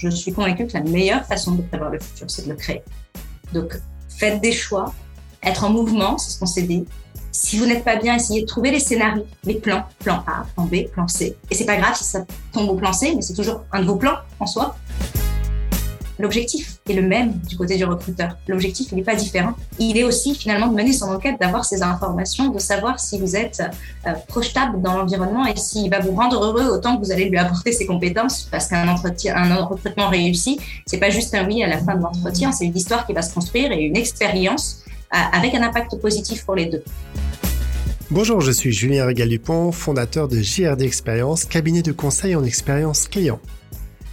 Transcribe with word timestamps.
je 0.00 0.08
suis 0.10 0.32
convaincue 0.32 0.66
que 0.66 0.74
la 0.74 0.82
meilleure 0.82 1.24
façon 1.24 1.52
de 1.52 1.62
prévoir 1.62 1.90
le 1.90 1.98
futur, 1.98 2.30
c'est 2.30 2.44
de 2.44 2.50
le 2.50 2.56
créer. 2.56 2.82
Donc, 3.52 3.78
faites 4.08 4.40
des 4.40 4.52
choix, 4.52 4.92
être 5.42 5.64
en 5.64 5.70
mouvement, 5.70 6.18
c'est 6.18 6.32
ce 6.32 6.38
qu'on 6.38 6.46
s'est 6.46 6.62
dit. 6.62 6.84
Si 7.32 7.58
vous 7.58 7.66
n'êtes 7.66 7.84
pas 7.84 7.96
bien, 7.96 8.16
essayez 8.16 8.42
de 8.42 8.46
trouver 8.46 8.70
les 8.70 8.80
scénarios, 8.80 9.26
les 9.44 9.54
plans, 9.54 9.84
plan 10.00 10.22
A, 10.26 10.46
plan 10.54 10.64
B, 10.64 10.88
plan 10.90 11.08
C. 11.08 11.36
Et 11.50 11.54
c'est 11.54 11.66
pas 11.66 11.76
grave 11.76 11.94
si 11.94 12.04
ça 12.04 12.24
tombe 12.52 12.68
au 12.68 12.74
plan 12.74 12.92
C, 12.92 13.12
mais 13.14 13.22
c'est 13.22 13.34
toujours 13.34 13.62
un 13.72 13.80
de 13.80 13.86
vos 13.86 13.96
plans 13.96 14.18
en 14.40 14.46
soi. 14.46 14.76
L'objectif 16.18 16.78
est 16.88 16.94
le 16.94 17.02
même 17.02 17.32
du 17.48 17.56
côté 17.56 17.76
du 17.76 17.84
recruteur. 17.84 18.36
L'objectif, 18.48 18.92
n'est 18.92 19.02
pas 19.02 19.14
différent. 19.14 19.54
Il 19.78 19.98
est 19.98 20.04
aussi 20.04 20.34
finalement 20.34 20.68
de 20.68 20.74
mener 20.74 20.92
son 20.92 21.06
enquête, 21.06 21.36
d'avoir 21.40 21.64
ces 21.64 21.82
informations, 21.82 22.48
de 22.48 22.58
savoir 22.58 22.98
si 22.98 23.18
vous 23.20 23.36
êtes 23.36 23.62
euh, 24.06 24.12
projetable 24.26 24.80
dans 24.80 24.96
l'environnement 24.96 25.46
et 25.46 25.56
s'il 25.56 25.90
va 25.90 26.00
vous 26.00 26.12
rendre 26.12 26.42
heureux 26.42 26.70
autant 26.70 26.96
que 26.96 27.04
vous 27.04 27.12
allez 27.12 27.28
lui 27.28 27.36
apporter 27.36 27.72
ses 27.72 27.86
compétences. 27.86 28.48
Parce 28.50 28.68
qu'un 28.68 28.88
entretien, 28.88 29.36
un 29.36 29.54
recrutement 29.56 30.08
réussi, 30.08 30.58
c'est 30.86 30.98
pas 30.98 31.10
juste 31.10 31.34
un 31.34 31.46
oui 31.46 31.62
à 31.62 31.66
la 31.66 31.78
fin 31.78 31.94
de 31.94 32.02
l'entretien, 32.02 32.52
c'est 32.52 32.64
une 32.64 32.76
histoire 32.76 33.06
qui 33.06 33.12
va 33.12 33.22
se 33.22 33.34
construire 33.34 33.72
et 33.72 33.82
une 33.82 33.96
expérience 33.96 34.84
euh, 35.14 35.18
avec 35.32 35.54
un 35.54 35.62
impact 35.62 36.00
positif 36.00 36.44
pour 36.44 36.54
les 36.54 36.66
deux. 36.66 36.82
Bonjour, 38.10 38.40
je 38.40 38.52
suis 38.52 38.72
Julien 38.72 39.04
Régal-Dupont, 39.04 39.72
fondateur 39.72 40.28
de 40.28 40.40
JRD 40.40 40.82
Expérience, 40.82 41.44
cabinet 41.44 41.82
de 41.82 41.92
conseil 41.92 42.36
en 42.36 42.44
expérience 42.44 43.08
client. 43.08 43.40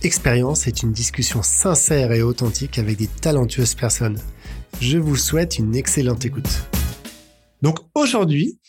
Expérience 0.05 0.67
est 0.67 0.83
une 0.83 0.91
discussion 0.91 1.41
sincère 1.41 2.11
et 2.11 2.21
authentique 2.21 2.77
avec 2.77 2.97
des 2.97 3.07
talentueuses 3.07 3.73
personnes. 3.73 4.19
Je 4.81 4.97
vous 4.97 5.15
souhaite 5.15 5.57
une 5.57 5.77
excellente 5.77 6.25
écoute. 6.25 6.67
Donc 7.61 7.79
aujourd'hui, 7.95 8.59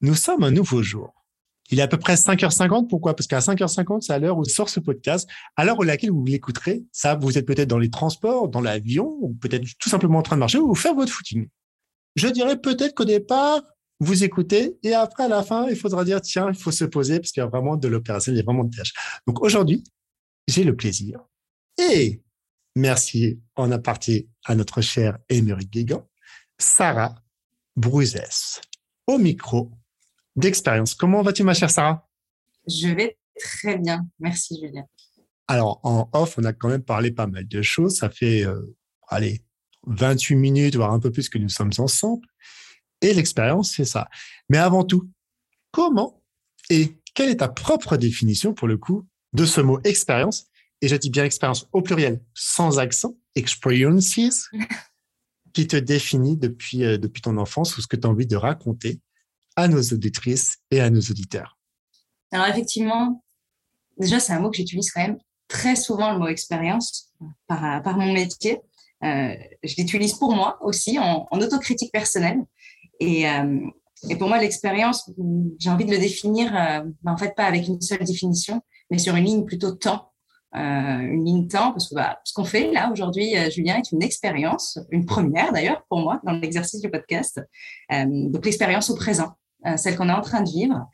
nous 0.00 0.16
sommes 0.16 0.42
un 0.42 0.50
nouveau 0.50 0.82
jour. 0.82 1.14
Il 1.70 1.78
est 1.78 1.82
à 1.82 1.86
peu 1.86 1.96
près 1.96 2.14
5h50. 2.14 2.88
Pourquoi? 2.88 3.14
Parce 3.14 3.28
qu'à 3.28 3.38
5h50, 3.38 4.00
c'est 4.00 4.12
à 4.12 4.18
l'heure 4.18 4.36
où 4.36 4.44
sort 4.44 4.68
ce 4.68 4.80
podcast, 4.80 5.28
à 5.54 5.64
l'heure 5.64 5.78
où 5.78 5.84
laquelle 5.84 6.10
vous 6.10 6.24
l'écouterez. 6.24 6.82
Ça, 6.90 7.14
vous 7.14 7.38
êtes 7.38 7.46
peut-être 7.46 7.68
dans 7.68 7.78
les 7.78 7.90
transports, 7.90 8.48
dans 8.48 8.60
l'avion, 8.60 9.16
ou 9.20 9.32
peut-être 9.40 9.64
tout 9.78 9.88
simplement 9.88 10.18
en 10.18 10.22
train 10.22 10.34
de 10.34 10.40
marcher 10.40 10.58
ou 10.58 10.74
faire 10.74 10.96
votre 10.96 11.12
footing. 11.12 11.46
Je 12.16 12.26
dirais 12.26 12.60
peut-être 12.60 12.96
qu'au 12.96 13.04
départ, 13.04 13.62
vous 14.00 14.24
écoutez 14.24 14.76
et 14.82 14.94
après, 14.94 15.22
à 15.22 15.28
la 15.28 15.44
fin, 15.44 15.68
il 15.68 15.76
faudra 15.76 16.04
dire, 16.04 16.20
tiens, 16.20 16.48
il 16.48 16.56
faut 16.56 16.72
se 16.72 16.84
poser 16.84 17.20
parce 17.20 17.30
qu'il 17.30 17.42
y 17.42 17.46
a 17.46 17.48
vraiment 17.48 17.76
de 17.76 17.86
l'opération, 17.86 18.32
il 18.32 18.38
y 18.38 18.40
a 18.40 18.42
vraiment 18.42 18.64
de 18.64 18.74
tâches. 18.74 18.94
Donc 19.28 19.40
aujourd'hui, 19.40 19.84
j'ai 20.50 20.64
le 20.64 20.76
plaisir. 20.76 21.20
Et 21.78 22.22
merci 22.76 23.40
en 23.56 23.70
aparté 23.70 24.28
à 24.44 24.54
notre 24.54 24.80
chère 24.80 25.18
Émeric 25.28 25.70
Guégan, 25.70 26.08
Sarah 26.58 27.14
Bruzès, 27.76 28.60
au 29.06 29.18
micro 29.18 29.70
d'expérience. 30.36 30.94
Comment 30.94 31.22
vas-tu, 31.22 31.44
ma 31.44 31.54
chère 31.54 31.70
Sarah? 31.70 32.08
Je 32.66 32.88
vais 32.88 33.18
très 33.38 33.78
bien. 33.78 34.06
Merci, 34.18 34.60
Julien. 34.60 34.84
Alors, 35.48 35.80
en 35.84 36.08
off, 36.12 36.36
on 36.38 36.44
a 36.44 36.52
quand 36.52 36.68
même 36.68 36.84
parlé 36.84 37.10
pas 37.10 37.26
mal 37.26 37.46
de 37.46 37.62
choses. 37.62 37.96
Ça 37.96 38.10
fait, 38.10 38.44
euh, 38.44 38.76
allez, 39.08 39.42
28 39.86 40.36
minutes, 40.36 40.76
voire 40.76 40.92
un 40.92 41.00
peu 41.00 41.10
plus 41.10 41.28
que 41.28 41.38
nous 41.38 41.48
sommes 41.48 41.72
ensemble. 41.78 42.26
Et 43.00 43.14
l'expérience, 43.14 43.72
c'est 43.74 43.84
ça. 43.84 44.08
Mais 44.48 44.58
avant 44.58 44.84
tout, 44.84 45.10
comment 45.72 46.22
et 46.68 47.00
quelle 47.14 47.30
est 47.30 47.38
ta 47.38 47.48
propre 47.48 47.96
définition, 47.96 48.54
pour 48.54 48.68
le 48.68 48.78
coup, 48.78 49.06
de 49.32 49.44
ce 49.44 49.60
mot 49.60 49.80
expérience, 49.84 50.46
et 50.80 50.88
je 50.88 50.96
dis 50.96 51.10
bien 51.10 51.24
expérience 51.24 51.66
au 51.72 51.82
pluriel, 51.82 52.20
sans 52.34 52.78
accent, 52.78 53.14
experiences, 53.34 54.50
qui 55.52 55.66
te 55.66 55.76
définit 55.76 56.36
depuis, 56.36 56.84
euh, 56.84 56.98
depuis 56.98 57.22
ton 57.22 57.36
enfance 57.36 57.76
ou 57.76 57.82
ce 57.82 57.86
que 57.86 57.96
tu 57.96 58.06
as 58.06 58.10
envie 58.10 58.26
de 58.26 58.36
raconter 58.36 59.00
à 59.56 59.68
nos 59.68 59.82
auditrices 59.82 60.58
et 60.70 60.80
à 60.80 60.90
nos 60.90 61.00
auditeurs. 61.00 61.58
Alors 62.30 62.46
effectivement, 62.46 63.24
déjà 63.98 64.20
c'est 64.20 64.32
un 64.32 64.40
mot 64.40 64.50
que 64.50 64.56
j'utilise 64.56 64.90
quand 64.92 65.02
même 65.02 65.18
très 65.48 65.74
souvent, 65.74 66.12
le 66.12 66.18
mot 66.18 66.28
expérience, 66.28 67.12
par, 67.46 67.82
par 67.82 67.98
mon 67.98 68.12
métier. 68.12 68.60
Euh, 69.02 69.34
je 69.62 69.74
l'utilise 69.76 70.14
pour 70.14 70.34
moi 70.34 70.58
aussi 70.62 70.98
en, 70.98 71.26
autocritique 71.32 71.92
personnelle. 71.92 72.44
Et, 73.00 73.28
euh, 73.28 73.60
et 74.08 74.16
pour 74.16 74.28
moi, 74.28 74.38
l'expérience, 74.38 75.10
j'ai 75.58 75.70
envie 75.70 75.84
de 75.84 75.90
le 75.90 75.98
définir, 75.98 76.54
euh, 76.54 76.84
en 77.04 77.16
fait, 77.16 77.34
pas 77.34 77.44
avec 77.44 77.66
une 77.66 77.80
seule 77.80 78.04
définition, 78.04 78.62
mais 78.90 78.98
sur 78.98 79.16
une 79.16 79.24
ligne 79.24 79.44
plutôt 79.44 79.72
temps, 79.72 80.12
euh, 80.56 80.58
une 80.58 81.24
ligne 81.24 81.48
temps, 81.48 81.70
parce 81.72 81.88
que 81.88 81.94
bah, 81.94 82.20
ce 82.24 82.32
qu'on 82.32 82.44
fait 82.44 82.72
là 82.72 82.90
aujourd'hui, 82.92 83.36
euh, 83.36 83.50
Julien, 83.50 83.76
est 83.76 83.92
une 83.92 84.02
expérience, 84.02 84.78
une 84.90 85.06
première 85.06 85.52
d'ailleurs 85.52 85.84
pour 85.88 86.00
moi 86.00 86.20
dans 86.24 86.32
l'exercice 86.32 86.80
du 86.80 86.90
podcast. 86.90 87.40
Euh, 87.92 88.04
donc 88.06 88.44
l'expérience 88.44 88.90
au 88.90 88.96
présent, 88.96 89.32
celle 89.76 89.96
qu'on 89.96 90.08
est 90.08 90.12
en 90.12 90.22
train 90.22 90.42
de 90.42 90.48
vivre. 90.48 90.88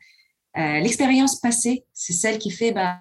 l'expérience 0.55 1.39
passée, 1.39 1.85
c'est 1.93 2.11
celle 2.11 2.37
qui 2.37 2.51
fait 2.51 2.73
bah, 2.73 2.99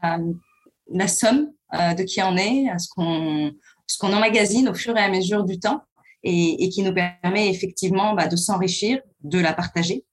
la 0.92 1.08
somme 1.08 1.50
de 1.72 2.02
qui 2.04 2.22
on 2.22 2.36
est, 2.36 2.66
ce 2.78 2.88
qu'on 2.88 3.52
ce 3.88 3.98
qu'on 3.98 4.12
emmagasine 4.12 4.68
au 4.68 4.74
fur 4.74 4.96
et 4.96 5.00
à 5.00 5.08
mesure 5.08 5.44
du 5.44 5.58
temps 5.58 5.82
et, 6.22 6.68
qui 6.70 6.82
nous 6.82 6.92
permet 6.92 7.50
effectivement 7.50 8.14
bah, 8.14 8.26
de 8.28 8.36
s'enrichir, 8.36 9.00
de 9.22 9.38
la 9.38 9.52
partager. 9.52 10.04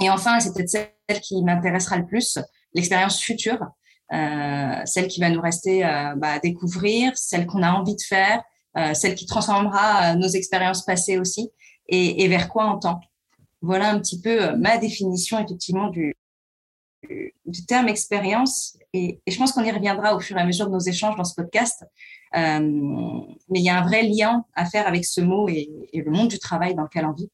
Et 0.00 0.10
enfin, 0.10 0.40
c'est 0.40 0.52
peut-être 0.52 0.68
celle 0.70 1.20
qui 1.20 1.42
m'intéressera 1.42 1.96
le 1.96 2.06
plus, 2.06 2.38
l'expérience 2.74 3.20
future, 3.20 3.60
celle 4.86 5.08
qui 5.08 5.20
va 5.20 5.30
nous 5.30 5.40
rester 5.40 5.84
euh, 5.84 6.14
bah, 6.16 6.32
à 6.32 6.38
découvrir, 6.38 7.16
celle 7.16 7.46
qu'on 7.46 7.62
a 7.62 7.72
envie 7.72 7.96
de 7.96 8.02
faire, 8.02 8.42
euh, 8.76 8.94
celle 8.94 9.14
qui 9.14 9.26
transformera 9.26 10.14
nos 10.16 10.28
expériences 10.28 10.84
passées 10.84 11.18
aussi, 11.18 11.50
et, 11.88 12.26
vers 12.28 12.48
quoi 12.48 12.72
on 12.74 12.78
tend. 12.78 13.00
Voilà 13.60 13.90
un 13.90 13.98
petit 13.98 14.20
peu 14.20 14.56
ma 14.56 14.78
définition 14.78 15.38
effectivement 15.38 15.88
du, 15.88 16.14
terme 17.68 17.88
expérience, 17.88 18.78
et, 18.92 19.20
je 19.26 19.36
pense 19.36 19.52
qu'on 19.52 19.64
y 19.64 19.70
reviendra 19.70 20.14
au 20.14 20.20
fur 20.20 20.36
et 20.36 20.40
à 20.40 20.46
mesure 20.46 20.66
de 20.66 20.72
nos 20.72 20.80
échanges 20.80 21.16
dans 21.16 21.24
ce 21.24 21.34
podcast. 21.34 21.84
Euh, 22.36 22.58
mais 23.48 23.60
il 23.60 23.64
y 23.64 23.68
a 23.68 23.78
un 23.78 23.86
vrai 23.86 24.02
lien 24.02 24.44
à 24.54 24.64
faire 24.64 24.88
avec 24.88 25.04
ce 25.04 25.20
mot 25.20 25.48
et, 25.48 25.68
le 25.92 26.10
monde 26.10 26.28
du 26.28 26.38
travail 26.38 26.74
dans 26.74 26.82
lequel 26.82 27.04
on 27.06 27.12
vit, 27.12 27.30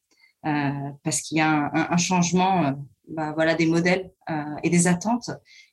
euh, 0.46 0.90
parce 1.04 1.20
qu'il 1.20 1.38
y 1.38 1.40
a 1.40 1.70
un 1.72 1.96
changement, 1.96 2.74
bah, 3.08 3.32
voilà, 3.34 3.54
des 3.54 3.66
modèles 3.66 4.10
et 4.62 4.70
des 4.70 4.86
attentes 4.86 5.30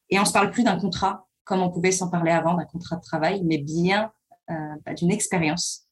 et 0.09 0.19
on 0.19 0.25
se 0.25 0.34
parle 0.34 0.51
plus 0.51 0.63
d'un 0.63 0.79
contrat 0.79 1.28
comme 1.44 1.62
on 1.62 1.72
pouvait 1.72 1.94
s'en 1.94 2.09
parler 2.09 2.31
avant, 2.31 2.56
d'un 2.56 2.66
contrat 2.66 2.97
de 2.97 3.01
travail, 3.01 3.41
mais 3.44 3.57
bien 3.57 4.12
euh, 4.50 4.53
bah, 4.85 4.94
d'une 4.94 5.12
expérience. 5.12 5.88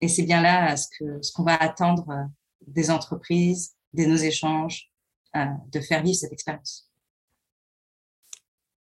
Et 0.00 0.08
c'est 0.08 0.24
bien 0.24 0.42
là 0.42 0.76
ce 0.76 0.88
que 0.98 1.22
ce 1.22 1.32
qu'on 1.32 1.44
va 1.44 1.54
attendre 1.54 2.08
euh, 2.10 2.24
des 2.66 2.90
entreprises, 2.90 3.76
de 3.94 4.04
nos 4.04 4.16
échanges, 4.16 4.90
euh, 5.36 5.46
de 5.72 5.80
faire 5.80 6.02
vivre 6.02 6.16
cette 6.16 6.32
expérience. 6.32 6.90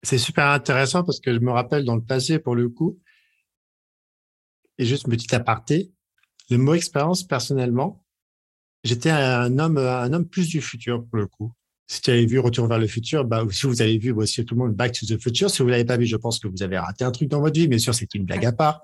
C'est 0.04 0.18
super 0.18 0.48
intéressant 0.48 1.04
parce 1.06 1.22
que 1.22 1.34
je 1.34 1.40
me 1.40 1.52
rappelle 1.52 1.86
dans 1.86 1.96
le 1.96 2.04
passé, 2.04 2.38
pour 2.38 2.56
le 2.56 2.68
coup, 2.68 3.00
et 4.78 4.86
juste 4.86 5.08
petit 5.08 5.34
aparté, 5.34 5.94
le 6.50 6.58
mot 6.58 6.74
expérience, 6.74 7.24
personnellement, 7.24 8.04
j'étais 8.84 9.12
un 9.12 9.58
homme, 9.58 9.78
un 9.78 10.12
homme 10.12 10.28
plus 10.28 10.50
du 10.50 10.62
futur, 10.62 11.06
pour 11.06 11.18
le 11.18 11.28
coup 11.28 11.54
si 11.88 12.02
tu 12.02 12.12
avais 12.12 12.26
vu 12.26 12.40
Retour 12.40 12.68
vers 12.68 12.80
le 12.80 12.88
futur, 12.88 13.26
bah, 13.26 13.44
si 13.52 13.68
vous 13.68 13.82
avez 13.82 13.98
vu 13.98 14.12
aussi 14.12 14.44
tout 14.46 14.56
le 14.56 14.62
monde 14.62 14.74
Back 14.74 14.94
to 14.94 15.06
the 15.06 15.22
Future, 15.22 15.50
si 15.50 15.62
vous 15.62 15.68
l'avez 15.68 15.86
pas 15.86 15.98
vu, 15.98 16.06
je 16.06 16.16
pense 16.16 16.40
que 16.40 16.48
vous 16.48 16.64
avez 16.64 16.78
raté 16.78 17.04
un 17.04 17.12
truc 17.12 17.30
dans 17.30 17.42
votre 17.42 17.60
vie. 17.60 17.68
Bien 17.68 17.80
sûr, 17.80 17.94
c'est 17.94 18.14
une 18.16 18.26
blague 18.26 18.46
à 18.46 18.52
part. 18.54 18.84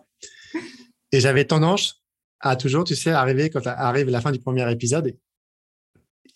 Et 1.11 1.19
j'avais 1.19 1.45
tendance 1.45 2.03
à 2.39 2.55
toujours, 2.55 2.83
tu 2.83 2.95
sais, 2.95 3.11
arriver 3.11 3.49
quand 3.49 3.65
arrive 3.65 4.09
la 4.09 4.21
fin 4.21 4.31
du 4.31 4.39
premier 4.39 4.69
épisode, 4.71 5.17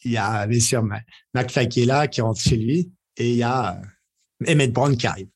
il 0.04 0.12
y 0.12 0.18
a 0.18 0.48
bien 0.48 0.60
sûr 0.60 0.84
McFly 1.34 1.70
qui 1.70 1.84
est 1.84 1.86
là, 1.86 2.08
qui 2.08 2.22
rentre 2.22 2.42
chez 2.42 2.58
lui, 2.58 2.92
et 3.18 3.30
il 3.30 3.38
y 3.38 3.44
a 3.44 3.76
euh, 3.76 4.52
Emmett 4.52 4.74
Brown 4.74 4.98
qui 4.98 5.08
arrive. 5.08 5.28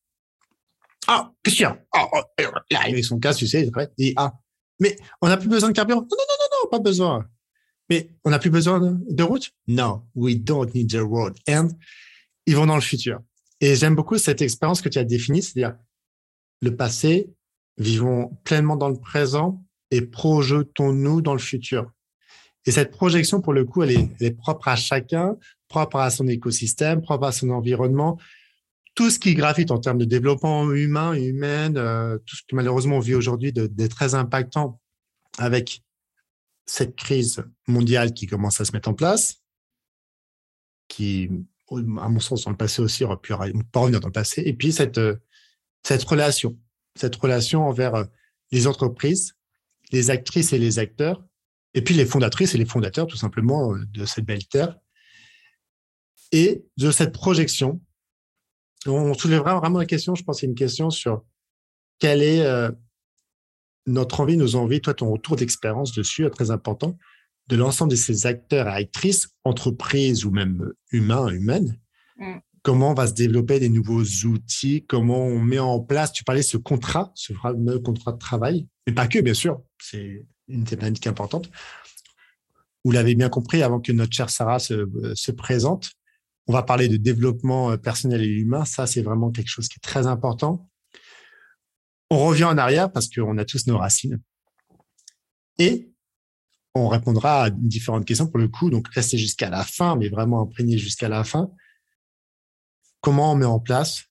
Ah, 1.07 1.31
a 1.61 1.77
ah, 1.93 2.07
oh, 2.13 2.21
Il 2.69 2.75
arrive 2.75 2.93
avec 2.95 3.05
son 3.05 3.19
casque, 3.19 3.39
tu 3.39 3.47
sais, 3.47 3.65
il 3.65 3.89
dit 3.97 4.13
ah, 4.17 4.33
mais 4.79 4.95
on 5.21 5.27
n'a 5.27 5.37
plus 5.37 5.47
besoin 5.47 5.69
de 5.69 5.73
carburant. 5.73 6.01
Non, 6.01 6.07
non, 6.09 6.17
non, 6.17 6.63
non, 6.63 6.69
pas 6.69 6.79
besoin. 6.79 7.25
Mais 7.89 8.09
on 8.23 8.29
n'a 8.29 8.39
plus 8.39 8.49
besoin 8.49 8.79
de, 8.79 9.23
route? 9.23 9.51
Non, 9.67 10.03
we 10.15 10.35
don't 10.37 10.73
need 10.73 10.91
the 10.91 11.01
road. 11.01 11.35
And 11.47 11.69
ils 12.45 12.55
vont 12.55 12.65
dans 12.65 12.75
le 12.75 12.81
futur. 12.81 13.21
Et 13.61 13.75
j'aime 13.75 13.95
beaucoup 13.95 14.17
cette 14.17 14.41
expérience 14.41 14.81
que 14.81 14.89
tu 14.89 14.99
as 14.99 15.03
définie, 15.03 15.41
c'est-à-dire 15.41 15.77
le 16.61 16.75
passé, 16.75 17.29
vivons 17.77 18.37
pleinement 18.43 18.75
dans 18.75 18.89
le 18.89 18.99
présent 18.99 19.63
et 19.91 20.01
projetons-nous 20.01 21.21
dans 21.21 21.33
le 21.33 21.39
futur. 21.39 21.91
Et 22.65 22.71
cette 22.71 22.91
projection, 22.91 23.39
pour 23.41 23.53
le 23.53 23.63
coup, 23.63 23.83
elle 23.83 24.09
est, 24.19 24.31
propre 24.31 24.67
à 24.67 24.75
chacun, 24.75 25.37
propre 25.69 25.97
à 25.97 26.09
son 26.09 26.27
écosystème, 26.27 27.01
propre 27.01 27.27
à 27.27 27.31
son 27.31 27.49
environnement. 27.49 28.19
Tout 28.93 29.09
ce 29.09 29.19
qui 29.19 29.35
gravite 29.35 29.71
en 29.71 29.79
termes 29.79 29.99
de 29.99 30.05
développement 30.05 30.69
humain, 30.71 31.13
humain, 31.13 31.73
euh, 31.75 32.17
tout 32.25 32.35
ce 32.35 32.41
que 32.41 32.55
malheureusement 32.55 32.97
on 32.97 32.99
vit 32.99 33.15
aujourd'hui 33.15 33.53
de, 33.53 33.67
de 33.67 33.87
très 33.87 34.15
impactant 34.15 34.81
avec 35.37 35.83
cette 36.67 36.95
crise 36.95 37.43
mondiale 37.67 38.13
qui 38.13 38.27
commence 38.27 38.61
à 38.61 38.65
se 38.65 38.73
mettre 38.73 38.89
en 38.89 38.93
place, 38.93 39.41
qui, 40.87 41.29
à 41.71 42.09
mon 42.09 42.19
sens, 42.19 42.43
dans 42.43 42.51
le 42.51 42.57
passé 42.57 42.81
aussi, 42.81 43.03
aurait 43.03 43.17
pu 43.17 43.33
pas 43.71 43.79
revenir 43.79 43.99
dans 43.99 44.07
le 44.07 44.13
passé, 44.13 44.43
et 44.45 44.53
puis 44.53 44.71
cette, 44.71 44.99
cette 45.83 46.03
relation, 46.03 46.57
cette 46.95 47.15
relation 47.15 47.67
envers 47.67 47.95
euh, 47.95 48.03
les 48.51 48.67
entreprises, 48.67 49.35
les 49.91 50.09
actrices 50.09 50.53
et 50.53 50.59
les 50.59 50.79
acteurs, 50.79 51.23
et 51.73 51.81
puis 51.81 51.95
les 51.95 52.05
fondatrices 52.05 52.55
et 52.55 52.57
les 52.57 52.65
fondateurs, 52.65 53.07
tout 53.07 53.17
simplement, 53.17 53.73
euh, 53.73 53.85
de 53.93 54.05
cette 54.05 54.25
belle 54.25 54.45
terre, 54.47 54.77
et 56.31 56.65
de 56.75 56.91
cette 56.91 57.13
projection. 57.13 57.81
On 58.85 59.13
soulèvera 59.13 59.59
vraiment 59.59 59.79
la 59.79 59.85
question, 59.85 60.15
je 60.15 60.23
pense, 60.23 60.41
c'est 60.41 60.45
une 60.45 60.55
question 60.55 60.89
sur 60.89 61.23
quelle 61.99 62.21
est 62.21 62.41
euh, 62.45 62.71
notre 63.87 64.19
envie, 64.19 64.37
nos 64.37 64.55
envies, 64.55 64.81
toi, 64.81 64.93
ton 64.93 65.09
retour 65.09 65.35
d'expérience 65.35 65.93
dessus 65.93 66.25
est 66.25 66.29
très 66.29 66.51
important, 66.51 66.97
de 67.47 67.55
l'ensemble 67.55 67.91
de 67.91 67.95
ces 67.95 68.25
acteurs 68.25 68.67
et 68.67 68.71
actrices, 68.71 69.29
entreprises 69.43 70.25
ou 70.25 70.31
même 70.31 70.71
humains, 70.91 71.29
humaines. 71.29 71.79
Mm. 72.17 72.37
Comment 72.61 72.91
on 72.91 72.93
va 72.93 73.07
se 73.07 73.13
développer 73.13 73.59
des 73.59 73.69
nouveaux 73.69 74.03
outils, 74.25 74.85
comment 74.85 75.25
on 75.25 75.39
met 75.39 75.59
en 75.59 75.79
place, 75.79 76.11
tu 76.11 76.25
parlais 76.25 76.41
de 76.41 76.45
ce 76.45 76.57
contrat, 76.57 77.11
ce 77.15 77.31
fameux 77.33 77.79
contrat 77.79 78.11
de 78.11 78.17
travail, 78.17 78.67
mais 78.85 78.93
pas 78.93 79.07
que, 79.07 79.19
bien 79.19 79.33
sûr, 79.33 79.61
c'est 79.81 80.25
une 80.49 80.65
thématique 80.65 81.07
importante. 81.07 81.49
Vous 82.83 82.91
l'avez 82.91 83.15
bien 83.15 83.29
compris 83.29 83.63
avant 83.63 83.79
que 83.79 83.91
notre 83.93 84.13
chère 84.13 84.29
Sarah 84.29 84.59
se, 84.59 84.87
se 85.13 85.31
présente. 85.31 85.91
On 86.47 86.53
va 86.53 86.63
parler 86.63 86.87
de 86.87 86.97
développement 86.97 87.71
euh, 87.71 87.77
personnel 87.77 88.21
et 88.21 88.27
humain. 88.27 88.63
Ça, 88.63 88.87
c'est 88.87 89.01
vraiment 89.01 89.31
quelque 89.31 89.49
chose 89.49 89.67
qui 89.67 89.75
est 89.75 89.83
très 89.83 90.07
important. 90.07 90.69
On 92.09 92.25
revient 92.25 92.45
en 92.45 92.57
arrière 92.57 92.91
parce 92.91 93.09
qu'on 93.09 93.37
a 93.37 93.45
tous 93.45 93.67
nos 93.67 93.77
racines. 93.77 94.21
Et 95.59 95.91
on 96.75 96.87
répondra 96.87 97.43
à 97.45 97.49
différentes 97.49 98.05
questions 98.05 98.27
pour 98.27 98.39
le 98.39 98.47
coup. 98.47 98.69
Donc, 98.69 98.87
restez 98.89 99.17
jusqu'à 99.17 99.49
la 99.49 99.63
fin, 99.63 99.95
mais 99.95 100.09
vraiment 100.09 100.41
imprégné 100.41 100.77
jusqu'à 100.77 101.09
la 101.09 101.23
fin. 101.23 101.49
Comment 103.01 103.33
on 103.33 103.35
met 103.35 103.45
en 103.45 103.59
place 103.59 104.03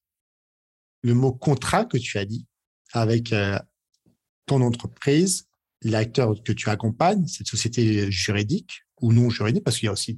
le 1.02 1.14
mot 1.14 1.32
contrat 1.32 1.84
que 1.84 1.96
tu 1.96 2.18
as 2.18 2.24
dit 2.24 2.46
avec 2.92 3.32
euh, 3.32 3.58
ton 4.46 4.60
entreprise, 4.62 5.48
l'acteur 5.82 6.34
que 6.42 6.52
tu 6.52 6.68
accompagnes, 6.68 7.26
cette 7.26 7.46
société 7.46 8.10
juridique 8.10 8.82
ou 9.00 9.12
non 9.12 9.30
juridique, 9.30 9.64
parce 9.64 9.78
qu'il 9.78 9.86
y 9.86 9.88
a 9.88 9.92
aussi 9.92 10.16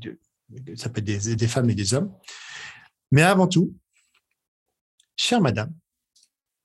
ça 0.76 0.88
peut 0.88 1.02
être 1.06 1.36
des 1.36 1.48
femmes 1.48 1.68
et 1.68 1.74
des 1.74 1.92
hommes. 1.92 2.14
Mais 3.10 3.22
avant 3.22 3.46
tout, 3.46 3.74
chère 5.16 5.40
madame, 5.40 5.74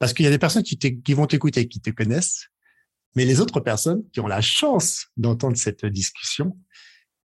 parce 0.03 0.11
qu'il 0.11 0.25
y 0.25 0.27
a 0.27 0.31
des 0.31 0.37
personnes 0.37 0.63
qui, 0.63 1.13
vont 1.13 1.27
t'écouter, 1.27 1.65
qui 1.69 1.79
te 1.79 1.89
connaissent, 1.89 2.49
mais 3.15 3.23
les 3.23 3.39
autres 3.39 3.61
personnes 3.61 4.03
qui 4.09 4.19
ont 4.19 4.27
la 4.27 4.41
chance 4.41 5.07
d'entendre 5.15 5.55
cette 5.55 5.85
discussion, 5.85 6.57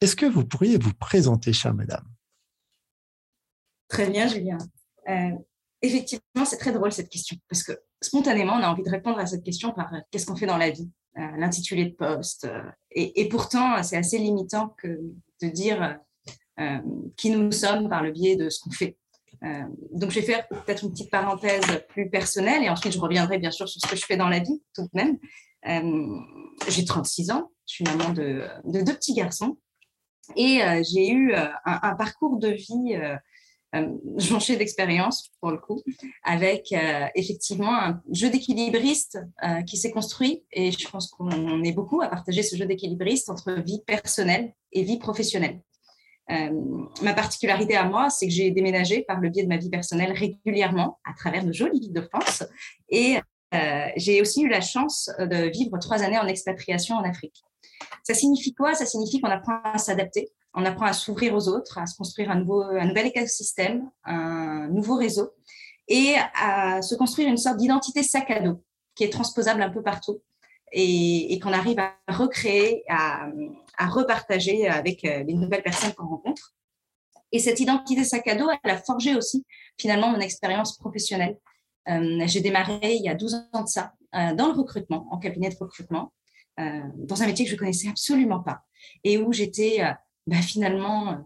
est-ce 0.01 0.17
que 0.17 0.25
vous 0.25 0.47
pourriez 0.47 0.79
vous 0.79 0.95
présenter, 0.95 1.53
chère 1.53 1.75
madame? 1.75 2.09
Très 3.89 4.09
bien, 4.09 4.27
Julien. 4.27 4.57
Euh, 5.07 5.33
effectivement, 5.83 6.47
c'est 6.47 6.57
très 6.57 6.73
drôle 6.73 6.93
cette 6.93 7.11
question, 7.11 7.37
parce 7.47 7.63
que 7.63 7.73
spontanément, 8.01 8.55
on 8.55 8.63
a 8.63 8.69
envie 8.71 8.85
de 8.85 8.91
répondre 8.91 9.19
à 9.19 9.27
cette 9.27 9.45
question 9.45 9.73
par 9.73 9.93
euh, 9.93 9.99
qu'est-ce 10.11 10.25
qu'on 10.25 10.37
fait 10.37 10.47
dans 10.47 10.57
la 10.57 10.71
vie, 10.71 10.91
euh, 11.19 11.37
l'intitulé 11.37 11.85
de 11.85 11.95
poste. 11.95 12.49
Et, 12.91 13.21
et, 13.21 13.29
pourtant, 13.29 13.83
c'est 13.83 13.99
assez 13.99 14.17
limitant 14.17 14.75
que 14.79 14.99
de 15.43 15.49
dire 15.49 15.99
qui 17.19 17.29
nous 17.29 17.53
sommes 17.53 17.91
par 17.91 18.03
le 18.03 18.13
biais 18.13 18.37
de 18.37 18.49
ce 18.49 18.61
qu'on 18.61 18.71
fait. 18.71 18.97
Euh, 19.45 19.63
donc, 19.93 20.11
je 20.11 20.21
vais 20.21 20.27
faire 20.27 20.47
peut-être 20.49 20.85
une 20.85 20.93
petite 20.93 21.11
parenthèse 21.11 21.65
plus 21.89 22.09
personnelle 22.09 22.63
et 22.63 22.69
ensuite 22.69 22.93
je 22.93 22.99
reviendrai 22.99 23.39
bien 23.39 23.51
sûr 23.51 23.69
sur 23.69 23.81
ce 23.81 23.91
que 23.91 23.97
je 23.97 24.05
fais 24.05 24.17
dans 24.17 24.29
la 24.29 24.39
vie 24.39 24.63
tout 24.75 24.83
de 24.83 24.91
même. 24.95 25.19
Euh, 25.69 26.19
j'ai 26.69 26.85
36 26.85 27.31
ans, 27.31 27.51
je 27.67 27.75
suis 27.75 27.85
maman 27.85 28.11
de, 28.11 28.45
de 28.65 28.81
deux 28.81 28.95
petits 28.95 29.15
garçons 29.15 29.59
et 30.37 30.63
euh, 30.63 30.83
j'ai 30.89 31.11
eu 31.11 31.35
un, 31.35 31.95
parcours 31.97 32.39
de 32.39 32.49
vie 32.49 32.97
jonché 34.17 34.57
d'expérience 34.57 35.31
pour 35.41 35.51
le 35.51 35.57
coup, 35.57 35.83
avec 36.25 36.75
effectivement 37.15 37.75
un 37.75 38.03
jeu 38.13 38.29
d'équilibriste 38.29 39.19
qui 39.67 39.79
s'est 39.79 39.91
construit 39.91 40.45
et 40.53 40.71
je 40.71 40.89
pense 40.89 41.11
qu'on 41.11 41.63
est 41.65 41.73
beaucoup 41.73 42.03
à 42.03 42.09
partager 42.09 42.43
ce 42.43 42.55
jeu 42.55 42.67
d'équilibriste 42.67 43.31
entre 43.31 43.53
vie 43.53 43.81
personnelle 43.87 44.53
et 44.73 44.83
vie 44.83 44.99
professionnelle. 44.99 45.63
Euh, 46.31 46.51
ma 47.03 47.15
particularité 47.15 47.77
à 47.77 47.85
moi, 47.85 48.11
c'est 48.11 48.27
que 48.27 48.33
j'ai 48.33 48.51
déménagé 48.51 49.03
par 49.03 49.21
le 49.21 49.29
biais 49.29 49.43
de 49.43 49.49
ma 49.49 49.57
vie 49.57 49.71
personnelle 49.71 50.13
régulièrement 50.13 50.99
à 51.05 51.13
travers 51.15 51.45
de 51.45 51.53
jolies 51.53 51.81
villes 51.81 51.93
de 51.93 52.03
France. 52.03 52.45
Et 52.89 53.19
euh, 53.55 53.87
j'ai 53.97 54.21
aussi 54.23 54.43
eu 54.43 54.49
la 54.49 54.61
chance 54.61 55.11
de 55.19 55.51
vivre 55.51 55.79
trois 55.79 56.03
années 56.03 56.19
en 56.19 56.27
expatriation 56.27 56.97
en 56.97 57.03
Afrique. 57.03 57.43
Ça 58.05 58.15
signifie 58.15 58.55
quoi? 58.55 58.75
Ça 58.75 58.87
signifie 58.87 59.21
qu'on 59.21 59.31
apprend 59.31 59.61
à 59.65 59.79
s'adapter, 59.79 60.31
on 60.55 60.65
apprend 60.65 60.87
à 60.87 60.93
s'ouvrir 60.93 61.35
aux 61.35 61.49
autres, 61.49 61.79
à 61.79 61.87
se 61.87 61.97
construire 61.97 62.31
un, 62.31 62.37
nouveau, 62.37 62.63
un 62.63 62.87
nouvel 62.87 63.07
écosystème, 63.07 63.91
un 64.05 64.69
nouveau 64.69 64.97
réseau 64.97 65.31
et 65.89 66.15
à 66.35 66.81
se 66.83 66.95
construire 66.95 67.29
une 67.29 67.37
sorte 67.37 67.57
d'identité 67.57 68.03
sac 68.03 68.31
à 68.31 68.41
dos 68.41 68.63
qui 68.95 69.05
est 69.05 69.11
transposable 69.11 69.63
un 69.63 69.71
peu 69.71 69.83
partout 69.83 70.23
et, 70.73 71.33
et 71.33 71.39
qu'on 71.39 71.53
arrive 71.53 71.79
à 71.79 71.95
recréer, 72.09 72.83
à, 72.89 73.29
à, 73.79 73.89
repartager 73.89 74.69
avec 74.69 75.05
euh, 75.05 75.23
les 75.23 75.35
nouvelles 75.35 75.63
personnes 75.63 75.93
qu'on 75.93 76.07
rencontre. 76.07 76.55
Et 77.31 77.39
cette 77.39 77.61
identité 77.61 78.05
sac 78.05 78.27
à 78.29 78.35
dos, 78.35 78.49
elle 78.63 78.71
a 78.71 78.79
forgé 78.79 79.15
aussi 79.15 79.45
finalement 79.79 80.11
mon 80.11 80.21
expérience 80.21 80.77
professionnelle. 80.79 81.39
Euh, 81.89 82.23
J'ai 82.27 82.41
démarré 82.41 82.79
il 82.83 83.03
y 83.03 83.09
a 83.09 83.15
12 83.15 83.35
ans 83.53 83.63
de 83.63 83.69
ça 83.69 83.95
euh, 84.15 84.35
dans 84.35 84.47
le 84.47 84.53
recrutement, 84.53 85.07
en 85.11 85.19
cabinet 85.19 85.49
de 85.49 85.57
recrutement, 85.57 86.13
dans 86.59 87.23
un 87.23 87.27
métier 87.27 87.47
que 87.47 87.51
je 87.51 87.57
connaissais 87.57 87.89
absolument 87.89 88.41
pas 88.41 88.63
et 89.05 89.17
où 89.17 89.33
j'étais 89.33 89.81
bah, 90.27 90.37
finalement 90.43 91.25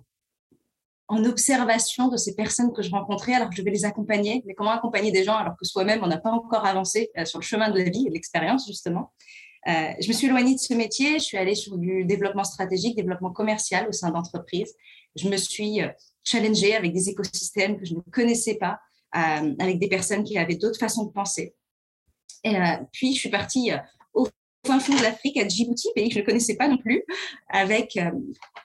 en 1.09 1.25
observation 1.25 2.09
de 2.09 2.17
ces 2.17 2.35
personnes 2.35 2.73
que 2.73 2.83
je 2.83 2.91
rencontrais 2.91 3.35
alors 3.35 3.49
que 3.49 3.57
je 3.57 3.63
devais 3.63 3.71
les 3.71 3.85
accompagner. 3.85 4.43
Mais 4.47 4.55
comment 4.55 4.73
accompagner 4.73 5.13
des 5.13 5.25
gens 5.25 5.37
alors 5.37 5.57
que 5.57 5.65
soi-même, 5.65 6.01
on 6.03 6.09
n'a 6.09 6.19
pas 6.19 6.33
encore 6.33 6.67
avancé 6.67 7.11
euh, 7.17 7.25
sur 7.25 7.39
le 7.39 7.45
chemin 7.45 7.71
de 7.71 7.79
la 7.79 7.85
vie 7.85 8.07
et 8.07 8.09
de 8.09 8.15
l'expérience, 8.15 8.67
justement? 8.67 9.13
Euh, 9.69 9.93
je 10.01 10.09
me 10.09 10.13
suis 10.13 10.27
éloignée 10.29 10.55
de 10.55 10.61
ce 10.61 10.75
métier. 10.75 11.19
Je 11.19 11.25
suis 11.25 11.37
allée 11.37 11.55
sur 11.55 11.77
du 11.77 12.05
développement 12.05 12.45
stratégique, 12.45 12.97
développement 12.97 13.33
commercial 13.33 13.89
au 13.89 13.93
sein 13.93 14.11
d'entreprises. 14.11 14.75
Je 15.17 15.29
me 15.29 15.37
suis 15.37 15.83
euh, 15.83 15.89
challengée 16.25 16.77
avec 16.77 16.93
des 16.93 17.09
écosystèmes 17.09 17.79
que 17.79 17.85
je 17.85 17.95
ne 17.95 18.01
connaissais 18.13 18.57
pas, 18.57 18.79
euh, 19.17 19.55
avec 19.59 19.79
des 19.79 19.89
personnes 19.89 20.25
qui 20.25 20.39
avaient 20.39 20.57
d'autres 20.57 20.79
façons 20.79 21.05
de 21.05 21.13
penser. 21.13 21.55
Euh, 22.47 22.77
puis, 22.93 23.15
je 23.15 23.21
suis 23.21 23.31
partie 23.31 23.71
fin 24.67 24.81
fond 24.81 24.97
de 24.97 25.03
l'Afrique, 25.03 25.37
à 25.39 25.47
Djibouti, 25.47 25.89
pays 25.95 26.09
que 26.09 26.15
je 26.15 26.21
ne 26.21 26.25
connaissais 26.25 26.57
pas 26.57 26.69
non 26.69 26.77
plus, 26.77 27.05
avec 27.49 27.97
euh, 27.97 28.11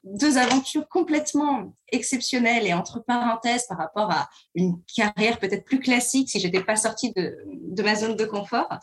deux 0.04 0.38
aventures 0.38 0.88
complètement 0.90 1.74
exceptionnelles 1.92 2.66
et 2.66 2.74
entre 2.74 3.04
parenthèses 3.06 3.68
par 3.68 3.78
rapport 3.78 4.12
à 4.12 4.30
une 4.56 4.82
carrière 4.96 5.40
peut-être 5.40 5.64
plus 5.64 5.80
classique 5.80 6.30
si 6.30 6.40
j'étais 6.40 6.64
pas 6.64 6.76
sortie 6.76 7.14
de, 7.14 7.84
ma 7.84 7.96
zone 7.96 8.16
de 8.16 8.26
confort. 8.26 8.80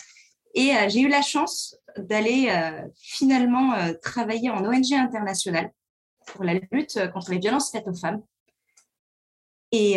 Et 0.54 0.74
euh, 0.74 0.88
j'ai 0.88 1.00
eu 1.00 1.08
la 1.08 1.22
chance 1.22 1.76
d'aller 1.96 2.48
euh, 2.50 2.86
finalement 2.96 3.74
travailler 4.02 4.50
en 4.50 4.64
ONG 4.64 4.92
internationale 4.92 5.72
pour 6.26 6.44
la 6.44 6.54
lutte 6.70 6.98
contre 7.12 7.32
les 7.32 7.38
violences 7.38 7.72
faites 7.72 7.88
aux 7.88 7.94
femmes 7.94 8.22
et 9.72 9.96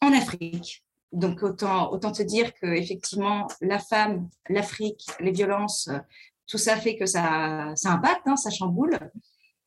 en 0.00 0.12
Afrique. 0.12 0.84
Donc 1.12 1.42
autant 1.42 1.92
autant 1.92 2.12
te 2.12 2.22
dire 2.22 2.54
que 2.54 2.66
effectivement 2.66 3.48
la 3.60 3.78
femme, 3.78 4.28
l'Afrique, 4.48 5.06
les 5.18 5.32
violences, 5.32 5.88
tout 6.50 6.58
ça 6.58 6.76
fait 6.76 6.96
que 6.96 7.06
ça, 7.06 7.72
ça 7.76 7.92
impacte, 7.92 8.26
hein, 8.26 8.36
ça 8.36 8.50
chamboule. 8.50 8.98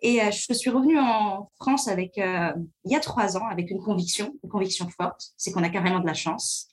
Et 0.01 0.21
euh, 0.21 0.31
je 0.31 0.53
suis 0.53 0.69
revenue 0.69 0.99
en 0.99 1.49
France 1.55 1.87
avec, 1.87 2.17
euh, 2.17 2.51
il 2.83 2.91
y 2.91 2.95
a 2.95 2.99
trois 2.99 3.37
ans 3.37 3.47
avec 3.47 3.71
une 3.71 3.81
conviction, 3.81 4.35
une 4.43 4.49
conviction 4.49 4.89
forte, 4.89 5.29
c'est 5.37 5.53
qu'on 5.53 5.63
a 5.63 5.69
carrément 5.69 6.01
de 6.01 6.05
la 6.05 6.13
chance, 6.13 6.67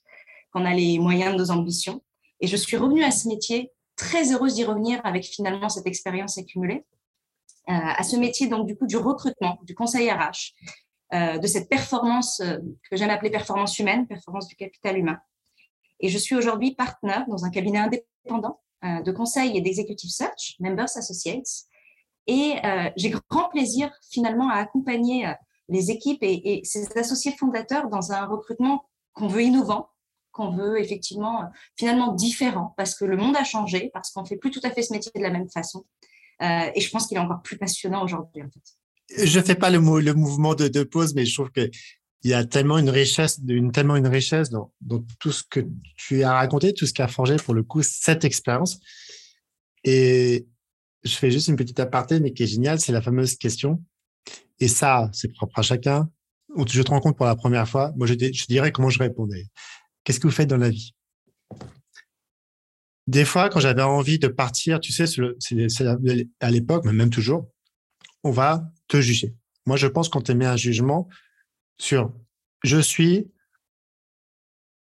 qu'on 0.52 0.64
a 0.64 0.75
les 0.75 0.99
moyens 0.99 1.33
de 1.35 1.38
nos 1.38 1.50
ambitions. 1.52 2.02
Et 2.40 2.49
je 2.49 2.57
suis 2.57 2.76
revenue 2.76 3.05
à 3.05 3.12
ce 3.12 3.29
métier, 3.29 3.71
très 3.95 4.33
heureuse 4.33 4.55
d'y 4.55 4.64
revenir 4.64 5.00
avec 5.05 5.25
finalement 5.25 5.69
cette 5.69 5.87
expérience 5.87 6.38
accumulée, 6.38 6.85
euh, 7.69 7.73
à 7.73 8.02
ce 8.02 8.17
métier 8.17 8.49
donc 8.49 8.67
du 8.67 8.76
coup 8.76 8.87
du 8.87 8.97
recrutement, 8.97 9.61
du 9.62 9.75
conseil 9.75 10.11
RH, 10.11 10.55
de 11.12 11.47
cette 11.49 11.69
performance 11.69 12.40
que 12.40 12.97
j'aime 12.97 13.11
appeler 13.11 13.31
performance 13.31 13.76
humaine, 13.81 14.07
performance 14.07 14.47
du 14.47 14.55
capital 14.55 14.97
humain. 14.97 15.19
Et 15.99 16.09
je 16.09 16.17
suis 16.17 16.37
aujourd'hui 16.37 16.76
partenaire 16.76 17.26
dans 17.26 17.45
un 17.45 17.50
cabinet 17.50 17.79
indépendant 17.79 18.61
de 18.83 19.13
conseil 19.13 19.57
et 19.57 19.61
d'executive 19.61 20.11
search, 20.11 20.57
Members 20.61 20.97
Associates. 20.97 21.67
Et 22.27 22.55
euh, 22.65 22.91
j'ai 22.97 23.11
grand 23.11 23.49
plaisir 23.49 23.91
finalement 24.11 24.51
à 24.51 24.55
accompagner 24.55 25.27
euh, 25.27 25.33
les 25.69 25.91
équipes 25.91 26.23
et, 26.23 26.59
et 26.59 26.65
ces 26.65 26.87
associés 26.97 27.33
fondateurs 27.33 27.89
dans 27.89 28.13
un 28.13 28.27
recrutement 28.27 28.85
qu'on 29.15 29.27
veut 29.29 29.43
innovant, 29.43 29.89
qu'on 30.33 30.51
veut 30.51 30.81
effectivement 30.81 31.51
finalement 31.77 32.13
différent, 32.13 32.75
parce 32.77 32.95
que 32.95 33.05
le 33.05 33.17
monde 33.17 33.37
a 33.37 33.45
changé, 33.45 33.91
parce 33.93 34.11
qu'on 34.13 34.25
fait 34.25 34.37
plus 34.37 34.51
tout 34.51 34.61
à 34.63 34.71
fait 34.71 34.83
ce 34.83 34.93
métier 34.93 35.11
de 35.15 35.21
la 35.21 35.31
même 35.31 35.51
façon. 35.51 35.85
Euh, 36.43 36.71
et 36.75 36.81
je 36.81 36.91
pense 36.91 37.07
qu'il 37.07 37.17
est 37.17 37.21
encore 37.21 37.43
plus 37.43 37.59
passionnant 37.59 38.05
aujourd'hui. 38.05 38.43
En 38.43 38.49
fait. 38.49 39.25
Je 39.27 39.41
fais 39.41 39.57
pas 39.57 39.71
le, 39.71 39.79
le 40.01 40.15
mouvement 40.15 40.55
de, 40.55 40.69
de 40.69 40.83
pause, 40.85 41.15
mais 41.15 41.25
je 41.25 41.35
trouve 41.35 41.51
que 41.51 41.69
il 42.23 42.31
y 42.31 42.35
a 42.35 42.45
tellement 42.45 42.79
une 42.79 42.91
richesse, 42.91 43.41
une, 43.49 43.73
tellement 43.73 43.97
une 43.97 44.07
richesse 44.07 44.50
dans, 44.50 44.73
tout 45.19 45.33
ce 45.33 45.43
que 45.43 45.61
tu 45.97 46.23
as 46.23 46.35
raconté, 46.35 46.75
tout 46.75 46.87
ce 46.87 46.93
qui 46.93 47.03
a 47.03 47.09
forgé 47.09 47.37
pour 47.37 47.55
le 47.55 47.62
coup 47.62 47.83
cette 47.83 48.25
expérience. 48.25 48.79
Et 49.85 50.47
je 51.03 51.15
fais 51.15 51.31
juste 51.31 51.49
une 51.49 51.57
petite 51.57 51.81
aparté, 51.81 52.21
mais 52.21 52.33
qui 52.33 52.43
est 52.43 52.47
géniale, 52.47 52.79
c'est 52.79 52.93
la 52.93 53.00
fameuse 53.00 53.37
question. 53.37 53.83
Et 54.59 54.69
ça, 54.69 55.09
c'est 55.15 55.33
propre 55.33 55.59
à 55.59 55.62
chacun. 55.62 56.11
Je 56.67 56.83
te 56.83 56.91
rencontre 56.91 57.17
pour 57.17 57.27
la 57.27 57.37
première 57.37 57.67
fois. 57.67 57.93
Moi, 57.97 58.07
je, 58.07 58.15
dirais 58.15 58.73
comment 58.73 58.91
je 58.91 58.99
répondais. 58.99 59.47
Qu'est-ce 60.05 60.21
que 60.21 60.27
vous 60.27 60.35
faites 60.35 60.49
dans 60.49 60.59
la 60.59 60.69
vie? 60.69 60.95
Des 63.07 63.25
fois, 63.25 63.49
quand 63.49 63.61
j'avais 63.61 63.83
envie 63.83 64.19
de 64.19 64.29
partir, 64.29 64.79
tu 64.79 64.93
sais, 64.93 65.07
à 66.41 66.50
l'époque, 66.50 66.85
mais 66.85 66.93
même 66.93 67.11
toujours, 67.11 67.49
on 68.25 68.31
va 68.31 68.71
te 68.89 69.00
juger. 69.00 69.35
Moi, 69.67 69.77
je 69.77 69.87
pense 69.87 70.09
qu'on 70.09 70.21
t'émet 70.21 70.47
un 70.47 70.57
jugement, 70.57 71.09
sur 71.81 72.13
je 72.63 72.79
suis 72.79 73.31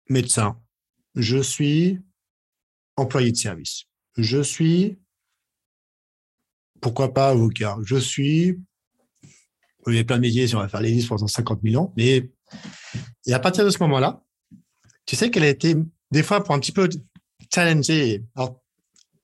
médecin, 0.09 0.59
je 1.15 1.37
suis 1.37 1.99
employé 2.97 3.31
de 3.31 3.37
service. 3.37 3.83
Je 4.17 4.41
suis, 4.41 4.99
pourquoi 6.81 7.13
pas 7.13 7.29
avocat. 7.29 7.77
Je 7.83 7.97
suis, 7.97 8.59
il 9.87 9.93
y 9.93 9.99
a 9.99 10.03
plein 10.03 10.17
de 10.17 10.21
métiers, 10.21 10.47
si 10.47 10.55
on 10.55 10.59
va 10.59 10.67
faire 10.67 10.81
les 10.81 10.91
listes 10.91 11.07
pendant 11.07 11.27
50 11.27 11.61
000 11.63 11.81
ans, 11.81 11.93
mais 11.95 12.31
et 13.25 13.33
à 13.33 13.39
partir 13.39 13.63
de 13.63 13.69
ce 13.69 13.77
moment-là, 13.83 14.23
tu 15.05 15.15
sais 15.15 15.29
qu'elle 15.29 15.43
a 15.43 15.49
été 15.49 15.75
des 16.11 16.23
fois 16.23 16.43
pour 16.43 16.55
un 16.55 16.59
petit 16.59 16.73
peu 16.73 16.89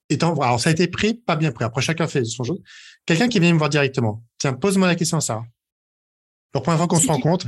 étant, 0.10 0.36
alors 0.40 0.60
ça 0.60 0.70
a 0.70 0.74
été 0.74 0.88
pris, 0.88 1.16
pas 1.16 1.36
bien 1.36 1.52
pris. 1.52 1.66
Après, 1.66 1.82
chacun 1.82 2.08
fait 2.08 2.24
son 2.24 2.44
jeu. 2.44 2.56
Quelqu'un 3.06 3.28
qui 3.28 3.40
vient 3.40 3.52
me 3.52 3.58
voir 3.58 3.70
directement. 3.70 4.24
Tiens, 4.38 4.54
pose-moi 4.54 4.88
la 4.88 4.96
question, 4.96 5.20
ça. 5.20 5.44
La 6.54 6.62
première 6.62 6.78
fois 6.80 6.88
qu'on 6.88 7.00
se 7.00 7.08
rencontre. 7.08 7.48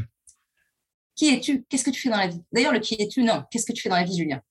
Qui 1.16 1.34
es-tu? 1.34 1.66
Qu'est-ce 1.70 1.84
que 1.84 1.90
tu 1.90 2.02
fais 2.02 2.10
dans 2.10 2.18
la 2.18 2.28
vie? 2.28 2.42
D'ailleurs, 2.52 2.74
le 2.74 2.80
qui 2.80 2.96
es-tu, 3.00 3.24
non. 3.24 3.44
Qu'est-ce 3.52 3.66
que 3.66 3.74
tu 3.74 3.82
fais 3.82 3.90
dans 3.90 3.96
la 3.96 4.04
vie, 4.04 4.16
Julien? 4.16 4.42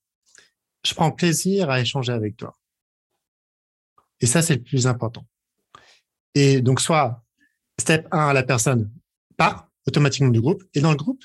Je 0.85 0.95
prends 0.95 1.11
plaisir 1.11 1.71
à 1.71 1.81
échanger 1.81 2.13
avec 2.13 2.37
toi. 2.37 2.57
Et 4.21 4.27
ça, 4.27 4.43
c'est 4.43 4.57
le 4.57 4.63
plus 4.63 4.87
important. 4.87 5.25
Et 6.35 6.61
donc, 6.61 6.81
soit 6.81 7.25
step 7.81 8.07
1, 8.11 8.33
la 8.33 8.43
personne 8.43 8.93
part 9.37 9.71
automatiquement 9.87 10.29
du 10.29 10.41
groupe. 10.41 10.65
Et 10.75 10.81
dans 10.81 10.91
le 10.91 10.97
groupe, 10.97 11.25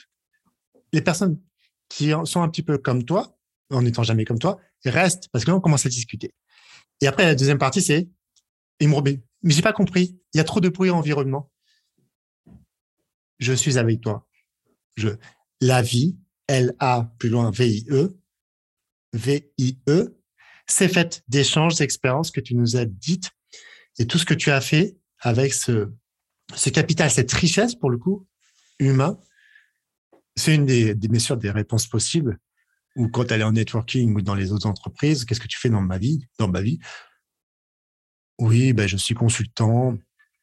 les 0.91 1.01
personnes 1.01 1.39
qui 1.89 2.11
sont 2.25 2.41
un 2.41 2.49
petit 2.49 2.63
peu 2.63 2.77
comme 2.77 3.03
toi, 3.03 3.37
en 3.69 3.81
n'étant 3.81 4.03
jamais 4.03 4.25
comme 4.25 4.39
toi, 4.39 4.59
restent 4.85 5.27
parce 5.29 5.45
que 5.45 5.51
là, 5.51 5.57
on 5.57 5.61
commence 5.61 5.85
à 5.85 5.89
discuter. 5.89 6.33
Et 7.01 7.07
après, 7.07 7.25
la 7.25 7.35
deuxième 7.35 7.57
partie, 7.57 7.81
c'est, 7.81 8.09
ils 8.79 8.87
me 8.87 8.95
mais 9.43 9.53
j'ai 9.53 9.61
pas 9.61 9.73
compris. 9.73 10.17
Il 10.33 10.37
y 10.37 10.41
a 10.41 10.43
trop 10.43 10.61
de 10.61 10.69
bruit 10.69 10.89
environnement. 10.89 11.51
Je 13.39 13.53
suis 13.53 13.77
avec 13.77 14.01
toi. 14.01 14.27
Je, 14.95 15.09
la 15.61 15.81
vie, 15.81 16.17
L-A, 16.47 17.13
plus 17.17 17.29
loin, 17.29 17.51
V-I-E, 17.51 18.17
V-I-E, 19.13 20.19
c'est 20.67 20.87
fait 20.87 21.23
d'échanges, 21.27 21.75
d'expériences 21.75 22.31
que 22.31 22.41
tu 22.41 22.55
nous 22.55 22.77
as 22.77 22.85
dites 22.85 23.31
et 23.99 24.07
tout 24.07 24.17
ce 24.17 24.25
que 24.25 24.33
tu 24.33 24.51
as 24.51 24.61
fait 24.61 24.97
avec 25.19 25.53
ce, 25.53 25.91
ce 26.55 26.69
capital, 26.69 27.09
cette 27.09 27.31
richesse, 27.31 27.75
pour 27.75 27.89
le 27.89 27.97
coup, 27.97 28.27
humain, 28.79 29.19
c'est 30.35 30.55
une 30.55 30.65
des, 30.65 30.95
des, 30.95 31.07
bien 31.07 31.19
sûr, 31.19 31.37
des 31.37 31.51
réponses 31.51 31.87
possibles. 31.87 32.39
Ou 32.95 33.07
quand 33.07 33.31
elle 33.31 33.41
est 33.41 33.45
en 33.45 33.53
networking 33.53 34.15
ou 34.15 34.21
dans 34.21 34.35
les 34.35 34.51
autres 34.51 34.67
entreprises, 34.67 35.25
qu'est-ce 35.25 35.39
que 35.39 35.47
tu 35.47 35.59
fais 35.59 35.69
dans 35.69 35.81
ma 35.81 35.97
vie, 35.97 36.27
dans 36.37 36.47
ma 36.47 36.61
vie? 36.61 36.79
Oui, 38.39 38.73
ben, 38.73 38.87
je 38.87 38.97
suis 38.97 39.15
consultant 39.15 39.97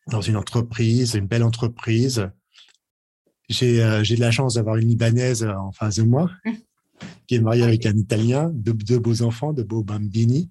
dans 0.07 0.21
une 0.21 0.37
entreprise, 0.37 1.15
une 1.15 1.27
belle 1.27 1.43
entreprise. 1.43 2.31
J'ai, 3.51 3.83
euh, 3.83 4.05
j'ai 4.05 4.15
de 4.15 4.21
la 4.21 4.31
chance 4.31 4.55
d'avoir 4.55 4.77
une 4.77 4.89
Libanaise 4.89 5.43
en 5.45 5.73
face 5.73 5.97
de 5.97 6.05
moi, 6.05 6.31
qui 7.27 7.35
est 7.35 7.41
mariée 7.41 7.65
avec 7.65 7.85
un 7.85 7.97
Italien, 7.97 8.49
deux, 8.55 8.73
deux 8.73 9.01
beaux 9.01 9.23
enfants, 9.23 9.53
de 9.53 9.65
beaux 9.65 9.83
bambini. 9.83 10.51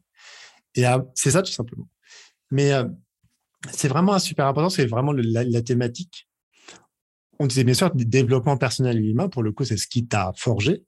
Et 0.76 0.86
euh, 0.86 1.00
c'est 1.16 1.32
ça, 1.32 1.42
tout 1.42 1.52
simplement. 1.52 1.88
Mais 2.52 2.74
euh, 2.74 2.84
c'est 3.72 3.88
vraiment 3.88 4.20
super 4.20 4.48
important, 4.48 4.70
c'est 4.70 4.86
vraiment 4.86 5.14
la, 5.14 5.46
la, 5.46 5.62
thématique. 5.62 6.28
On 7.40 7.48
disait 7.48 7.64
bien 7.64 7.74
sûr, 7.74 7.90
développement 7.96 8.58
personnel 8.58 8.98
et 8.98 9.08
humain, 9.08 9.30
pour 9.30 9.44
le 9.44 9.54
coup, 9.54 9.64
c'est 9.64 9.78
ce 9.78 9.88
qui 9.88 10.06
t'a 10.06 10.34
forgé. 10.36 10.84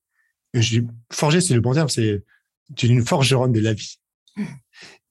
Je, 0.53 0.81
forgé, 1.13 1.39
c'est 1.39 1.53
le 1.53 1.61
bon 1.61 1.73
terme, 1.73 1.87
c'est 1.87 2.23
une 2.83 3.05
forgeronne 3.05 3.53
de 3.53 3.61
la 3.61 3.73
vie. 3.73 3.99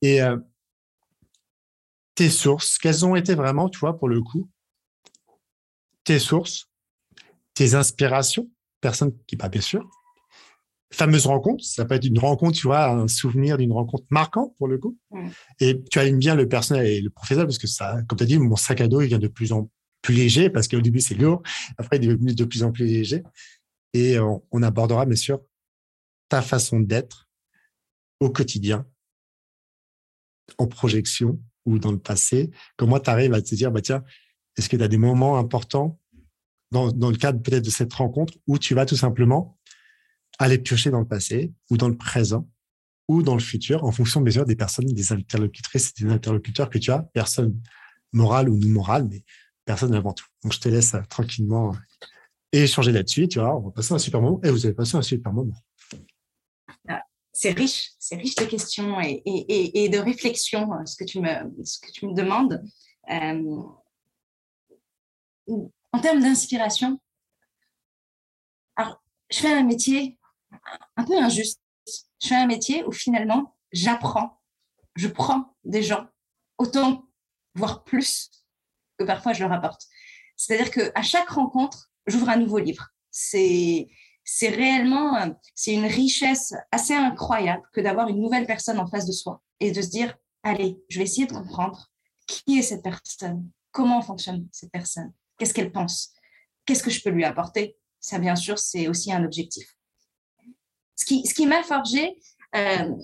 Et 0.02 0.22
euh, 0.22 0.36
tes 2.14 2.28
sources, 2.28 2.76
quelles 2.76 3.06
ont 3.06 3.16
été 3.16 3.34
vraiment, 3.34 3.70
tu 3.70 3.78
vois, 3.78 3.98
pour 3.98 4.08
le 4.08 4.20
coup, 4.20 4.50
tes 6.04 6.18
sources, 6.18 6.69
tes 7.60 7.74
inspirations, 7.74 8.50
personne 8.80 9.12
qui 9.26 9.36
pas 9.36 9.50
bien 9.50 9.60
sûr, 9.60 9.86
fameuse 10.90 11.26
rencontre. 11.26 11.62
Ça 11.62 11.84
peut 11.84 11.94
être 11.94 12.06
une 12.06 12.18
rencontre, 12.18 12.56
tu 12.56 12.66
vois, 12.66 12.88
un 12.88 13.06
souvenir 13.06 13.58
d'une 13.58 13.72
rencontre 13.72 14.06
marquante 14.08 14.56
pour 14.56 14.66
le 14.66 14.78
coup. 14.78 14.98
Et 15.60 15.84
tu 15.90 15.98
alignes 15.98 16.16
bien 16.16 16.34
le 16.34 16.48
personnel 16.48 16.86
et 16.86 17.02
le 17.02 17.10
professeur 17.10 17.44
parce 17.44 17.58
que 17.58 17.66
ça, 17.66 18.00
comme 18.08 18.16
tu 18.16 18.24
as 18.24 18.26
dit, 18.26 18.38
mon 18.38 18.56
sac 18.56 18.80
à 18.80 18.88
dos, 18.88 19.02
il 19.02 19.08
vient 19.08 19.18
de 19.18 19.28
plus 19.28 19.52
en 19.52 19.70
plus 20.00 20.14
léger 20.14 20.48
parce 20.48 20.68
qu'au 20.68 20.80
début, 20.80 21.00
c'est 21.00 21.16
lourd. 21.16 21.42
Après, 21.76 21.98
il 21.98 22.04
est 22.04 22.06
devenu 22.06 22.34
de 22.34 22.44
plus 22.46 22.62
en 22.62 22.72
plus 22.72 22.86
léger. 22.86 23.22
Et 23.92 24.18
on, 24.18 24.42
on 24.52 24.62
abordera, 24.62 25.04
bien 25.04 25.16
sûr, 25.16 25.42
ta 26.30 26.40
façon 26.40 26.80
d'être 26.80 27.28
au 28.20 28.30
quotidien, 28.30 28.86
en 30.56 30.66
projection 30.66 31.38
ou 31.66 31.78
dans 31.78 31.92
le 31.92 31.98
passé. 31.98 32.52
Comment 32.78 33.00
tu 33.00 33.10
arrives 33.10 33.34
à 33.34 33.42
te 33.42 33.54
dire, 33.54 33.70
bah, 33.70 33.82
tiens, 33.82 34.02
est-ce 34.56 34.70
que 34.70 34.78
tu 34.78 34.82
as 34.82 34.88
des 34.88 34.96
moments 34.96 35.36
importants 35.36 35.99
dans, 36.70 36.86
le 36.86 37.16
cadre 37.16 37.42
peut-être 37.42 37.64
de 37.64 37.70
cette 37.70 37.92
rencontre 37.92 38.34
où 38.46 38.58
tu 38.58 38.74
vas 38.74 38.86
tout 38.86 38.96
simplement 38.96 39.58
aller 40.38 40.58
piocher 40.58 40.90
dans 40.90 41.00
le 41.00 41.08
passé 41.08 41.52
ou 41.70 41.76
dans 41.76 41.88
le 41.88 41.96
présent 41.96 42.48
ou 43.08 43.22
dans 43.22 43.34
le 43.34 43.40
futur 43.40 43.84
en 43.84 43.90
fonction 43.90 44.20
bien 44.20 44.32
sûr 44.32 44.44
des 44.44 44.56
personnes, 44.56 44.86
des 44.86 45.12
interlocutrices 45.12 45.94
des 45.94 46.06
interlocuteurs 46.06 46.70
que 46.70 46.78
tu 46.78 46.92
as, 46.92 47.00
personne 47.12 47.60
morale 48.12 48.48
ou 48.48 48.56
non 48.56 48.68
morale, 48.68 49.08
mais 49.10 49.24
personne 49.64 49.94
avant 49.94 50.12
tout. 50.12 50.26
Donc, 50.42 50.52
je 50.52 50.60
te 50.60 50.68
laisse 50.68 50.94
euh, 50.94 51.02
tranquillement 51.08 51.72
euh, 51.72 51.76
échanger 52.52 52.92
là-dessus. 52.92 53.28
Tu 53.28 53.38
vois, 53.38 53.56
on 53.56 53.60
va 53.60 53.70
passer 53.70 53.94
un 53.94 53.98
super 53.98 54.20
moment 54.20 54.40
et 54.42 54.50
vous 54.50 54.66
avez 54.66 54.74
passé 54.74 54.96
un 54.96 55.02
super 55.02 55.32
moment. 55.32 55.54
Ah, 56.88 57.02
c'est 57.32 57.52
riche, 57.52 57.92
c'est 57.98 58.16
riche 58.16 58.34
de 58.34 58.44
questions 58.44 59.00
et, 59.00 59.88
de 59.88 59.98
réflexions, 59.98 60.72
euh, 60.72 60.84
ce 60.84 60.96
que 60.96 61.04
tu 61.04 61.20
me, 61.20 62.14
demandes. 62.14 62.62
En 65.92 66.00
termes 66.00 66.20
d'inspiration, 66.20 67.00
alors, 68.76 69.02
je 69.30 69.38
fais 69.38 69.52
un 69.52 69.64
métier 69.64 70.18
un 70.96 71.04
peu 71.04 71.16
injuste. 71.18 71.60
Je 71.86 72.28
fais 72.28 72.36
un 72.36 72.46
métier 72.46 72.84
où 72.84 72.92
finalement, 72.92 73.56
j'apprends, 73.72 74.40
je 74.96 75.08
prends 75.08 75.56
des 75.64 75.82
gens 75.82 76.06
autant, 76.58 77.04
voire 77.54 77.84
plus, 77.84 78.30
que 78.98 79.04
parfois 79.04 79.32
je 79.32 79.42
leur 79.42 79.52
apporte. 79.52 79.82
C'est-à-dire 80.36 80.70
qu'à 80.70 81.02
chaque 81.02 81.30
rencontre, 81.30 81.90
j'ouvre 82.06 82.28
un 82.28 82.36
nouveau 82.36 82.58
livre. 82.58 82.88
C'est 83.10 83.88
c'est 84.24 84.48
réellement 84.48 85.34
c'est 85.54 85.72
une 85.72 85.86
richesse 85.86 86.54
assez 86.70 86.94
incroyable 86.94 87.62
que 87.72 87.80
d'avoir 87.80 88.08
une 88.08 88.20
nouvelle 88.20 88.46
personne 88.46 88.78
en 88.78 88.86
face 88.86 89.06
de 89.06 89.12
soi 89.12 89.42
et 89.58 89.72
de 89.72 89.82
se 89.82 89.88
dire 89.88 90.16
allez, 90.42 90.78
je 90.88 90.98
vais 90.98 91.04
essayer 91.04 91.26
de 91.26 91.32
comprendre 91.32 91.90
qui 92.26 92.58
est 92.58 92.62
cette 92.62 92.82
personne, 92.82 93.50
comment 93.72 94.02
fonctionne 94.02 94.46
cette 94.52 94.70
personne, 94.70 95.12
qu'est-ce 95.40 95.54
qu'elle 95.54 95.72
pense, 95.72 96.12
qu'est-ce 96.64 96.84
que 96.84 96.90
je 96.90 97.02
peux 97.02 97.10
lui 97.10 97.24
apporter? 97.24 97.76
Ça, 97.98 98.20
bien 98.20 98.36
sûr, 98.36 98.60
c'est 98.60 98.86
aussi 98.86 99.12
un 99.12 99.24
objectif 99.24 99.74
ce 101.00 101.34
qui, 101.34 101.46
m'a 101.46 101.62
forgé, 101.62 102.16
euh, 102.54 102.94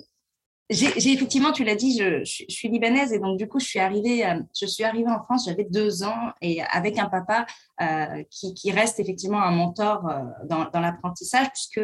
j'ai 0.68 1.12
effectivement, 1.12 1.52
tu 1.52 1.62
l'as 1.62 1.76
dit, 1.76 1.96
je, 1.96 2.24
je, 2.24 2.44
suis 2.48 2.68
libanaise 2.68 3.12
et 3.12 3.20
donc 3.20 3.38
du 3.38 3.46
coup, 3.46 3.60
je 3.60 3.66
suis 3.66 3.78
arrivée, 3.78 4.26
euh, 4.26 4.40
je 4.58 4.66
suis 4.66 4.82
arrivée 4.82 5.10
en 5.10 5.22
France, 5.22 5.46
j'avais 5.46 5.64
deux 5.64 6.02
ans 6.02 6.32
et 6.42 6.60
avec 6.62 6.98
un 6.98 7.06
papa 7.06 7.46
euh, 7.80 8.24
qui, 8.30 8.52
qui, 8.54 8.72
reste 8.72 8.98
effectivement 8.98 9.40
un 9.40 9.52
mentor 9.52 10.08
euh, 10.08 10.22
dans, 10.48 10.68
dans 10.70 10.80
l'apprentissage 10.80 11.48
puisque 11.52 11.80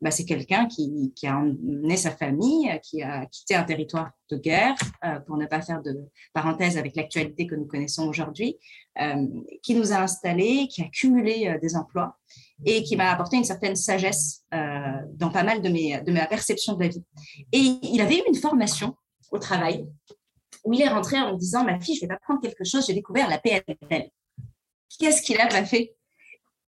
bah, 0.00 0.10
c'est 0.10 0.24
quelqu'un 0.24 0.66
qui, 0.66 1.12
qui, 1.14 1.28
a 1.28 1.36
emmené 1.36 1.96
sa 1.96 2.10
famille, 2.10 2.68
qui 2.82 3.02
a 3.02 3.26
quitté 3.26 3.54
un 3.54 3.62
territoire 3.62 4.10
de 4.30 4.36
guerre, 4.36 4.74
euh, 5.04 5.20
pour 5.20 5.36
ne 5.36 5.46
pas 5.46 5.60
faire 5.60 5.80
de 5.82 5.96
parenthèse 6.32 6.76
avec 6.76 6.96
l'actualité 6.96 7.46
que 7.46 7.54
nous 7.54 7.66
connaissons 7.66 8.08
aujourd'hui, 8.08 8.56
euh, 9.00 9.26
qui 9.62 9.74
nous 9.74 9.92
a 9.92 9.98
installés, 9.98 10.66
qui 10.68 10.82
a 10.82 10.88
cumulé 10.88 11.56
des 11.60 11.76
emplois 11.76 12.16
et 12.64 12.82
qui 12.82 12.96
m'a 12.96 13.10
apporté 13.10 13.36
une 13.36 13.44
certaine 13.44 13.76
sagesse 13.76 14.42
euh, 14.54 14.92
dans 15.14 15.30
pas 15.30 15.42
mal 15.42 15.60
de, 15.60 15.68
mes, 15.68 16.00
de 16.00 16.12
ma 16.12 16.26
perception 16.26 16.74
de 16.74 16.82
la 16.82 16.88
vie. 16.88 17.02
Et 17.52 17.58
il 17.82 18.00
avait 18.00 18.18
eu 18.18 18.22
une 18.28 18.36
formation 18.36 18.94
au 19.30 19.38
travail 19.38 19.86
où 20.64 20.72
il 20.72 20.80
est 20.80 20.88
rentré 20.88 21.18
en 21.18 21.32
me 21.32 21.38
disant, 21.38 21.64
ma 21.64 21.78
fille, 21.78 21.94
je 21.94 22.02
vais 22.02 22.08
t'apprendre 22.08 22.40
quelque 22.40 22.64
chose, 22.64 22.86
j'ai 22.86 22.94
découvert 22.94 23.28
la 23.28 23.38
PNL. 23.38 24.10
Qu'est-ce 24.98 25.22
qu'il 25.22 25.40
a 25.40 25.46
pas 25.46 25.64
fait? 25.64 25.94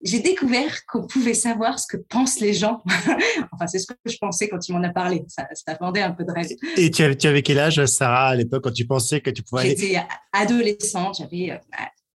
J'ai 0.04 0.18
découvert 0.18 0.84
qu'on 0.86 1.06
pouvait 1.06 1.34
savoir 1.34 1.78
ce 1.78 1.86
que 1.86 1.96
pensent 1.96 2.40
les 2.40 2.54
gens. 2.54 2.82
enfin, 3.52 3.66
c'est 3.68 3.78
ce 3.78 3.86
que 3.86 3.94
je 4.06 4.16
pensais 4.18 4.48
quand 4.48 4.68
il 4.68 4.72
m'en 4.72 4.82
a 4.82 4.88
parlé. 4.88 5.24
Ça, 5.28 5.46
ça 5.52 5.78
un 5.80 6.10
peu 6.12 6.24
de 6.24 6.32
rêve. 6.32 6.48
Et 6.76 6.90
tu 6.90 7.02
avais, 7.04 7.16
tu 7.16 7.28
avais 7.28 7.42
quel 7.42 7.58
âge, 7.58 7.84
Sarah, 7.86 8.28
à 8.28 8.34
l'époque, 8.34 8.64
quand 8.64 8.72
tu 8.72 8.86
pensais 8.86 9.20
que 9.20 9.30
tu 9.30 9.42
pouvais 9.42 9.62
aller... 9.62 9.76
J'étais 9.76 10.02
adolescente, 10.32 11.18
j'avais 11.18 11.60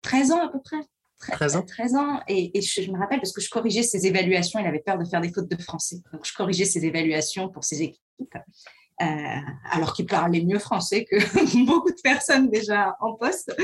13 0.02 0.30
euh, 0.30 0.34
ans 0.34 0.46
à 0.46 0.48
peu 0.50 0.60
près. 0.60 0.78
13 1.18 1.56
ans. 1.56 1.62
13 1.62 1.94
ans. 1.94 2.20
Et, 2.28 2.60
je, 2.60 2.90
me 2.90 2.98
rappelle 2.98 3.20
parce 3.20 3.32
que 3.32 3.40
je 3.40 3.48
corrigeais 3.48 3.82
ses 3.82 4.06
évaluations. 4.06 4.58
Il 4.58 4.66
avait 4.66 4.80
peur 4.80 4.98
de 4.98 5.04
faire 5.04 5.20
des 5.20 5.32
fautes 5.32 5.50
de 5.50 5.60
français. 5.60 5.96
Donc, 6.12 6.24
je 6.24 6.34
corrigeais 6.34 6.64
ses 6.64 6.84
évaluations 6.84 7.48
pour 7.48 7.64
ses 7.64 7.82
équipes. 7.82 8.36
Euh, 9.02 9.04
alors 9.70 9.92
qu'il 9.92 10.06
parlait 10.06 10.42
mieux 10.42 10.58
français 10.58 11.04
que 11.04 11.16
beaucoup 11.66 11.90
de 11.90 12.00
personnes 12.02 12.48
déjà 12.48 12.96
en 13.00 13.14
poste. 13.14 13.54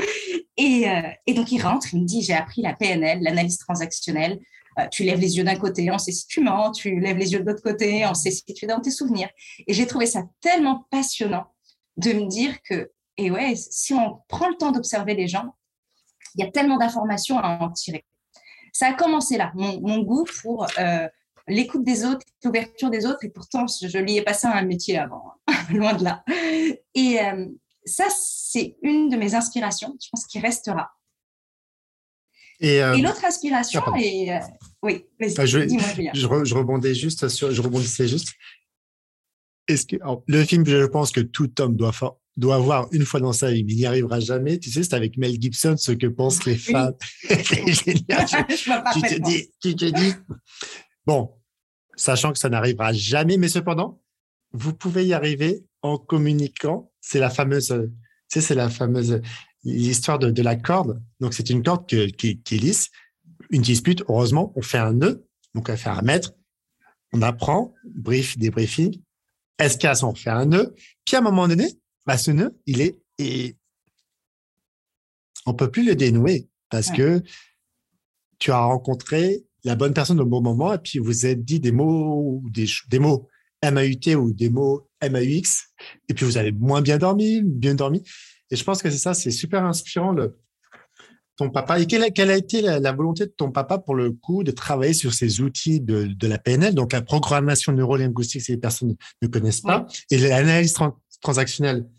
Et, 0.57 0.87
euh, 0.87 1.01
et, 1.25 1.33
donc, 1.33 1.51
il 1.51 1.61
rentre, 1.61 1.93
il 1.93 2.01
me 2.01 2.05
dit, 2.05 2.21
j'ai 2.21 2.33
appris 2.33 2.61
la 2.61 2.73
PNL, 2.73 3.21
l'analyse 3.21 3.57
transactionnelle. 3.57 4.39
Euh, 4.79 4.87
tu 4.91 5.03
lèves 5.03 5.19
les 5.19 5.37
yeux 5.37 5.43
d'un 5.43 5.55
côté, 5.55 5.89
on 5.91 5.97
sait 5.97 6.11
si 6.11 6.27
tu 6.27 6.41
mens. 6.41 6.71
Tu 6.71 6.99
lèves 6.99 7.17
les 7.17 7.33
yeux 7.33 7.39
de 7.39 7.45
l'autre 7.45 7.63
côté, 7.63 8.05
on 8.05 8.13
sait 8.13 8.31
si 8.31 8.43
tu 8.45 8.65
es 8.65 8.67
dans 8.67 8.81
tes 8.81 8.91
souvenirs. 8.91 9.29
Et 9.67 9.73
j'ai 9.73 9.87
trouvé 9.87 10.05
ça 10.05 10.23
tellement 10.41 10.87
passionnant 10.89 11.45
de 11.97 12.13
me 12.13 12.27
dire 12.27 12.61
que, 12.63 12.91
et 13.17 13.29
ouais, 13.29 13.53
si 13.55 13.93
on 13.93 14.21
prend 14.27 14.49
le 14.49 14.55
temps 14.55 14.71
d'observer 14.71 15.13
les 15.13 15.27
gens, 15.27 15.55
il 16.35 16.43
y 16.43 16.47
a 16.47 16.51
tellement 16.51 16.77
d'informations 16.77 17.37
à 17.39 17.59
en 17.61 17.71
tirer. 17.71 18.05
Ça 18.71 18.87
a 18.87 18.93
commencé 18.93 19.37
là, 19.37 19.51
mon, 19.55 19.99
goût 19.99 20.25
pour 20.41 20.65
euh, 20.79 21.07
l'écoute 21.47 21.83
des 21.83 22.05
autres, 22.05 22.25
l'ouverture 22.43 22.89
des 22.89 23.05
autres. 23.05 23.23
Et 23.23 23.29
pourtant, 23.29 23.65
je 23.67 23.97
n'y 23.99 24.17
ai 24.17 24.21
pas 24.23 24.33
ça 24.33 24.49
à 24.49 24.57
un 24.57 24.65
métier 24.65 24.97
avant, 24.97 25.33
loin 25.71 25.93
de 25.93 26.03
là. 26.03 26.23
Et 26.95 27.19
euh, 27.21 27.45
ça, 27.85 28.05
c'est 28.09 28.77
une 28.81 29.09
de 29.09 29.17
mes 29.17 29.35
inspirations, 29.35 29.95
je 30.01 30.09
pense, 30.11 30.25
qui 30.25 30.39
restera. 30.39 30.91
Et, 32.59 32.81
euh, 32.81 32.97
l'autre 32.97 33.25
inspiration 33.25 33.81
ah, 33.85 33.99
est. 33.99 34.31
Euh, 34.31 34.39
oui, 34.83 35.05
vas-y, 35.19 35.47
je, 35.47 35.59
je, 36.13 36.45
je, 36.45 36.55
rebondis 36.55 36.95
juste 36.95 37.27
sur, 37.27 37.51
je 37.51 37.61
rebondissais 37.61 38.07
juste. 38.07 38.29
Est-ce 39.67 39.85
que 39.85 39.97
le 40.27 40.43
film, 40.45 40.65
je 40.65 40.85
pense 40.85 41.11
que 41.11 41.21
tout 41.21 41.49
homme 41.59 41.75
doit, 41.75 41.91
doit 42.35 42.57
voir 42.57 42.87
une 42.91 43.05
fois 43.05 43.19
dans 43.19 43.33
sa 43.33 43.51
vie, 43.51 43.63
mais 43.63 43.73
il 43.73 43.77
n'y 43.77 43.85
arrivera 43.85 44.19
jamais. 44.19 44.57
Tu 44.57 44.71
sais, 44.71 44.83
c'est 44.83 44.95
avec 44.95 45.17
Mel 45.17 45.39
Gibson 45.39 45.75
ce 45.77 45.91
que 45.91 46.07
pensent 46.07 46.45
les 46.45 46.57
femmes. 46.57 46.95
génial. 47.29 48.25
tu, 48.93 49.01
te 49.01 49.21
dis, 49.21 49.49
tu 49.61 49.75
te 49.75 49.85
dis, 49.85 50.13
bon, 51.05 51.31
sachant 51.95 52.31
que 52.31 52.39
ça 52.39 52.49
n'arrivera 52.49 52.93
jamais, 52.93 53.37
mais 53.37 53.49
cependant, 53.49 54.01
vous 54.51 54.73
pouvez 54.73 55.05
y 55.05 55.13
arriver 55.13 55.63
en 55.81 55.97
communiquant. 55.97 56.91
C'est 57.01 57.19
la 57.19 57.29
fameuse, 57.29 57.67
tu 57.67 58.39
sais, 58.39 58.41
c'est 58.41 58.55
la 58.55 58.69
fameuse 58.69 59.21
l'histoire 59.63 60.19
de, 60.19 60.29
de, 60.31 60.41
la 60.41 60.55
corde. 60.55 61.01
Donc, 61.19 61.33
c'est 61.33 61.49
une 61.49 61.63
corde 61.63 61.87
qui, 61.87 62.13
qui, 62.13 62.55
est 62.55 62.59
lisse. 62.59 62.89
Une 63.49 63.61
dispute, 63.61 64.03
heureusement, 64.09 64.51
on 64.55 64.61
fait 64.61 64.77
un 64.77 64.93
nœud. 64.93 65.25
Donc, 65.53 65.69
on 65.69 65.77
fait 65.77 65.89
un 65.89 66.01
mètre. 66.01 66.33
On 67.13 67.21
apprend, 67.21 67.73
brief, 67.85 68.37
débriefing. 68.37 68.99
Escasse, 69.59 70.03
on 70.03 70.15
fait 70.15 70.31
un 70.31 70.45
nœud? 70.45 70.75
Puis, 71.05 71.15
à 71.15 71.19
un 71.19 71.21
moment 71.21 71.47
donné, 71.47 71.67
bah, 72.05 72.17
ce 72.17 72.31
nœud, 72.31 72.57
il 72.65 72.81
est, 72.81 72.99
et 73.17 73.55
on 75.45 75.53
peut 75.53 75.71
plus 75.71 75.85
le 75.85 75.95
dénouer 75.95 76.49
parce 76.69 76.91
que 76.91 77.21
tu 78.39 78.51
as 78.51 78.59
rencontré 78.59 79.45
la 79.63 79.75
bonne 79.75 79.93
personne 79.93 80.19
au 80.19 80.25
bon 80.25 80.41
moment 80.41 80.73
et 80.73 80.79
puis 80.79 80.99
vous 80.99 81.25
êtes 81.25 81.43
dit 81.45 81.59
des 81.59 81.71
mots, 81.71 82.41
des, 82.49 82.65
des 82.89 82.99
mots 82.99 83.29
MAUT 83.63 84.15
ou 84.15 84.33
des 84.33 84.49
mots 84.49 84.89
MAUX 85.01 85.69
et 86.09 86.13
puis 86.13 86.25
vous 86.25 86.37
avez 86.37 86.51
moins 86.51 86.81
bien 86.81 86.97
dormi, 86.97 87.41
bien 87.41 87.75
dormi. 87.75 88.03
Et 88.49 88.55
je 88.55 88.63
pense 88.63 88.81
que 88.81 88.89
c'est 88.89 88.97
ça, 88.97 89.13
c'est 89.13 89.31
super 89.31 89.63
inspirant 89.63 90.11
le, 90.11 90.37
ton 91.37 91.49
papa. 91.49 91.79
Et 91.79 91.87
quelle 91.87 92.03
a, 92.03 92.09
quelle 92.09 92.29
a 92.29 92.37
été 92.37 92.61
la, 92.61 92.91
volonté 92.91 93.25
de 93.25 93.31
ton 93.31 93.51
papa 93.51 93.77
pour 93.77 93.95
le 93.95 94.11
coup 94.11 94.43
de 94.43 94.51
travailler 94.51 94.93
sur 94.93 95.13
ces 95.13 95.41
outils 95.41 95.79
de, 95.79 96.05
de 96.05 96.27
la 96.27 96.37
PNL, 96.37 96.75
donc 96.75 96.93
la 96.93 97.01
programmation 97.01 97.71
neurolinguistique, 97.71 98.41
si 98.41 98.51
les 98.51 98.57
personnes 98.57 98.95
ne 99.21 99.27
connaissent 99.27 99.61
pas, 99.61 99.87
et 100.11 100.17
l'analyse 100.17 100.73
transactionnelle 101.23 101.89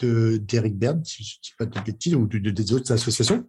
de 0.00 0.38
d'Eric 0.38 0.76
Berne, 0.76 1.04
si 1.04 1.22
je 1.22 1.36
ne 1.36 1.42
dis 1.42 1.52
pas 1.56 1.66
de 1.66 1.80
bêtises, 1.80 2.14
ou 2.14 2.26
de, 2.26 2.50
des 2.50 2.72
autres 2.72 2.90
associations. 2.92 3.48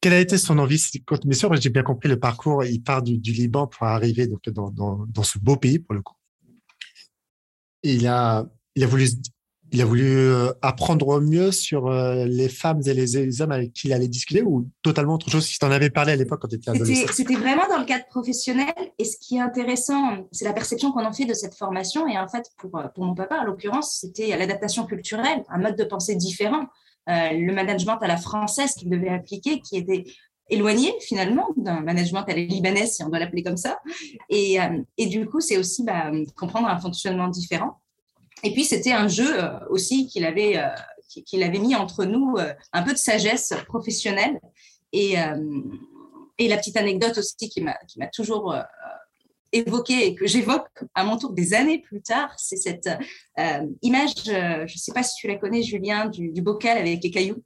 Quelle 0.00 0.12
a 0.12 0.20
été 0.20 0.38
son 0.38 0.58
envie? 0.58 0.82
Bien 1.24 1.38
sûr, 1.38 1.54
j'ai 1.56 1.70
bien 1.70 1.82
compris 1.82 2.08
le 2.08 2.18
parcours. 2.18 2.64
Il 2.64 2.82
part 2.82 3.02
du, 3.02 3.18
Liban 3.18 3.66
pour 3.66 3.86
arriver 3.86 4.28
donc 4.28 4.48
dans, 4.48 4.70
dans, 4.70 5.04
dans, 5.06 5.24
ce 5.24 5.38
beau 5.38 5.56
pays 5.56 5.80
pour 5.80 5.94
le 5.94 6.02
coup. 6.02 6.14
il 7.82 8.06
a, 8.06 8.48
il 8.76 8.84
a 8.84 8.86
voulu 8.86 9.08
il 9.72 9.82
a 9.82 9.84
voulu 9.84 10.04
euh, 10.04 10.52
apprendre 10.62 11.20
mieux 11.20 11.52
sur 11.52 11.88
euh, 11.88 12.24
les 12.24 12.48
femmes 12.48 12.80
et 12.86 12.94
les, 12.94 13.42
hommes 13.42 13.52
avec 13.52 13.72
qui 13.72 13.88
il 13.88 13.92
allait 13.92 14.08
discuter 14.08 14.42
ou 14.42 14.68
totalement 14.82 15.14
autre 15.14 15.30
chose 15.30 15.46
si 15.46 15.58
tu 15.58 15.64
en 15.64 15.70
avais 15.70 15.90
parlé 15.90 16.12
à 16.12 16.16
l'époque 16.16 16.40
quand 16.40 16.48
tu 16.48 16.56
étais 16.56 16.70
adolescent? 16.70 17.12
C'était 17.12 17.36
vraiment 17.36 17.66
dans 17.68 17.78
le 17.78 17.84
cadre 17.84 18.06
professionnel 18.06 18.72
et 18.98 19.04
ce 19.04 19.16
qui 19.18 19.36
est 19.36 19.40
intéressant, 19.40 20.26
c'est 20.32 20.44
la 20.44 20.52
perception 20.52 20.92
qu'on 20.92 21.04
en 21.04 21.12
fait 21.12 21.26
de 21.26 21.34
cette 21.34 21.54
formation 21.54 22.06
et 22.06 22.18
en 22.18 22.28
fait 22.28 22.44
pour, 22.56 22.70
pour 22.94 23.04
mon 23.04 23.14
papa, 23.14 23.40
en 23.40 23.44
l'occurrence, 23.44 23.98
c'était 24.00 24.36
l'adaptation 24.36 24.86
culturelle, 24.86 25.44
un 25.48 25.58
mode 25.58 25.76
de 25.76 25.84
pensée 25.84 26.16
différent, 26.16 26.66
euh, 27.08 27.32
le 27.32 27.52
management 27.52 27.98
à 28.00 28.06
la 28.06 28.16
française 28.16 28.72
qu'il 28.72 28.88
devait 28.88 29.08
appliquer 29.10 29.60
qui 29.60 29.76
était 29.76 30.04
éloigné 30.50 30.94
finalement 31.00 31.48
d'un 31.56 31.80
management 31.80 32.24
à 32.26 32.32
la 32.32 32.40
libanaise, 32.40 32.94
si 32.96 33.04
on 33.04 33.10
doit 33.10 33.18
l'appeler 33.18 33.42
comme 33.42 33.58
ça. 33.58 33.78
Et, 34.30 34.56
et 34.96 35.06
du 35.06 35.26
coup, 35.26 35.40
c'est 35.40 35.58
aussi 35.58 35.84
bah, 35.84 36.10
comprendre 36.36 36.68
un 36.68 36.78
fonctionnement 36.78 37.28
différent. 37.28 37.82
Et 38.42 38.52
puis, 38.52 38.64
c'était 38.64 38.92
un 38.92 39.08
jeu 39.08 39.42
euh, 39.42 39.50
aussi 39.70 40.06
qu'il 40.06 40.24
avait, 40.24 40.58
euh, 40.58 40.68
qu'il 41.26 41.42
avait 41.42 41.58
mis 41.58 41.74
entre 41.74 42.04
nous, 42.04 42.36
euh, 42.38 42.52
un 42.72 42.82
peu 42.82 42.92
de 42.92 42.98
sagesse 42.98 43.52
professionnelle. 43.66 44.40
Et, 44.92 45.16
et 46.38 46.48
la 46.48 46.56
petite 46.56 46.78
anecdote 46.78 47.18
aussi 47.18 47.50
qui 47.50 47.60
m'a 47.60 47.76
toujours 48.10 48.56
évoquée 49.52 50.06
et 50.06 50.14
que 50.14 50.26
j'évoque 50.26 50.82
à 50.94 51.04
mon 51.04 51.18
tour 51.18 51.34
des 51.34 51.52
années 51.52 51.78
plus 51.78 52.00
tard, 52.00 52.32
c'est 52.38 52.56
cette 52.56 52.88
image, 53.82 54.12
je 54.24 54.62
ne 54.62 54.78
sais 54.78 54.92
pas 54.94 55.02
si 55.02 55.14
tu 55.16 55.28
la 55.28 55.36
connais, 55.36 55.62
Julien, 55.62 56.06
du, 56.06 56.30
du 56.30 56.40
bocal 56.40 56.78
avec 56.78 57.02
les 57.02 57.10
cailloux 57.10 57.44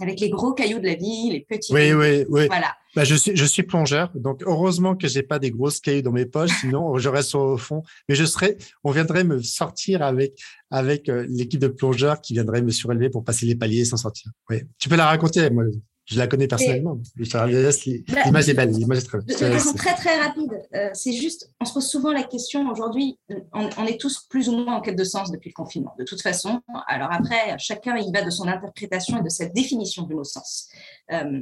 avec 0.00 0.20
les 0.20 0.30
gros 0.30 0.52
cailloux 0.52 0.78
de 0.78 0.86
la 0.86 0.94
vie, 0.94 1.30
les 1.30 1.40
petits. 1.40 1.72
Oui, 1.72 1.92
oui, 1.92 2.24
oui. 2.28 2.46
Voilà. 2.46 2.74
Bah, 2.94 3.04
je 3.04 3.14
suis, 3.14 3.36
je 3.36 3.44
suis 3.44 3.62
plongeur, 3.62 4.10
donc 4.14 4.42
heureusement 4.46 4.94
que 4.94 5.08
j'ai 5.08 5.22
pas 5.22 5.38
des 5.38 5.50
grosses 5.50 5.80
cailloux 5.80 6.02
dans 6.02 6.12
mes 6.12 6.26
poches, 6.26 6.52
sinon 6.60 6.96
je 6.98 7.08
reste 7.08 7.34
au 7.34 7.56
fond. 7.56 7.82
Mais 8.08 8.14
je 8.14 8.24
serais, 8.24 8.56
on 8.84 8.90
viendrait 8.90 9.24
me 9.24 9.42
sortir 9.42 10.02
avec 10.02 10.38
avec 10.70 11.08
euh, 11.08 11.26
l'équipe 11.28 11.60
de 11.60 11.68
plongeurs 11.68 12.20
qui 12.20 12.34
viendrait 12.34 12.62
me 12.62 12.70
surélever 12.70 13.10
pour 13.10 13.24
passer 13.24 13.46
les 13.46 13.54
paliers 13.54 13.84
sans 13.84 13.96
sortir. 13.96 14.30
Oui. 14.50 14.62
Tu 14.78 14.88
peux 14.88 14.96
la 14.96 15.06
raconter, 15.06 15.48
moi. 15.50 15.64
Je 16.06 16.18
la 16.18 16.26
connais 16.26 16.46
personnellement. 16.46 17.00
L'image 17.16 18.48
est 18.48 18.54
belle, 18.54 18.70
l'image 18.70 18.98
est 18.98 19.06
très 19.06 19.18
De, 19.22 19.32
façon 19.32 19.72
très 19.72 19.94
très 19.94 20.20
rapide, 20.20 20.52
euh, 20.74 20.90
c'est 20.92 21.14
juste, 21.14 21.50
on 21.60 21.64
se 21.64 21.72
pose 21.72 21.88
souvent 21.88 22.12
la 22.12 22.24
question 22.24 22.68
aujourd'hui, 22.68 23.18
on, 23.54 23.70
on, 23.78 23.86
est 23.86 23.98
tous 23.98 24.26
plus 24.28 24.50
ou 24.50 24.52
moins 24.52 24.76
en 24.76 24.80
quête 24.82 24.98
de 24.98 25.04
sens 25.04 25.30
depuis 25.30 25.48
le 25.48 25.54
confinement, 25.54 25.94
de 25.98 26.04
toute 26.04 26.20
façon. 26.20 26.60
Alors 26.88 27.10
après, 27.10 27.56
chacun 27.58 27.96
y 27.96 28.12
va 28.12 28.22
de 28.22 28.28
son 28.28 28.46
interprétation 28.48 29.18
et 29.18 29.22
de 29.22 29.30
sa 29.30 29.46
définition 29.46 30.02
du 30.02 30.14
mot 30.14 30.24
sens. 30.24 30.68
Euh, 31.10 31.40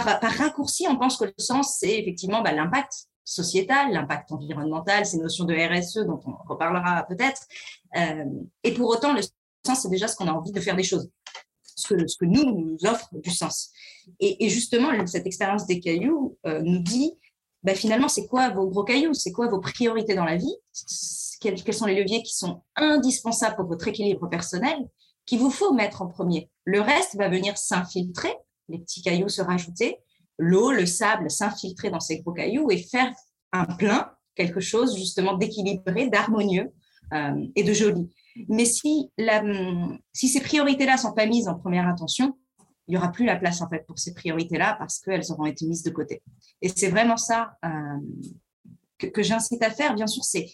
par, 0.00 0.32
raccourci, 0.32 0.86
on 0.88 0.96
pense 0.96 1.16
que 1.16 1.24
le 1.24 1.34
sens, 1.38 1.76
c'est 1.78 1.98
effectivement 1.98 2.42
bah, 2.42 2.52
l'impact 2.52 2.92
sociétal, 3.24 3.92
l'impact 3.92 4.32
environnemental, 4.32 5.06
ces 5.06 5.18
notions 5.18 5.44
de 5.44 5.54
RSE 5.54 6.06
dont 6.06 6.20
on 6.26 6.36
reparlera 6.48 7.04
peut-être. 7.04 7.42
Euh, 7.96 8.24
et 8.62 8.72
pour 8.72 8.88
autant, 8.88 9.12
le 9.14 9.22
sens, 9.66 9.80
c'est 9.82 9.88
déjà 9.88 10.08
ce 10.08 10.16
qu'on 10.16 10.28
a 10.28 10.32
envie 10.32 10.52
de 10.52 10.60
faire 10.60 10.76
des 10.76 10.82
choses 10.82 11.10
ce 11.76 12.16
que, 12.16 12.24
nous 12.24 12.44
nous 12.44 12.78
offre 12.84 13.08
du 13.12 13.30
sens. 13.30 13.70
Et, 14.20 14.48
justement, 14.48 14.90
cette 15.06 15.26
expérience 15.26 15.66
des 15.66 15.80
cailloux 15.80 16.38
euh, 16.46 16.60
nous 16.62 16.78
dit, 16.78 17.14
bah, 17.62 17.74
finalement, 17.74 18.08
c'est 18.08 18.26
quoi 18.26 18.50
vos 18.50 18.68
gros 18.68 18.84
cailloux? 18.84 19.14
C'est 19.14 19.32
quoi 19.32 19.48
vos 19.48 19.60
priorités 19.60 20.14
dans 20.14 20.24
la 20.24 20.36
vie? 20.36 20.54
Quels, 21.40 21.74
sont 21.74 21.86
les 21.86 22.00
leviers 22.00 22.22
qui 22.22 22.34
sont 22.34 22.62
indispensables 22.76 23.56
pour 23.56 23.66
votre 23.66 23.88
équilibre 23.88 24.28
personnel 24.28 24.76
qu'il 25.26 25.38
vous 25.38 25.50
faut 25.50 25.72
mettre 25.72 26.02
en 26.02 26.06
premier? 26.06 26.50
Le 26.64 26.80
reste 26.80 27.16
va 27.16 27.28
venir 27.28 27.58
s'infiltrer, 27.58 28.34
les 28.68 28.78
petits 28.78 29.02
cailloux 29.02 29.28
se 29.28 29.42
rajouter, 29.42 29.98
l'eau, 30.38 30.72
le 30.72 30.86
sable 30.86 31.30
s'infiltrer 31.30 31.90
dans 31.90 32.00
ces 32.00 32.20
gros 32.20 32.32
cailloux 32.32 32.70
et 32.70 32.78
faire 32.78 33.12
un 33.52 33.64
plein, 33.64 34.10
quelque 34.34 34.60
chose 34.60 34.96
justement 34.96 35.36
d'équilibré, 35.36 36.08
d'harmonieux 36.08 36.72
euh, 37.12 37.46
et 37.54 37.62
de 37.62 37.72
joli. 37.72 38.10
Mais 38.48 38.64
si, 38.64 39.10
ces 40.12 40.40
priorités-là 40.40 40.96
sont 40.96 41.12
pas 41.12 41.26
mises 41.26 41.48
en 41.48 41.54
première 41.54 41.86
intention, 41.86 42.36
il 42.86 42.92
n'y 42.92 42.96
aura 42.96 43.12
plus 43.12 43.24
la 43.24 43.36
place 43.36 43.62
en 43.62 43.68
fait 43.68 43.86
pour 43.86 43.98
ces 43.98 44.12
priorités-là 44.12 44.76
parce 44.78 44.98
qu'elles 44.98 45.30
auront 45.30 45.46
été 45.46 45.66
mises 45.66 45.82
de 45.82 45.90
côté. 45.90 46.22
Et 46.60 46.68
c'est 46.68 46.88
vraiment 46.88 47.16
ça 47.16 47.56
euh, 47.64 47.68
que, 48.98 49.06
que 49.06 49.22
j'incite 49.22 49.62
à 49.62 49.70
faire. 49.70 49.94
Bien 49.94 50.06
sûr, 50.06 50.24
c'est 50.24 50.50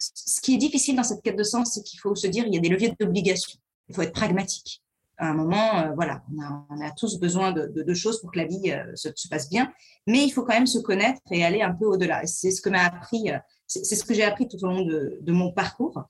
ce 0.00 0.40
qui 0.40 0.54
est 0.54 0.58
difficile 0.58 0.96
dans 0.96 1.04
cette 1.04 1.22
quête 1.22 1.36
de 1.36 1.44
sens, 1.44 1.74
c'est 1.74 1.82
qu'il 1.82 2.00
faut 2.00 2.14
se 2.14 2.26
dire 2.26 2.46
il 2.46 2.54
y 2.54 2.56
a 2.56 2.60
des 2.60 2.70
leviers 2.70 2.94
d'obligation. 2.98 3.58
Il 3.88 3.94
faut 3.94 4.02
être 4.02 4.12
pragmatique. 4.12 4.82
À 5.20 5.28
un 5.28 5.34
moment, 5.34 5.80
euh, 5.80 5.92
voilà, 5.94 6.24
on 6.70 6.80
a, 6.80 6.90
tous 6.92 7.20
besoin 7.20 7.52
de, 7.52 7.94
choses 7.94 8.22
pour 8.22 8.32
que 8.32 8.38
la 8.38 8.46
vie 8.46 8.72
euh, 8.72 8.96
se, 8.96 9.10
se, 9.14 9.28
passe 9.28 9.50
bien, 9.50 9.70
mais 10.06 10.24
il 10.24 10.30
faut 10.30 10.42
quand 10.44 10.54
même 10.54 10.66
se 10.66 10.78
connaître 10.78 11.20
et 11.30 11.44
aller 11.44 11.60
un 11.60 11.74
peu 11.74 11.84
au-delà. 11.84 12.26
C'est 12.26 12.50
ce 12.50 12.62
que 12.62 12.70
m'a 12.70 12.86
appris, 12.86 13.30
euh, 13.30 13.38
c'est 13.66 13.84
ce 13.84 14.02
que 14.02 14.14
j'ai 14.14 14.24
appris 14.24 14.48
tout 14.48 14.56
au 14.64 14.66
long 14.66 14.80
de, 14.80 15.32
mon 15.32 15.52
parcours. 15.52 16.02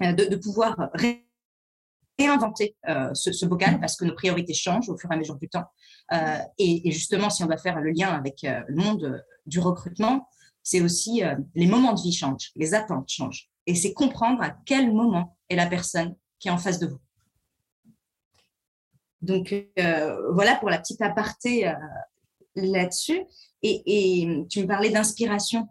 De, 0.00 0.36
pouvoir 0.36 0.90
réinventer 2.18 2.76
ce, 3.14 3.46
bocal 3.46 3.80
parce 3.80 3.96
que 3.96 4.04
nos 4.04 4.14
priorités 4.14 4.54
changent 4.54 4.90
au 4.90 4.96
fur 4.96 5.10
et 5.10 5.14
à 5.14 5.16
mesure 5.16 5.36
du 5.36 5.48
temps. 5.48 5.64
Et, 6.58 6.86
et, 6.86 6.92
justement, 6.92 7.30
si 7.30 7.42
on 7.42 7.48
va 7.48 7.56
faire 7.56 7.80
le 7.80 7.90
lien 7.90 8.10
avec 8.10 8.42
le 8.42 8.76
monde 8.76 9.24
du 9.46 9.58
recrutement, 9.58 10.28
c'est 10.62 10.82
aussi 10.82 11.22
les 11.56 11.66
moments 11.66 11.94
de 11.94 12.00
vie 12.00 12.12
changent, 12.12 12.52
les 12.54 12.74
attentes 12.74 13.08
changent. 13.08 13.48
Et 13.66 13.74
c'est 13.74 13.92
comprendre 13.92 14.40
à 14.40 14.50
quel 14.66 14.92
moment 14.92 15.36
est 15.48 15.56
la 15.56 15.66
personne 15.66 16.14
qui 16.38 16.46
est 16.46 16.52
en 16.52 16.58
face 16.58 16.78
de 16.78 16.86
vous. 16.86 17.00
Donc 19.20 19.52
euh, 19.52 20.32
voilà 20.32 20.56
pour 20.56 20.70
la 20.70 20.78
petite 20.78 21.02
aparté 21.02 21.72
là-dessus. 22.54 23.20
Et, 23.62 23.82
et, 23.86 24.46
tu 24.48 24.62
me 24.62 24.66
parlais 24.66 24.90
d'inspiration 24.90 25.68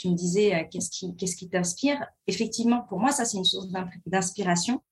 tu 0.00 0.08
me 0.08 0.14
disais 0.14 0.54
euh, 0.54 0.64
qu'est-ce 0.70 1.36
qui, 1.36 1.48
t'inspire? 1.48 2.04
Effectivement, 2.26 2.82
pour 2.88 2.98
moi, 2.98 3.12
ça, 3.12 3.26
c'est 3.26 3.36
une 3.36 3.44
source 3.44 3.68
d'inspiration. 4.06 4.82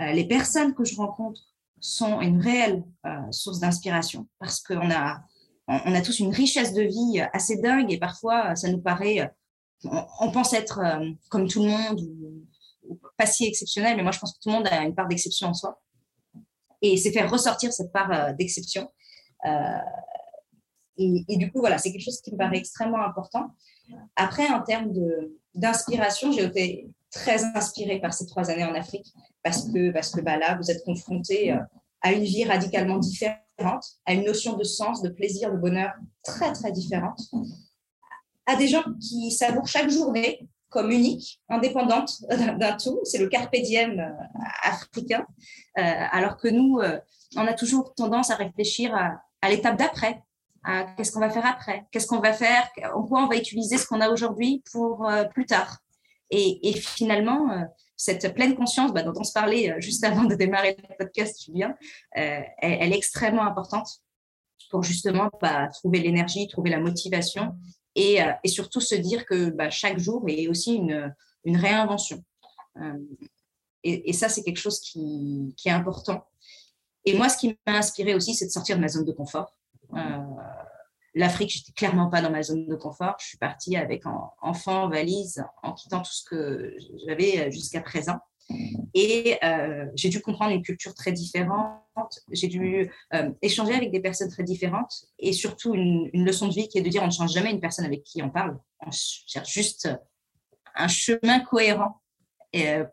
Euh, 0.00 0.12
les 0.12 0.28
personnes 0.28 0.74
que 0.74 0.84
je 0.84 0.94
rencontre 0.96 1.40
sont 1.80 2.20
une 2.20 2.40
réelle 2.40 2.84
euh, 3.06 3.32
source 3.32 3.60
d'inspiration 3.60 4.28
parce 4.38 4.60
qu'on 4.60 4.90
a, 4.90 5.22
on 5.68 5.94
a 5.94 6.02
tous 6.02 6.20
une 6.20 6.34
richesse 6.34 6.74
de 6.74 6.82
vie 6.82 7.20
assez 7.32 7.56
dingue 7.56 7.90
et 7.90 7.98
parfois, 7.98 8.54
ça 8.56 8.70
nous 8.70 8.80
paraît, 8.80 9.32
on, 9.84 10.30
pense 10.30 10.52
être 10.52 10.80
comme 11.30 11.48
tout 11.48 11.62
le 11.62 11.70
monde 11.70 12.00
ou, 12.00 12.98
pas 13.16 13.26
si 13.26 13.46
exceptionnel, 13.46 13.96
mais 13.96 14.02
moi, 14.02 14.12
je 14.12 14.18
pense 14.18 14.34
que 14.34 14.38
tout 14.40 14.48
le 14.48 14.54
monde 14.56 14.68
a 14.68 14.82
une 14.82 14.94
part 14.94 15.08
d'exception 15.08 15.48
en 15.48 15.54
soi. 15.54 15.80
Et 16.82 16.96
c'est 16.96 17.12
faire 17.12 17.30
ressortir 17.30 17.72
cette 17.72 17.92
part 17.92 18.34
d'exception 18.34 18.88
et, 20.98 21.36
du 21.36 21.50
coup, 21.50 21.60
voilà, 21.60 21.78
c'est 21.78 21.92
quelque 21.92 22.04
chose 22.04 22.20
qui 22.20 22.32
me 22.32 22.36
paraît 22.36 22.58
extrêmement 22.58 23.02
important. 23.04 23.50
Après, 24.16 24.48
en 24.48 24.62
termes 24.62 24.92
d'inspiration, 25.54 26.32
j'ai 26.32 26.44
été 26.44 26.90
très 27.10 27.44
inspirée 27.56 28.00
par 28.00 28.12
ces 28.12 28.26
trois 28.26 28.50
années 28.50 28.64
en 28.64 28.74
Afrique 28.74 29.06
parce 29.42 29.70
que, 29.70 29.92
parce 29.92 30.10
que 30.10 30.20
bah, 30.20 30.36
là, 30.36 30.56
vous 30.56 30.70
êtes 30.70 30.84
confronté 30.84 31.52
euh, 31.52 31.58
à 32.02 32.12
une 32.12 32.24
vie 32.24 32.44
radicalement 32.44 32.98
différente, 32.98 33.84
à 34.06 34.12
une 34.12 34.24
notion 34.24 34.56
de 34.56 34.64
sens, 34.64 35.00
de 35.00 35.08
plaisir, 35.08 35.52
de 35.52 35.56
bonheur 35.56 35.92
très, 36.24 36.52
très 36.52 36.72
différente, 36.72 37.20
à 38.46 38.56
des 38.56 38.66
gens 38.66 38.84
qui 39.00 39.30
savourent 39.30 39.68
chaque 39.68 39.90
journée 39.90 40.48
comme 40.68 40.90
unique, 40.90 41.40
indépendante 41.48 42.12
d'un 42.30 42.76
tout. 42.76 43.00
C'est 43.04 43.18
le 43.18 43.28
carpe 43.28 43.54
diem 43.54 43.98
euh, 43.98 44.38
africain. 44.62 45.26
Euh, 45.78 45.82
alors 46.12 46.36
que 46.36 46.48
nous, 46.48 46.80
on 47.36 47.46
a 47.46 47.52
toujours 47.54 47.94
tendance 47.94 48.30
à 48.30 48.34
réfléchir 48.34 48.94
à 48.94 49.48
l'étape 49.50 49.76
d'après, 49.76 50.22
qu'est-ce 50.96 51.12
qu'on 51.12 51.20
va 51.20 51.30
faire 51.30 51.46
après, 51.46 51.86
qu'est-ce 51.90 52.06
qu'on 52.06 52.20
va 52.20 52.32
faire, 52.32 52.68
en 52.94 53.02
quoi 53.02 53.22
on 53.22 53.26
va 53.26 53.36
utiliser 53.36 53.78
ce 53.78 53.86
qu'on 53.86 54.00
a 54.00 54.10
aujourd'hui 54.10 54.62
pour 54.72 55.08
euh, 55.08 55.24
plus 55.24 55.46
tard. 55.46 55.78
Et, 56.30 56.74
finalement, 56.74 57.50
euh, 57.50 57.64
cette 57.96 58.34
pleine 58.34 58.54
conscience 58.54 58.92
bah, 58.92 59.02
dont 59.02 59.14
on 59.16 59.24
se 59.24 59.32
parlait 59.32 59.72
euh, 59.72 59.80
juste 59.80 60.04
avant 60.04 60.24
de 60.24 60.34
démarrer 60.34 60.76
le 60.76 60.96
podcast, 60.98 61.42
Julien, 61.42 61.74
elle, 62.12 62.44
elle, 62.60 62.92
est 62.92 62.96
extrêmement 62.96 63.44
importante 63.46 63.88
pour 64.70 64.82
justement 64.82 65.30
bah, 65.40 65.68
trouver 65.68 66.00
l'énergie, 66.00 66.46
trouver 66.48 66.68
la 66.68 66.80
motivation 66.80 67.56
et, 67.98 68.20
et, 68.44 68.48
surtout 68.48 68.80
se 68.80 68.94
dire 68.94 69.26
que 69.26 69.50
bah, 69.50 69.70
chaque 69.70 69.98
jour 69.98 70.24
est 70.28 70.48
aussi 70.48 70.74
une, 70.74 71.14
réinvention. 71.44 72.22
Et, 73.82 74.10
et, 74.10 74.12
ça, 74.12 74.28
c'est 74.28 74.42
quelque 74.42 74.58
chose 74.58 74.80
qui, 74.80 75.54
est 75.64 75.70
important. 75.70 76.24
Et 77.04 77.14
moi, 77.16 77.28
ce 77.28 77.38
qui 77.38 77.58
m'a 77.66 77.74
inspiré 77.74 78.14
aussi, 78.14 78.34
c'est 78.34 78.46
de 78.46 78.50
sortir 78.50 78.76
de 78.76 78.80
ma 78.82 78.88
zone 78.88 79.04
de 79.04 79.12
confort. 79.12 79.56
Euh, 79.94 80.18
L'Afrique, 81.14 81.50
j'étais 81.50 81.72
clairement 81.72 82.10
pas 82.10 82.20
dans 82.20 82.30
ma 82.30 82.42
zone 82.42 82.66
de 82.66 82.76
confort. 82.76 83.16
Je 83.18 83.26
suis 83.26 83.38
partie 83.38 83.76
avec 83.76 84.04
enfant, 84.40 84.88
valise, 84.88 85.42
en 85.62 85.72
quittant 85.72 86.02
tout 86.02 86.12
ce 86.12 86.24
que 86.24 86.76
j'avais 87.06 87.46
euh, 87.46 87.50
jusqu'à 87.50 87.80
présent. 87.80 88.18
Et 88.94 89.36
euh, 89.44 89.86
j'ai 89.94 90.08
dû 90.08 90.20
comprendre 90.20 90.52
une 90.52 90.62
culture 90.62 90.94
très 90.94 91.12
différente. 91.12 92.20
J'ai 92.32 92.48
dû 92.48 92.90
échanger 93.42 93.74
avec 93.74 93.90
des 93.92 94.00
personnes 94.00 94.30
très 94.30 94.42
différentes. 94.42 95.06
Et 95.18 95.32
surtout, 95.32 95.74
une, 95.74 96.10
leçon 96.12 96.48
de 96.48 96.54
vie 96.54 96.68
qui 96.68 96.78
est 96.78 96.82
de 96.82 96.88
dire 96.88 97.02
on 97.02 97.06
ne 97.06 97.12
change 97.12 97.32
jamais 97.32 97.50
une 97.50 97.60
personne 97.60 97.84
avec 97.84 98.04
qui 98.04 98.22
on 98.22 98.30
parle. 98.30 98.58
On 98.80 98.90
cherche 98.90 99.52
juste 99.52 99.88
un 100.74 100.88
chemin 100.88 101.40
cohérent 101.40 102.00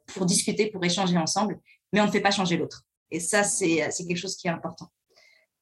pour 0.07 0.25
discuter, 0.25 0.71
pour 0.71 0.83
échanger 0.83 1.17
ensemble. 1.17 1.59
Mais 1.93 2.01
on 2.01 2.07
ne 2.07 2.11
fait 2.11 2.21
pas 2.21 2.31
changer 2.31 2.57
l'autre. 2.57 2.83
Et 3.11 3.19
ça, 3.19 3.43
c'est 3.43 3.87
quelque 4.07 4.17
chose 4.17 4.35
qui 4.35 4.47
est 4.47 4.51
important. 4.51 4.89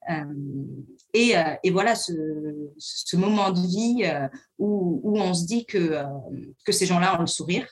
Euh, 0.10 0.26
et, 1.14 1.38
euh, 1.38 1.56
voilà 1.72 1.96
ce, 1.96 3.16
moment 3.16 3.52
de 3.52 3.60
vie 3.60 4.04
euh, 4.04 4.28
où, 4.58 5.18
on 5.18 5.34
se 5.34 5.46
dit 5.46 5.66
que 5.66 6.04
ces 6.70 6.86
gens-là 6.86 7.18
ont 7.18 7.22
le 7.22 7.28
sourire 7.28 7.68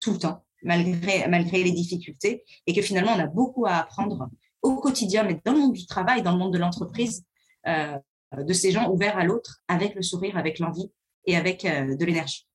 tout 0.00 0.12
le 0.12 0.18
temps, 0.18 0.44
malgré, 0.62 1.28
malgré 1.28 1.62
les 1.62 1.72
difficultés, 1.72 2.44
et 2.66 2.74
que 2.74 2.82
finalement 2.82 3.12
on 3.14 3.20
a 3.20 3.26
beaucoup 3.26 3.66
à 3.66 3.76
apprendre 3.76 4.28
au 4.62 4.76
quotidien, 4.76 5.22
mais 5.24 5.40
dans 5.44 5.52
le 5.52 5.60
monde 5.60 5.74
du 5.74 5.86
travail, 5.86 6.22
dans 6.22 6.32
le 6.32 6.38
monde 6.38 6.52
de 6.52 6.58
l'entreprise, 6.58 7.24
de 7.66 8.52
ces 8.52 8.70
gens 8.70 8.90
ouverts 8.90 9.16
à 9.16 9.24
l'autre, 9.24 9.60
avec 9.68 9.94
le 9.94 10.02
sourire, 10.02 10.36
avec 10.36 10.58
l'envie 10.58 10.90
et 11.24 11.36
avec 11.36 11.64
de 11.64 12.04
l'énergie. 12.04 12.46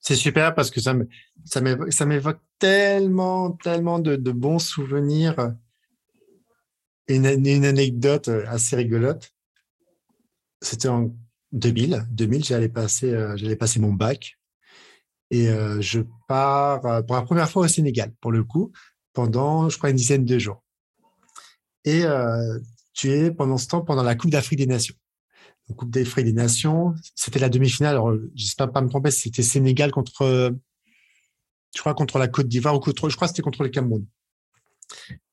C'est 0.00 0.16
super 0.16 0.54
parce 0.54 0.70
que 0.70 0.80
ça 0.80 0.94
m'évoque 2.06 2.40
tellement, 2.58 3.52
tellement 3.52 3.98
de, 3.98 4.16
bons 4.16 4.58
souvenirs 4.58 5.54
une, 7.08 7.26
une 7.26 7.64
anecdote 7.64 8.28
euh, 8.28 8.44
assez 8.48 8.76
rigolote. 8.76 9.32
C'était 10.60 10.88
en 10.88 11.10
2000. 11.52 12.06
2000, 12.10 12.44
j'allais 12.44 12.68
passer, 12.68 13.12
euh, 13.12 13.36
j'allais 13.36 13.56
passer 13.56 13.80
mon 13.80 13.92
bac. 13.92 14.37
Et 15.30 15.48
euh, 15.48 15.80
je 15.80 16.00
pars 16.26 16.80
pour 17.06 17.16
la 17.16 17.22
première 17.22 17.50
fois 17.50 17.64
au 17.64 17.68
Sénégal, 17.68 18.12
pour 18.20 18.32
le 18.32 18.44
coup, 18.44 18.72
pendant, 19.12 19.68
je 19.68 19.76
crois, 19.78 19.90
une 19.90 19.96
dizaine 19.96 20.24
de 20.24 20.38
jours. 20.38 20.62
Et 21.84 22.04
tu 22.92 23.10
es 23.10 23.30
pendant 23.30 23.56
ce 23.56 23.68
temps, 23.68 23.82
pendant 23.82 24.02
la 24.02 24.14
Coupe 24.14 24.30
d'Afrique 24.30 24.58
des 24.58 24.66
Nations. 24.66 24.94
La 25.68 25.74
Coupe 25.74 25.90
d'Afrique 25.90 26.26
des 26.26 26.32
Nations, 26.32 26.94
c'était 27.14 27.38
la 27.38 27.48
demi-finale. 27.48 27.94
Alors, 27.94 28.12
j'espère 28.34 28.70
pas 28.70 28.80
me 28.80 28.88
tromper, 28.88 29.10
c'était 29.10 29.42
Sénégal 29.42 29.90
contre, 29.90 30.52
je 31.74 31.80
crois, 31.80 31.94
contre 31.94 32.18
la 32.18 32.28
Côte 32.28 32.48
d'Ivoire 32.48 32.74
ou 32.74 32.80
contre, 32.80 33.08
je 33.08 33.16
crois, 33.16 33.28
c'était 33.28 33.42
contre 33.42 33.62
le 33.62 33.70
Cameroun. 33.70 34.04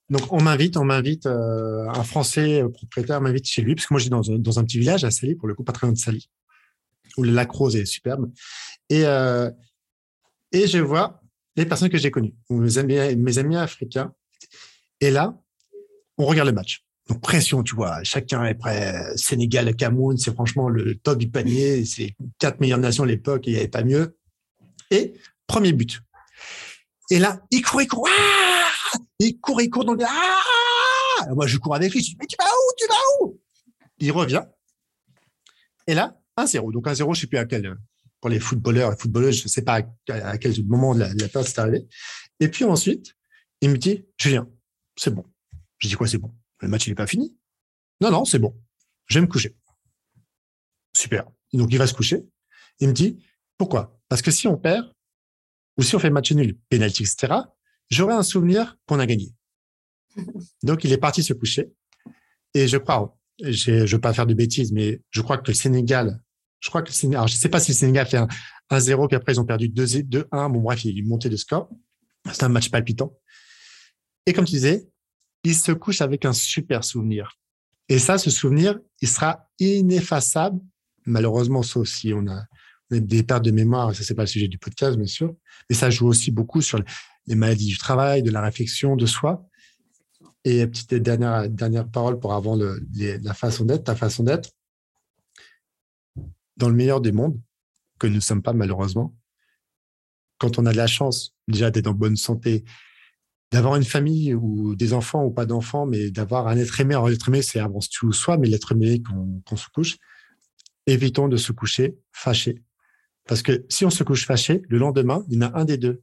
Donc 0.09 0.31
on 0.31 0.41
m'invite, 0.41 0.77
on 0.77 0.85
m'invite, 0.85 1.25
euh, 1.25 1.87
un 1.89 2.03
Français 2.03 2.61
euh, 2.61 2.69
propriétaire 2.69 3.21
m'invite 3.21 3.47
chez 3.47 3.63
lui, 3.63 3.73
parce 3.73 3.87
que 3.87 3.93
moi 3.93 3.99
je 3.99 4.09
dans, 4.09 4.21
dans 4.21 4.59
un 4.59 4.63
petit 4.63 4.77
village 4.77 5.03
à 5.03 5.09
Sali, 5.09 5.35
pour 5.35 5.47
le 5.47 5.55
coup 5.55 5.63
pas 5.63 5.73
très 5.73 5.87
loin 5.87 5.93
de 5.93 5.97
Sali, 5.97 6.29
où 7.17 7.23
le 7.23 7.31
lac 7.31 7.49
rose 7.49 7.75
est 7.75 7.85
superbe. 7.85 8.31
Et, 8.89 9.05
euh, 9.05 9.49
et 10.55 10.67
je 10.67 10.77
vois 10.77 11.21
les 11.57 11.65
personnes 11.65 11.89
que 11.89 11.97
j'ai 11.97 12.11
connues, 12.11 12.33
mes 12.49 12.77
amis, 12.77 13.55
africains. 13.57 14.13
Et 15.01 15.11
là, 15.11 15.37
on 16.17 16.25
regarde 16.25 16.47
le 16.47 16.55
match. 16.55 16.85
Donc 17.09 17.21
pression, 17.21 17.61
tu 17.61 17.75
vois, 17.75 18.03
chacun 18.03 18.45
est 18.45 18.55
prêt. 18.55 19.15
Sénégal, 19.17 19.75
Cameroun, 19.75 20.17
c'est 20.17 20.33
franchement 20.33 20.69
le 20.69 20.95
top 20.95 21.17
du 21.17 21.29
panier. 21.29 21.85
C'est 21.85 22.15
quatre 22.39 22.61
meilleures 22.61 22.79
nations 22.79 23.03
à 23.03 23.07
l'époque, 23.07 23.43
il 23.47 23.53
n'y 23.53 23.59
avait 23.59 23.67
pas 23.67 23.83
mieux. 23.83 24.17
Et 24.91 25.13
premier 25.45 25.73
but. 25.73 26.01
Et 27.11 27.19
là, 27.19 27.41
il 27.51 27.61
court, 27.61 27.81
il 27.81 27.87
court. 27.87 28.09
Il 29.19 29.39
court, 29.39 29.61
il 29.61 29.69
court 29.69 29.85
dans 29.85 29.93
le... 29.93 30.03
Ah 30.07 31.33
Moi, 31.33 31.47
je 31.47 31.57
cours 31.57 31.75
avec 31.75 31.93
lui. 31.93 31.99
Je 32.01 32.11
dis, 32.11 32.17
mais 32.19 32.27
tu 32.27 32.35
vas 32.39 32.45
où? 32.45 32.73
Tu 32.77 32.87
vas 32.87 32.95
où? 33.21 33.41
Il 33.99 34.11
revient. 34.11 34.43
Et 35.87 35.93
là, 35.93 36.17
1-0. 36.37 36.71
Donc 36.71 36.87
1-0, 36.87 36.97
je 36.97 37.03
ne 37.03 37.13
sais 37.13 37.27
plus 37.27 37.37
à 37.37 37.45
quel... 37.45 37.77
Pour 38.25 38.31
les 38.31 38.39
footballeurs 38.39 38.91
et 38.91 38.95
footballeuses, 38.97 39.37
je 39.37 39.43
ne 39.43 39.49
sais 39.49 39.61
pas 39.61 39.81
à 40.09 40.37
quel 40.39 40.65
moment 40.65 40.95
la, 40.95 41.13
la 41.13 41.29
passe 41.29 41.49
est 41.49 41.59
arrivée. 41.59 41.87
Et 42.39 42.47
puis 42.47 42.65
ensuite, 42.65 43.13
il 43.61 43.69
me 43.69 43.77
dit, 43.77 44.03
Julien, 44.17 44.49
c'est 44.97 45.13
bon. 45.13 45.23
Je 45.77 45.87
dis 45.87 45.93
quoi, 45.93 46.07
c'est 46.07 46.17
bon? 46.17 46.33
Le 46.61 46.67
match, 46.67 46.87
il 46.87 46.89
n'est 46.89 46.95
pas 46.95 47.05
fini 47.05 47.37
Non, 48.01 48.09
non, 48.09 48.25
c'est 48.25 48.39
bon. 48.39 48.59
Je 49.05 49.19
vais 49.19 49.21
me 49.21 49.29
coucher. 49.29 49.55
Super. 50.91 51.27
Donc, 51.53 51.71
il 51.71 51.77
va 51.77 51.85
se 51.85 51.93
coucher. 51.93 52.25
Il 52.79 52.87
me 52.87 52.93
dit, 52.93 53.23
pourquoi? 53.59 54.01
Parce 54.09 54.23
que 54.23 54.31
si 54.31 54.47
on 54.47 54.57
perd, 54.57 54.91
ou 55.77 55.83
si 55.83 55.95
on 55.95 55.99
fait 55.99 56.09
match 56.09 56.31
nul, 56.31 56.57
pénalty, 56.67 57.03
etc., 57.03 57.31
j'aurai 57.91 58.15
un 58.15 58.23
souvenir 58.23 58.75
qu'on 58.87 58.97
a 58.97 59.05
gagné. 59.05 59.35
Donc, 60.63 60.83
il 60.83 60.91
est 60.91 60.97
parti 60.97 61.21
se 61.21 61.33
coucher. 61.33 61.71
Et 62.55 62.67
je 62.67 62.77
crois, 62.77 63.15
je 63.39 63.69
ne 63.69 63.85
veux 63.85 64.01
pas 64.01 64.15
faire 64.15 64.25
de 64.25 64.33
bêtises, 64.33 64.71
mais 64.71 64.99
je 65.11 65.21
crois 65.21 65.37
que 65.37 65.51
le 65.51 65.53
Sénégal, 65.53 66.23
je 66.65 66.69
crois 66.71 66.81
que 66.81 66.87
le 66.87 66.93
Sénégal, 66.93 67.27
je 67.27 67.35
sais 67.35 67.47
pas 67.47 67.59
si 67.59 67.73
le 67.73 67.77
Sénégal 67.77 68.07
fait 68.07 68.17
un 68.17 68.27
1-0, 68.71 69.07
puis 69.07 69.15
après 69.15 69.33
ils 69.33 69.39
ont 69.39 69.45
perdu 69.45 69.69
2-1. 69.69 70.51
Bon, 70.51 70.61
bref, 70.61 70.83
il 70.83 70.91
y 70.91 70.97
a 70.97 70.99
une 70.99 71.07
montée 71.07 71.29
de 71.29 71.37
score. 71.37 71.69
C'est 72.25 72.41
un 72.41 72.49
match 72.49 72.71
palpitant. 72.71 73.15
Et 74.25 74.33
comme 74.33 74.45
tu 74.45 74.53
disais, 74.53 74.89
il 75.43 75.53
se 75.53 75.71
couche 75.71 76.01
avec 76.01 76.25
un 76.25 76.33
super 76.33 76.83
souvenir. 76.83 77.37
Et 77.87 77.99
ça, 77.99 78.17
ce 78.17 78.31
souvenir, 78.31 78.79
il 78.99 79.07
sera 79.07 79.47
ineffaçable, 79.59 80.59
malheureusement, 81.05 81.61
sauf 81.61 81.87
si 81.87 82.13
on 82.15 82.25
a 82.27 82.47
des 82.89 83.21
pertes 83.21 83.45
de 83.45 83.51
mémoire, 83.51 83.93
ça 83.93 84.03
c'est 84.03 84.15
pas 84.15 84.23
le 84.23 84.27
sujet 84.27 84.47
du 84.47 84.57
podcast, 84.57 84.97
bien 84.97 85.05
sûr, 85.05 85.35
mais 85.69 85.75
ça 85.75 85.91
joue 85.91 86.07
aussi 86.07 86.31
beaucoup 86.31 86.61
sur 86.61 86.81
les 87.27 87.35
maladies 87.35 87.67
du 87.67 87.77
travail, 87.77 88.23
de 88.23 88.31
la 88.31 88.41
réflexion 88.41 88.95
de 88.95 89.05
soi. 89.05 89.47
Et 90.43 90.65
petite 90.65 90.95
dernière, 90.95 91.47
dernière 91.47 91.87
parole 91.87 92.19
pour 92.19 92.33
avant 92.33 92.57
la 92.57 93.33
façon 93.35 93.65
d'être, 93.65 93.83
ta 93.83 93.95
façon 93.95 94.23
d'être. 94.23 94.49
Dans 96.57 96.69
le 96.69 96.75
meilleur 96.75 97.01
des 97.01 97.11
mondes, 97.11 97.39
que 97.99 98.07
nous 98.07 98.15
ne 98.15 98.19
sommes 98.19 98.41
pas 98.41 98.53
malheureusement, 98.53 99.15
quand 100.37 100.59
on 100.59 100.65
a 100.65 100.71
de 100.71 100.77
la 100.77 100.87
chance 100.87 101.35
déjà 101.47 101.71
d'être 101.71 101.87
en 101.87 101.93
bonne 101.93 102.17
santé, 102.17 102.65
d'avoir 103.51 103.75
une 103.75 103.83
famille 103.83 104.33
ou 104.33 104.75
des 104.75 104.93
enfants 104.93 105.23
ou 105.23 105.31
pas 105.31 105.45
d'enfants, 105.45 105.85
mais 105.85 106.11
d'avoir 106.11 106.47
un 106.47 106.57
être 106.57 106.79
aimé. 106.81 106.93
Alors, 106.93 107.09
l'être 107.09 107.29
aimé, 107.29 107.41
c'est 107.41 107.59
avant 107.59 107.79
tout 107.79 108.11
soi, 108.11 108.37
mais 108.37 108.47
l'être 108.47 108.73
aimé 108.73 109.01
qu'on 109.01 109.55
se 109.55 109.69
couche. 109.69 109.97
Évitons 110.87 111.27
de 111.27 111.37
se 111.37 111.51
coucher 111.51 111.97
fâché. 112.11 112.61
Parce 113.27 113.41
que 113.41 113.65
si 113.69 113.85
on 113.85 113.89
se 113.89 114.03
couche 114.03 114.25
fâché, 114.25 114.61
le 114.67 114.77
lendemain, 114.77 115.23
il 115.29 115.35
y 115.35 115.37
en 115.37 115.47
a 115.47 115.59
un 115.59 115.65
des 115.65 115.77
deux 115.77 116.01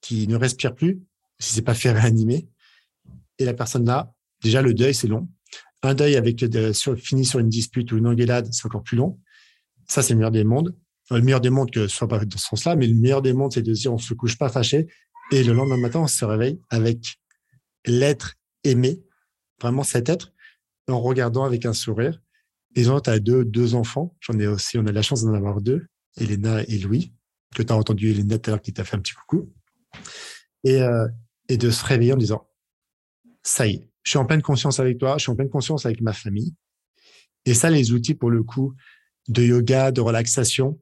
qui 0.00 0.26
ne 0.28 0.36
respire 0.36 0.74
plus, 0.74 1.00
si 1.38 1.54
c'est 1.54 1.62
pas 1.62 1.74
fait 1.74 1.92
réanimer. 1.92 2.48
Et 3.38 3.44
la 3.44 3.54
personne 3.54 3.84
là, 3.84 4.12
déjà 4.42 4.62
le 4.62 4.72
deuil, 4.74 4.94
c'est 4.94 5.08
long. 5.08 5.28
Un 5.82 5.94
deuil 5.94 6.16
avec 6.16 6.44
sur, 6.72 6.96
fini 6.96 7.24
sur 7.24 7.38
une 7.38 7.48
dispute 7.48 7.92
ou 7.92 7.98
une 7.98 8.06
engueulade, 8.06 8.48
c'est 8.52 8.66
encore 8.66 8.82
plus 8.82 8.96
long. 8.96 9.20
Ça, 9.88 10.02
c'est 10.02 10.14
le 10.14 10.18
meilleur 10.18 10.30
des 10.30 10.44
mondes. 10.44 10.74
le 11.10 11.20
meilleur 11.20 11.40
des 11.40 11.50
mondes, 11.50 11.70
que 11.70 11.86
ce 11.86 11.96
soit 11.96 12.08
pas 12.08 12.24
dans 12.24 12.38
ce 12.38 12.46
sens-là, 12.46 12.76
mais 12.76 12.86
le 12.86 12.94
meilleur 12.94 13.22
des 13.22 13.32
mondes, 13.32 13.52
c'est 13.52 13.62
de 13.62 13.72
dire 13.72 13.92
on 13.92 13.98
se 13.98 14.14
couche 14.14 14.36
pas 14.38 14.48
fâché. 14.48 14.86
Et 15.32 15.42
le 15.42 15.52
lendemain 15.52 15.76
matin, 15.76 16.00
on 16.00 16.06
se 16.06 16.24
réveille 16.24 16.60
avec 16.70 17.18
l'être 17.84 18.34
aimé, 18.64 19.02
vraiment 19.60 19.82
cet 19.82 20.08
être, 20.08 20.32
en 20.88 21.00
regardant 21.00 21.44
avec 21.44 21.66
un 21.66 21.72
sourire. 21.72 22.20
Et 22.74 22.84
tu 22.84 22.90
as 22.90 23.18
deux, 23.18 23.44
deux 23.44 23.74
enfants. 23.74 24.14
J'en 24.20 24.38
ai 24.38 24.46
aussi, 24.46 24.78
on 24.78 24.86
a 24.86 24.92
la 24.92 25.02
chance 25.02 25.24
d'en 25.24 25.34
avoir 25.34 25.60
deux, 25.60 25.86
Elena 26.18 26.62
et 26.68 26.78
Louis, 26.78 27.12
que 27.54 27.62
tu 27.62 27.72
as 27.72 27.76
entendu 27.76 28.10
Elena 28.10 28.38
tout 28.38 28.50
à 28.50 28.52
l'heure 28.52 28.62
qui 28.62 28.72
t'a 28.72 28.84
fait 28.84 28.96
un 28.96 29.00
petit 29.00 29.14
coucou 29.14 29.50
euh, 30.66 31.08
et 31.48 31.56
de 31.56 31.70
se 31.70 31.84
réveiller 31.84 32.12
en 32.12 32.16
disant, 32.16 32.48
ça 33.42 33.66
y 33.66 33.76
est, 33.76 33.88
je 34.02 34.10
suis 34.10 34.18
en 34.18 34.26
pleine 34.26 34.42
conscience 34.42 34.78
avec 34.78 34.98
toi, 34.98 35.16
je 35.16 35.22
suis 35.22 35.32
en 35.32 35.36
pleine 35.36 35.48
conscience 35.48 35.86
avec 35.86 36.00
ma 36.00 36.12
famille. 36.12 36.54
Et 37.44 37.54
ça, 37.54 37.70
les 37.70 37.92
outils 37.92 38.14
pour 38.14 38.30
le 38.30 38.42
coup 38.42 38.74
de 39.28 39.42
yoga, 39.42 39.90
de 39.90 40.00
relaxation, 40.00 40.78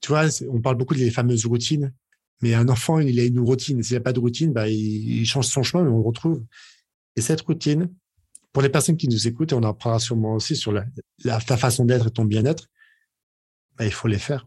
tu 0.00 0.08
vois, 0.08 0.26
on 0.48 0.60
parle 0.60 0.76
beaucoup 0.76 0.94
des 0.94 1.10
fameuses 1.10 1.46
routines, 1.46 1.92
mais 2.40 2.54
un 2.54 2.68
enfant, 2.68 3.00
il 3.00 3.18
a 3.18 3.24
une 3.24 3.40
routine. 3.40 3.82
S'il 3.82 3.94
n'y 3.94 3.98
a 3.98 4.02
pas 4.02 4.12
de 4.12 4.20
routine, 4.20 4.52
bah, 4.52 4.68
il, 4.68 5.24
change 5.26 5.46
son 5.46 5.62
chemin, 5.62 5.84
mais 5.84 5.90
on 5.90 5.98
le 5.98 6.06
retrouve. 6.06 6.44
Et 7.16 7.20
cette 7.20 7.40
routine, 7.40 7.92
pour 8.52 8.62
les 8.62 8.68
personnes 8.68 8.96
qui 8.96 9.08
nous 9.08 9.26
écoutent, 9.26 9.52
et 9.52 9.54
on 9.54 9.62
en 9.62 9.74
parlera 9.74 9.98
sûrement 9.98 10.34
aussi 10.34 10.54
sur 10.54 10.72
la, 10.72 10.84
la 11.24 11.40
ta 11.40 11.56
façon 11.56 11.84
d'être 11.84 12.06
et 12.06 12.10
ton 12.10 12.24
bien-être, 12.24 12.68
bah, 13.76 13.84
il 13.86 13.92
faut 13.92 14.08
les 14.08 14.18
faire. 14.18 14.46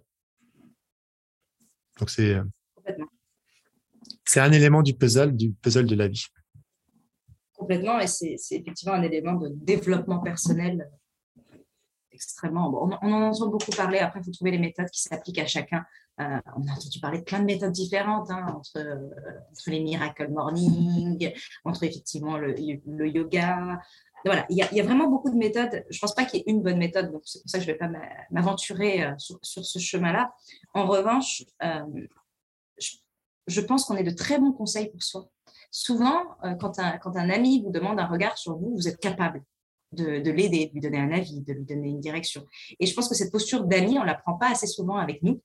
Donc 2.00 2.10
c'est 2.10 2.38
c'est 4.26 4.39
un 4.39 4.52
élément 4.52 4.82
du 4.82 4.94
puzzle, 4.94 5.36
du 5.36 5.52
puzzle 5.52 5.86
de 5.86 5.96
la 5.96 6.08
vie. 6.08 6.26
Complètement, 7.54 8.00
et 8.00 8.08
c'est 8.08 8.38
effectivement 8.52 8.94
un 8.94 9.04
élément 9.04 9.34
de 9.34 9.50
développement 9.54 10.20
personnel 10.20 10.89
extrêmement. 12.12 12.69
on, 12.69 12.91
en 12.91 13.30
entend 13.30 13.47
beaucoup 13.47 13.71
parler. 13.71 14.00
Après, 14.00 14.19
il 14.19 14.26
faut 14.26 14.32
trouver 14.32 14.52
les 14.52 14.58
méthodes 14.58 14.89
qui 14.89 15.02
s'appliquent 15.02 15.39
à 15.39 15.45
chacun. 15.45 15.86
Euh, 16.19 16.39
on 16.56 16.67
a 16.67 16.74
entendu 16.74 17.00
parler 17.00 17.19
de 17.19 17.24
plein 17.24 17.39
de 17.39 17.45
méthodes 17.45 17.71
différentes, 17.71 18.30
hein, 18.30 18.45
entre, 18.56 18.80
entre, 19.50 19.69
les 19.69 19.80
miracle 19.80 20.30
morning, 20.30 21.32
entre 21.63 21.84
effectivement 21.84 22.38
le, 22.38 22.60
yoga. 23.08 23.80
Voilà, 24.26 24.45
il 24.50 24.58
y, 24.58 24.80
a, 24.80 24.84
vraiment 24.84 25.08
beaucoup 25.08 25.32
de 25.32 25.38
méthodes. 25.38 25.84
Je 25.89 25.97
ne 25.97 26.00
pense 26.00 26.13
pas 26.13 26.26
qu'il 26.26 26.39
y 26.39 26.43
ait 26.43 26.52
une 26.52 26.62
bonne 26.62 26.78
méthode, 26.78 27.12
donc 27.12 27.24
c'est 27.26 27.41
pour 27.41 27.50
ça 27.50 27.58
que 27.58 27.63
je 27.63 27.69
ne 27.69 27.74
vais 27.74 27.80
pas 27.80 27.89
m'aventurer 28.30 29.04
euh, 29.04 29.13
sur, 29.17 29.39
ce 29.41 29.80
chemin-là. 29.80 30.34
En 30.74 30.86
revanche, 30.86 31.43
euh, 31.63 31.80
je, 32.78 32.97
je, 33.47 33.62
pense 33.62 33.86
qu'on 33.86 33.95
est 33.95 34.04
de 34.04 34.12
très 34.12 34.38
bons 34.38 34.52
conseils 34.52 34.91
pour 34.91 35.02
soi. 35.02 35.28
Souvent, 35.71 36.24
quand 36.60 36.80
un, 36.80 36.97
quand 36.97 37.15
un 37.15 37.30
ami 37.30 37.63
vous 37.63 37.71
demande 37.71 38.00
un 38.00 38.06
regard 38.06 38.38
sur 38.38 38.58
vous, 38.58 38.76
vous 38.76 38.88
êtes 38.89 39.00
capable 39.00 39.41
de, 39.91 40.32
l'aider, 40.32 40.67
de 40.67 40.73
lui 40.73 40.82
donner 40.82 40.99
un 40.99 41.12
avis, 41.12 41.41
de 41.41 41.54
lui 41.54 41.65
donner 41.65 41.89
une 41.89 41.99
direction. 41.99 42.45
Et 42.80 42.86
je 42.86 42.93
pense 42.93 43.10
que 43.10 43.15
cette 43.15 43.32
posture 43.32 43.65
d'ami, 43.65 43.97
on 43.97 44.01
ne 44.01 44.08
la 44.08 44.15
prend 44.15 44.38
pas 44.38 44.51
assez 44.51 44.67
souvent 44.67 44.97
avec 44.97 45.21
nous, 45.23 45.41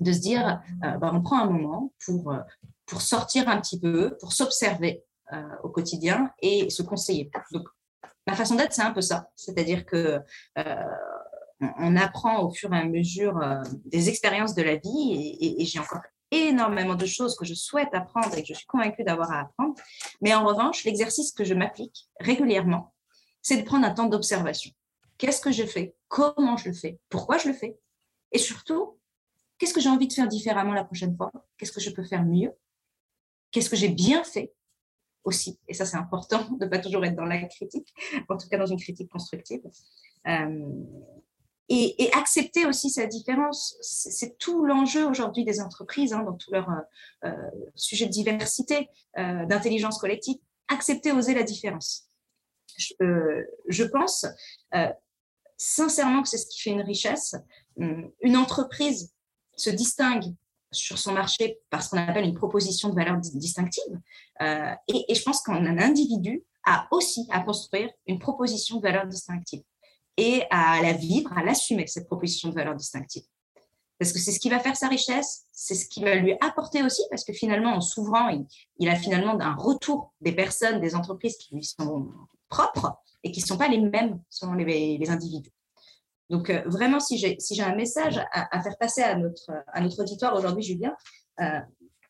de 0.00 0.12
se 0.12 0.20
dire, 0.20 0.60
euh, 0.84 0.96
bah, 0.98 1.10
on 1.12 1.20
prend 1.20 1.40
un 1.40 1.50
moment 1.50 1.92
pour, 2.04 2.32
euh, 2.32 2.38
pour 2.86 3.02
sortir 3.02 3.48
un 3.48 3.60
petit 3.60 3.80
peu, 3.80 4.16
pour 4.20 4.32
s'observer 4.32 5.02
euh, 5.32 5.42
au 5.62 5.70
quotidien 5.70 6.30
et 6.40 6.70
se 6.70 6.82
conseiller. 6.82 7.30
Donc, 7.52 7.68
ma 8.26 8.34
façon 8.34 8.54
d'être, 8.54 8.72
c'est 8.72 8.82
un 8.82 8.92
peu 8.92 9.00
ça. 9.02 9.28
C'est-à-dire 9.34 9.84
que 9.84 10.20
on 11.60 11.96
apprend 11.96 12.44
au 12.44 12.52
fur 12.52 12.72
et 12.72 12.78
à 12.78 12.84
mesure 12.84 13.40
des 13.84 14.08
expériences 14.08 14.54
de 14.54 14.62
la 14.62 14.76
vie 14.76 15.36
et, 15.40 15.60
et 15.60 15.64
j'ai 15.64 15.80
encore 15.80 16.02
énormément 16.30 16.94
de 16.94 17.06
choses 17.06 17.36
que 17.36 17.44
je 17.44 17.54
souhaite 17.54 17.92
apprendre 17.92 18.32
et 18.36 18.42
que 18.42 18.48
je 18.48 18.54
suis 18.54 18.66
convaincue 18.66 19.02
d'avoir 19.02 19.32
à 19.32 19.40
apprendre. 19.40 19.74
Mais 20.20 20.34
en 20.34 20.44
revanche, 20.44 20.84
l'exercice 20.84 21.32
que 21.32 21.42
je 21.42 21.54
m'applique 21.54 22.08
régulièrement, 22.20 22.94
c'est 23.48 23.56
de 23.56 23.62
prendre 23.62 23.86
un 23.86 23.92
temps 23.92 24.08
d'observation. 24.08 24.70
Qu'est-ce 25.16 25.40
que 25.40 25.50
je 25.50 25.64
fais? 25.64 25.96
Comment 26.08 26.58
je 26.58 26.68
le 26.68 26.74
fais? 26.74 27.00
Pourquoi 27.08 27.38
je 27.38 27.48
le 27.48 27.54
fais? 27.54 27.78
Et 28.30 28.36
surtout, 28.36 28.98
qu'est-ce 29.56 29.72
que 29.72 29.80
j'ai 29.80 29.88
envie 29.88 30.06
de 30.06 30.12
faire 30.12 30.28
différemment 30.28 30.74
la 30.74 30.84
prochaine 30.84 31.16
fois? 31.16 31.32
Qu'est-ce 31.56 31.72
que 31.72 31.80
je 31.80 31.88
peux 31.88 32.04
faire 32.04 32.26
mieux? 32.26 32.52
Qu'est-ce 33.50 33.70
que 33.70 33.76
j'ai 33.76 33.88
bien 33.88 34.22
fait 34.22 34.52
aussi? 35.24 35.58
Et 35.66 35.72
ça, 35.72 35.86
c'est 35.86 35.96
important 35.96 36.46
de 36.60 36.66
ne 36.66 36.70
pas 36.70 36.78
toujours 36.78 37.02
être 37.06 37.16
dans 37.16 37.24
la 37.24 37.42
critique, 37.46 37.88
en 38.28 38.36
tout 38.36 38.48
cas 38.50 38.58
dans 38.58 38.66
une 38.66 38.78
critique 38.78 39.10
constructive. 39.10 39.62
Euh, 40.26 40.84
et, 41.70 42.10
accepter 42.12 42.66
aussi 42.66 42.90
sa 42.90 43.06
différence. 43.06 43.78
C'est 43.80 44.36
tout 44.36 44.62
l'enjeu 44.62 45.06
aujourd'hui 45.06 45.46
des 45.46 45.62
entreprises, 45.62 46.12
hein, 46.12 46.22
dans 46.22 46.34
tout 46.34 46.52
leur 46.52 46.68
euh, 46.68 47.30
euh, 47.30 47.50
sujet 47.76 48.04
de 48.04 48.10
diversité, 48.10 48.90
d'intelligence 49.16 49.96
collective. 49.96 50.36
Accepter, 50.68 51.12
oser 51.12 51.32
la 51.32 51.44
différence 51.44 52.07
je, 52.78 53.84
pense 53.84 54.26
euh, 54.74 54.88
sincèrement 55.56 56.22
que 56.22 56.28
c'est 56.28 56.38
ce 56.38 56.46
qui 56.46 56.60
fait 56.60 56.70
une 56.70 56.82
richesse. 56.82 57.34
Hum, 57.78 58.10
une 58.22 58.36
entreprise 58.36 59.12
se 59.56 59.70
distingue 59.70 60.34
sur 60.70 60.98
son 60.98 61.12
marché 61.12 61.60
par 61.70 61.82
ce 61.82 61.90
qu'on 61.90 61.98
appelle 61.98 62.24
une 62.24 62.34
proposition 62.34 62.90
de 62.90 62.94
valeur 62.94 63.18
distinctive. 63.18 63.98
Euh, 64.42 64.74
et, 64.88 65.14
je 65.14 65.22
pense 65.22 65.42
qu'un 65.42 65.78
individu 65.78 66.44
a 66.64 66.86
aussi 66.90 67.26
à 67.30 67.40
construire 67.40 67.90
une 68.06 68.18
proposition 68.18 68.76
de 68.76 68.82
valeur 68.82 69.06
distinctive 69.06 69.62
et 70.16 70.42
à 70.50 70.82
la 70.82 70.92
vivre, 70.92 71.32
à 71.36 71.42
l'assumer, 71.42 71.86
cette 71.86 72.06
proposition 72.06 72.50
de 72.50 72.54
valeur 72.54 72.74
distinctive. 72.74 73.22
Parce 73.98 74.12
que 74.12 74.18
c'est 74.18 74.32
ce 74.32 74.38
qui 74.38 74.48
va 74.48 74.60
faire 74.60 74.76
sa 74.76 74.88
richesse, 74.88 75.46
c'est 75.52 75.74
ce 75.74 75.88
qui 75.88 76.02
va 76.02 76.14
lui 76.14 76.34
apporter 76.40 76.82
aussi, 76.82 77.02
parce 77.10 77.24
que 77.24 77.32
finalement, 77.32 77.74
en 77.74 77.80
s'ouvrant, 77.80 78.28
il, 78.78 78.88
a 78.88 78.96
finalement 78.96 79.38
un 79.40 79.54
retour 79.54 80.12
des 80.20 80.32
personnes, 80.32 80.80
des 80.80 80.94
entreprises 80.94 81.36
qui 81.36 81.54
lui 81.54 81.64
sont 81.64 82.10
propres 82.48 82.98
et 83.22 83.32
qui 83.32 83.40
ne 83.40 83.46
sont 83.46 83.58
pas 83.58 83.68
les 83.68 83.80
mêmes 83.80 84.20
selon 84.30 84.54
les, 84.54 85.08
individus. 85.08 85.52
Donc, 86.30 86.50
euh, 86.50 86.62
vraiment, 86.66 87.00
si 87.00 87.18
j'ai 87.18 87.38
si 87.40 87.60
un 87.60 87.74
message 87.74 88.20
à, 88.32 88.62
faire 88.62 88.76
passer 88.78 89.02
à 89.02 89.16
notre, 89.16 89.50
à 89.68 89.80
notre 89.80 90.00
auditoire 90.00 90.34
aujourd'hui, 90.36 90.62
Julien, 90.62 90.94
euh, 91.40 91.60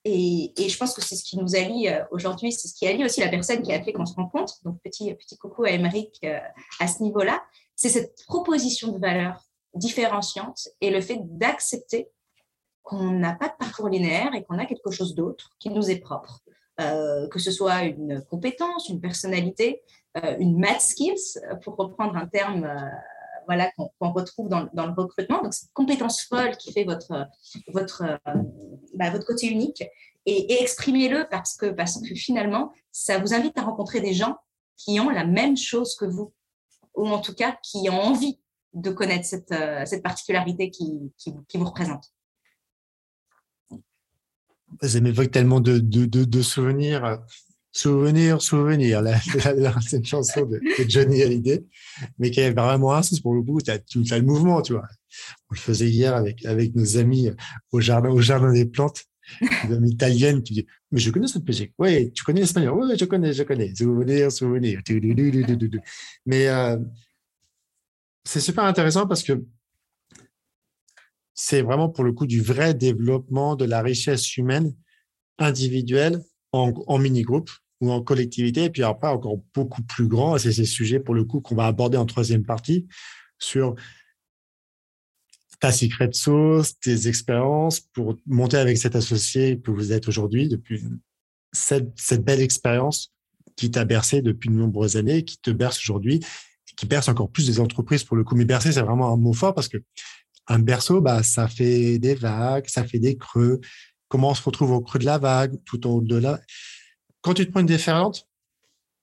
et, 0.05 0.53
et, 0.57 0.68
je 0.68 0.79
pense 0.79 0.94
que 0.94 1.03
c'est 1.03 1.16
ce 1.16 1.24
qui 1.24 1.37
nous 1.37 1.55
allie 1.55 1.88
euh, 1.88 2.05
aujourd'hui, 2.11 2.53
c'est 2.53 2.68
ce 2.68 2.74
qui 2.74 2.87
allie 2.87 3.05
aussi 3.05 3.20
la 3.20 3.29
personne 3.29 3.62
qui 3.62 3.72
a 3.72 3.83
fait 3.83 3.92
qu'on 3.92 4.07
se 4.07 4.14
rencontre. 4.14 4.55
Donc, 4.64 4.81
petit, 4.83 5.14
petit 5.14 5.37
coucou 5.37 5.64
à 5.64 5.70
Émeric 5.70 6.24
à 6.81 6.88
ce 6.88 7.03
niveau-là. 7.03 7.42
C'est 7.77 7.88
cette 7.88 8.24
proposition 8.27 8.92
de 8.92 8.98
valeur 8.98 9.44
différenciante 9.74 10.68
et 10.81 10.90
le 10.90 11.01
fait 11.01 11.20
d'accepter 11.22 12.09
qu'on 12.83 13.11
n'a 13.11 13.35
pas 13.35 13.48
de 13.48 13.55
parcours 13.59 13.88
linéaire 13.88 14.35
et 14.35 14.44
qu'on 14.44 14.59
a 14.59 14.66
quelque 14.66 14.90
chose 14.90 15.14
d'autre 15.14 15.51
qui 15.61 15.68
nous 15.68 15.90
est 15.90 16.01
propre. 16.01 16.40
que 16.79 17.38
ce 17.38 17.51
soit 17.51 17.83
une 17.83 18.24
compétence, 18.31 18.88
une 18.88 19.01
personnalité, 19.01 19.83
une 20.38 20.59
math 20.59 20.81
skills, 20.81 21.38
pour 21.62 21.76
reprendre 21.76 22.16
un 22.16 22.26
terme 22.26 22.64
euh, 22.64 22.88
voilà, 23.46 23.70
qu'on 23.76 24.12
retrouve 24.12 24.48
dans, 24.48 24.68
le 24.72 24.92
recrutement. 24.92 25.42
Donc, 25.42 25.54
cette 25.54 25.72
compétence 25.72 26.22
folle 26.22 26.57
qui 26.57 26.72
fait 26.72 26.85
votre, 26.85 27.26
votre, 27.72 28.02
euh, 28.02 28.42
bah, 28.94 29.11
votre 29.11 29.26
côté 29.26 29.46
unique. 29.46 29.83
Et, 30.26 30.61
exprimez-le 30.62 31.26
parce 31.31 31.57
que, 31.57 31.66
parce 31.66 32.00
que 32.02 32.14
finalement, 32.14 32.72
ça 32.92 33.18
vous 33.18 33.33
invite 33.33 33.57
à 33.57 33.62
rencontrer 33.62 34.00
des 34.00 34.12
gens 34.12 34.37
qui 34.76 35.00
ont 35.00 35.09
la 35.09 35.24
même 35.24 35.57
chose 35.57 35.96
que 35.96 36.04
vous, 36.04 36.33
ou 36.94 37.09
en 37.09 37.20
tout 37.20 37.35
cas 37.35 37.57
qui 37.62 37.88
ont 37.88 38.00
envie 38.00 38.38
de 38.74 38.90
connaître 38.90 39.24
cette, 39.24 39.54
cette 39.87 40.02
particularité 40.02 40.70
qui, 40.70 41.11
qui, 41.16 41.33
qui, 41.48 41.57
vous 41.57 41.64
représente. 41.64 42.12
Ça 44.83 45.00
m'évoque 45.00 45.31
tellement 45.31 45.61
de, 45.61 45.78
de 45.78 46.42
souvenirs. 46.42 47.22
Souvenir, 47.70 48.40
souvenir, 48.40 49.02
c'est 49.87 49.98
une 49.98 50.04
chanson 50.04 50.46
de, 50.46 50.61
Johnny 50.88 51.22
Hallyday, 51.22 51.64
mais 52.18 52.31
qui 52.31 52.40
est 52.40 52.50
vraiment 52.50 52.94
un 52.94 53.02
sens 53.02 53.20
pour 53.20 53.35
le 53.35 53.42
coup, 53.42 53.61
tu 53.61 53.70
as, 53.70 53.78
le 54.18 54.22
mouvement, 54.22 54.62
tu 54.62 54.72
vois. 54.72 54.87
On 55.50 55.54
le 55.54 55.59
faisait 55.59 55.88
hier 55.88 56.14
avec, 56.14 56.44
avec 56.46 56.74
nos 56.74 56.96
amis 56.96 57.31
au 57.70 57.81
jardin, 57.81 58.09
au 58.09 58.20
jardin 58.20 58.52
des 58.52 58.64
plantes, 58.64 59.04
des 59.66 59.74
amis 59.74 59.90
italiennes 59.90 60.42
qui 60.42 60.54
disent, 60.54 60.66
mais 60.90 60.98
je 60.98 61.11
connais 61.11 61.28
cette 61.28 61.46
musique. 61.46 61.74
Oui, 61.78 62.11
tu 62.12 62.24
connais 62.24 62.40
l'espagnol. 62.40 62.72
Oui, 62.72 62.96
je 62.98 63.04
connais, 63.04 63.33
je 63.35 63.42
connais. 63.42 63.74
Souvenir, 63.74 64.33
souvenir. 64.33 64.81
Mais 66.24 66.48
euh, 66.48 66.78
c'est 68.24 68.40
super 68.40 68.64
intéressant 68.64 69.07
parce 69.07 69.22
que 69.22 69.44
c'est 71.35 71.62
vraiment 71.62 71.90
pour 71.90 72.04
le 72.04 72.12
coup 72.12 72.26
du 72.26 72.40
vrai 72.40 72.74
développement 72.74 73.57
de 73.57 73.64
la 73.64 73.83
richesse 73.83 74.37
humaine 74.37 74.74
individuelle 75.38 76.20
en, 76.52 76.98
mini-groupe 76.98 77.50
ou 77.80 77.92
en 77.92 78.02
collectivité, 78.02 78.64
et 78.64 78.70
puis 78.70 78.82
après 78.82 79.08
encore 79.08 79.38
beaucoup 79.54 79.82
plus 79.82 80.08
grand, 80.08 80.38
c'est 80.38 80.52
ces 80.52 80.64
sujets 80.64 81.00
pour 81.00 81.14
le 81.14 81.24
coup 81.24 81.40
qu'on 81.40 81.54
va 81.54 81.66
aborder 81.66 81.96
en 81.96 82.06
troisième 82.06 82.44
partie 82.44 82.87
sur 83.38 83.74
ta 85.61 85.72
secret 85.72 86.11
sauce, 86.12 86.78
tes 86.78 87.08
expériences 87.08 87.80
pour 87.80 88.16
monter 88.26 88.56
avec 88.56 88.78
cet 88.78 88.96
associé 88.96 89.61
que 89.61 89.70
vous 89.70 89.92
êtes 89.92 90.08
aujourd'hui 90.08 90.48
depuis 90.48 90.82
cette, 91.52 91.90
cette 91.96 92.24
belle 92.24 92.40
expérience 92.40 93.12
qui 93.56 93.70
t'a 93.70 93.84
bercé 93.84 94.22
depuis 94.22 94.48
de 94.48 94.54
nombreuses 94.54 94.96
années, 94.96 95.24
qui 95.24 95.38
te 95.38 95.50
berce 95.50 95.78
aujourd'hui, 95.78 96.16
et 96.16 96.74
qui 96.76 96.87
berce 96.87 97.08
encore 97.08 97.30
plus 97.30 97.46
des 97.46 97.58
entreprises 97.58 98.04
pour 98.04 98.16
le 98.16 98.22
coup. 98.22 98.37
Mais 98.37 98.44
bercer, 98.44 98.72
c'est 98.72 98.82
vraiment 98.82 99.12
un 99.12 99.16
mot 99.16 99.32
fort 99.32 99.54
parce 99.54 99.68
que 99.68 99.78
un 100.46 100.58
berceau, 100.61 101.00
bah, 101.00 101.22
ça 101.22 101.48
fait 101.48 101.98
des 101.98 102.14
vagues, 102.14 102.66
ça 102.68 102.84
fait 102.84 102.98
des 102.98 103.16
creux. 103.16 103.61
Comment 104.09 104.31
on 104.31 104.35
se 104.35 104.42
retrouve 104.42 104.73
au 104.73 104.81
creux 104.81 104.99
de 104.99 105.05
la 105.05 105.18
vague, 105.18 105.59
tout 105.64 105.87
au-delà 105.87 106.40
quand 107.21 107.35
tu 107.35 107.47
te 107.47 107.51
prends 107.51 107.61
une 107.61 107.66
déferlante, 107.66 108.27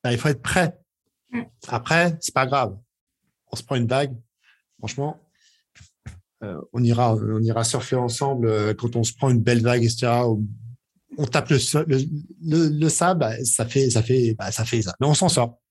bah, 0.03 0.11
il 0.11 0.17
faut 0.17 0.29
être 0.29 0.41
prêt. 0.41 0.77
Mm. 1.31 1.41
Après, 1.67 2.17
c'est 2.19 2.33
pas 2.33 2.45
grave. 2.45 2.77
On 3.51 3.55
se 3.55 3.63
prend 3.63 3.75
une 3.75 3.87
vague. 3.87 4.15
Franchement, 4.79 5.19
euh, 6.43 6.59
on 6.73 6.83
ira, 6.83 7.15
on 7.15 7.41
ira 7.41 7.63
surfer 7.63 7.95
ensemble 7.95 8.47
euh, 8.47 8.73
quand 8.73 8.95
on 8.95 9.03
se 9.03 9.13
prend 9.13 9.29
une 9.29 9.41
belle 9.41 9.61
vague, 9.61 9.83
etc. 9.83 10.07
On, 11.17 11.25
tape 11.27 11.49
le, 11.49 11.57
le, 12.41 12.69
le, 12.69 12.89
sable, 12.89 13.21
bah, 13.21 13.43
ça 13.45 13.65
fait, 13.65 13.89
ça 13.89 14.03
fait, 14.03 14.35
bah, 14.37 14.51
ça 14.51 14.65
fait 14.65 14.81
ça. 14.81 14.93
Mais 14.99 15.07
on 15.07 15.13
s'en 15.13 15.29
sort. 15.29 15.61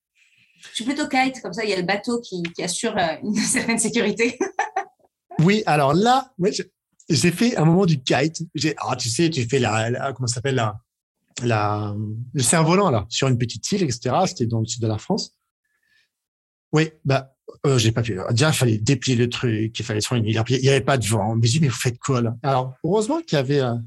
Je 0.71 0.75
suis 0.75 0.85
plutôt 0.85 1.07
kite, 1.07 1.41
comme 1.41 1.53
ça, 1.53 1.63
il 1.63 1.69
y 1.69 1.73
a 1.73 1.77
le 1.77 1.83
bateau 1.83 2.19
qui, 2.21 2.41
qui 2.55 2.63
assure 2.63 2.97
euh, 2.97 3.15
une 3.21 3.35
certaine 3.35 3.77
sécurité. 3.77 4.39
oui, 5.39 5.61
alors 5.65 5.93
là, 5.93 6.33
j'ai 7.09 7.31
fait 7.31 7.55
un 7.57 7.65
moment 7.65 7.85
du 7.85 8.01
kite. 8.01 8.43
Ah, 8.77 8.95
tu 8.95 9.09
sais, 9.09 9.29
tu 9.29 9.47
fais 9.47 9.59
la, 9.59 9.89
la 9.89 10.13
comment 10.13 10.27
ça 10.27 10.35
s'appelle 10.35 10.55
là 10.55 10.79
la, 11.43 11.93
le 12.33 12.41
cerf-volant 12.41 12.89
là 12.89 13.05
sur 13.09 13.27
une 13.27 13.37
petite 13.37 13.69
île, 13.71 13.83
etc. 13.83 14.15
C'était 14.27 14.45
dans 14.45 14.59
le 14.59 14.65
sud 14.65 14.81
de 14.81 14.87
la 14.87 14.97
France. 14.97 15.31
Oui, 16.71 16.91
bah 17.03 17.33
euh, 17.65 17.77
j'ai 17.77 17.91
pas 17.91 18.01
pu. 18.01 18.17
Déjà, 18.31 18.49
il 18.49 18.53
fallait 18.53 18.77
déplier 18.77 19.15
le 19.15 19.29
truc, 19.29 19.77
il 19.77 19.85
fallait 19.85 20.01
soigner. 20.01 20.29
Il 20.29 20.61
n'y 20.61 20.69
avait 20.69 20.81
pas 20.81 20.97
de 20.97 21.05
vent. 21.05 21.35
Mais 21.35 21.47
je 21.47 21.53
dis, 21.53 21.59
mais 21.59 21.67
vous 21.67 21.75
faites 21.75 21.99
quoi 21.99 22.21
là? 22.21 22.35
Alors, 22.43 22.75
heureusement 22.83 23.21
qu'il 23.21 23.37
y 23.37 23.39
avait, 23.39 23.59
un, 23.59 23.83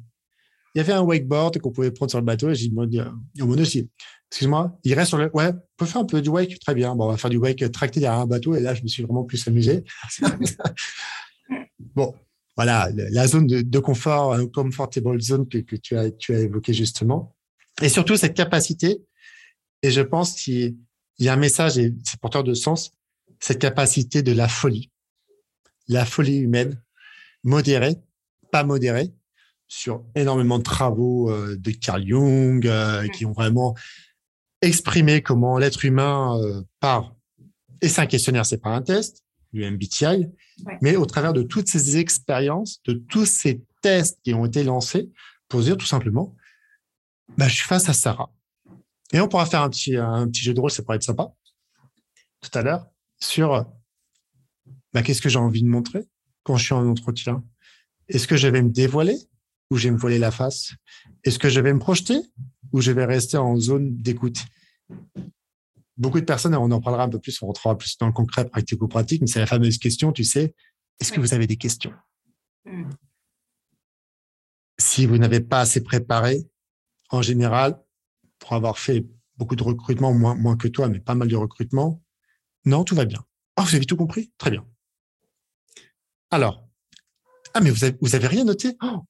il 0.74 0.78
y 0.78 0.80
avait 0.80 0.92
un 0.92 1.02
wakeboard 1.02 1.58
qu'on 1.58 1.70
pouvait 1.70 1.90
prendre 1.90 2.10
sur 2.10 2.18
le 2.18 2.24
bateau. 2.24 2.50
Et 2.50 2.54
j'ai 2.54 2.68
dit, 2.68 3.00
au 3.40 3.46
mon 3.46 3.58
aussi, 3.58 3.90
excuse-moi, 4.30 4.78
il 4.84 4.94
reste 4.94 5.08
sur 5.08 5.18
le. 5.18 5.30
Ouais, 5.34 5.48
on 5.48 5.60
peut 5.76 5.86
faire 5.86 6.00
un 6.00 6.06
peu 6.06 6.22
du 6.22 6.28
wake, 6.28 6.58
très 6.60 6.74
bien. 6.74 6.94
Bon, 6.94 7.06
on 7.06 7.10
va 7.10 7.16
faire 7.16 7.30
du 7.30 7.36
wake 7.36 7.70
tracté 7.72 8.00
derrière 8.00 8.20
un 8.20 8.26
bateau. 8.26 8.54
Et 8.54 8.60
là, 8.60 8.74
je 8.74 8.82
me 8.82 8.88
suis 8.88 9.02
vraiment 9.02 9.24
plus 9.24 9.46
amusé. 9.48 9.84
bon, 11.78 12.14
voilà, 12.58 12.90
la 12.92 13.28
zone 13.28 13.46
de, 13.46 13.78
confort, 13.78 14.34
un 14.34 14.48
comfortable 14.48 15.20
zone 15.22 15.48
que, 15.48 15.58
que 15.58 15.76
tu 15.76 15.96
as, 15.96 16.10
tu 16.10 16.34
as 16.34 16.40
évoqué 16.40 16.74
justement. 16.74 17.36
Et 17.80 17.88
surtout 17.88 18.16
cette 18.16 18.34
capacité. 18.34 19.00
Et 19.84 19.92
je 19.92 20.00
pense 20.00 20.34
qu'il 20.34 20.76
y 21.20 21.28
a 21.28 21.34
un 21.34 21.36
message 21.36 21.78
et 21.78 21.94
c'est 22.04 22.18
porteur 22.18 22.42
de 22.42 22.54
sens 22.54 22.96
cette 23.38 23.60
capacité 23.60 24.24
de 24.24 24.32
la 24.32 24.48
folie, 24.48 24.90
la 25.86 26.04
folie 26.04 26.38
humaine, 26.38 26.82
modérée, 27.44 27.94
pas 28.50 28.64
modérée, 28.64 29.14
sur 29.68 30.04
énormément 30.16 30.58
de 30.58 30.64
travaux 30.64 31.30
euh, 31.30 31.56
de 31.56 31.70
Carl 31.70 32.04
Jung 32.04 32.66
euh, 32.66 33.06
qui 33.06 33.24
ont 33.24 33.30
vraiment 33.30 33.76
exprimé 34.62 35.22
comment 35.22 35.58
l'être 35.58 35.84
humain 35.84 36.36
euh, 36.42 36.62
part. 36.80 37.14
Et 37.82 37.86
c'est 37.86 38.00
un 38.00 38.06
questionnaire, 38.06 38.46
c'est 38.46 38.58
pas 38.58 38.70
un 38.70 38.82
test, 38.82 39.22
du 39.52 39.64
MBTI, 39.64 40.26
mais 40.80 40.96
au 40.96 41.06
travers 41.06 41.32
de 41.32 41.42
toutes 41.42 41.68
ces 41.68 41.96
expériences, 41.96 42.82
de 42.84 42.94
tous 42.94 43.26
ces 43.26 43.62
tests 43.82 44.18
qui 44.22 44.34
ont 44.34 44.46
été 44.46 44.64
lancés, 44.64 45.10
pour 45.48 45.60
dire 45.60 45.76
tout 45.76 45.86
simplement, 45.86 46.34
bah, 47.36 47.48
je 47.48 47.54
suis 47.54 47.66
face 47.66 47.88
à 47.88 47.92
Sarah. 47.92 48.30
Et 49.12 49.20
on 49.20 49.28
pourra 49.28 49.46
faire 49.46 49.62
un 49.62 49.70
petit, 49.70 49.96
un 49.96 50.28
petit 50.28 50.42
jeu 50.42 50.54
de 50.54 50.60
rôle, 50.60 50.70
ça 50.70 50.82
pourrait 50.82 50.96
être 50.96 51.02
sympa, 51.02 51.32
tout 52.40 52.50
à 52.58 52.62
l'heure 52.62 52.86
sur 53.20 53.66
bah, 54.92 55.02
qu'est-ce 55.02 55.22
que 55.22 55.28
j'ai 55.28 55.38
envie 55.38 55.62
de 55.62 55.68
montrer 55.68 56.06
quand 56.42 56.56
je 56.56 56.64
suis 56.64 56.74
en 56.74 56.86
entretien? 56.86 57.44
Est-ce 58.08 58.26
que 58.26 58.36
je 58.36 58.48
vais 58.48 58.62
me 58.62 58.70
dévoiler 58.70 59.18
ou 59.70 59.76
je 59.76 59.88
vais 59.88 59.90
me 59.92 59.98
voiler 59.98 60.18
la 60.18 60.30
face? 60.30 60.72
Est-ce 61.24 61.38
que 61.38 61.48
je 61.48 61.60
vais 61.60 61.72
me 61.72 61.78
projeter 61.78 62.20
ou 62.72 62.80
je 62.80 62.92
vais 62.92 63.04
rester 63.04 63.36
en 63.36 63.56
zone 63.56 63.96
d'écoute? 63.96 64.38
Beaucoup 65.98 66.20
de 66.20 66.24
personnes, 66.24 66.54
on 66.54 66.70
en 66.70 66.80
parlera 66.80 67.04
un 67.04 67.08
peu 67.08 67.18
plus, 67.18 67.42
on 67.42 67.46
rentrera 67.48 67.76
plus 67.76 67.98
dans 67.98 68.06
le 68.06 68.12
concret 68.12 68.48
pratico-pratique, 68.48 69.20
mais 69.20 69.26
c'est 69.26 69.40
la 69.40 69.46
fameuse 69.46 69.78
question, 69.78 70.12
tu 70.12 70.24
sais, 70.24 70.54
est-ce 71.00 71.12
que 71.12 71.20
vous 71.20 71.34
avez 71.34 71.46
des 71.46 71.56
questions? 71.56 71.92
Hmm. 72.64 72.88
Si 74.78 75.06
vous 75.06 75.18
n'avez 75.18 75.40
pas 75.40 75.60
assez 75.60 75.82
préparé, 75.82 76.48
en 77.10 77.20
général, 77.20 77.80
pour 78.38 78.52
avoir 78.52 78.78
fait 78.78 79.04
beaucoup 79.36 79.56
de 79.56 79.62
recrutement, 79.62 80.14
moins, 80.14 80.36
moins 80.36 80.56
que 80.56 80.68
toi, 80.68 80.88
mais 80.88 81.00
pas 81.00 81.16
mal 81.16 81.28
de 81.28 81.36
recrutement, 81.36 82.00
non, 82.64 82.84
tout 82.84 82.94
va 82.94 83.04
bien. 83.04 83.24
Oh, 83.58 83.62
vous 83.62 83.74
avez 83.74 83.86
tout 83.86 83.96
compris? 83.96 84.32
Très 84.38 84.50
bien. 84.50 84.64
Alors, 86.30 86.68
ah, 87.54 87.60
mais 87.60 87.70
vous 87.70 87.84
avez, 87.84 87.96
vous 88.00 88.14
avez 88.14 88.26
rien 88.26 88.44
noté? 88.44 88.76
Oh. 88.82 89.00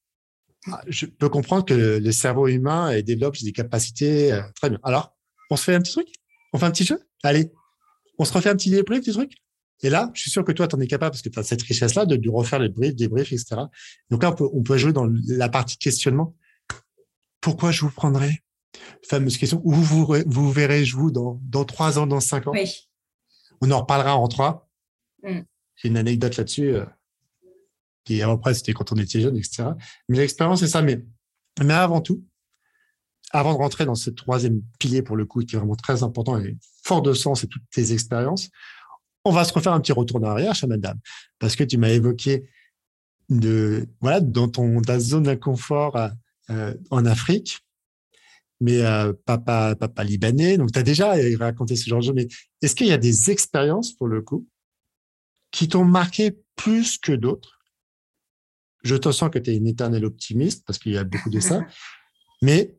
ah, 0.72 0.80
Je 0.86 1.06
peux 1.06 1.28
comprendre 1.28 1.64
que 1.64 1.74
le, 1.74 2.12
cerveau 2.12 2.46
humain 2.46 2.98
développe 3.02 3.36
des 3.42 3.52
capacités. 3.52 4.32
Euh, 4.32 4.42
très 4.54 4.70
bien. 4.70 4.78
Alors, 4.82 5.16
on 5.50 5.56
se 5.56 5.64
fait 5.64 5.74
un 5.74 5.80
petit 5.80 5.92
truc? 5.92 6.08
On 6.52 6.58
fait 6.58 6.66
un 6.66 6.70
petit 6.70 6.84
jeu? 6.84 7.00
Allez, 7.22 7.52
on 8.18 8.24
se 8.24 8.32
refait 8.32 8.50
un 8.50 8.56
petit 8.56 8.70
débrief 8.70 9.02
du 9.02 9.12
truc? 9.12 9.32
Et 9.82 9.90
là, 9.90 10.10
je 10.14 10.22
suis 10.22 10.30
sûr 10.30 10.44
que 10.44 10.52
toi, 10.52 10.66
tu 10.66 10.74
en 10.74 10.80
es 10.80 10.86
capable 10.86 11.12
parce 11.12 11.22
que 11.22 11.28
tu 11.28 11.38
as 11.38 11.44
cette 11.44 11.62
richesse-là 11.62 12.04
de, 12.04 12.30
refaire 12.30 12.58
les 12.58 12.68
briefs, 12.68 12.96
débriefs, 12.96 13.32
etc. 13.32 13.62
Donc 14.10 14.22
là, 14.22 14.32
on 14.32 14.34
peut, 14.34 14.48
on 14.52 14.62
peut 14.62 14.76
jouer 14.76 14.92
dans 14.92 15.08
la 15.28 15.48
partie 15.48 15.78
questionnement. 15.78 16.34
Pourquoi 17.40 17.70
je 17.70 17.82
vous 17.82 17.90
prendrai 17.90 18.42
Fameuse 19.08 19.38
question. 19.38 19.60
Où 19.64 19.72
vous, 19.72 20.06
vous 20.26 20.52
verrez-je 20.52 20.96
vous 20.96 21.10
dans, 21.10 21.40
dans 21.44 21.64
trois 21.64 21.98
ans, 21.98 22.06
dans 22.06 22.20
cinq 22.20 22.46
ans? 22.48 22.52
Oui. 22.52 22.88
On 23.60 23.70
en 23.70 23.80
reparlera 23.80 24.16
en 24.16 24.28
trois. 24.28 24.68
Mm. 25.22 25.40
J'ai 25.76 25.88
une 25.88 25.96
anecdote 25.96 26.36
là-dessus. 26.36 26.74
Euh, 26.74 26.84
qui 28.04 28.22
après, 28.22 28.54
c'était 28.54 28.72
quand 28.72 28.90
on 28.92 28.96
était 28.96 29.20
jeune, 29.20 29.36
etc. 29.36 29.64
Mais 30.08 30.18
l'expérience, 30.18 30.60
c'est 30.60 30.68
ça. 30.68 30.82
Mais, 30.82 31.04
mais 31.62 31.74
avant 31.74 32.00
tout, 32.00 32.24
avant 33.30 33.52
de 33.52 33.58
rentrer 33.58 33.84
dans 33.84 33.94
ce 33.94 34.10
troisième 34.10 34.62
pilier 34.78 35.02
pour 35.02 35.16
le 35.16 35.26
coup, 35.26 35.40
qui 35.40 35.54
est 35.54 35.58
vraiment 35.58 35.76
très 35.76 36.02
important 36.02 36.38
et 36.38 36.56
fort 36.84 37.02
de 37.02 37.12
sens 37.12 37.44
et 37.44 37.46
toutes 37.46 37.68
tes 37.70 37.92
expériences, 37.92 38.48
on 39.24 39.32
va 39.32 39.44
se 39.44 39.52
refaire 39.52 39.72
un 39.72 39.80
petit 39.80 39.92
retour 39.92 40.18
en 40.18 40.24
arrière, 40.24 40.54
chère 40.54 40.68
madame, 40.68 40.98
parce 41.38 41.56
que 41.56 41.64
tu 41.64 41.76
m'as 41.76 41.90
évoqué 41.90 42.48
de, 43.28 43.88
voilà, 44.00 44.20
dans 44.20 44.48
ton, 44.48 44.80
ta 44.80 44.98
zone 44.98 45.24
d'inconfort 45.24 45.96
euh, 46.50 46.74
en 46.90 47.04
Afrique, 47.04 47.60
mais 48.60 48.80
euh, 48.82 49.12
papa, 49.26 49.76
papa 49.76 50.04
libanais. 50.04 50.56
Donc, 50.56 50.72
tu 50.72 50.78
as 50.78 50.82
déjà 50.82 51.14
raconté 51.38 51.76
ce 51.76 51.88
genre 51.88 52.00
de 52.00 52.06
choses. 52.06 52.14
Mais 52.14 52.28
est-ce 52.62 52.74
qu'il 52.74 52.86
y 52.86 52.92
a 52.92 52.98
des 52.98 53.30
expériences, 53.30 53.92
pour 53.92 54.08
le 54.08 54.22
coup, 54.22 54.48
qui 55.50 55.68
t'ont 55.68 55.84
marqué 55.84 56.36
plus 56.56 56.98
que 56.98 57.12
d'autres? 57.12 57.58
Je 58.82 58.96
te 58.96 59.12
sens 59.12 59.30
que 59.30 59.38
tu 59.38 59.50
es 59.50 59.56
une 59.56 59.66
éternelle 59.66 60.04
optimiste, 60.04 60.64
parce 60.66 60.78
qu'il 60.78 60.92
y 60.92 60.98
a 60.98 61.04
beaucoup 61.04 61.30
de 61.30 61.40
ça. 61.40 61.66
mais 62.42 62.77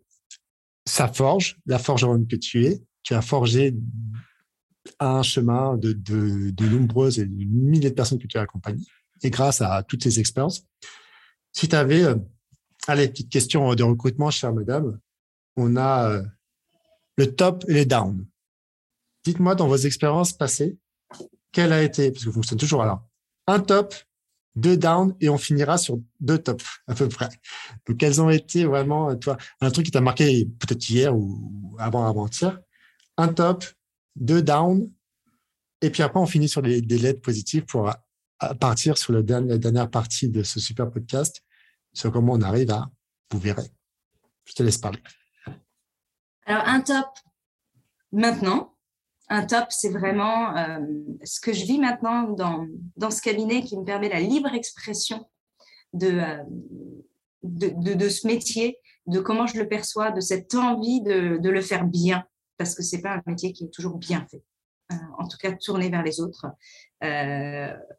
ça 0.86 1.08
forge, 1.08 1.58
la 1.65 1.80
forgeronne 1.80 2.28
que 2.28 2.36
tu 2.36 2.65
es, 2.65 2.82
tu 3.04 3.13
as 3.13 3.22
forgé 3.22 3.76
un 5.00 5.24
chemin 5.24 5.78
de, 5.78 5.94
de, 5.94 6.52
de 6.52 6.65
nombreuses 6.68 7.20
et 7.20 7.26
de 7.26 7.32
milliers 7.32 7.89
de 7.89 7.96
personnes 7.96 8.20
que 8.20 8.28
tu 8.28 8.38
as 8.38 8.42
accompagnées. 8.42 8.86
Et 9.22 9.30
grâce 9.30 9.62
à 9.62 9.84
toutes 9.84 10.04
ces 10.04 10.20
expériences, 10.20 10.65
si 11.52 11.68
tu 11.68 11.76
avais, 11.76 12.04
euh, 12.04 12.15
allez, 12.88 13.08
petite 13.10 13.30
question 13.30 13.74
de 13.76 13.84
recrutement, 13.84 14.32
chère 14.32 14.54
madame, 14.54 15.00
on 15.58 15.76
a 15.76 16.10
euh, 16.10 16.24
le 17.18 17.36
top 17.36 17.65
et 17.68 17.74
les 17.74 17.86
downs. 17.86 18.26
Dites-moi 19.26 19.56
dans 19.56 19.68
vos 19.68 19.78
expériences 19.78 20.34
passées, 20.34 20.78
quel 21.52 21.74
a 21.74 21.84
été, 21.84 22.12
parce 22.12 22.24
que 22.24 22.30
vous 22.30 22.36
fonctionnez 22.36 22.60
toujours 22.60 22.84
alors, 22.84 23.08
un 23.48 23.60
top, 23.60 23.94
deux 24.60 24.78
downs 24.78 25.15
et 25.19 25.30
on 25.30 25.38
finira 25.38 25.78
sur 25.78 26.00
deux 26.19 26.38
tops 26.38 26.65
à 26.88 26.95
peu 26.95 27.08
près. 27.08 27.30
Donc, 27.88 27.98
quels 27.98 28.22
ont 28.22 28.30
été 28.30 28.65
vraiment, 28.65 29.15
toi, 29.15 29.38
un 29.62 29.72
truc 29.72 29.86
qui 29.86 29.91
t'a 29.91 30.02
marqué 30.02 30.45
peut-être 30.60 30.89
hier 30.89 31.15
ou 31.15 31.76
avant 31.80 32.06
avant-hier, 32.06 32.60
un 33.17 33.30
top, 33.30 33.65
deux 34.15 34.41
downs, 34.41 34.91
et 35.82 35.89
puis 35.89 36.04
après 36.04 36.19
on 36.19 36.26
finit 36.26 36.50
sur 36.50 36.62
des 36.62 36.82
lettres 36.82 37.22
positives 37.22 37.65
pour 37.65 37.89
partir 38.60 38.98
sur 38.98 39.13
la 39.13 39.22
dernière 39.22 39.89
partie 39.89 40.30
de 40.30 40.43
ce 40.43 40.60
super 40.60 40.89
podcast 40.89 41.43
sur 41.93 42.12
comment 42.12 42.34
on 42.34 42.41
arrive 42.41 42.72
à, 42.72 42.89
vous 43.32 43.39
verrez. 43.39 43.69
Je 44.45 44.54
te 44.54 44.63
laisse 44.63 44.78
parler. 44.78 45.02
Alors, 46.45 46.67
un 46.67 46.82
top 46.82 47.08
maintenant. 48.12 48.76
Un 49.30 49.46
top, 49.46 49.68
c'est 49.70 49.89
vraiment 49.89 50.58
euh, 50.58 50.80
ce 51.24 51.39
que 51.39 51.54
je 51.54 51.63
vis 51.65 51.78
maintenant 51.78 52.24
dans, 52.24 52.65
dans 52.98 53.12
ce 53.12 53.22
cabinet 53.22 53.62
qui 53.62 53.78
me 53.78 53.86
permet 53.86 54.10
la 54.10 54.20
libre 54.20 54.54
expression 54.56 55.30
de, 55.94 56.08
euh, 56.08 56.44
de, 57.44 57.94
de, 57.94 58.10
ce 58.10 58.26
métier, 58.26 58.80
de 59.06 59.20
comment 59.20 59.46
je 59.46 59.60
le 59.60 59.68
perçois, 59.68 60.12
de 60.12 60.20
cette 60.20 60.56
envie 60.56 61.02
de, 61.02 61.38
de 61.38 61.50
le 61.50 61.62
faire 61.62 61.86
bien, 61.86 62.26
parce 62.58 62.74
que 62.74 62.82
c'est 62.82 63.02
pas 63.02 63.13
un 63.13 63.22
métier 63.28 63.54
qui 63.54 63.65
est 63.65 63.74
toujours 63.74 63.98
bien 63.98 64.26
fait. 64.32 64.44
Euh, 64.92 64.96
en 65.20 65.28
tout 65.28 65.38
cas, 65.38 65.52
tourné 65.52 65.89
vers 65.89 66.02
les 66.02 66.20
autres. 66.20 66.48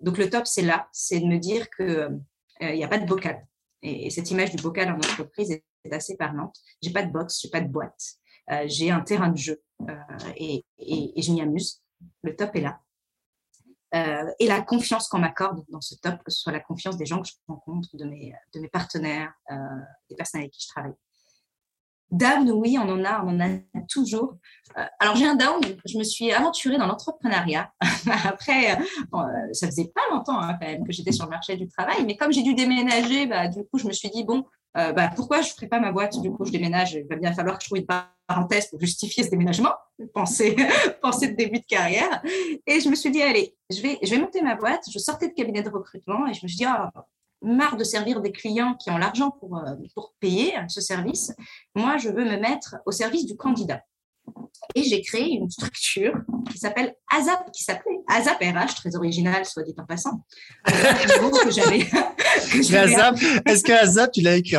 donc, 0.01 0.19
le 0.19 0.29
top, 0.29 0.49
c'est 0.49 0.62
là, 0.62 0.88
c'est 0.90 1.21
de 1.21 1.27
me 1.27 1.38
dire 1.38 1.71
qu'il 1.71 2.21
n'y 2.61 2.85
a 2.85 2.88
pas 2.88 2.99
de 2.99 3.07
bocal. 3.07 3.47
Et, 3.83 4.11
cette 4.11 4.31
image 4.33 4.55
du 4.55 4.62
bocal 4.62 4.90
en 4.90 4.97
entreprise 4.97 5.53
est 5.53 5.93
assez 5.93 6.16
parlante. 6.16 6.57
J'ai 6.83 6.93
pas 6.93 7.05
de 7.05 7.12
box, 7.12 7.40
j'ai 7.40 7.51
pas 7.51 7.61
de 7.61 7.69
boîte. 7.69 8.19
Euh, 8.50 8.64
j'ai 8.66 8.90
un 8.90 9.00
terrain 9.00 9.28
de 9.28 9.36
jeu 9.36 9.62
euh, 9.88 9.94
et, 10.36 10.64
je 10.78 11.32
m'y 11.32 11.40
amuse. 11.40 11.82
Le 12.22 12.34
top 12.34 12.56
est 12.56 12.60
là. 12.60 12.80
Euh, 13.94 14.30
et 14.38 14.46
la 14.46 14.60
confiance 14.60 15.08
qu'on 15.08 15.18
m'accorde 15.18 15.64
dans 15.68 15.80
ce 15.80 15.94
top, 15.96 16.22
que 16.24 16.30
ce 16.30 16.40
soit 16.40 16.52
la 16.52 16.60
confiance 16.60 16.96
des 16.96 17.06
gens 17.06 17.20
que 17.22 17.28
je 17.28 17.34
rencontre, 17.48 17.88
de 17.94 18.04
mes, 18.04 18.34
partenaires, 18.72 19.32
des 20.08 20.16
personnes 20.16 20.42
avec 20.42 20.52
qui 20.52 20.62
je 20.62 20.68
travaille. 20.68 20.94
Down, 22.12 22.50
oui, 22.52 22.76
on 22.76 22.88
en 22.88 23.04
a, 23.04 23.22
on 23.24 23.38
en 23.38 23.40
a 23.40 23.80
toujours. 23.88 24.36
alors 24.98 25.14
j'ai 25.14 25.26
un 25.26 25.36
down, 25.36 25.60
je 25.84 25.96
me 25.96 26.03
suis 26.03 26.32
aventurée 26.32 26.76
dans 26.76 26.86
l'entrepreneuriat. 26.86 27.72
Après, 28.24 28.78
ça 29.53 29.66
faisait 29.66 29.92
pas 29.94 30.03
longtemps 30.11 30.40
hein, 30.40 30.57
quand 30.61 30.66
même 30.66 30.84
que 30.84 30.92
j'étais 30.92 31.12
sur 31.12 31.24
le 31.26 31.30
marché 31.30 31.57
du 31.57 31.68
travail, 31.68 32.05
mais 32.05 32.16
comme 32.16 32.32
j'ai 32.32 32.42
dû 32.42 32.55
déménager, 32.55 33.26
bah, 33.26 33.48
du 33.48 33.64
coup 33.64 33.78
je 33.78 33.86
me 33.86 33.92
suis 33.92 34.11
dit 34.11 34.24
bon, 34.24 34.44
euh, 34.77 34.93
bah, 34.93 35.11
pourquoi 35.14 35.41
je 35.41 35.49
ne 35.49 35.55
ferai 35.55 35.66
pas 35.68 35.81
ma 35.81 35.91
boîte? 35.93 36.21
Du 36.21 36.31
coup, 36.31 36.45
je 36.45 36.53
déménage. 36.53 36.93
Il 36.93 37.07
va 37.09 37.16
bien 37.16 37.33
falloir 37.33 37.59
que 37.59 37.64
je 37.64 37.68
trouve 37.68 37.79
une 37.79 37.87
parenthèse 38.27 38.68
pour 38.68 38.81
justifier 38.81 39.25
ce 39.25 39.31
déménagement. 39.31 39.73
Penser, 40.14 40.57
penser 41.03 41.29
de 41.29 41.37
début 41.37 41.59
de 41.59 41.66
carrière. 41.66 42.23
Et 42.66 42.81
je 42.81 42.89
me 42.89 42.95
suis 42.95 43.11
dit, 43.11 43.21
allez, 43.21 43.55
je 43.71 43.83
vais, 43.83 43.99
je 44.03 44.11
vais 44.11 44.18
monter 44.18 44.41
ma 44.41 44.55
boîte. 44.55 44.85
Je 44.91 44.99
sortais 44.99 45.29
de 45.29 45.35
cabinet 45.35 45.62
de 45.62 45.68
recrutement 45.68 46.27
et 46.27 46.33
je 46.33 46.41
me 46.43 46.49
suis 46.49 46.57
dit, 46.57 46.66
oh, 46.66 47.01
marre 47.43 47.77
de 47.77 47.85
servir 47.85 48.21
des 48.21 48.33
clients 48.33 48.75
qui 48.75 48.91
ont 48.91 48.99
l'argent 48.99 49.31
pour, 49.31 49.59
euh, 49.59 49.75
pour 49.95 50.14
payer 50.21 50.55
ce 50.68 50.81
service. 50.81 51.35
Moi, 51.75 51.99
je 51.99 52.09
veux 52.09 52.25
me 52.25 52.39
mettre 52.39 52.77
au 52.87 52.93
service 52.93 53.27
du 53.27 53.37
candidat. 53.37 53.83
Et 54.74 54.85
j'ai 54.85 55.03
créé 55.03 55.33
une 55.33 55.51
structure 55.51 56.12
qui 56.51 56.59
s'appelle 56.59 56.95
ASAP, 57.11 57.51
qui 57.53 57.64
s'appelait 57.64 57.99
ASAP 58.09 58.39
RH, 58.41 58.74
très 58.76 58.95
original, 58.95 59.45
soit 59.45 59.62
dit 59.64 59.74
en 59.76 59.85
passant. 59.85 60.24
que 60.64 61.51
j'avais. 61.51 61.81
ASAP, 62.78 63.18
est-ce 63.47 63.64
que 63.64 63.72
ASAP, 63.72 64.12
tu 64.12 64.20
l'as 64.20 64.37
écrit 64.37 64.57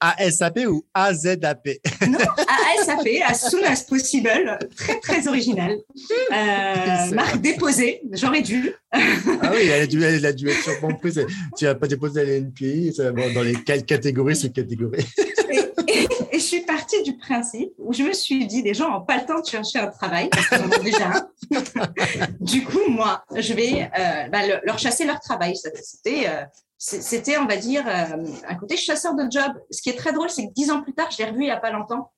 ASAP 0.00 0.60
ou 0.68 0.84
AZAP 0.92 1.68
Non, 2.08 2.18
ASAP, 2.78 3.08
as 3.26 3.50
soon 3.50 3.64
as 3.64 3.82
possible, 3.84 4.58
très, 4.76 5.00
très 5.00 5.28
original. 5.28 5.76
Euh, 6.32 7.14
marque 7.14 7.40
déposée, 7.40 8.02
j'aurais 8.12 8.42
dû. 8.42 8.74
ah 8.92 8.98
oui, 9.52 9.68
elle 9.72 9.82
a 9.82 9.86
dû, 9.86 10.02
elle 10.02 10.26
a 10.26 10.32
dû 10.32 10.48
être 10.48 10.62
sûrement 10.62 10.94
prise. 10.94 11.24
Tu 11.56 11.64
n'as 11.64 11.74
pas 11.74 11.88
déposé 11.88 12.20
à 12.20 12.24
l'NPI, 12.24 12.92
dans 12.98 13.42
les 13.42 13.54
catégories, 13.82 14.36
c'est 14.36 14.52
catégorie 14.52 15.06
et 15.94 16.06
je 16.10 16.13
suis 16.44 16.60
partie 16.60 17.02
du 17.02 17.16
principe 17.16 17.72
où 17.78 17.92
je 17.92 18.02
me 18.02 18.12
suis 18.12 18.46
dit, 18.46 18.62
les 18.62 18.74
gens 18.74 18.90
n'ont 18.90 19.04
pas 19.04 19.18
le 19.18 19.26
temps 19.26 19.40
de 19.40 19.46
chercher 19.46 19.78
un 19.78 19.88
travail, 19.88 20.28
parce 20.28 20.48
qu'ils 20.48 20.60
en 20.60 20.66
ont 20.66 20.82
déjà 20.82 21.08
un. 21.08 21.28
du 22.40 22.64
coup, 22.64 22.88
moi, 22.88 23.24
je 23.34 23.52
vais 23.54 23.90
euh, 23.98 24.28
bah, 24.28 24.40
leur 24.62 24.78
chasser 24.78 25.04
leur 25.04 25.20
travail. 25.20 25.56
C'était, 25.56 26.28
euh, 26.28 26.44
c'était 26.78 27.38
on 27.38 27.46
va 27.46 27.56
dire, 27.56 27.86
euh, 27.86 28.24
un 28.48 28.54
côté 28.56 28.76
chasseur 28.76 29.14
de 29.14 29.30
job. 29.30 29.52
Ce 29.70 29.82
qui 29.82 29.90
est 29.90 29.96
très 29.96 30.12
drôle, 30.12 30.30
c'est 30.30 30.46
que 30.46 30.52
dix 30.52 30.70
ans 30.70 30.82
plus 30.82 30.94
tard, 30.94 31.10
je 31.10 31.18
l'ai 31.18 31.30
revu 31.30 31.42
il 31.42 31.46
n'y 31.46 31.50
a 31.50 31.60
pas 31.60 31.70
longtemps 31.70 32.12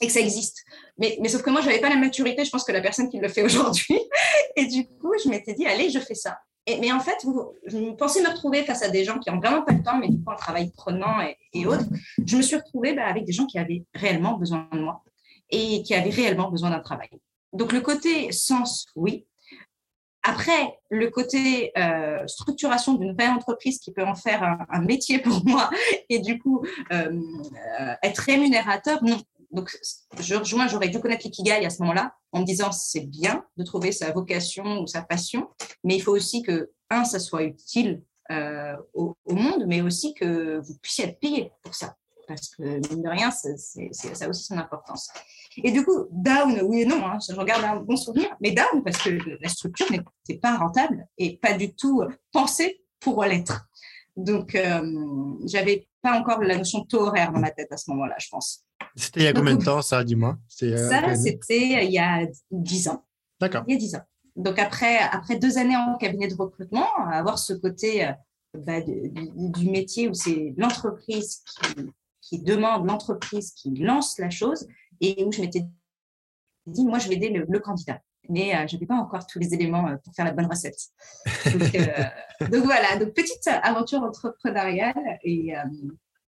et 0.00 0.06
que 0.06 0.12
ça 0.12 0.20
existe. 0.20 0.64
Mais, 0.98 1.18
mais 1.20 1.28
sauf 1.28 1.42
que 1.42 1.50
moi, 1.50 1.60
je 1.60 1.66
n'avais 1.66 1.80
pas 1.80 1.88
la 1.88 1.96
maturité, 1.96 2.44
je 2.44 2.50
pense 2.50 2.64
que 2.64 2.72
la 2.72 2.80
personne 2.80 3.08
qui 3.08 3.18
le 3.18 3.28
fait 3.28 3.42
aujourd'hui. 3.42 3.98
Et 4.56 4.66
du 4.66 4.86
coup, 4.86 5.12
je 5.22 5.28
m'étais 5.28 5.54
dit, 5.54 5.66
allez, 5.66 5.90
je 5.90 6.00
fais 6.00 6.14
ça 6.14 6.38
mais 6.66 6.90
en 6.92 7.00
fait, 7.00 7.16
vous, 7.24 7.52
je 7.66 7.92
pensais 7.92 8.22
me 8.22 8.28
retrouver 8.28 8.64
face 8.64 8.82
à 8.82 8.88
des 8.88 9.04
gens 9.04 9.18
qui 9.18 9.30
n'ont 9.30 9.38
vraiment 9.38 9.62
pas 9.62 9.72
le 9.72 9.82
temps, 9.82 9.98
mais 9.98 10.08
du 10.08 10.22
coup, 10.22 10.30
un 10.30 10.36
travail 10.36 10.72
prenant 10.76 11.20
et, 11.52 11.66
autres. 11.66 11.84
Je 12.24 12.36
me 12.36 12.42
suis 12.42 12.56
retrouvée 12.56 12.92
bah, 12.92 13.06
avec 13.06 13.24
des 13.24 13.32
gens 13.32 13.46
qui 13.46 13.58
avaient 13.58 13.84
réellement 13.94 14.34
besoin 14.34 14.68
de 14.72 14.80
moi 14.80 15.02
et 15.50 15.82
qui 15.82 15.94
avaient 15.94 16.10
réellement 16.10 16.50
besoin 16.50 16.70
d'un 16.70 16.80
travail. 16.80 17.08
Donc, 17.52 17.72
le 17.72 17.80
côté 17.80 18.32
sens, 18.32 18.86
oui. 18.96 19.26
Après, 20.24 20.80
le 20.90 21.08
côté 21.08 21.70
euh, 21.78 22.26
structuration 22.26 22.94
d'une 22.94 23.14
vraie 23.14 23.28
entreprise 23.28 23.78
qui 23.78 23.92
peut 23.92 24.04
en 24.04 24.16
faire 24.16 24.58
un, 24.68 24.80
métier 24.80 25.20
pour 25.20 25.40
moi 25.46 25.70
et 26.08 26.18
du 26.18 26.40
coup 26.40 26.66
euh, 26.90 27.12
euh, 27.80 27.94
être 28.02 28.18
rémunérateur, 28.18 29.04
non 29.04 29.20
donc, 29.50 29.76
je 30.18 30.34
rejoins, 30.34 30.68
j'aurais 30.68 30.88
dû 30.88 31.00
connaître 31.00 31.24
l'ikigai 31.24 31.64
à 31.64 31.70
ce 31.70 31.82
moment-là, 31.82 32.14
en 32.32 32.40
me 32.40 32.44
disant 32.44 32.72
c'est 32.72 33.06
bien 33.06 33.44
de 33.56 33.64
trouver 33.64 33.92
sa 33.92 34.12
vocation 34.12 34.80
ou 34.80 34.86
sa 34.86 35.02
passion, 35.02 35.48
mais 35.84 35.96
il 35.96 36.00
faut 36.00 36.14
aussi 36.14 36.42
que, 36.42 36.70
un, 36.90 37.04
ça 37.04 37.18
soit 37.18 37.42
utile 37.42 38.02
euh, 38.30 38.76
au, 38.94 39.16
monde, 39.28 39.64
mais 39.66 39.82
aussi 39.82 40.14
que 40.14 40.58
vous 40.58 40.76
puissiez 40.82 41.06
être 41.06 41.20
payé 41.20 41.52
pour 41.62 41.74
ça. 41.74 41.96
Parce 42.26 42.48
que, 42.48 42.62
mine 42.62 43.02
de 43.02 43.08
rien, 43.08 43.30
ça 43.30 43.48
a 43.48 44.28
aussi 44.28 44.44
son 44.44 44.58
importance. 44.58 45.10
Et 45.62 45.70
du 45.70 45.84
coup, 45.84 46.06
down, 46.10 46.60
oui 46.62 46.82
et 46.82 46.86
non, 46.86 47.06
hein, 47.06 47.18
je 47.26 47.34
regarde 47.34 47.64
un 47.64 47.76
bon 47.76 47.96
souvenir, 47.96 48.36
mais 48.40 48.50
down 48.50 48.82
parce 48.84 48.98
que 48.98 49.10
la 49.40 49.48
structure 49.48 49.86
n'était 49.90 50.40
pas 50.40 50.56
rentable 50.56 51.06
et 51.18 51.36
pas 51.36 51.52
du 51.52 51.74
tout 51.74 52.02
pensée 52.32 52.82
pour 52.98 53.24
l'être. 53.24 53.68
Donc, 54.16 54.54
euh, 54.54 55.34
j'avais 55.44 55.88
pas 56.02 56.18
encore 56.18 56.40
la 56.42 56.56
notion 56.56 56.80
de 56.80 56.86
taux 56.86 57.06
horaire 57.06 57.32
dans 57.32 57.40
ma 57.40 57.50
tête 57.50 57.70
à 57.70 57.76
ce 57.76 57.90
moment-là, 57.90 58.16
je 58.18 58.28
pense. 58.28 58.65
C'était 58.96 59.20
il 59.20 59.24
y 59.24 59.26
a 59.26 59.32
combien 59.34 59.56
de 59.56 59.64
temps, 59.64 59.82
ça, 59.82 60.02
dis-moi? 60.02 60.38
Euh, 60.62 60.88
Ça, 60.88 61.14
c'était 61.14 61.84
il 61.84 61.92
y 61.92 61.98
a 61.98 62.26
10 62.50 62.88
ans. 62.88 63.04
D'accord. 63.38 63.64
Il 63.68 63.74
y 63.74 63.76
a 63.76 63.78
10 63.78 63.94
ans. 63.96 64.02
Donc, 64.36 64.58
après, 64.58 64.98
après 64.98 65.38
deux 65.38 65.58
années 65.58 65.76
en 65.76 65.96
cabinet 65.96 66.28
de 66.28 66.34
recrutement, 66.34 66.88
avoir 67.10 67.38
ce 67.38 67.52
côté 67.52 68.06
euh, 68.06 68.12
bah, 68.54 68.80
du, 68.80 69.70
métier 69.70 70.08
où 70.08 70.14
c'est 70.14 70.54
l'entreprise 70.56 71.42
qui, 72.22 72.40
demande, 72.40 72.86
l'entreprise 72.86 73.52
qui 73.52 73.70
lance 73.76 74.18
la 74.18 74.30
chose, 74.30 74.66
et 75.00 75.22
où 75.24 75.30
je 75.30 75.42
m'étais 75.42 75.66
dit, 76.66 76.84
moi, 76.84 76.98
je 76.98 77.08
vais 77.08 77.16
aider 77.16 77.28
le, 77.28 77.58
candidat. 77.58 78.00
Mais 78.28 78.54
euh, 78.54 78.66
je 78.66 78.74
n'avais 78.74 78.86
pas 78.86 78.96
encore 78.96 79.26
tous 79.26 79.38
les 79.38 79.52
éléments 79.52 79.94
pour 80.02 80.14
faire 80.14 80.24
la 80.24 80.32
bonne 80.32 80.46
recette. 80.46 80.80
Donc, 82.50 82.64
voilà, 82.64 82.96
donc 82.98 83.14
petite 83.14 83.46
aventure 83.46 84.02
entrepreneuriale 84.02 85.18
et, 85.22 85.54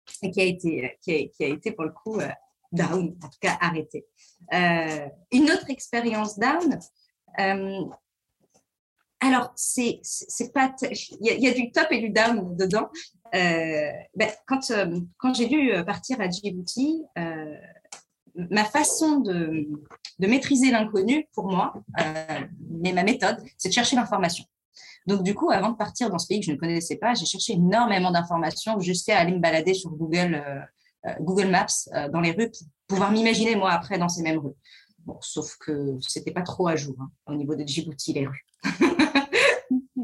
qui, 0.05 0.41
a 0.41 0.43
été, 0.43 0.97
qui, 1.01 1.11
a, 1.13 1.27
qui 1.27 1.43
a 1.43 1.47
été 1.47 1.71
pour 1.71 1.85
le 1.85 1.91
coup 1.91 2.19
down, 2.75 3.15
en 3.23 3.29
tout 3.29 3.39
cas 3.39 3.57
arrêté. 3.59 4.05
Euh, 4.53 5.07
une 5.31 5.49
autre 5.51 5.69
expérience 5.69 6.37
down, 6.37 6.79
euh, 7.39 7.85
alors 9.19 9.51
c'est 9.55 10.01
pas, 10.53 10.75
il 10.81 11.43
y, 11.43 11.47
a 11.47 11.53
du 11.53 11.71
top 11.71 11.87
et 11.91 11.99
du 11.99 12.09
down 12.09 12.55
dedans. 12.55 12.89
Euh, 13.33 13.91
ben, 14.15 14.29
quand 14.45 14.71
quand 15.17 15.33
j'ai 15.33 15.47
dû 15.47 15.71
partir 15.85 16.21
à 16.21 16.29
Djibouti, 16.29 17.03
ma 18.35 18.65
façon 18.65 19.21
de, 19.21 19.67
de 20.19 20.27
maîtriser 20.27 20.69
l'inconnu 20.69 21.27
pour 21.33 21.47
moi, 21.47 21.73
mais 22.69 22.93
ma 22.93 23.03
méthode, 23.03 23.43
c'est 23.57 23.69
de 23.69 23.73
chercher 23.73 23.95
l'information. 23.95 24.45
Donc, 25.05 25.23
du 25.23 25.35
coup, 25.35 25.51
avant 25.51 25.69
de 25.71 25.77
partir 25.77 26.09
dans 26.09 26.17
ce 26.17 26.27
pays 26.27 26.39
que 26.39 26.45
je 26.45 26.51
ne 26.51 26.57
connaissais 26.57 26.97
pas, 26.97 27.13
j'ai 27.13 27.25
cherché 27.25 27.53
énormément 27.53 28.11
d'informations 28.11 28.79
jusqu'à 28.79 29.19
aller 29.19 29.33
me 29.33 29.39
balader 29.39 29.73
sur 29.73 29.91
Google 29.91 30.43
euh, 31.05 31.13
Google 31.19 31.47
Maps 31.47 31.67
euh, 31.93 32.09
dans 32.09 32.19
les 32.19 32.31
rues 32.31 32.49
pour 32.49 32.67
pouvoir 32.87 33.11
m'imaginer 33.11 33.55
moi 33.55 33.71
après 33.71 33.97
dans 33.97 34.09
ces 34.09 34.23
mêmes 34.23 34.39
rues. 34.39 34.55
Bon, 35.05 35.17
sauf 35.21 35.55
que 35.57 35.97
c'était 36.01 36.31
pas 36.31 36.41
trop 36.41 36.67
à 36.67 36.75
jour 36.75 36.95
hein, 36.99 37.09
au 37.27 37.35
niveau 37.35 37.55
de 37.55 37.63
Djibouti 37.63 38.13
les 38.13 38.27
rues. 38.27 38.45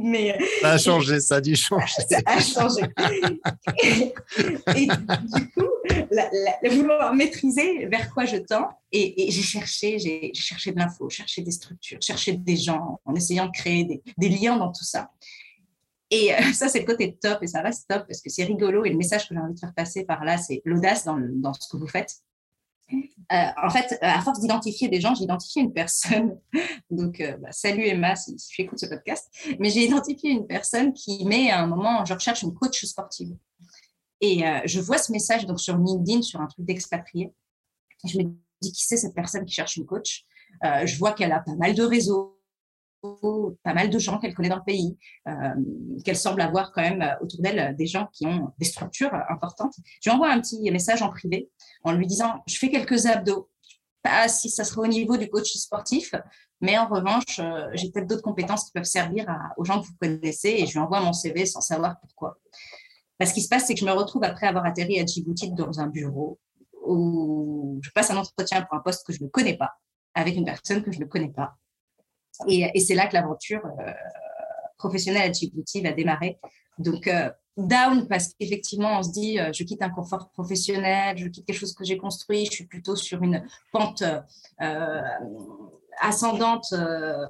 Mais 0.02 0.38
ça 0.62 0.72
a 0.72 0.78
changé, 0.78 1.20
ça 1.20 1.36
a 1.36 1.42
dû 1.42 1.56
changer. 1.56 2.02
Ça 2.10 2.20
a 2.26 2.40
changé. 2.40 2.82
et, 3.84 4.88
du 4.88 5.50
coup, 5.52 5.70
la, 6.12 6.70
vouloir 6.70 7.14
maîtriser 7.14 7.86
vers 7.86 8.14
quoi 8.14 8.26
je 8.26 8.38
tends, 8.38 8.70
et, 8.92 9.30
j'ai 9.30 9.42
cherché, 9.42 10.00
j'ai 10.00 10.32
cherché 10.34 10.72
de 10.72 10.80
l'info, 10.80 11.10
cherché 11.10 11.42
des 11.42 11.52
structures, 11.52 12.00
cherché 12.02 12.34
des 12.34 12.58
gens, 12.58 13.00
en 13.06 13.16
essayant 13.16 13.46
de 13.46 13.52
créer 13.52 13.84
des, 13.84 14.02
des 14.18 14.30
liens 14.30 14.58
dans 14.58 14.72
tout 14.72 14.84
ça. 14.84 15.12
Et 16.12 16.34
euh, 16.34 16.54
ça, 16.54 16.68
c'est 16.68 16.80
le 16.80 16.86
côté 16.86 17.18
top 17.20 17.42
et 17.42 17.48
ça 17.48 17.62
reste 17.62 17.88
top 17.88 18.06
parce 18.08 18.22
que 18.22 18.30
c'est 18.30 18.44
rigolo. 18.44 18.86
Et 18.86 18.90
le 18.90 18.98
message 18.98 19.28
que 19.28 19.34
j'ai 19.34 19.40
envie 19.40 19.54
de 19.54 19.60
faire 19.60 19.74
passer 19.74 20.04
par 20.04 20.24
là, 20.26 20.38
c'est 20.38 20.62
l'audace 20.66 21.06
dans, 21.06 21.18
dans, 21.18 21.54
ce 21.54 21.68
que 21.70 21.78
vous 21.78 21.88
faites. 21.88 22.18
Euh, 23.32 23.46
en 23.64 23.70
fait, 23.70 23.98
à 24.02 24.22
force 24.22 24.40
d'identifier 24.40 24.90
des 24.90 25.00
gens, 25.00 25.16
j'ai 25.16 25.24
identifié 25.24 25.62
une 25.62 25.74
personne. 25.74 26.38
Donc, 26.90 27.22
euh, 27.22 27.38
bah, 27.38 27.52
salut 27.52 27.86
Emma 27.86 28.16
si, 28.16 28.36
tu 28.36 28.62
écoutes 28.62 28.80
ce 28.80 28.88
podcast. 28.88 29.30
Mais 29.60 29.70
j'ai 29.70 29.86
identifié 29.86 30.32
une 30.32 30.48
personne 30.48 30.94
qui 30.94 31.26
met 31.26 31.50
à 31.50 31.62
un 31.62 31.68
moment, 31.68 32.04
je 32.06 32.14
recherche 32.14 32.42
une 32.44 32.54
coach 32.54 32.84
sportive. 32.86 33.36
Et 34.24 34.44
je 34.66 34.80
vois 34.80 35.00
ce 35.00 35.12
message 35.12 35.48
donc 35.48 35.60
sur 35.60 35.76
LinkedIn, 35.76 36.22
sur 36.22 36.40
un 36.40 36.46
truc 36.46 36.64
d'expatrié. 36.64 37.34
Je 38.06 38.20
me 38.20 38.26
dis 38.62 38.72
qui 38.72 38.86
c'est 38.86 38.98
cette 38.98 39.16
personne 39.16 39.46
qui 39.46 39.54
cherche 39.56 39.78
une 39.78 39.86
coach? 39.88 40.26
je 40.62 40.96
vois 41.00 41.14
qu'elle 41.14 41.32
a 41.32 41.40
pas 41.40 41.56
mal 41.56 41.74
de 41.74 41.82
réseaux 41.82 42.40
pas 43.64 43.74
mal 43.74 43.90
de 43.90 44.00
gens 44.00 44.20
qu'elle 44.20 44.34
connaît 44.34 44.50
dans 44.50 44.58
le 44.58 44.64
pays, 44.64 44.98
euh, 45.28 45.32
qu'elle 46.04 46.18
semble 46.18 46.42
avoir 46.42 46.72
quand 46.72 46.82
même 46.82 47.02
euh, 47.02 47.16
autour 47.22 47.42
d'elle 47.42 47.60
euh, 47.60 47.74
des 47.74 47.88
gens 47.88 48.08
qui 48.14 48.26
ont 48.26 48.52
des 48.58 48.66
structures 48.66 49.14
importantes. 49.30 49.74
Je 50.02 50.10
lui 50.10 50.16
envoie 50.16 50.32
un 50.32 50.40
petit 50.40 50.70
message 50.72 51.02
en 51.02 51.10
privé 51.10 51.50
en 51.84 51.94
lui 51.94 52.08
disant 52.08 52.42
je 52.48 52.58
fais 52.58 52.70
quelques 52.70 53.06
abdos. 53.06 53.50
Pas 54.04 54.28
si 54.28 54.50
ça 54.50 54.64
sera 54.64 54.82
au 54.82 54.88
niveau 54.88 55.16
du 55.16 55.30
coach 55.30 55.54
sportif, 55.54 56.16
mais 56.60 56.76
en 56.80 56.88
revanche, 56.88 57.40
j'ai 57.76 57.92
peut-être 57.92 58.08
d'autres 58.08 58.24
compétences 58.24 58.66
qui 58.66 58.72
peuvent 58.72 58.84
servir 58.84 59.28
aux 59.58 59.64
gens 59.64 59.80
que 59.80 59.86
vous 59.86 59.94
connaissez 60.02 60.50
et 60.50 60.66
je 60.66 60.72
lui 60.72 60.80
envoie 60.80 61.02
mon 61.02 61.14
CV 61.14 61.46
sans 61.46 61.62
savoir 61.62 62.00
pourquoi. 62.00 62.40
Parce 63.20 63.30
ce 63.30 63.36
qui 63.36 63.42
se 63.44 63.48
passe, 63.48 63.68
c'est 63.68 63.76
que 63.76 63.80
je 63.80 63.86
me 63.86 63.92
retrouve 63.92 64.24
après 64.24 64.48
avoir 64.48 64.66
atterri 64.66 65.00
à 65.00 65.06
Djibouti 65.06 65.52
dans 65.52 65.80
un 65.80 65.86
bureau 65.86 66.40
où 66.84 67.80
je 67.84 67.92
passe 67.92 68.10
un 68.10 68.18
entretien 68.18 68.64
pour 68.64 68.76
un 68.76 68.82
poste 68.82 69.06
que 69.06 69.14
je 69.14 69.24
ne 69.24 69.30
connais 69.30 69.56
pas 69.56 69.76
avec 70.16 70.36
une 70.36 70.46
personne 70.46 70.82
que 70.82 70.92
je 70.92 71.00
ne 71.00 71.06
connais 71.06 71.30
pas 71.32 71.56
et, 72.48 72.80
c'est 72.80 72.96
là 72.96 73.08
que 73.08 73.14
l'aventure 73.14 73.62
euh, 73.66 73.92
professionnelle 74.78 75.30
à 75.30 75.32
Djibouti 75.32 75.82
va 75.82 75.92
démarrer. 75.92 76.40
Donc, 76.78 77.08
euh, 77.08 77.30
down 77.58 78.08
parce 78.08 78.34
qu'effectivement, 78.34 79.00
on 79.00 79.04
se 79.04 79.12
dit, 79.12 79.40
euh, 79.40 79.52
je 79.54 79.64
quitte 79.64 79.82
un 79.82 79.90
confort 79.90 80.30
professionnel, 80.32 81.18
je 81.18 81.28
quitte 81.28 81.46
quelque 81.46 81.60
chose 81.60 81.74
que 81.74 81.84
j'ai 81.84 81.98
construit, 81.98 82.46
je 82.46 82.52
suis 82.52 82.66
plutôt 82.66 82.96
sur 82.96 83.22
une 83.22 83.44
pente 83.72 84.04
ascendante 86.00 86.74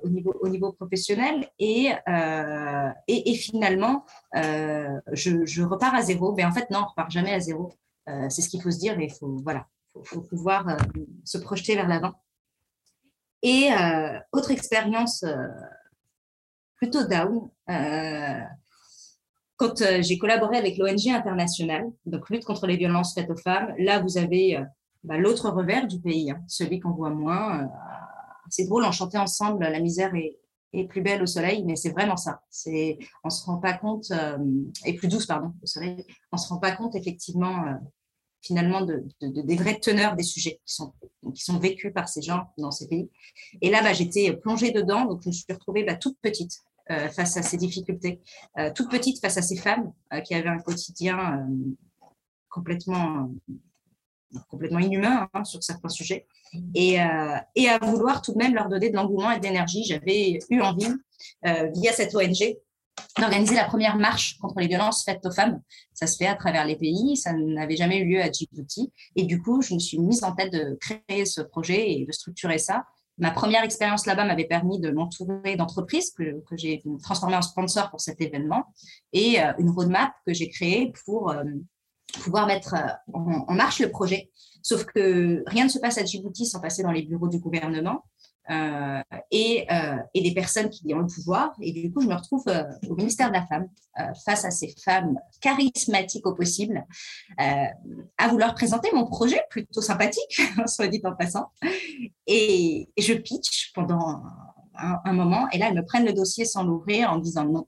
au, 0.04 0.10
niveau, 0.10 0.34
au 0.40 0.48
niveau 0.48 0.72
professionnel 0.72 1.50
et, 1.60 1.90
et, 3.08 3.36
finalement, 3.36 4.06
je, 4.34 5.64
repars 5.64 5.96
à 5.96 6.02
zéro. 6.04 6.34
Mais 6.34 6.46
en 6.46 6.52
fait, 6.52 6.70
non, 6.70 6.80
on 6.80 6.82
ne 6.84 6.88
repart 6.88 7.12
jamais 7.12 7.34
à 7.34 7.40
zéro. 7.40 7.74
c'est 8.30 8.42
ce 8.42 8.50
qu'il 8.50 8.62
faut 8.62 8.72
se 8.72 8.80
dire 8.80 8.98
et 9.00 9.06
il 9.06 9.12
faut, 9.12 9.40
voilà, 9.44 9.66
faut 10.04 10.22
pouvoir 10.22 10.78
se 11.26 11.38
projeter 11.40 11.76
vers 11.76 11.88
l'avant. 11.88 12.14
Et 13.42 13.72
euh, 13.72 14.20
autre 14.32 14.52
expérience 14.52 15.24
euh, 15.24 15.48
plutôt 16.76 17.06
down, 17.06 17.50
euh, 17.70 18.40
quand 19.58 20.02
j'ai 20.02 20.18
collaboré 20.18 20.58
avec 20.58 20.78
l'ONG 20.78 21.08
internationale, 21.08 21.86
donc 22.06 22.30
lutte 22.30 22.46
contre 22.46 22.66
les 22.68 22.78
violences 22.78 23.14
faites 23.14 23.30
aux 23.30 23.38
femmes, 23.38 23.74
là 23.78 24.00
vous 24.00 24.18
avez 24.18 24.60
bah, 25.04 25.18
l'autre 25.18 25.50
revers 25.50 25.86
du 25.86 26.00
pays, 26.00 26.32
hein, 26.32 26.42
celui 26.48 26.80
qu'on 26.80 26.92
voit 26.92 27.12
moins. 27.12 27.70
c'est 28.50 28.66
drôle, 28.66 28.86
on 28.86 28.92
chantait 28.92 29.20
ensemble 29.20 29.64
La 29.64 29.80
misère 29.80 30.14
est, 30.16 30.38
plus 30.88 31.02
belle 31.02 31.22
au 31.22 31.28
soleil, 31.28 31.64
mais 31.66 31.76
c'est 31.76 31.92
vraiment 31.92 32.18
ça. 32.18 32.42
C'est, 32.50 32.98
on 33.24 33.30
se 33.30 33.46
rend 33.46 33.58
pas 33.58 33.74
compte, 33.74 34.12
et 34.86 34.94
plus 34.94 35.10
douce 35.10 35.28
pardon 35.28 35.54
au 35.62 35.66
soleil. 35.68 36.06
On 36.32 36.38
se 36.38 36.48
rend 36.48 36.58
pas 36.58 36.72
compte 36.72 36.96
effectivement 36.96 37.78
finalement 38.42 38.82
de, 38.82 39.04
des 39.22 39.56
vrais 39.56 39.80
teneurs 39.80 40.16
des 40.16 40.24
sujets 40.24 40.60
qui 40.66 40.76
sont, 40.76 41.60
vécus 41.60 41.94
par 41.94 42.10
ces 42.10 42.22
gens 42.22 42.48
dans 42.58 42.72
ces 42.72 42.88
pays. 42.88 43.10
Et 43.62 43.70
là, 43.70 43.82
bah, 43.82 43.94
j'étais 43.94 44.34
plongée 44.34 44.72
dedans, 44.72 45.06
donc 45.06 45.22
je 45.24 45.30
me 45.30 45.34
suis 45.34 45.46
retrouvée 45.52 45.84
bah, 45.84 45.96
toute 45.96 46.18
petite 46.22 46.62
euh, 46.90 47.08
face 47.10 47.38
à 47.38 47.44
ces 47.44 47.58
difficultés, 47.58 48.22
euh, 48.58 48.72
toute 48.74 48.90
petite 48.90 49.22
face 49.22 49.38
à 49.38 49.42
ces 49.42 49.56
femmes 49.56 49.94
euh, 50.14 50.22
qui 50.22 50.34
avaient 50.34 50.50
un 50.50 50.60
quotidien 50.60 51.48
complètement 52.50 53.30
inhumain 54.80 55.30
hein, 55.34 55.44
sur 55.44 55.64
certains 55.64 55.90
sujets, 55.90 56.28
et, 56.76 56.98
et, 57.56 57.70
à 57.70 57.78
vouloir 57.82 58.22
tout 58.22 58.34
de 58.34 58.38
même 58.38 58.54
leur 58.54 58.68
donner 58.68 58.90
de 58.90 58.96
l'engouement 58.96 59.32
et 59.32 59.40
de 59.40 59.44
l'énergie. 59.44 59.86
J'avais 59.86 60.38
eu 60.50 60.60
envie, 60.60 60.94
via 61.44 61.94
cette 61.94 62.14
ONG, 62.14 62.58
d'organiser 63.20 63.56
la 63.56 63.66
première 63.66 63.98
marche 63.98 64.38
contre 64.40 64.60
les 64.60 64.68
violences 64.68 65.04
faites 65.04 65.26
aux 65.26 65.32
femmes. 65.32 65.62
Ça 65.94 66.08
se 66.08 66.18
fait 66.18 66.28
à 66.28 66.36
travers 66.36 66.66
les 66.66 66.76
pays, 66.76 67.18
ça 67.18 67.34
n'avait 67.34 67.76
jamais 67.76 68.00
eu 68.00 68.06
lieu 68.06 68.22
à 68.22 68.32
Djibouti. 68.32 68.92
Et 69.16 69.24
du 69.24 69.42
coup, 69.42 69.62
je 69.62 69.74
me 69.74 69.80
suis 69.80 70.00
mise 70.00 70.24
en 70.24 70.34
tête 70.34 70.52
de 70.52 70.78
créer 70.80 71.26
ce 71.26 71.42
projet 71.42 71.92
et 71.92 72.06
de 72.06 72.12
structurer 72.12 72.58
ça. 72.58 72.86
Ma 73.18 73.32
première 73.32 73.64
expérience 73.64 74.06
là-bas 74.06 74.26
m'avait 74.26 74.46
permis 74.46 74.80
de 74.80 74.90
m'entourer 74.90 75.56
d'entreprises 75.56 76.12
que, 76.12 76.42
j'ai 76.54 76.82
transformées 77.04 77.36
en 77.36 77.42
sponsor 77.42 77.90
pour 77.90 78.02
cet 78.02 78.22
événement 78.22 78.66
et 79.14 79.42
euh, 79.42 79.52
une 79.60 79.70
roadmap 79.70 80.14
que 80.26 80.34
j'ai 80.34 80.50
créée 80.50 80.92
pour 81.06 81.30
euh, 81.30 81.44
pouvoir 82.24 82.48
mettre 82.48 82.74
euh, 82.74 83.14
en, 83.14 83.46
en, 83.48 83.54
marche 83.54 83.80
le 83.80 83.92
projet. 83.92 84.32
Sauf 84.64 84.86
que 84.86 85.44
rien 85.48 85.66
ne 85.66 85.70
se 85.70 85.80
passe 85.80 85.98
à 85.98 86.06
Djibouti 86.06 86.46
sans 86.46 86.62
passer 86.62 86.84
dans 86.84 86.92
les 86.92 87.04
bureaux 87.04 87.28
du 87.28 87.40
gouvernement. 87.40 88.04
Euh, 88.52 89.02
et, 89.30 89.66
euh, 89.72 89.96
et, 90.14 90.22
des 90.22 90.34
personnes 90.34 90.70
qui 90.70 90.94
ont 90.94 91.00
le 91.00 91.08
pouvoir. 91.08 91.54
Et 91.62 91.72
du 91.72 91.92
coup, 91.92 92.02
je 92.02 92.08
me 92.08 92.16
retrouve 92.16 92.44
euh, 92.48 92.64
au 92.90 92.96
ministère 92.96 93.30
de 93.30 93.34
la 93.34 93.46
Femme, 93.48 93.68
face 94.26 94.46
à 94.46 94.52
ces 94.52 94.74
femmes 94.84 95.20
charismatiques 95.42 96.26
au 96.26 96.34
possible, 96.34 96.86
à 97.38 98.28
vouloir 98.30 98.56
présenter 98.56 98.90
mon 98.94 99.06
projet 99.06 99.42
plutôt 99.50 99.82
sympathique, 99.82 100.42
soit 100.66 100.88
dit 100.88 101.02
en 101.04 101.14
passant. 101.14 101.52
Et, 102.26 102.90
je 102.98 103.14
pitch 103.14 103.72
pendant 103.74 104.24
un, 104.74 105.14
moment, 105.14 105.48
et 105.52 105.58
là, 105.58 105.68
elles 105.70 105.76
me 105.76 105.86
prennent 105.86 106.06
le 106.06 106.14
dossier 106.14 106.46
sans 106.46 106.64
l'ouvrir 106.64 107.12
en 107.12 107.18
disant 107.18 107.46
non. 107.46 107.68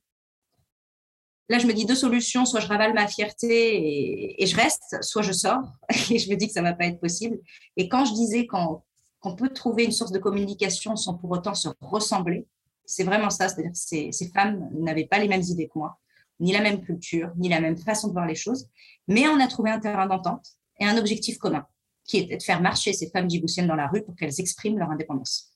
Là, 1.50 1.60
je 1.60 1.68
me 1.68 1.74
dis 1.74 1.86
deux 1.86 1.96
solutions, 1.96 2.46
soit 2.46 2.62
je 2.62 2.68
ravale 2.68 2.94
ma 2.94 3.08
fierté 3.08 3.76
et, 3.76 4.44
et 4.44 4.46
je 4.48 4.56
reste, 4.56 4.98
soit 5.02 5.22
je 5.22 5.34
sors 5.34 5.62
et 6.10 6.18
je 6.18 6.30
me 6.30 6.36
dis 6.36 6.48
que 6.48 6.54
ça 6.54 6.62
va 6.62 6.74
pas 6.74 6.86
être 6.86 7.02
possible. 7.02 7.38
Et 7.76 7.90
quand 7.90 8.06
je 8.06 8.14
disais 8.14 8.48
quand 8.48 8.84
qu'on 9.24 9.36
peut 9.36 9.50
trouver 9.50 9.86
une 9.86 9.94
source 9.94 10.12
de 10.12 10.20
communication 10.20 10.98
sans 10.98 11.14
pour 11.14 11.32
autant 11.32 11.56
se 11.56 11.70
ressembler. 11.80 12.46
C'est 12.86 13.06
vraiment 13.06 13.30
ça, 13.30 13.48
c'est-à-dire 13.48 13.72
que 13.72 13.78
ces, 13.78 14.12
ces 14.12 14.28
femmes 14.28 14.70
n'avaient 14.74 15.08
pas 15.08 15.18
les 15.18 15.30
mêmes 15.30 15.42
idées 15.42 15.68
que 15.68 15.80
moi, 15.80 15.98
ni 16.42 16.52
la 16.52 16.60
même 16.60 16.82
culture, 16.82 17.32
ni 17.38 17.48
la 17.48 17.62
même 17.62 17.78
façon 17.78 18.10
de 18.10 18.14
voir 18.14 18.26
les 18.26 18.36
choses, 18.36 18.68
mais 19.08 19.26
on 19.30 19.40
a 19.40 19.48
trouvé 19.48 19.72
un 19.72 19.80
terrain 19.80 20.08
d'entente 20.08 20.46
et 20.78 20.86
un 20.86 20.98
objectif 20.98 21.38
commun, 21.38 21.66
qui 22.04 22.18
était 22.18 22.36
de 22.36 22.44
faire 22.44 22.62
marcher 22.62 22.92
ces 22.92 23.10
femmes 23.10 23.30
djiboutiennes 23.30 23.68
dans 23.68 23.76
la 23.76 23.88
rue 23.88 24.04
pour 24.04 24.14
qu'elles 24.14 24.42
expriment 24.42 24.78
leur 24.78 24.92
indépendance. 24.92 25.54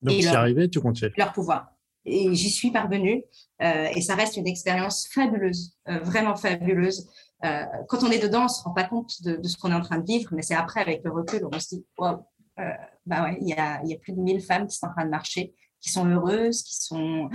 Donc, 0.00 0.14
tu 0.14 0.22
y 0.22 0.26
arrivé, 0.26 0.70
tu 0.70 0.80
continues. 0.80 1.12
Leur 1.18 1.34
pouvoir. 1.34 1.72
Et 2.06 2.34
j'y 2.34 2.50
suis 2.50 2.70
parvenue, 2.70 3.22
euh, 3.60 3.88
et 3.94 4.00
ça 4.00 4.14
reste 4.14 4.38
une 4.38 4.46
expérience 4.46 5.08
fabuleuse, 5.08 5.76
euh, 5.88 5.98
vraiment 5.98 6.36
fabuleuse. 6.36 7.06
Euh, 7.44 7.64
quand 7.88 8.02
on 8.02 8.10
est 8.10 8.22
dedans, 8.22 8.42
on 8.42 8.44
ne 8.44 8.48
se 8.48 8.62
rend 8.62 8.72
pas 8.72 8.84
compte 8.84 9.20
de, 9.22 9.36
de 9.36 9.48
ce 9.48 9.58
qu'on 9.58 9.72
est 9.72 9.74
en 9.74 9.82
train 9.82 9.98
de 9.98 10.06
vivre, 10.06 10.30
mais 10.32 10.40
c'est 10.40 10.54
après, 10.54 10.80
avec 10.80 11.04
le 11.04 11.10
recul, 11.10 11.46
on 11.52 11.60
se 11.60 11.74
dit, 11.74 11.84
wow, 11.98 12.24
euh, 12.58 12.70
bah 13.04 13.24
ouais, 13.24 13.38
il 13.40 13.48
y 13.48 13.52
a, 13.54 13.80
plus 14.00 14.12
de 14.12 14.20
1000 14.20 14.40
femmes 14.40 14.66
qui 14.66 14.76
sont 14.76 14.86
en 14.86 14.92
train 14.92 15.04
de 15.04 15.10
marcher, 15.10 15.54
qui 15.80 15.90
sont 15.90 16.06
heureuses, 16.06 16.62
qui 16.62 16.74
sont 16.76 17.30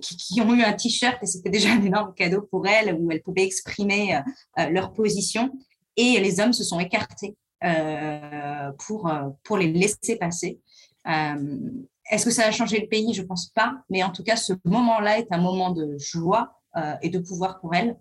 qui, 0.00 0.16
qui 0.16 0.40
ont 0.40 0.54
eu 0.54 0.62
un 0.62 0.72
t-shirt 0.72 1.18
et 1.22 1.26
c'était 1.26 1.50
déjà 1.50 1.72
un 1.72 1.82
énorme 1.82 2.14
cadeau 2.14 2.42
pour 2.42 2.66
elles 2.66 2.94
où 2.94 3.10
elles 3.10 3.22
pouvaient 3.22 3.44
exprimer 3.44 4.16
euh, 4.16 4.20
euh, 4.58 4.70
leur 4.70 4.92
position 4.92 5.52
et 5.96 6.20
les 6.20 6.40
hommes 6.40 6.52
se 6.52 6.64
sont 6.64 6.78
écartés 6.78 7.36
euh, 7.64 8.70
pour 8.86 9.10
pour 9.42 9.56
les 9.56 9.72
laisser 9.72 10.16
passer. 10.16 10.60
Est-ce 11.06 12.24
que 12.24 12.30
ça 12.30 12.46
a 12.46 12.50
changé 12.50 12.80
le 12.80 12.86
pays? 12.86 13.14
Je 13.14 13.22
pense 13.22 13.48
pas, 13.48 13.74
mais 13.88 14.02
en 14.02 14.10
tout 14.10 14.22
cas, 14.22 14.36
ce 14.36 14.52
moment-là 14.64 15.18
est 15.18 15.32
un 15.32 15.38
moment 15.38 15.70
de 15.70 15.96
joie 15.98 16.60
et 17.00 17.08
de 17.08 17.18
pouvoir 17.18 17.58
pour 17.60 17.74
elles. 17.74 17.96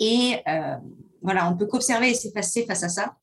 et 0.00 0.42
voilà, 1.20 1.50
on 1.50 1.56
peut 1.56 1.66
qu'observer 1.66 2.10
et 2.10 2.14
s'effacer 2.14 2.64
face 2.64 2.82
à 2.82 2.88
ça. 2.88 3.16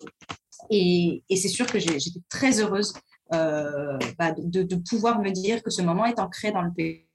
Et, 0.69 1.23
c'est 1.29 1.47
sûr 1.47 1.65
que 1.65 1.79
j'étais 1.79 2.21
très 2.29 2.59
heureuse 2.61 2.93
euh, 3.33 3.97
bah, 4.19 4.33
de, 4.37 4.75
pouvoir 4.75 5.21
me 5.21 5.31
dire 5.31 5.63
que 5.63 5.69
ce 5.69 5.81
moment 5.81 6.05
est 6.05 6.19
ancré 6.19 6.51
dans 6.51 6.61
le 6.61 6.71
pays. 6.71 7.05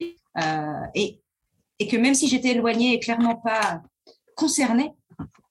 Euh, 0.00 0.86
et, 0.94 1.20
que 1.90 1.96
même 1.96 2.14
si 2.14 2.28
j'étais 2.28 2.50
éloignée 2.50 2.94
et 2.94 3.00
clairement 3.00 3.36
pas 3.36 3.82
concernée, 4.36 4.92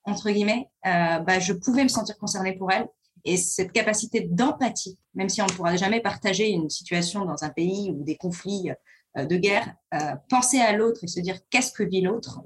entre 0.05 0.32
guillemets, 0.32 0.70
euh, 0.86 1.20
bah, 1.20 1.39
je 1.39 1.53
pouvais 1.53 1.84
me 1.84 1.89
sentir 1.89 2.18
concernée 2.18 2.53
pour 2.53 2.72
elle. 2.72 2.88
Et 3.26 3.38
cette 3.38 3.72
capacité 3.72 4.22
d'empathie, 4.22 4.97
même 5.14 5.30
si 5.30 5.41
on 5.41 5.45
ne 5.45 5.51
pourra 5.51 5.76
jamais 5.78 6.01
partager 6.01 6.49
une 6.49 6.70
situation 6.70 7.24
dans 7.24 7.43
un 7.43 7.49
pays 7.49 7.91
ou 7.91 8.03
des 8.03 8.18
conflits 8.18 8.70
de 9.16 9.38
guerre, 9.38 9.76
penser 10.28 10.59
à 10.59 10.76
l'autre 10.76 11.05
et 11.05 11.07
se 11.07 11.22
dire 11.22 11.38
qu'est-ce 11.49 11.72
que 11.72 11.84
vit 11.84 12.01
l'autre, 12.01 12.41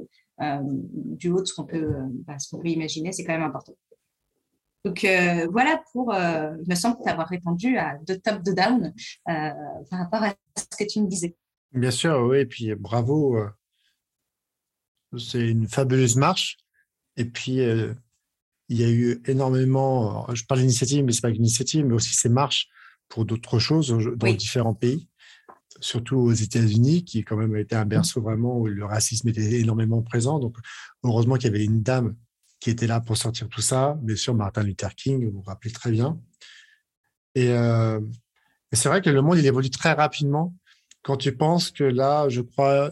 du 0.83 1.31
haut 1.31 1.41
de 1.41 1.45
ce 1.45 1.55
qu'on 1.55 1.65
peut, 1.65 1.95
bah, 2.27 2.35
peut 2.51 2.67
imaginer, 2.67 3.11
c'est 3.11 3.23
quand 3.23 3.33
même 3.33 3.41
important. 3.41 3.73
Donc 4.87 5.03
euh, 5.03 5.47
voilà 5.51 5.83
pour, 5.91 6.13
euh, 6.13 6.55
il 6.61 6.69
me 6.69 6.75
semble 6.75 6.95
t'avoir 7.03 7.27
répondu 7.27 7.77
à 7.77 7.97
deux 8.07 8.17
top, 8.19 8.41
de 8.41 8.53
down 8.53 8.93
euh, 9.27 9.49
par 9.89 9.99
rapport 9.99 10.23
à 10.23 10.33
ce 10.55 10.77
que 10.77 10.89
tu 10.89 11.01
me 11.01 11.07
disais. 11.09 11.35
Bien 11.73 11.91
sûr, 11.91 12.25
oui, 12.29 12.39
et 12.39 12.45
puis 12.45 12.73
bravo. 12.73 13.37
C'est 15.17 15.45
une 15.45 15.67
fabuleuse 15.67 16.15
marche. 16.15 16.55
Et 17.17 17.25
puis, 17.25 17.57
il 17.57 18.77
y 18.77 18.83
a 18.83 18.89
eu 18.89 19.21
énormément, 19.25 20.25
je 20.33 20.45
parle 20.45 20.61
d'initiative, 20.61 21.03
mais 21.03 21.11
ce 21.11 21.17
n'est 21.17 21.21
pas 21.21 21.29
une 21.29 21.43
initiative, 21.43 21.85
mais 21.85 21.93
aussi 21.93 22.13
ces 22.13 22.29
marches 22.29 22.67
pour 23.09 23.25
d'autres 23.25 23.59
choses 23.59 23.89
dans 23.89 24.33
différents 24.33 24.73
pays, 24.73 25.09
surtout 25.81 26.17
aux 26.17 26.33
États-Unis, 26.33 27.03
qui 27.03 27.23
quand 27.25 27.35
même 27.35 27.55
a 27.55 27.59
été 27.59 27.75
un 27.75 27.85
berceau 27.85 28.21
vraiment 28.21 28.57
où 28.57 28.67
le 28.67 28.85
racisme 28.85 29.27
était 29.27 29.59
énormément 29.59 30.01
présent. 30.01 30.39
Donc, 30.39 30.55
heureusement 31.03 31.35
qu'il 31.35 31.51
y 31.51 31.55
avait 31.55 31.65
une 31.65 31.81
dame 31.81 32.15
qui 32.59 32.69
était 32.69 32.87
là 32.87 32.99
pour 32.99 33.17
sortir 33.17 33.47
tout 33.49 33.61
ça. 33.61 33.97
Bien 34.01 34.15
sûr, 34.15 34.33
Martin 34.33 34.63
Luther 34.63 34.93
King, 34.95 35.25
vous 35.25 35.39
vous 35.39 35.41
rappelez 35.41 35.71
très 35.71 35.91
bien. 35.91 36.19
Et, 37.35 37.49
euh, 37.49 37.99
c'est 38.73 38.89
vrai 38.89 39.01
que 39.01 39.09
le 39.09 39.21
monde, 39.21 39.37
il 39.37 39.45
évolue 39.45 39.69
très 39.69 39.93
rapidement. 39.93 40.55
Quand 41.03 41.17
tu 41.17 41.35
penses 41.35 41.71
que 41.71 41.83
là, 41.83 42.27
je 42.29 42.41
crois, 42.41 42.91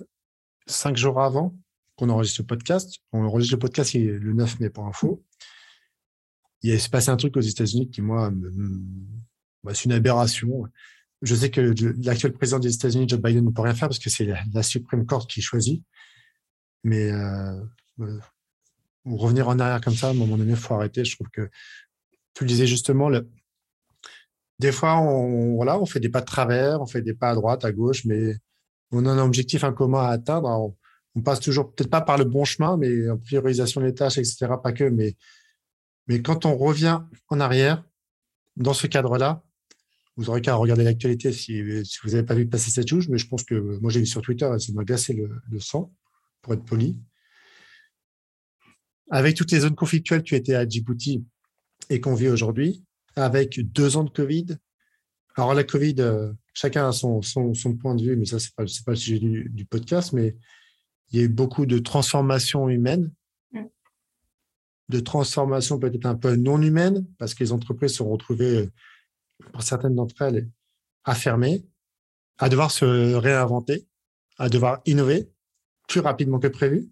cinq 0.68 0.96
jours 0.96 1.22
avant 1.22 1.56
qu'on 1.96 2.10
enregistre 2.10 2.42
le 2.42 2.48
podcast, 2.48 3.00
on 3.12 3.26
enregistre 3.26 3.56
le 3.56 3.60
podcast 3.60 3.94
le 3.94 4.34
9 4.34 4.60
mai 4.60 4.70
pour 4.70 4.86
info, 4.86 5.24
il 6.62 6.80
s'est 6.80 6.90
passé 6.90 7.10
un 7.10 7.18
truc 7.18 7.36
aux 7.38 7.42
États-Unis 7.42 7.90
qui, 7.90 8.02
moi, 8.02 8.32
bah, 9.64 9.74
c'est 9.74 9.86
une 9.86 9.92
aberration. 9.92 10.64
Je 11.22 11.36
sais 11.36 11.52
que 11.52 11.74
l'actuel 12.04 12.34
président 12.34 12.60
des 12.60 12.74
États-Unis, 12.74 13.08
Joe 13.08 13.20
Biden, 13.20 13.46
ne 13.46 13.52
peut 13.52 13.62
rien 13.62 13.76
faire 13.76 13.88
parce 13.88 14.00
que 14.00 14.10
c'est 14.10 14.26
la, 14.54 14.64
Supreme 14.64 15.06
Court 15.06 15.28
qui 15.28 15.42
choisit. 15.42 15.84
Mais 16.84 17.12
euh, 17.12 17.60
revenir 19.06 19.48
en 19.48 19.60
arrière 19.60 19.82
comme 19.82 19.96
ça, 19.96 20.08
à 20.08 20.10
un 20.12 20.14
moment 20.14 20.38
donné, 20.38 20.52
il 20.52 20.58
faut 20.58 20.74
arrêter. 20.74 21.06
Je 21.06 21.16
trouve 21.16 21.30
que 21.30 21.50
tu 22.34 22.44
le 22.44 22.48
disais 22.48 22.68
justement, 22.68 23.10
des 24.60 24.72
fois, 24.72 24.98
on, 25.00 25.56
voilà, 25.56 25.80
on 25.80 25.86
fait 25.86 26.00
des 26.00 26.10
pas 26.10 26.22
de 26.22 26.26
travers, 26.26 26.82
on 26.82 26.86
fait 26.86 27.02
des 27.02 27.14
pas 27.14 27.30
à 27.30 27.36
droite, 27.36 27.66
à 27.66 27.72
gauche, 27.72 28.06
mais 28.06 28.38
on 28.92 29.06
a 29.06 29.12
un 29.12 29.20
objectif 29.20 29.64
commun 29.76 30.04
à 30.04 30.10
atteindre. 30.10 30.76
On, 31.16 31.22
passe 31.22 31.40
toujours, 31.40 31.74
peut-être 31.74 31.90
pas 31.90 32.02
par 32.02 32.18
le 32.18 32.26
bon 32.26 32.44
chemin, 32.44 32.76
mais 32.78 33.10
en 33.10 33.18
priorisation 33.18 33.80
des 33.82 33.94
tâches, 33.94 34.18
etc. 34.18 34.48
Pas 34.62 34.74
que, 34.74 34.84
mais, 34.84 35.16
mais 36.08 36.22
quand 36.22 36.46
on 36.46 36.58
revient 36.58 37.02
en 37.30 37.40
arrière, 37.40 37.86
dans 38.58 38.74
ce 38.74 38.88
cadre-là, 38.88 39.42
vous 40.18 40.30
aurez 40.30 40.42
qu'à 40.42 40.56
regarder 40.56 40.84
l'actualité 40.84 41.32
si, 41.32 41.62
vous 41.62 42.10
n'avez 42.12 42.24
pas 42.24 42.36
vu 42.36 42.48
passer 42.48 42.72
cette 42.72 42.88
chose, 42.88 43.08
mais 43.10 43.18
je 43.18 43.28
pense 43.28 43.44
que 43.44 43.56
moi 43.80 43.92
j'ai 43.92 44.02
vu 44.02 44.06
sur 44.06 44.22
Twitter, 44.22 44.50
ça 44.60 44.74
m'a 44.74 44.84
glacé 44.84 45.14
le 45.14 45.60
sang, 45.60 45.92
pour 46.42 46.54
être 46.54 46.64
poli. 46.64 47.02
Avec 49.12 49.36
toutes 49.36 49.52
les 49.52 49.60
zones 49.60 49.76
conflictuelles, 49.76 50.24
tu 50.24 50.36
étais 50.36 50.56
à 50.56 50.68
Djibouti 50.68 51.24
et 51.90 52.00
qu'on 52.02 52.16
vit 52.16 52.30
aujourd'hui, 52.30 52.84
avec 53.16 53.60
deux 53.60 53.98
ans 53.98 54.04
de 54.04 54.10
Covid. 54.10 54.58
Alors, 55.36 55.54
la 55.54 55.64
Covid, 55.64 55.96
euh, 56.00 56.32
chacun 56.54 56.90
a 56.90 56.92
son, 56.92 57.22
son, 57.22 57.54
point 57.76 57.96
de 57.96 58.04
vue, 58.04 58.16
mais 58.16 58.26
ça, 58.26 58.40
c'est 58.40 58.56
pas, 58.56 58.64
pas 58.86 58.92
le 58.92 58.98
sujet 58.98 59.20
du, 59.20 59.66
podcast, 59.66 60.14
mais 60.14 60.36
il 61.12 61.20
y 61.20 61.22
a 61.22 61.26
eu 61.26 61.30
beaucoup 61.30 61.66
de 61.66 61.78
transformations 61.78 62.70
humaines, 62.70 63.12
mm. 63.52 63.64
de 64.90 65.00
transformations 65.00 65.78
peut-être 65.78 66.06
un 66.06 66.16
peu 66.16 66.36
non 66.36 66.62
humaines, 66.62 67.06
parce 67.20 67.34
que 67.36 67.44
les 67.44 67.52
entreprises 67.52 67.92
se 67.92 67.98
sont 67.98 68.10
retrouvées, 68.10 68.70
pour 69.52 69.64
certaines 69.64 69.96
d'entre 69.96 70.22
elles, 70.22 70.50
à 71.04 71.14
fermer, 71.14 71.66
à 72.38 72.50
devoir 72.50 72.72
se 72.72 73.14
réinventer, 73.14 73.88
à 74.38 74.50
devoir 74.50 74.82
innover 74.86 75.30
plus 75.88 76.00
rapidement 76.00 76.40
que 76.40 76.48
prévu 76.48 76.90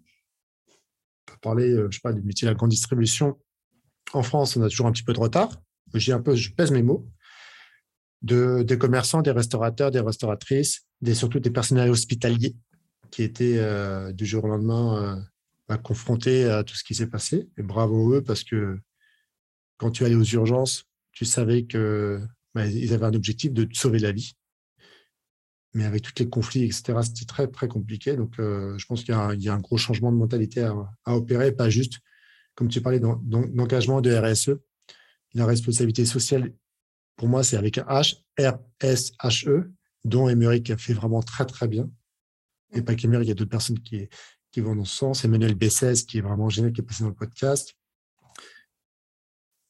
peut 1.26 1.36
parler, 1.40 1.70
euh, 1.70 1.88
je 1.90 1.96
sais 1.96 2.00
pas, 2.02 2.12
du 2.12 2.22
métier 2.22 2.46
de 2.46 2.50
la 2.50 2.54
grande 2.54 2.70
distribution. 2.70 3.38
En 4.12 4.22
France, 4.22 4.56
on 4.56 4.62
a 4.62 4.68
toujours 4.68 4.86
un 4.86 4.92
petit 4.92 5.02
peu 5.02 5.12
de 5.12 5.20
retard. 5.20 5.50
J'ai 5.94 6.12
un 6.12 6.20
peu, 6.20 6.34
je 6.34 6.52
pèse 6.52 6.70
mes 6.70 6.82
mots. 6.82 7.08
De, 8.22 8.62
des 8.62 8.78
commerçants, 8.78 9.20
des 9.20 9.32
restaurateurs, 9.32 9.90
des 9.90 10.00
restauratrices, 10.00 10.86
des, 11.02 11.14
surtout 11.14 11.40
des 11.40 11.50
personnels 11.50 11.90
hospitaliers 11.90 12.56
qui 13.10 13.22
étaient 13.22 13.58
euh, 13.58 14.12
du 14.12 14.24
jour 14.24 14.44
au 14.44 14.48
lendemain 14.48 15.22
bah, 15.68 15.76
confrontés 15.76 16.46
à 16.46 16.64
tout 16.64 16.74
ce 16.74 16.84
qui 16.84 16.94
s'est 16.94 17.06
passé. 17.06 17.50
Et 17.58 17.62
bravo 17.62 18.14
eux, 18.14 18.22
parce 18.22 18.42
que 18.42 18.78
quand 19.76 19.90
tu 19.90 20.04
allais 20.04 20.14
aux 20.14 20.24
urgences, 20.24 20.84
tu 21.12 21.24
savais 21.24 21.64
que 21.64 22.20
bah, 22.54 22.66
ils 22.66 22.94
avaient 22.94 23.06
un 23.06 23.14
objectif 23.14 23.52
de 23.52 23.64
te 23.64 23.76
sauver 23.76 23.98
la 23.98 24.12
vie. 24.12 24.34
Mais 25.74 25.84
avec 25.84 26.02
tous 26.02 26.12
les 26.18 26.28
conflits, 26.28 26.64
etc., 26.64 26.94
c'était 27.02 27.24
très, 27.26 27.48
très 27.48 27.68
compliqué. 27.68 28.16
Donc, 28.16 28.38
euh, 28.38 28.78
je 28.78 28.86
pense 28.86 29.02
qu'il 29.02 29.14
y, 29.14 29.48
a 29.48 29.54
un 29.54 29.60
gros 29.60 29.76
changement 29.76 30.12
de 30.12 30.16
mentalité 30.16 30.62
à, 30.62 31.16
opérer, 31.16 31.52
pas 31.52 31.68
juste, 31.68 31.98
comme 32.54 32.68
tu 32.68 32.80
parlais, 32.80 33.00
d'engagement 33.00 34.00
de 34.00 34.14
RSE. 34.14 34.52
La 35.34 35.46
responsabilité 35.46 36.06
sociale, 36.06 36.52
pour 37.16 37.28
moi, 37.28 37.42
c'est 37.42 37.56
avec 37.56 37.78
un 37.78 37.84
H, 37.84 38.22
R-S-H-E, 38.38 39.72
dont 40.04 40.28
Émeric 40.28 40.76
fait 40.76 40.92
vraiment 40.92 41.22
très, 41.22 41.44
très 41.44 41.66
bien. 41.66 41.90
Et 42.72 42.82
pas 42.82 42.94
qu'Émeric, 42.94 43.26
il 43.26 43.28
y 43.30 43.32
a 43.32 43.34
d'autres 43.34 43.50
personnes 43.50 43.80
qui, 43.80 44.08
qui 44.54 44.60
vont 44.60 44.76
dans 44.76 44.84
ce 44.84 44.96
sens. 44.96 45.24
Emmanuel 45.24 45.56
Bessès, 45.56 46.04
qui 46.04 46.18
est 46.18 46.20
vraiment 46.20 46.48
génial, 46.48 46.72
qui 46.72 46.80
est 46.80 46.84
passé 46.84 47.02
dans 47.02 47.10
le 47.10 47.16
podcast. 47.16 47.74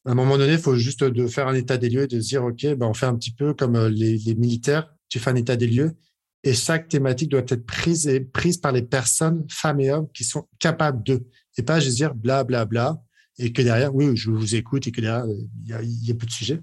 À 0.07 0.11
un 0.11 0.15
moment 0.15 0.37
donné, 0.37 0.53
il 0.53 0.59
faut 0.59 0.77
juste 0.77 1.03
de 1.03 1.27
faire 1.27 1.49
un 1.49 1.55
état 1.55 1.79
des 1.79 1.89
lieux 1.89 2.03
et 2.03 2.07
de 2.07 2.21
se 2.21 2.29
dire, 2.29 2.45
OK, 2.45 2.67
ben 2.67 2.87
on 2.87 2.93
fait 2.93 3.07
un 3.07 3.17
petit 3.17 3.33
peu 3.33 3.55
comme 3.55 3.77
euh, 3.77 3.89
les, 3.89 4.35
militaires, 4.35 4.93
tu 5.09 5.19
fais 5.19 5.31
un 5.31 5.37
état 5.37 5.57
des 5.57 5.67
lieux 5.67 5.97
et 6.43 6.53
chaque 6.53 6.89
thématique 6.89 7.31
doit 7.31 7.41
être 7.41 7.65
prise, 7.65 8.07
et, 8.07 8.21
prise 8.21 8.59
par 8.59 8.73
les 8.73 8.83
personnes, 8.83 9.47
femmes 9.51 9.81
et 9.81 9.91
hommes, 9.91 10.09
qui 10.13 10.25
sont 10.25 10.47
capables 10.59 11.03
de. 11.03 11.27
Et 11.57 11.63
pas 11.63 11.81
juste 11.81 11.97
dire 11.97 12.15
bla, 12.15 12.45
bla, 12.45 12.67
bla, 12.67 13.01
et 13.39 13.53
que 13.53 13.63
derrière, 13.63 13.95
oui, 13.95 14.15
je 14.15 14.31
vous 14.31 14.55
écoute 14.55 14.87
et 14.87 14.93
que 14.93 15.01
derrière, 15.01 15.25
il 15.27 15.69
y 15.69 15.73
a, 15.73 15.79
a 15.79 16.15
peu 16.15 16.27
de 16.27 16.31
sujets. 16.31 16.61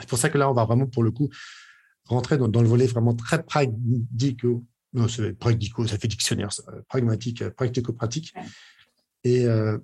C'est 0.00 0.08
pour 0.08 0.18
ça 0.18 0.28
que 0.28 0.38
là, 0.38 0.50
on 0.50 0.54
va 0.54 0.64
vraiment, 0.64 0.86
pour 0.86 1.04
le 1.04 1.12
coup, 1.12 1.28
rentrer 2.06 2.36
dans, 2.36 2.48
dans 2.48 2.62
le 2.62 2.68
volet 2.68 2.86
vraiment 2.86 3.14
très 3.14 3.42
pragmatique 3.42 4.44
non, 4.94 5.08
c'est 5.08 5.32
pragmatico, 5.32 5.86
ça 5.86 5.98
fait 5.98 6.08
dictionnaire, 6.08 6.50
pragmatique, 6.88 7.48
pratico-pratique. 7.50 8.34
Et, 9.24 9.46
euh, 9.46 9.78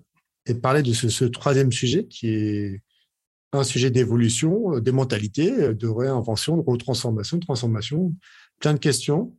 et, 0.45 0.55
parler 0.55 0.83
de 0.83 0.93
ce, 0.93 1.25
troisième 1.25 1.73
sujet 1.73 2.07
qui 2.07 2.29
est 2.29 2.83
un 3.53 3.65
sujet 3.65 3.91
d'évolution, 3.91 4.75
euh, 4.75 4.81
des 4.81 4.93
mentalités, 4.93 5.53
euh, 5.53 5.75
de 5.75 5.89
réinvention, 5.89 6.57
de 6.57 6.63
retransformation, 6.63 7.39
de 7.39 7.45
transformation, 7.45 8.15
plein 8.61 8.75
de 8.75 8.79
questions. 8.79 9.35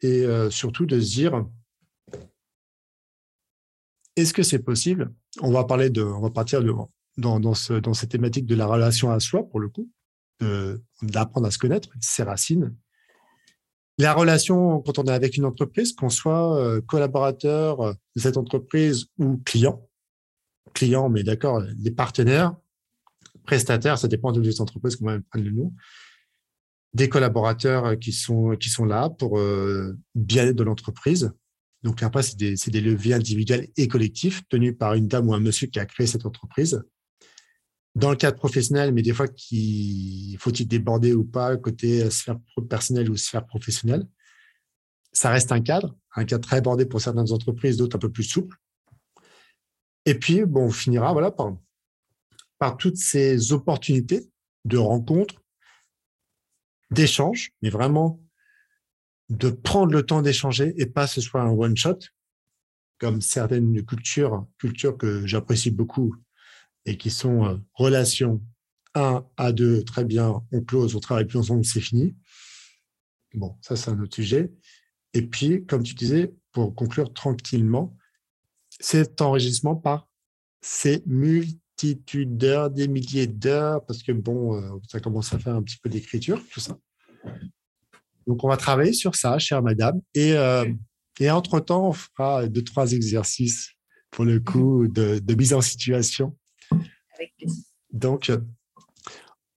Et 0.00 0.26
surtout 0.50 0.86
de 0.86 1.00
se 1.00 1.10
dire, 1.10 1.44
est-ce 4.14 4.32
que 4.32 4.44
c'est 4.44 4.60
possible? 4.60 5.12
On 5.40 5.50
va 5.50 5.64
parler 5.64 5.90
de, 5.90 6.04
on 6.04 6.20
va 6.20 6.30
partir 6.30 6.62
de, 6.62 6.72
dans, 7.16 7.40
dans, 7.40 7.54
ce, 7.54 7.72
dans 7.72 7.94
cette 7.94 8.10
thématique 8.10 8.46
de 8.46 8.54
la 8.54 8.66
relation 8.66 9.10
à 9.10 9.18
soi, 9.18 9.42
pour 9.42 9.58
le 9.58 9.68
coup, 9.68 9.90
d'apprendre 11.02 11.48
à 11.48 11.50
se 11.50 11.58
connaître, 11.58 11.88
ses 12.00 12.22
racines, 12.22 12.76
la 13.98 14.14
relation 14.14 14.80
quand 14.80 14.98
on 14.98 15.04
est 15.04 15.12
avec 15.12 15.36
une 15.36 15.44
entreprise, 15.44 15.92
qu'on 15.92 16.08
soit 16.08 16.56
euh, 16.56 16.80
collaborateur 16.80 17.80
euh, 17.80 17.92
de 18.14 18.20
cette 18.20 18.36
entreprise 18.36 19.06
ou 19.18 19.38
client, 19.38 19.88
client, 20.72 21.08
mais 21.08 21.24
d'accord, 21.24 21.60
les 21.82 21.90
partenaires, 21.90 22.54
prestataires, 23.48 23.98
ça 23.98 24.08
dépend 24.08 24.30
de 24.30 24.40
les 24.40 24.60
entreprises, 24.60 24.96
comment 24.96 25.18
prendre 25.30 25.44
le 25.44 25.50
nom, 25.50 25.72
des 26.92 27.08
collaborateurs 27.08 27.84
euh, 27.86 27.96
qui 27.96 28.12
sont, 28.12 28.56
qui 28.60 28.68
sont 28.68 28.84
là 28.84 29.08
pour 29.08 29.40
bien 30.14 30.46
être 30.46 30.56
de 30.56 30.64
l'entreprise. 30.64 31.32
Donc 31.82 32.02
après, 32.02 32.22
c'est 32.22 32.36
des, 32.36 32.54
des 32.54 32.80
leviers 32.80 33.14
individuels 33.14 33.68
et 33.76 33.88
collectifs 33.88 34.42
tenus 34.48 34.74
par 34.76 34.94
une 34.94 35.08
dame 35.08 35.28
ou 35.28 35.34
un 35.34 35.40
monsieur 35.40 35.66
qui 35.68 35.78
a 35.78 35.86
créé 35.86 36.06
cette 36.06 36.26
entreprise 36.26 36.82
dans 37.94 38.10
le 38.10 38.16
cadre 38.16 38.36
professionnel, 38.36 38.92
mais 38.92 39.02
des 39.02 39.12
fois, 39.12 39.26
qui 39.26 40.36
faut-il 40.38 40.68
déborder 40.68 41.14
ou 41.14 41.24
pas 41.24 41.56
côté 41.56 42.08
sphère 42.10 42.38
personnelle 42.68 43.10
ou 43.10 43.16
sphère 43.16 43.46
professionnelle. 43.46 44.06
Ça 45.12 45.30
reste 45.30 45.50
un 45.52 45.60
cadre, 45.60 45.96
un 46.14 46.24
cadre 46.24 46.46
très 46.46 46.60
bordé 46.60 46.86
pour 46.86 47.00
certaines 47.00 47.32
entreprises, 47.32 47.76
d'autres 47.76 47.96
un 47.96 47.98
peu 47.98 48.12
plus 48.12 48.24
souple. 48.24 48.56
Et 50.04 50.14
puis, 50.14 50.44
bon, 50.44 50.66
on 50.66 50.70
finira 50.70 51.12
voilà, 51.12 51.30
par, 51.30 51.56
par 52.58 52.76
toutes 52.76 52.96
ces 52.96 53.52
opportunités 53.52 54.28
de 54.64 54.78
rencontres, 54.78 55.42
d'échanges, 56.90 57.52
mais 57.62 57.70
vraiment 57.70 58.20
de 59.28 59.50
prendre 59.50 59.92
le 59.92 60.04
temps 60.04 60.22
d'échanger 60.22 60.74
et 60.78 60.86
pas 60.86 61.06
ce 61.06 61.20
soit 61.20 61.42
un 61.42 61.50
one-shot, 61.50 61.98
comme 62.98 63.20
certaines 63.20 63.84
cultures, 63.84 64.46
cultures 64.58 64.96
que 64.96 65.26
j'apprécie 65.26 65.70
beaucoup 65.70 66.16
et 66.84 66.96
qui 66.96 67.10
sont 67.10 67.46
euh, 67.46 67.56
relations 67.74 68.42
1 68.94 69.24
à 69.36 69.52
2, 69.52 69.84
très 69.84 70.04
bien, 70.04 70.42
on 70.50 70.62
close, 70.62 70.96
on 70.96 71.00
travaille 71.00 71.26
plus 71.26 71.38
ensemble, 71.38 71.64
c'est 71.64 71.80
fini. 71.80 72.16
Bon, 73.34 73.56
ça, 73.60 73.76
c'est 73.76 73.90
un 73.90 74.00
autre 74.00 74.14
sujet. 74.14 74.50
Et 75.12 75.22
puis, 75.22 75.64
comme 75.66 75.82
tu 75.82 75.94
disais, 75.94 76.34
pour 76.52 76.74
conclure 76.74 77.12
tranquillement, 77.12 77.96
cet 78.80 79.20
enregistrement 79.20 79.76
par 79.76 80.08
ces 80.60 81.02
multitudes 81.82 82.36
d'heures, 82.36 82.70
des 82.70 82.88
milliers 82.88 83.26
d'heures, 83.26 83.84
parce 83.86 84.02
que 84.02 84.12
bon, 84.12 84.56
euh, 84.56 84.78
ça 84.88 85.00
commence 85.00 85.32
à 85.32 85.38
faire 85.38 85.54
un 85.54 85.62
petit 85.62 85.78
peu 85.78 85.88
d'écriture, 85.88 86.42
tout 86.50 86.60
ça. 86.60 86.76
Donc, 88.26 88.44
on 88.44 88.48
va 88.48 88.56
travailler 88.56 88.92
sur 88.92 89.14
ça, 89.14 89.38
chère 89.38 89.62
madame. 89.62 90.00
Et, 90.14 90.32
euh, 90.32 90.70
et 91.20 91.30
entre-temps, 91.30 91.88
on 91.88 91.92
fera 91.92 92.46
deux, 92.46 92.62
trois 92.62 92.92
exercices 92.92 93.70
pour 94.10 94.24
le 94.24 94.40
coup 94.40 94.88
de, 94.88 95.18
de 95.18 95.34
mise 95.34 95.54
en 95.54 95.60
situation 95.60 96.36
donc, 97.92 98.30
euh, 98.30 98.38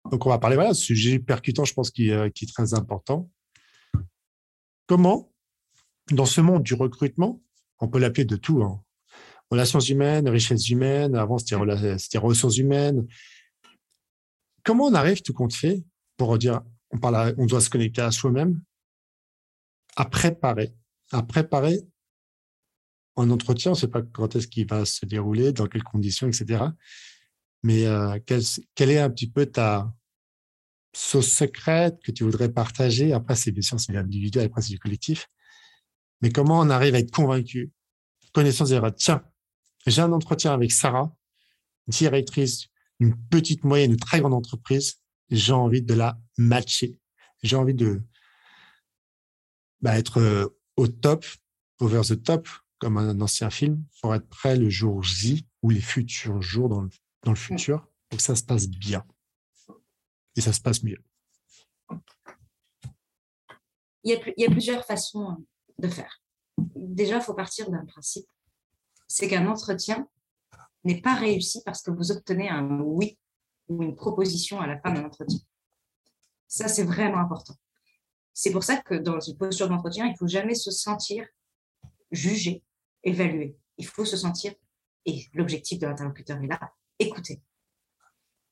donc, 0.09 0.25
on 0.25 0.29
va 0.29 0.39
parler, 0.39 0.55
voilà, 0.55 0.73
sujet 0.73 1.19
percutant, 1.19 1.65
je 1.65 1.73
pense, 1.73 1.91
qui, 1.91 2.11
euh, 2.11 2.29
qui 2.29 2.45
est 2.45 2.53
très 2.53 2.73
important. 2.73 3.29
Comment, 4.87 5.33
dans 6.11 6.25
ce 6.25 6.41
monde 6.41 6.63
du 6.63 6.73
recrutement, 6.73 7.41
on 7.79 7.87
peut 7.87 7.99
l'appeler 7.99 8.25
de 8.25 8.35
tout, 8.35 8.63
hein, 8.63 8.83
relations 9.51 9.79
humaines, 9.79 10.27
richesses 10.29 10.69
humaines, 10.69 11.15
avant 11.15 11.37
c'était 11.37 12.17
ressources 12.17 12.57
humaines. 12.57 13.05
Comment 14.63 14.85
on 14.85 14.93
arrive, 14.93 15.21
tout 15.21 15.33
compte 15.33 15.53
fait, 15.53 15.83
pour 16.17 16.37
dire, 16.37 16.61
on, 16.91 16.97
parle 16.97 17.35
on 17.37 17.45
doit 17.45 17.61
se 17.61 17.69
connecter 17.69 18.01
à 18.01 18.11
soi-même, 18.11 18.61
à 19.97 20.05
préparer, 20.05 20.73
à 21.11 21.21
préparer 21.21 21.81
un 23.17 23.29
entretien, 23.29 23.71
on 23.71 23.73
ne 23.75 23.79
sait 23.79 23.87
pas 23.87 24.01
quand 24.01 24.35
est-ce 24.35 24.47
qu'il 24.47 24.67
va 24.67 24.85
se 24.85 25.05
dérouler, 25.05 25.51
dans 25.51 25.67
quelles 25.67 25.83
conditions, 25.83 26.27
etc. 26.27 26.63
Mais 27.63 27.85
euh, 27.85 28.17
quelle, 28.25 28.89
est 28.89 28.99
un 28.99 29.09
petit 29.09 29.29
peu 29.29 29.45
ta 29.45 29.93
sauce 30.93 31.29
secrète 31.29 31.99
que 32.03 32.11
tu 32.11 32.23
voudrais 32.23 32.49
partager? 32.49 33.13
Après, 33.13 33.35
c'est 33.35 33.51
bien 33.51 33.61
sûr, 33.61 33.79
c'est 33.79 33.91
l'individuel, 33.91 34.45
après, 34.45 34.61
c'est 34.61 34.71
du 34.71 34.79
collectif. 34.79 35.27
Mais 36.21 36.31
comment 36.31 36.59
on 36.59 36.69
arrive 36.69 36.95
à 36.95 36.99
être 36.99 37.11
convaincu? 37.11 37.71
Connaissance 38.33 38.69
des 38.69 38.79
Tiens, 38.95 39.23
j'ai 39.87 40.01
un 40.01 40.11
entretien 40.11 40.53
avec 40.53 40.71
Sarah, 40.71 41.15
directrice 41.87 42.67
d'une 42.99 43.15
petite, 43.29 43.63
moyenne, 43.63 43.91
une 43.91 43.99
très 43.99 44.19
grande 44.19 44.33
entreprise. 44.33 45.01
J'ai 45.29 45.53
envie 45.53 45.81
de 45.81 45.93
la 45.93 46.19
matcher. 46.37 46.99
J'ai 47.41 47.55
envie 47.55 47.73
de 47.73 48.01
bah, 49.81 49.97
être 49.97 50.19
euh, 50.19 50.47
au 50.77 50.87
top, 50.87 51.25
over 51.79 52.01
the 52.03 52.21
top, 52.21 52.47
comme 52.77 52.97
un 52.97 53.19
ancien 53.21 53.49
film, 53.49 53.83
pour 54.01 54.13
être 54.13 54.27
prêt 54.27 54.55
le 54.55 54.69
jour 54.69 55.01
J 55.01 55.47
ou 55.61 55.69
les 55.69 55.81
futurs 55.81 56.41
jours 56.41 56.69
dans 56.69 56.81
le 56.81 56.89
dans 57.23 57.31
le 57.31 57.37
mmh. 57.37 57.57
futur 57.57 57.87
pour 58.09 58.17
que 58.17 58.23
ça 58.23 58.35
se 58.35 58.43
passe 58.43 58.67
bien. 58.67 59.05
Et 60.35 60.41
ça 60.41 60.53
se 60.53 60.61
passe 60.61 60.83
mieux. 60.83 61.01
Il 64.03 64.19
y 64.37 64.45
a, 64.45 64.49
plusieurs 64.49 64.85
façons 64.85 65.45
de 65.77 65.87
faire. 65.87 66.21
Déjà, 66.57 67.17
il 67.17 67.21
faut 67.21 67.33
partir 67.33 67.69
d'un 67.69 67.85
principe. 67.85 68.25
C'est 69.13 69.27
qu'un 69.27 69.45
entretien 69.47 70.07
n'est 70.85 71.01
pas 71.01 71.15
réussi 71.15 71.61
parce 71.65 71.81
que 71.81 71.91
vous 71.91 72.13
obtenez 72.13 72.47
un 72.47 72.79
oui 72.79 73.19
ou 73.67 73.83
une 73.83 73.93
proposition 73.93 74.61
à 74.61 74.67
la 74.67 74.79
fin 74.79 74.93
d'un 74.93 75.03
entretien. 75.03 75.41
Ça, 76.47 76.69
c'est 76.69 76.85
vraiment 76.85 77.17
important. 77.17 77.55
C'est 78.33 78.51
pour 78.51 78.63
ça 78.63 78.77
que 78.77 78.95
dans 78.95 79.19
une 79.19 79.37
posture 79.37 79.67
d'entretien, 79.67 80.05
il 80.05 80.13
ne 80.13 80.17
faut 80.17 80.29
jamais 80.29 80.55
se 80.55 80.71
sentir 80.71 81.27
jugé, 82.09 82.63
évalué. 83.03 83.57
Il 83.77 83.85
faut 83.85 84.05
se 84.05 84.15
sentir, 84.15 84.53
et 85.05 85.27
l'objectif 85.33 85.77
de 85.77 85.87
l'interlocuteur 85.87 86.41
est 86.41 86.47
là, 86.47 86.73
écouter. 86.97 87.41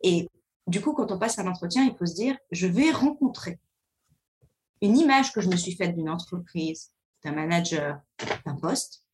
Et 0.01 0.27
du 0.67 0.81
coup, 0.81 0.91
quand 0.91 1.09
on 1.09 1.17
passe 1.17 1.39
un 1.39 1.47
entretien, 1.47 1.85
il 1.85 1.95
faut 1.95 2.05
se 2.05 2.15
dire, 2.15 2.37
je 2.51 2.67
vais 2.67 2.91
rencontrer 2.91 3.61
une 4.81 4.97
image 4.97 5.31
que 5.31 5.39
je 5.39 5.47
me 5.47 5.55
suis 5.55 5.75
faite 5.75 5.95
d'une 5.95 6.09
entreprise, 6.09 6.91
d'un 7.23 7.31
manager, 7.31 8.01
d'un 8.45 8.55
poste. 8.55 9.05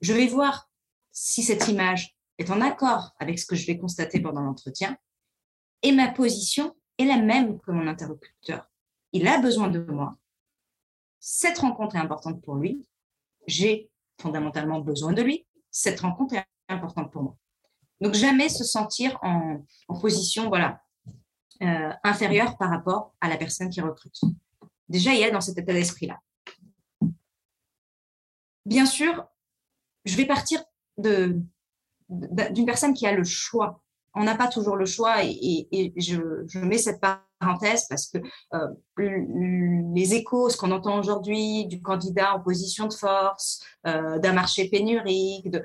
Je 0.00 0.12
vais 0.12 0.26
voir 0.26 0.70
si 1.12 1.42
cette 1.42 1.68
image 1.68 2.16
est 2.38 2.50
en 2.50 2.60
accord 2.60 3.14
avec 3.18 3.38
ce 3.38 3.46
que 3.46 3.56
je 3.56 3.66
vais 3.66 3.78
constater 3.78 4.20
pendant 4.20 4.42
l'entretien. 4.42 4.96
Et 5.82 5.92
ma 5.92 6.08
position 6.08 6.76
est 6.98 7.04
la 7.04 7.18
même 7.18 7.60
que 7.60 7.70
mon 7.70 7.86
interlocuteur. 7.86 8.68
Il 9.12 9.26
a 9.26 9.38
besoin 9.38 9.68
de 9.68 9.80
moi. 9.80 10.16
Cette 11.20 11.58
rencontre 11.58 11.96
est 11.96 12.00
importante 12.00 12.42
pour 12.42 12.56
lui. 12.56 12.84
J'ai 13.46 13.90
fondamentalement 14.20 14.80
besoin 14.80 15.12
de 15.12 15.22
lui. 15.22 15.46
Cette 15.70 16.00
rencontre 16.00 16.34
est 16.34 16.44
importante 16.68 17.12
pour 17.12 17.22
moi. 17.22 17.36
Donc, 18.00 18.14
jamais 18.14 18.48
se 18.48 18.64
sentir 18.64 19.18
en, 19.22 19.64
position 20.00 20.48
voilà, 20.48 20.80
euh, 21.62 21.92
inférieure 22.04 22.56
par 22.56 22.70
rapport 22.70 23.14
à 23.20 23.28
la 23.28 23.36
personne 23.36 23.70
qui 23.70 23.80
recrute. 23.80 24.20
Déjà, 24.88 25.12
il 25.12 25.20
y 25.20 25.24
a 25.24 25.30
dans 25.30 25.40
cet 25.40 25.58
état 25.58 25.72
d'esprit-là. 25.72 26.20
Bien 28.64 28.86
sûr, 28.86 29.26
je 30.04 30.16
vais 30.16 30.26
partir 30.26 30.62
de, 30.96 31.40
d'une 32.08 32.66
personne 32.66 32.94
qui 32.94 33.06
a 33.06 33.12
le 33.12 33.24
choix. 33.24 33.80
On 34.14 34.24
n'a 34.24 34.36
pas 34.36 34.48
toujours 34.48 34.76
le 34.76 34.86
choix 34.86 35.22
et, 35.22 35.92
je, 35.96 36.58
mets 36.58 36.78
cette 36.78 37.00
parenthèse 37.00 37.86
parce 37.88 38.08
que 38.08 38.18
euh, 38.54 38.68
les 39.94 40.14
échos, 40.14 40.50
ce 40.50 40.56
qu'on 40.56 40.72
entend 40.72 40.98
aujourd'hui 40.98 41.66
du 41.66 41.80
candidat 41.80 42.34
en 42.34 42.40
position 42.40 42.86
de 42.86 42.94
force, 42.94 43.62
euh, 43.86 44.18
d'un 44.18 44.32
marché 44.32 44.68
pénurique, 44.68 45.50
de, 45.50 45.62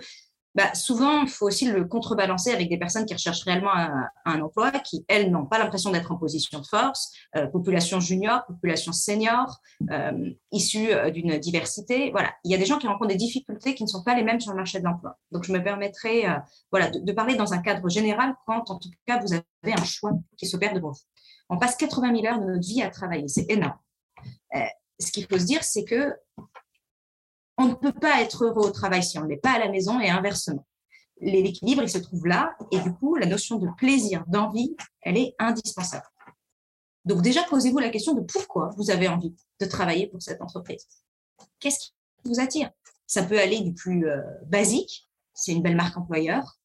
bah, 0.55 0.73
souvent, 0.75 1.23
il 1.23 1.29
faut 1.29 1.47
aussi 1.47 1.65
le 1.65 1.85
contrebalancer 1.85 2.51
avec 2.51 2.69
des 2.69 2.77
personnes 2.77 3.05
qui 3.05 3.13
recherchent 3.13 3.43
réellement 3.43 3.71
un, 3.73 4.41
emploi, 4.41 4.71
qui, 4.71 5.03
elles, 5.07 5.31
n'ont 5.31 5.45
pas 5.45 5.57
l'impression 5.57 5.89
d'être 5.89 6.11
en 6.11 6.17
position 6.17 6.59
de 6.59 6.65
force, 6.65 7.11
euh, 7.35 7.47
population 7.47 7.99
junior, 7.99 8.45
population 8.45 8.91
senior, 8.91 9.59
euh, 9.89 10.29
issue 10.51 10.91
euh, 10.91 11.09
d'une 11.09 11.39
diversité. 11.39 12.11
Voilà, 12.11 12.33
il 12.43 12.51
y 12.51 12.55
a 12.55 12.59
des 12.59 12.65
gens 12.65 12.77
qui 12.77 12.87
rencontrent 12.87 13.09
des 13.09 13.15
difficultés 13.15 13.73
qui 13.73 13.83
ne 13.83 13.87
sont 13.87 14.03
pas 14.03 14.15
les 14.15 14.23
mêmes 14.23 14.39
sur 14.39 14.51
le 14.51 14.57
marché 14.57 14.79
de 14.79 14.83
l'emploi. 14.83 15.17
Donc, 15.31 15.43
je 15.43 15.51
me 15.51 15.63
permettrai 15.63 16.27
euh, 16.27 16.37
voilà, 16.71 16.91
de, 16.91 16.99
de, 16.99 17.11
parler 17.13 17.35
dans 17.35 17.53
un 17.53 17.59
cadre 17.59 17.89
général 17.89 18.35
quand, 18.45 18.69
en 18.69 18.77
tout 18.77 18.89
cas, 19.07 19.19
vous 19.19 19.33
avez 19.33 19.73
un 19.73 19.85
choix 19.85 20.11
qui 20.37 20.45
s'opère 20.45 20.73
devant 20.73 20.91
vous. 20.91 21.01
On 21.49 21.57
passe 21.57 21.75
80 21.77 22.15
000 22.21 22.25
heures 22.27 22.39
de 22.39 22.45
notre 22.45 22.67
vie 22.67 22.83
à 22.83 22.89
travailler, 22.89 23.27
c'est 23.27 23.49
énorme. 23.49 23.77
ce 24.99 25.11
qu'il 25.11 25.25
faut 25.25 25.37
se 25.37 25.45
dire, 25.45 25.63
c'est 25.63 25.83
que 25.83 26.13
on 27.57 27.65
ne 27.65 27.73
peut 27.73 27.93
pas 27.93 28.21
être 28.21 28.45
heureux 28.45 28.67
au 28.67 28.71
travail 28.71 29.03
si 29.03 29.17
on 29.19 29.25
n'est 29.25 29.37
pas 29.37 29.53
à 29.53 29.59
la 29.59 29.69
maison 29.69 29.99
et 29.99 30.09
inversement. 30.09 30.65
L'équilibre, 31.21 31.83
il 31.83 31.89
se 31.89 31.99
trouve 31.99 32.25
là 32.25 32.55
et 32.71 32.79
du 32.79 32.93
coup, 32.93 33.15
la 33.15 33.25
notion 33.25 33.57
de 33.57 33.67
plaisir, 33.77 34.23
d'envie, 34.27 34.75
elle 35.01 35.17
est 35.17 35.35
indispensable. 35.39 36.05
Donc 37.05 37.21
déjà, 37.21 37.43
posez-vous 37.43 37.79
la 37.79 37.89
question 37.89 38.13
de 38.13 38.21
pourquoi 38.21 38.71
vous 38.77 38.89
avez 38.89 39.07
envie 39.07 39.35
de 39.59 39.65
travailler 39.65 40.07
pour 40.07 40.21
cette 40.21 40.41
entreprise. 40.41 40.87
Qu'est-ce 41.59 41.79
qui 41.79 41.93
vous 42.25 42.39
attire? 42.39 42.71
Ça 43.05 43.23
peut 43.23 43.39
aller 43.39 43.61
du 43.61 43.73
plus 43.73 44.07
euh, 44.07 44.21
basique, 44.45 45.09
c'est 45.33 45.51
une 45.51 45.61
belle 45.61 45.75
marque 45.75 45.97
employeur, 45.97 46.57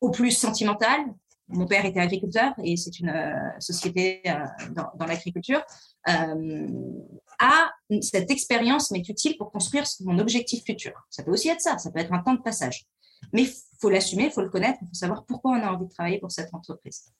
au 0.00 0.10
plus 0.10 0.30
sentimental. 0.30 1.00
Mon 1.48 1.66
père 1.66 1.84
était 1.84 2.00
agriculteur 2.00 2.52
et 2.62 2.76
c'est 2.76 3.00
une 3.00 3.08
euh, 3.08 3.58
société 3.58 4.22
euh, 4.26 4.44
dans, 4.70 4.90
dans 4.96 5.06
l'agriculture 5.06 5.62
à 6.06 7.72
cette 8.00 8.30
expérience 8.30 8.90
m'est 8.90 9.08
utile 9.08 9.36
pour 9.36 9.50
construire 9.50 9.84
mon 10.00 10.18
objectif 10.18 10.64
futur. 10.64 10.92
Ça 11.10 11.22
peut 11.22 11.32
aussi 11.32 11.48
être 11.48 11.60
ça, 11.60 11.78
ça 11.78 11.90
peut 11.90 12.00
être 12.00 12.12
un 12.12 12.22
temps 12.22 12.34
de 12.34 12.42
passage. 12.42 12.86
Mais 13.32 13.42
il 13.42 13.52
faut 13.80 13.90
l'assumer, 13.90 14.24
il 14.24 14.30
faut 14.30 14.42
le 14.42 14.50
connaître, 14.50 14.78
il 14.82 14.88
faut 14.88 14.94
savoir 14.94 15.24
pourquoi 15.24 15.52
on 15.52 15.62
a 15.62 15.72
envie 15.72 15.86
de 15.86 15.90
travailler 15.90 16.18
pour 16.18 16.30
cette 16.30 16.52
entreprise. 16.52 17.12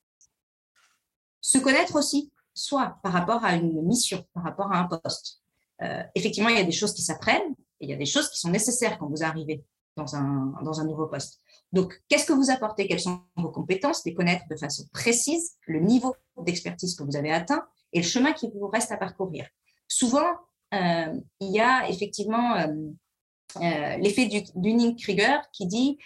Se 1.40 1.58
connaître 1.58 1.96
aussi, 1.96 2.32
soit 2.52 2.98
par 3.02 3.12
rapport 3.12 3.44
à 3.44 3.54
une 3.54 3.82
mission, 3.82 4.24
par 4.32 4.44
rapport 4.44 4.72
à 4.72 4.78
un 4.78 4.84
poste. 4.84 5.40
Euh, 5.82 6.02
effectivement, 6.14 6.50
il 6.50 6.56
y 6.56 6.60
a 6.60 6.64
des 6.64 6.72
choses 6.72 6.94
qui 6.94 7.02
s'apprennent 7.02 7.54
et 7.80 7.86
il 7.86 7.90
y 7.90 7.92
a 7.92 7.96
des 7.96 8.06
choses 8.06 8.30
qui 8.30 8.38
sont 8.38 8.50
nécessaires 8.50 8.98
quand 8.98 9.08
vous 9.08 9.24
arrivez 9.24 9.64
dans 9.96 10.14
un, 10.16 10.54
dans 10.62 10.80
un 10.80 10.84
nouveau 10.84 11.06
poste. 11.06 11.40
Donc, 11.72 12.02
qu'est-ce 12.08 12.26
que 12.26 12.32
vous 12.32 12.50
apportez? 12.50 12.86
Quelles 12.86 13.00
sont 13.00 13.22
vos 13.36 13.50
compétences? 13.50 14.04
Les 14.04 14.14
connaître 14.14 14.44
de 14.48 14.56
façon 14.56 14.84
précise, 14.92 15.56
le 15.66 15.80
niveau 15.80 16.14
d'expertise 16.38 16.94
que 16.94 17.02
vous 17.02 17.16
avez 17.16 17.32
atteint 17.32 17.66
et 17.94 17.98
le 17.98 18.04
chemin 18.04 18.32
qui 18.32 18.50
vous 18.50 18.68
reste 18.68 18.92
à 18.92 18.98
parcourir 18.98 19.46
souvent, 19.88 20.26
euh, 20.74 21.20
il 21.40 21.52
y 21.52 21.60
a 21.60 21.88
effectivement 21.88 22.56
euh, 22.56 22.66
euh, 23.62 23.96
l'effet 23.98 24.26
du 24.26 24.42
Dunning-Kruger 24.56 25.38
qui 25.52 25.66
dit 25.66 25.98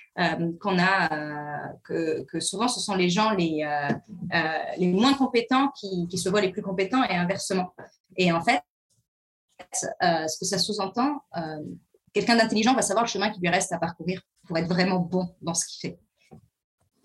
qu'on 0.61 0.79
a 0.79 1.73
que, 1.85 2.23
que, 2.25 2.41
souvent 2.41 2.69
ce 2.69 2.81
sont 2.81 2.95
les 2.95 3.09
gens 3.09 3.31
les, 3.31 3.67
les 4.77 4.89
moins 4.89 5.15
compétents 5.15 5.71
qui, 5.79 6.07
qui, 6.09 6.19
se 6.19 6.29
voient 6.29 6.43
les 6.43 6.53
plus 6.53 6.63
compétents 6.63 7.03
et 7.05 7.15
inversement. 7.15 7.75
Et 8.17 8.31
en 8.33 8.43
fait, 8.43 8.61
ce 9.73 10.39
que 10.39 10.45
ça 10.45 10.59
sous-entend, 10.59 11.23
quelqu'un 12.13 12.37
d'intelligent 12.37 12.75
va 12.75 12.83
savoir 12.83 13.07
le 13.07 13.11
chemin 13.11 13.31
qui 13.31 13.41
lui 13.41 13.49
reste 13.49 13.73
à 13.73 13.79
parcourir 13.79 14.21
pour 14.47 14.59
être 14.59 14.69
vraiment 14.69 14.99
bon 14.99 15.35
dans 15.41 15.55
ce 15.55 15.67
qu'il 15.67 15.91
fait. 15.91 15.99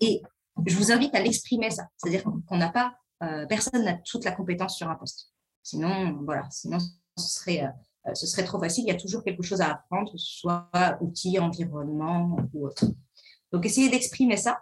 Et 0.00 0.22
je 0.66 0.76
vous 0.76 0.92
invite 0.92 1.14
à 1.14 1.20
l'exprimer 1.20 1.70
ça, 1.70 1.88
c'est-à-dire 1.96 2.22
qu'on 2.24 2.56
n'a 2.58 2.68
pas, 2.68 2.98
personne 3.48 3.84
n'a 3.84 3.94
toute 3.94 4.24
la 4.24 4.32
compétence 4.32 4.76
sur 4.76 4.88
un 4.88 4.96
poste. 4.96 5.30
Sinon, 5.62 6.20
voilà, 6.24 6.46
sinon 6.50 6.78
ce 7.16 7.28
serait, 7.28 7.64
euh, 7.64 8.14
ce 8.14 8.26
serait 8.26 8.44
trop 8.44 8.58
facile. 8.58 8.84
Il 8.84 8.88
y 8.88 8.96
a 8.96 9.00
toujours 9.00 9.24
quelque 9.24 9.42
chose 9.42 9.60
à 9.60 9.72
apprendre, 9.72 10.12
que 10.12 10.18
soit 10.18 10.70
outils, 11.00 11.38
environnement 11.38 12.36
ou 12.52 12.66
autre. 12.66 12.84
Donc, 13.52 13.64
essayez 13.66 13.88
d'exprimer 13.88 14.36
ça. 14.36 14.60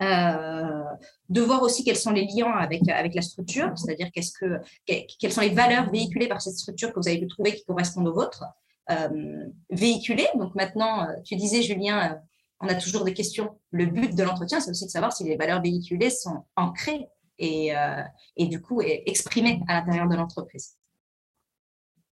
Euh, 0.00 0.84
de 1.28 1.40
voir 1.40 1.60
aussi 1.62 1.82
quels 1.82 1.96
sont 1.96 2.12
les 2.12 2.24
liens 2.24 2.52
avec, 2.52 2.88
avec 2.88 3.16
la 3.16 3.22
structure, 3.22 3.76
c'est-à-dire 3.76 4.10
qu'est-ce 4.12 4.30
que, 4.30 4.60
quelles 4.86 5.32
sont 5.32 5.40
les 5.40 5.50
valeurs 5.50 5.90
véhiculées 5.90 6.28
par 6.28 6.40
cette 6.40 6.54
structure 6.54 6.92
que 6.92 7.00
vous 7.00 7.08
avez 7.08 7.18
pu 7.18 7.26
trouver 7.26 7.52
qui 7.52 7.64
correspondent 7.64 8.06
aux 8.06 8.14
vôtres. 8.14 8.44
Euh, 8.90 9.46
véhiculer, 9.70 10.28
donc 10.36 10.54
maintenant, 10.54 11.02
euh, 11.02 11.14
tu 11.24 11.34
disais, 11.34 11.62
Julien, 11.62 12.20
on 12.60 12.68
a 12.68 12.76
toujours 12.76 13.04
des 13.04 13.12
questions. 13.12 13.58
Le 13.72 13.86
but 13.86 14.14
de 14.14 14.22
l'entretien, 14.22 14.60
c'est 14.60 14.70
aussi 14.70 14.86
de 14.86 14.90
savoir 14.90 15.12
si 15.12 15.24
les 15.24 15.36
valeurs 15.36 15.60
véhiculées 15.60 16.10
sont 16.10 16.44
ancrées 16.54 17.08
et, 17.38 17.76
euh, 17.76 18.02
et 18.36 18.46
du 18.46 18.60
coup 18.60 18.80
exprimer 18.82 19.60
à 19.68 19.80
l'intérieur 19.80 20.08
de 20.08 20.16
l'entreprise. 20.16 20.76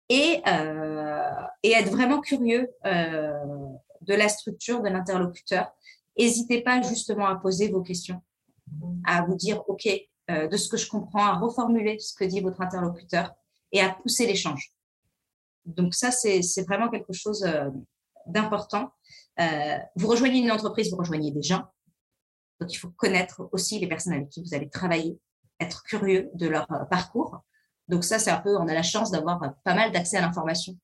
Et, 0.09 0.41
euh, 0.47 1.32
et, 1.61 1.72
être 1.74 1.91
vraiment 1.91 2.20
curieux 2.20 2.67
euh, 2.86 3.45
de 4.01 4.13
la 4.15 4.28
structure 4.28 4.82
de 4.82 4.89
l'interlocuteur. 4.89 5.72
N'hésitez 6.17 6.61
pas 6.61 6.82
justement 6.82 7.28
à 7.28 7.36
poser 7.36 7.70
vos 7.70 7.84
questions, 7.84 8.20
à 9.05 9.22
vous 9.22 9.36
dire, 9.36 9.61
OK, 9.70 9.88
euh, 10.32 10.47
de 10.47 10.57
ce 10.57 10.67
que 10.67 10.78
je 10.78 10.89
comprends, 10.89 11.26
à 11.26 11.34
reformuler 11.34 11.99
ce 11.99 12.15
que 12.15 12.24
dit 12.24 12.41
votre 12.41 12.59
interlocuteur 12.59 13.36
et 13.72 13.82
à 13.82 13.89
pousser 13.89 14.26
l'échange. 14.26 14.74
Donc 15.65 15.93
ça, 15.93 16.09
c'est 16.09 16.63
vraiment 16.63 16.89
quelque 16.89 17.13
chose 17.13 17.47
d'important. 18.26 18.91
Euh, 19.39 19.78
vous 19.95 20.07
rejoignez 20.07 20.39
une 20.39 20.51
entreprise, 20.51 20.91
vous 20.91 20.97
rejoignez 20.97 21.32
des 21.32 21.41
gens. 21.41 21.63
Donc, 22.60 22.74
il 22.74 22.78
faut 22.78 22.89
connaître 22.89 23.47
aussi 23.51 23.80
les 23.80 23.88
personnes 23.88 24.14
avec 24.14 24.30
qui 24.30 24.41
vous 24.43 24.53
allez 24.53 24.70
travailler, 24.70 25.20
être 25.60 25.84
curieux 25.84 26.30
de 26.34 26.47
leur 26.47 26.70
euh, 26.72 26.86
parcours. 26.86 27.41
Donc, 27.88 28.03
ça, 28.03 28.20
c'est 28.20 28.32
un 28.32 28.39
peu, 28.39 28.55
on 28.57 28.68
a 28.68 28.74
la 28.74 28.84
chance 28.84 29.12
d'avoir 29.12 29.41
euh, 29.43 29.49
pas 29.64 29.74
mal 29.74 29.91
d'accès 29.91 30.18
à 30.18 30.22
l'information. 30.22 30.78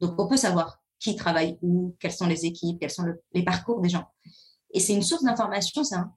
Donc, 0.00 0.18
on 0.18 0.26
peut 0.26 0.36
savoir 0.36 0.82
qui 0.98 1.16
travaille 1.16 1.58
où, 1.62 1.96
quelles 1.98 2.12
sont 2.12 2.26
les 2.26 2.46
équipes, 2.46 2.78
quels 2.80 2.90
sont 2.90 3.06
les 3.32 3.44
parcours 3.44 3.80
des 3.80 3.88
gens. 3.88 4.06
Et 4.72 4.80
c'est 4.80 4.94
une 4.94 5.02
source 5.02 5.24
d'information, 5.24 5.84
ça. 5.84 6.10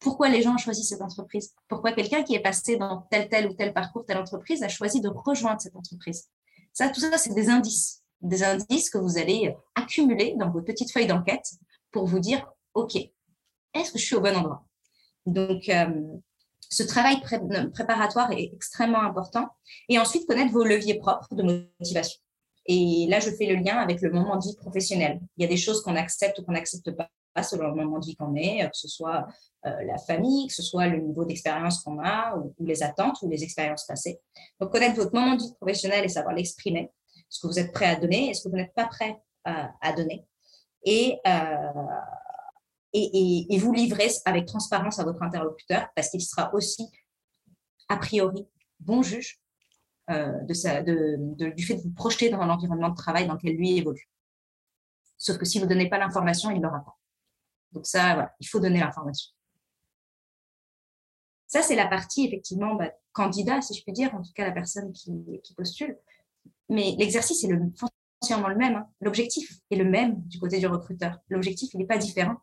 Pourquoi 0.00 0.28
les 0.28 0.42
gens 0.42 0.54
ont 0.54 0.58
choisi 0.58 0.84
cette 0.84 1.00
entreprise? 1.00 1.54
Pourquoi 1.68 1.92
quelqu'un 1.92 2.22
qui 2.22 2.34
est 2.34 2.40
passé 2.40 2.76
dans 2.76 3.06
tel, 3.10 3.28
tel 3.28 3.48
ou 3.48 3.54
tel 3.54 3.72
parcours, 3.72 4.04
telle 4.04 4.18
entreprise, 4.18 4.62
a 4.62 4.68
choisi 4.68 5.00
de 5.00 5.08
rejoindre 5.08 5.60
cette 5.60 5.76
entreprise? 5.76 6.28
Ça, 6.72 6.88
tout 6.88 7.00
ça, 7.00 7.16
c'est 7.16 7.32
des 7.32 7.48
indices. 7.48 8.02
Des 8.20 8.42
indices 8.42 8.90
que 8.90 8.98
vous 8.98 9.18
allez 9.18 9.48
euh, 9.48 9.52
accumuler 9.74 10.34
dans 10.36 10.50
vos 10.50 10.62
petites 10.62 10.92
feuilles 10.92 11.06
d'enquête 11.06 11.46
pour 11.90 12.06
vous 12.06 12.18
dire, 12.18 12.46
OK, 12.74 12.98
est-ce 13.74 13.92
que 13.92 13.98
je 13.98 14.04
suis 14.04 14.14
au 14.14 14.20
bon 14.20 14.36
endroit? 14.36 14.64
Donc, 15.26 15.68
euh, 15.68 15.86
ce 16.70 16.82
travail 16.82 17.20
préparatoire 17.72 18.32
est 18.32 18.50
extrêmement 18.52 19.02
important. 19.02 19.48
Et 19.88 19.98
ensuite, 19.98 20.26
connaître 20.26 20.52
vos 20.52 20.64
leviers 20.64 20.98
propres 20.98 21.34
de 21.34 21.42
motivation. 21.42 22.20
Et 22.66 23.06
là, 23.08 23.20
je 23.20 23.30
fais 23.30 23.46
le 23.46 23.56
lien 23.56 23.76
avec 23.76 24.00
le 24.00 24.10
moment 24.10 24.36
de 24.36 24.44
vie 24.44 24.56
professionnel. 24.56 25.20
Il 25.36 25.42
y 25.42 25.44
a 25.44 25.48
des 25.48 25.56
choses 25.56 25.82
qu'on 25.82 25.96
accepte 25.96 26.38
ou 26.38 26.44
qu'on 26.44 26.52
n'accepte 26.52 26.90
pas 26.92 27.42
selon 27.42 27.68
le 27.68 27.74
moment 27.74 27.98
de 27.98 28.06
vie 28.06 28.16
qu'on 28.16 28.34
est, 28.34 28.60
que 28.62 28.76
ce 28.76 28.88
soit 28.88 29.26
euh, 29.66 29.82
la 29.84 29.98
famille, 29.98 30.46
que 30.46 30.54
ce 30.54 30.62
soit 30.62 30.86
le 30.86 30.98
niveau 30.98 31.24
d'expérience 31.24 31.82
qu'on 31.82 31.98
a, 31.98 32.36
ou, 32.36 32.54
les 32.64 32.82
attentes, 32.82 33.20
ou 33.22 33.28
les 33.28 33.42
expériences 33.42 33.84
passées. 33.84 34.20
Donc, 34.60 34.70
connaître 34.70 34.96
votre 34.96 35.14
moment 35.14 35.34
de 35.34 35.42
vie 35.42 35.54
professionnel 35.60 36.04
et 36.04 36.08
savoir 36.08 36.34
l'exprimer. 36.34 36.90
Ce 37.28 37.40
que 37.40 37.46
vous 37.48 37.58
êtes 37.58 37.72
prêt 37.72 37.86
à 37.86 37.96
donner? 37.96 38.30
Et 38.30 38.34
ce 38.34 38.44
que 38.44 38.48
vous 38.48 38.56
n'êtes 38.56 38.74
pas 38.74 38.86
prêt 38.86 39.20
à, 39.44 39.72
à 39.80 39.92
donner? 39.92 40.24
Et 40.84 41.18
euh, 41.26 41.72
et, 42.94 43.58
vous 43.58 43.72
livrez 43.72 44.08
avec 44.24 44.46
transparence 44.46 44.98
à 44.98 45.04
votre 45.04 45.22
interlocuteur 45.22 45.88
parce 45.96 46.10
qu'il 46.10 46.22
sera 46.22 46.54
aussi, 46.54 46.86
a 47.88 47.96
priori, 47.96 48.46
bon 48.80 49.02
juge 49.02 49.40
euh, 50.10 50.40
du 50.42 50.54
fait 50.54 50.82
de 50.84 51.82
vous 51.82 51.92
projeter 51.92 52.30
dans 52.30 52.44
l'environnement 52.44 52.90
de 52.90 52.96
travail 52.96 53.26
dans 53.26 53.34
lequel 53.34 53.56
lui 53.56 53.78
évolue. 53.78 54.08
Sauf 55.18 55.38
que 55.38 55.44
si 55.44 55.58
vous 55.58 55.64
ne 55.64 55.70
donnez 55.70 55.88
pas 55.88 55.98
l'information, 55.98 56.50
il 56.50 56.58
ne 56.58 56.62
l'aura 56.62 56.84
pas. 56.84 56.98
Donc 57.72 57.86
ça, 57.86 58.32
il 58.40 58.46
faut 58.46 58.60
donner 58.60 58.78
l'information. 58.78 59.32
Ça, 61.46 61.62
c'est 61.62 61.76
la 61.76 61.86
partie, 61.86 62.26
effectivement, 62.26 62.74
bah, 62.74 62.92
candidat, 63.12 63.62
si 63.62 63.74
je 63.74 63.82
puis 63.82 63.92
dire, 63.92 64.14
en 64.14 64.22
tout 64.22 64.32
cas 64.34 64.44
la 64.44 64.52
personne 64.52 64.92
qui, 64.92 65.10
postule. 65.56 65.98
Mais 66.68 66.94
l'exercice 66.98 67.44
est 67.44 67.48
le, 67.48 67.60
foncièrement 68.20 68.48
le 68.48 68.56
même. 68.56 68.76
Hein. 68.76 68.88
L'objectif 69.00 69.60
est 69.70 69.76
le 69.76 69.84
même 69.84 70.20
du 70.22 70.38
côté 70.38 70.58
du 70.58 70.66
recruteur. 70.66 71.18
L'objectif, 71.28 71.72
il 71.74 71.78
n'est 71.78 71.86
pas 71.86 71.98
différent. 71.98 72.36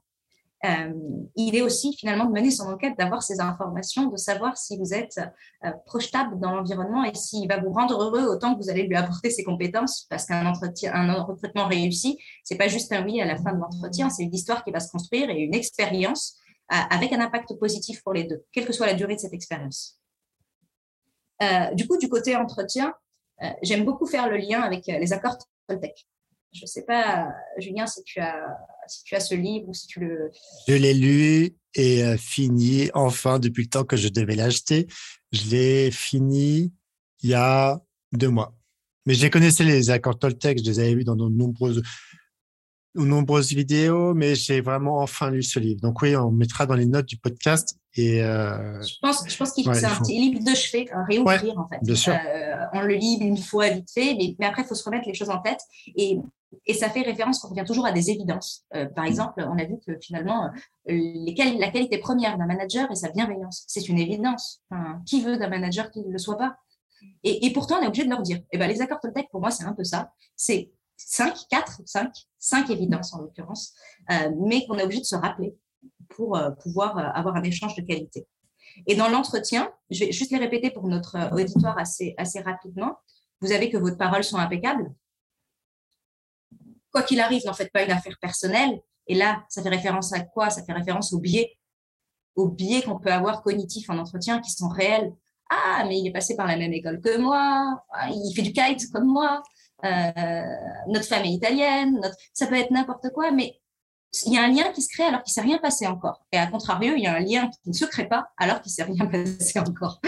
Euh, 0.63 0.93
il 1.35 1.55
est 1.55 1.61
aussi 1.63 1.93
finalement 1.97 2.25
de 2.25 2.31
mener 2.31 2.51
son 2.51 2.69
enquête, 2.69 2.95
d'avoir 2.95 3.23
ces 3.23 3.41
informations, 3.41 4.05
de 4.05 4.17
savoir 4.17 4.57
si 4.57 4.77
vous 4.77 4.93
êtes 4.93 5.19
euh, 5.65 5.71
projetable 5.87 6.39
dans 6.39 6.55
l'environnement 6.55 7.03
et 7.03 7.15
s'il 7.15 7.47
va 7.47 7.59
vous 7.59 7.71
rendre 7.71 7.99
heureux 7.99 8.27
autant 8.27 8.53
que 8.53 8.61
vous 8.61 8.69
allez 8.69 8.83
lui 8.83 8.95
apporter 8.95 9.31
ses 9.31 9.43
compétences, 9.43 10.05
parce 10.07 10.25
qu'un 10.25 10.45
entretien, 10.45 10.93
un 10.93 11.23
recrutement 11.23 11.67
réussi, 11.67 12.19
c'est 12.43 12.57
pas 12.57 12.67
juste 12.67 12.91
un 12.91 13.03
oui 13.03 13.19
à 13.21 13.25
la 13.25 13.37
fin 13.37 13.53
de 13.53 13.59
l'entretien, 13.59 14.11
c'est 14.11 14.23
une 14.23 14.35
histoire 14.35 14.63
qui 14.63 14.69
va 14.69 14.79
se 14.79 14.91
construire 14.91 15.31
et 15.31 15.39
une 15.39 15.55
expérience 15.55 16.37
euh, 16.71 16.75
avec 16.89 17.11
un 17.11 17.19
impact 17.19 17.53
positif 17.59 18.01
pour 18.01 18.13
les 18.13 18.23
deux, 18.23 18.45
quelle 18.53 18.65
que 18.65 18.71
soit 18.71 18.85
la 18.85 18.93
durée 18.93 19.15
de 19.15 19.19
cette 19.19 19.33
expérience. 19.33 19.99
Euh, 21.43 21.73
du 21.73 21.85
coup, 21.85 21.97
du 21.97 22.07
côté 22.07 22.33
entretien, 22.37 22.93
euh, 23.43 23.49
j'aime 23.61 23.83
beaucoup 23.83 24.05
faire 24.05 24.29
le 24.29 24.37
lien 24.37 24.61
avec 24.61 24.85
les 24.85 25.11
accords 25.11 25.37
Toltec. 25.67 26.07
Je 26.53 26.61
ne 26.61 26.67
sais 26.67 26.83
pas, 26.83 27.27
Julien, 27.57 27.87
si 27.87 28.01
tu, 28.03 28.21
as, 28.21 28.57
si 28.91 29.03
tu 29.03 29.15
as 29.15 29.19
ce 29.19 29.35
livre 29.35 29.69
ou 29.69 29.73
si 29.73 29.87
tu 29.87 29.99
le... 30.01 30.31
Je 30.67 30.73
l'ai 30.73 30.93
lu 30.93 31.55
et 31.73 32.03
euh, 32.03 32.17
fini, 32.17 32.89
enfin, 32.93 33.39
depuis 33.39 33.63
le 33.63 33.69
temps 33.69 33.85
que 33.85 33.95
je 33.95 34.09
devais 34.09 34.35
l'acheter. 34.35 34.87
Je 35.31 35.49
l'ai 35.49 35.91
fini 35.91 36.73
il 37.23 37.29
y 37.29 37.33
a 37.33 37.81
deux 38.11 38.29
mois. 38.29 38.53
Mais 39.05 39.13
je 39.13 39.27
connaissais, 39.27 39.63
les 39.63 39.89
accords 39.89 40.19
Toltec, 40.19 40.59
je 40.59 40.69
les 40.69 40.79
avais 40.79 40.95
vus 40.95 41.03
dans 41.03 41.15
de 41.15 41.27
nombreuses, 41.29 41.81
nombreuses 42.95 43.53
vidéos, 43.53 44.13
mais 44.13 44.35
j'ai 44.35 44.61
vraiment 44.61 44.99
enfin 44.99 45.31
lu 45.31 45.43
ce 45.43 45.59
livre. 45.59 45.81
Donc 45.81 46.01
oui, 46.01 46.15
on 46.15 46.31
mettra 46.31 46.65
dans 46.65 46.75
les 46.75 46.85
notes 46.85 47.05
du 47.05 47.17
podcast. 47.17 47.77
Et 47.95 48.21
euh... 48.23 48.81
Je 48.81 48.95
pense, 49.01 49.23
je 49.27 49.37
pense 49.37 49.51
qu'il 49.51 49.63
c'est 49.75 49.85
un 49.85 49.95
petit 49.95 50.17
livre 50.17 50.43
de 50.43 50.55
chevet, 50.55 50.89
à 50.91 51.03
réouvrir 51.03 51.57
en 51.57 51.67
fait. 51.67 51.79
Bien 51.81 51.95
sûr. 51.95 52.13
Euh, 52.13 52.65
on 52.73 52.81
le 52.81 52.95
lit 52.95 53.17
une 53.21 53.37
fois 53.37 53.69
vite 53.69 53.89
fait, 53.91 54.15
mais, 54.15 54.35
mais 54.39 54.45
après, 54.45 54.63
il 54.63 54.65
faut 54.65 54.75
se 54.75 54.83
remettre 54.83 55.07
les 55.07 55.13
choses 55.13 55.29
en 55.29 55.39
tête. 55.39 55.59
Et, 55.95 56.17
et 56.65 56.73
ça 56.73 56.89
fait 56.89 57.01
référence 57.01 57.39
qu'on 57.39 57.49
revient 57.49 57.65
toujours 57.65 57.85
à 57.85 57.91
des 57.91 58.09
évidences. 58.09 58.65
Euh, 58.75 58.85
par 58.85 59.05
exemple, 59.05 59.45
on 59.47 59.57
a 59.57 59.65
vu 59.65 59.75
que 59.85 59.97
finalement, 60.01 60.45
euh, 60.45 60.49
les, 60.87 61.35
la 61.59 61.69
qualité 61.69 61.97
première 61.97 62.37
d'un 62.37 62.45
manager 62.45 62.89
est 62.91 62.95
sa 62.95 63.09
bienveillance. 63.09 63.63
C'est 63.67 63.87
une 63.89 63.99
évidence. 63.99 64.61
Enfin, 64.69 65.01
qui 65.05 65.21
veut 65.21 65.37
d'un 65.37 65.49
manager 65.49 65.91
qui 65.91 66.01
ne 66.01 66.11
le 66.11 66.17
soit 66.17 66.37
pas? 66.37 66.57
Et, 67.23 67.45
et, 67.45 67.53
pourtant, 67.53 67.77
on 67.79 67.83
est 67.83 67.87
obligé 67.87 68.03
de 68.03 68.09
leur 68.09 68.21
dire. 68.21 68.37
Et 68.37 68.43
eh 68.53 68.57
ben, 68.57 68.67
les 68.67 68.81
accords 68.81 68.99
Toltec, 68.99 69.27
pour 69.31 69.41
moi, 69.41 69.51
c'est 69.51 69.63
un 69.63 69.73
peu 69.73 69.83
ça. 69.83 70.11
C'est 70.35 70.71
5, 70.97 71.35
4, 71.49 71.81
5, 71.85 72.11
5 72.41 72.69
évidences 72.71 73.13
en 73.13 73.21
l'occurrence, 73.21 73.73
euh, 74.11 74.31
mais 74.41 74.65
qu'on 74.65 74.77
est 74.77 74.83
obligé 74.83 75.01
de 75.01 75.05
se 75.05 75.15
rappeler 75.15 75.55
pour 76.09 76.35
euh, 76.35 76.51
pouvoir 76.51 76.97
euh, 76.97 77.03
avoir 77.13 77.35
un 77.35 77.43
échange 77.43 77.75
de 77.75 77.81
qualité. 77.81 78.27
Et 78.87 78.95
dans 78.95 79.09
l'entretien, 79.09 79.71
je 79.89 80.05
vais 80.05 80.11
juste 80.11 80.31
les 80.31 80.37
répéter 80.37 80.71
pour 80.71 80.87
notre 80.87 81.33
auditoire 81.33 81.77
assez, 81.77 82.15
assez 82.17 82.41
rapidement. 82.41 82.97
Vous 83.39 83.51
avez 83.51 83.69
que 83.69 83.77
vos 83.77 83.95
paroles 83.95 84.23
sont 84.23 84.37
impeccables. 84.37 84.93
Quoi 86.91 87.03
qu'il 87.03 87.19
arrive, 87.19 87.45
n'en 87.45 87.53
faites 87.53 87.71
pas 87.71 87.83
une 87.83 87.91
affaire 87.91 88.17
personnelle. 88.19 88.81
Et 89.07 89.15
là, 89.15 89.43
ça 89.49 89.61
fait 89.61 89.69
référence 89.69 90.13
à 90.13 90.21
quoi? 90.21 90.49
Ça 90.49 90.63
fait 90.63 90.73
référence 90.73 91.13
aux 91.13 91.19
biais, 91.19 91.57
aux 92.35 92.47
biais 92.47 92.81
qu'on 92.81 92.99
peut 92.99 93.11
avoir 93.11 93.43
cognitifs 93.43 93.89
en 93.89 93.97
entretien 93.97 94.39
qui 94.39 94.51
sont 94.51 94.69
réels. 94.69 95.13
Ah, 95.49 95.83
mais 95.85 95.99
il 95.99 96.07
est 96.07 96.11
passé 96.11 96.35
par 96.35 96.47
la 96.47 96.55
même 96.55 96.73
école 96.73 97.01
que 97.01 97.17
moi, 97.17 97.83
ah, 97.91 98.09
il 98.09 98.33
fait 98.33 98.41
du 98.41 98.53
kite 98.53 98.89
comme 98.91 99.05
moi, 99.05 99.43
euh, 99.83 100.41
notre 100.87 101.11
est 101.11 101.29
italienne, 101.29 102.01
ça 102.33 102.47
peut 102.47 102.55
être 102.55 102.71
n'importe 102.71 103.09
quoi, 103.13 103.31
mais 103.31 103.61
il 104.25 104.33
y 104.33 104.37
a 104.37 104.43
un 104.43 104.49
lien 104.49 104.71
qui 104.73 104.81
se 104.81 104.89
crée 104.89 105.03
alors 105.03 105.23
qu'il 105.23 105.31
ne 105.31 105.33
s'est 105.33 105.49
rien 105.49 105.57
passé 105.57 105.87
encore. 105.87 106.25
Et 106.31 106.37
à 106.37 106.47
contrario, 106.47 106.93
il 106.95 107.03
y 107.03 107.07
a 107.07 107.15
un 107.15 107.19
lien 107.19 107.49
qui 107.49 107.69
ne 107.69 107.73
se 107.73 107.85
crée 107.85 108.07
pas 108.07 108.29
alors 108.37 108.61
qu'il 108.61 108.69
ne 108.69 108.73
s'est 108.73 108.83
rien 108.83 109.05
passé 109.37 109.59
encore. 109.59 110.01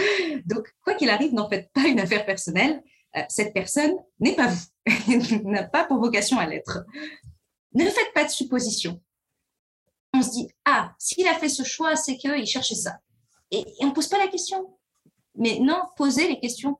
Donc, 0.46 0.74
quoi 0.82 0.94
qu'il 0.94 1.10
arrive, 1.10 1.32
n'en 1.32 1.48
faites 1.48 1.72
pas 1.72 1.86
une 1.86 2.00
affaire 2.00 2.26
personnelle. 2.26 2.82
Euh, 3.16 3.22
cette 3.28 3.54
personne 3.54 3.94
n'est 4.20 4.34
pas 4.34 4.48
vous, 4.48 5.42
n'a 5.44 5.64
pas 5.64 5.84
pour 5.84 5.98
vocation 5.98 6.38
à 6.38 6.46
l'être. 6.46 6.84
Ne 7.72 7.84
faites 7.84 8.12
pas 8.14 8.24
de 8.24 8.30
suppositions. 8.30 9.00
On 10.12 10.22
se 10.22 10.30
dit, 10.30 10.48
ah, 10.64 10.92
s'il 10.98 11.26
a 11.26 11.34
fait 11.34 11.48
ce 11.48 11.64
choix, 11.64 11.96
c'est 11.96 12.16
qu'il 12.16 12.46
cherchait 12.46 12.74
ça. 12.74 12.98
Et, 13.50 13.60
et 13.60 13.84
on 13.84 13.86
ne 13.86 13.92
pose 13.92 14.08
pas 14.08 14.18
la 14.18 14.28
question. 14.28 14.76
Mais 15.36 15.58
non, 15.60 15.80
posez 15.96 16.28
les 16.28 16.38
questions. 16.38 16.78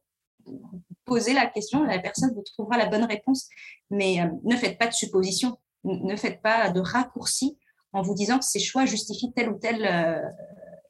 Posez 1.05 1.35
la 1.35 1.47
question, 1.47 1.85
la 1.85 1.99
personne 1.99 2.33
vous 2.35 2.43
trouvera 2.43 2.79
la 2.79 2.87
bonne 2.87 3.05
réponse. 3.05 3.49
Mais 3.91 4.21
euh, 4.21 4.29
ne 4.45 4.57
faites 4.57 4.79
pas 4.79 4.87
de 4.87 4.95
suppositions. 4.95 5.59
Ne 5.85 6.17
faites 6.17 6.41
pas 6.41 6.71
de 6.71 6.81
raccourcis 6.81 7.59
en 7.93 8.03
vous 8.03 8.15
disant 8.15 8.39
que 8.39 8.45
ces 8.45 8.59
choix 8.59 8.87
justifient 8.87 9.33
tel 9.35 9.51
ou 9.51 9.59
tel, 9.59 9.85
euh, 9.85 10.29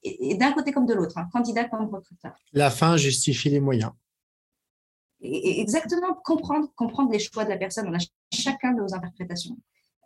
et, 0.03 0.37
d'un 0.37 0.53
côté 0.53 0.73
comme 0.73 0.87
de 0.87 0.95
l'autre, 0.95 1.19
hein, 1.19 1.29
candidat 1.33 1.65
comme 1.65 1.93
recruteur. 1.93 2.33
La 2.53 2.71
fin 2.71 2.97
justifie 2.97 3.51
les 3.51 3.61
moyens. 3.61 3.93
Et, 5.21 5.61
exactement, 5.61 6.15
comprendre, 6.25 6.69
comprendre 6.77 7.11
les 7.11 7.19
choix 7.19 7.45
de 7.45 7.51
la 7.51 7.57
personne. 7.57 7.89
On 7.89 7.95
a 7.95 8.05
chacun 8.33 8.73
de 8.73 8.81
nos 8.81 8.95
interprétations. 8.95 9.57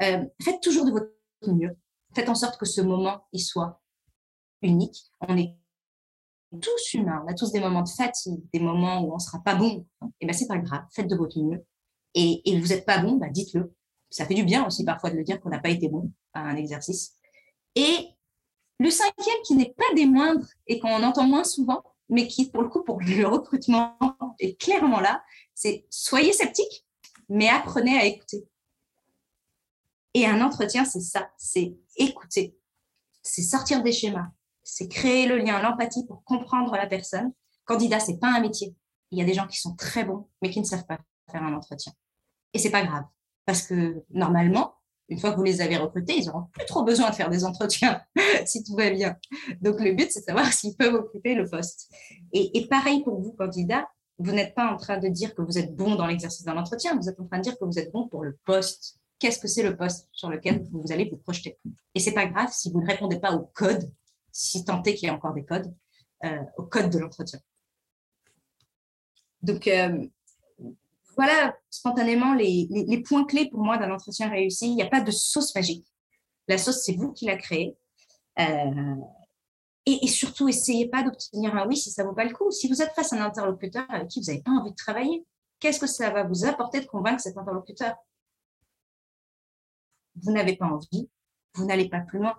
Euh, 0.03 0.25
faites 0.43 0.61
toujours 0.61 0.87
de 0.87 0.93
votre 0.93 1.13
mieux. 1.47 1.77
Faites 2.15 2.29
en 2.29 2.35
sorte 2.35 2.59
que 2.59 2.67
ce 2.67 2.81
moment 2.81 3.27
il 3.33 3.41
soit 3.41 3.81
unique. 4.63 5.13
On 5.21 5.37
est 5.37 5.55
tous 6.61 6.95
humains, 6.95 7.23
on 7.25 7.31
a 7.31 7.35
tous 7.35 7.53
des 7.53 7.61
moments 7.61 7.83
de 7.83 7.89
fatigue, 7.89 8.41
des 8.53 8.61
moments 8.61 9.03
où 9.03 9.15
on 9.15 9.19
sera 9.19 9.39
pas 9.43 9.55
bon. 9.55 9.87
Et 10.03 10.07
eh 10.21 10.27
ben 10.27 10.33
c'est 10.33 10.47
pas 10.47 10.59
grave, 10.59 10.83
faites 10.91 11.09
de 11.09 11.17
votre 11.17 11.39
mieux. 11.39 11.65
Et, 12.15 12.59
vous 12.59 12.73
êtes 12.73 12.87
pas 12.87 12.99
bon, 12.99 13.17
bah 13.17 13.29
dites-le. 13.29 13.73
Ça 14.11 14.25
fait 14.25 14.35
du 14.35 14.45
bien 14.45 14.67
aussi 14.67 14.85
parfois 14.85 15.11
de 15.11 15.17
le 15.17 15.23
dire 15.23 15.41
qu'on 15.41 15.51
n'a 15.51 15.59
pas 15.59 15.69
été 15.69 15.89
bon 15.89 16.11
à 16.33 16.41
un 16.41 16.57
exercice. 16.57 17.15
Et 17.75 18.09
le 18.81 18.91
cinquième 18.91 19.43
qui 19.45 19.55
n'est 19.55 19.75
pas 19.77 19.95
des 19.95 20.07
moindres 20.07 20.47
et 20.67 20.81
qu'on 20.81 21.03
entend 21.03 21.27
moins 21.27 21.45
souvent, 21.45 21.83
mais 22.09 22.27
qui 22.27 22.51
pour 22.51 22.63
le 22.63 22.69
coup 22.69 22.83
pour 22.83 23.01
le 23.01 23.27
recrutement 23.27 23.97
est 24.39 24.59
clairement 24.59 25.01
là, 25.01 25.23
c'est 25.55 25.87
soyez 25.91 26.33
sceptique, 26.33 26.87
mais 27.29 27.49
apprenez 27.49 27.99
à 27.99 28.07
écouter. 28.07 28.49
Et 30.15 30.27
un 30.27 30.41
entretien, 30.41 30.85
c'est 30.85 31.01
ça, 31.01 31.31
c'est 31.37 31.77
écouter, 31.97 32.57
c'est 33.23 33.43
sortir 33.43 33.83
des 33.83 33.93
schémas, 33.93 34.31
c'est 34.69 34.87
créer 34.87 35.27
le 35.27 35.39
lien, 35.39 35.63
l'empathie 35.63 36.05
pour 36.07 36.23
comprendre 36.25 36.73
la 36.77 36.87
personne. 36.87 37.33
Candidat, 37.65 38.01
c'est 38.01 38.19
pas 38.19 38.29
un 38.29 38.41
métier. 38.41 38.77
Il 39.11 39.19
y 39.19 39.23
a 39.23 39.25
des 39.25 39.33
gens 39.33 39.47
qui 39.47 39.59
sont 39.59 39.75
très 39.75 40.05
bons, 40.05 40.29
mais 40.43 40.51
qui 40.51 40.61
ne 40.61 40.67
savent 40.67 40.85
pas 40.85 40.99
faire 41.33 41.43
un 41.43 41.55
entretien. 41.55 41.93
Et 42.53 42.59
c'est 42.59 42.71
pas 42.71 42.85
grave. 42.85 43.05
Parce 43.47 43.63
que 43.63 44.05
normalement, 44.11 44.75
une 45.09 45.19
fois 45.19 45.31
que 45.33 45.37
vous 45.37 45.43
les 45.43 45.63
avez 45.63 45.79
recrutés, 45.79 46.19
ils 46.19 46.27
n'auront 46.27 46.49
plus 46.53 46.67
trop 46.67 46.83
besoin 46.85 47.09
de 47.09 47.15
faire 47.15 47.31
des 47.31 47.47
entretiens 47.47 48.03
si 48.45 48.63
tout 48.63 48.77
va 48.77 48.91
bien. 48.91 49.17
Donc 49.63 49.81
le 49.81 49.93
but, 49.93 50.13
c'est 50.13 50.21
de 50.21 50.27
savoir 50.27 50.53
s'ils 50.53 50.77
peuvent 50.77 50.95
occuper 50.95 51.35
le 51.35 51.49
poste. 51.49 51.91
Et, 52.33 52.59
et 52.59 52.69
pareil 52.69 53.03
pour 53.03 53.19
vous, 53.23 53.33
candidat, 53.33 53.89
vous 54.19 54.33
n'êtes 54.33 54.55
pas 54.55 54.71
en 54.71 54.77
train 54.77 54.99
de 54.99 55.09
dire 55.09 55.35
que 55.35 55.41
vous 55.41 55.57
êtes 55.57 55.75
bon 55.75 55.95
dans 55.95 56.07
l'exercice 56.07 56.45
d'un 56.45 56.59
entretien, 56.59 56.95
vous 56.95 57.09
êtes 57.09 57.19
en 57.19 57.25
train 57.25 57.39
de 57.39 57.43
dire 57.43 57.59
que 57.59 57.65
vous 57.65 57.79
êtes 57.79 57.91
bon 57.91 58.07
pour 58.07 58.23
le 58.23 58.37
poste. 58.45 58.99
Qu'est-ce 59.19 59.39
que 59.39 59.49
c'est 59.49 59.63
le 59.63 59.79
poste 59.79 60.09
sur 60.13 60.29
lequel 60.29 60.69
vous 60.71 60.93
allez 60.93 61.09
vous 61.09 61.17
projeter? 61.17 61.59
Et 61.95 62.01
c'est 62.01 62.13
pas 62.13 62.27
grave 62.27 62.51
si 62.53 62.71
vous 62.71 62.83
ne 62.83 62.87
répondez 62.87 63.19
pas 63.19 63.33
au 63.35 63.51
code 63.55 63.91
si 64.39 64.65
tant 64.65 64.81
est 64.85 64.95
qu'il 64.95 65.09
y 65.09 65.11
a 65.11 65.15
encore 65.15 65.35
des 65.35 65.45
codes, 65.45 65.75
euh, 66.25 66.45
au 66.57 66.63
code 66.63 66.91
de 66.91 66.99
l'entretien. 67.01 67.41
Donc, 69.43 69.67
euh, 69.67 70.07
voilà 71.17 71.57
spontanément 71.71 72.35
les, 72.35 73.03
points 73.05 73.25
clés 73.25 73.51
pour 73.51 73.61
moi 73.65 73.79
d'un 73.79 73.91
entretien 73.91 74.29
réussi. 74.31 74.69
Il 74.69 74.77
n'y 74.77 74.83
a 74.83 74.89
pas 74.89 75.01
de 75.01 75.11
sauce 75.11 75.53
magique. 75.57 75.85
La 76.47 76.57
sauce, 76.57 76.85
c'est 76.85 76.95
vous 76.95 77.13
qui 77.13 77.25
la 77.25 77.37
créez. 77.37 77.77
Euh, 78.39 78.95
et, 79.87 80.07
surtout, 80.07 80.49
essayez 80.49 80.89
pas 80.89 81.03
d'obtenir 81.03 81.57
un 81.57 81.67
oui 81.67 81.77
si 81.77 81.91
ça 81.91 82.05
vaut 82.05 82.15
pas 82.15 82.25
le 82.25 82.33
coup. 82.33 82.53
Si 82.53 82.69
vous 82.69 82.81
êtes 82.81 82.93
face 82.93 83.13
à 83.13 83.17
un 83.17 83.27
interlocuteur 83.27 83.87
avec 83.89 84.07
qui 84.07 84.21
vous 84.21 84.27
n'avez 84.27 84.43
pas 84.43 84.53
envie 84.53 84.71
de 84.71 84.77
travailler, 84.77 85.27
qu'est-ce 85.59 85.81
que 85.81 85.89
ça 85.89 86.11
va 86.11 86.23
vous 86.23 86.45
apporter 86.45 86.81
de 86.81 86.87
convaincre 86.87 87.21
cet 87.21 87.37
interlocuteur? 87.37 87.97
Vous 90.15 90.31
n'avez 90.31 90.55
pas 90.57 90.67
envie, 90.67 91.11
vous 91.55 91.65
n'allez 91.65 91.89
pas 91.89 92.01
plus 92.01 92.21
loin 92.21 92.37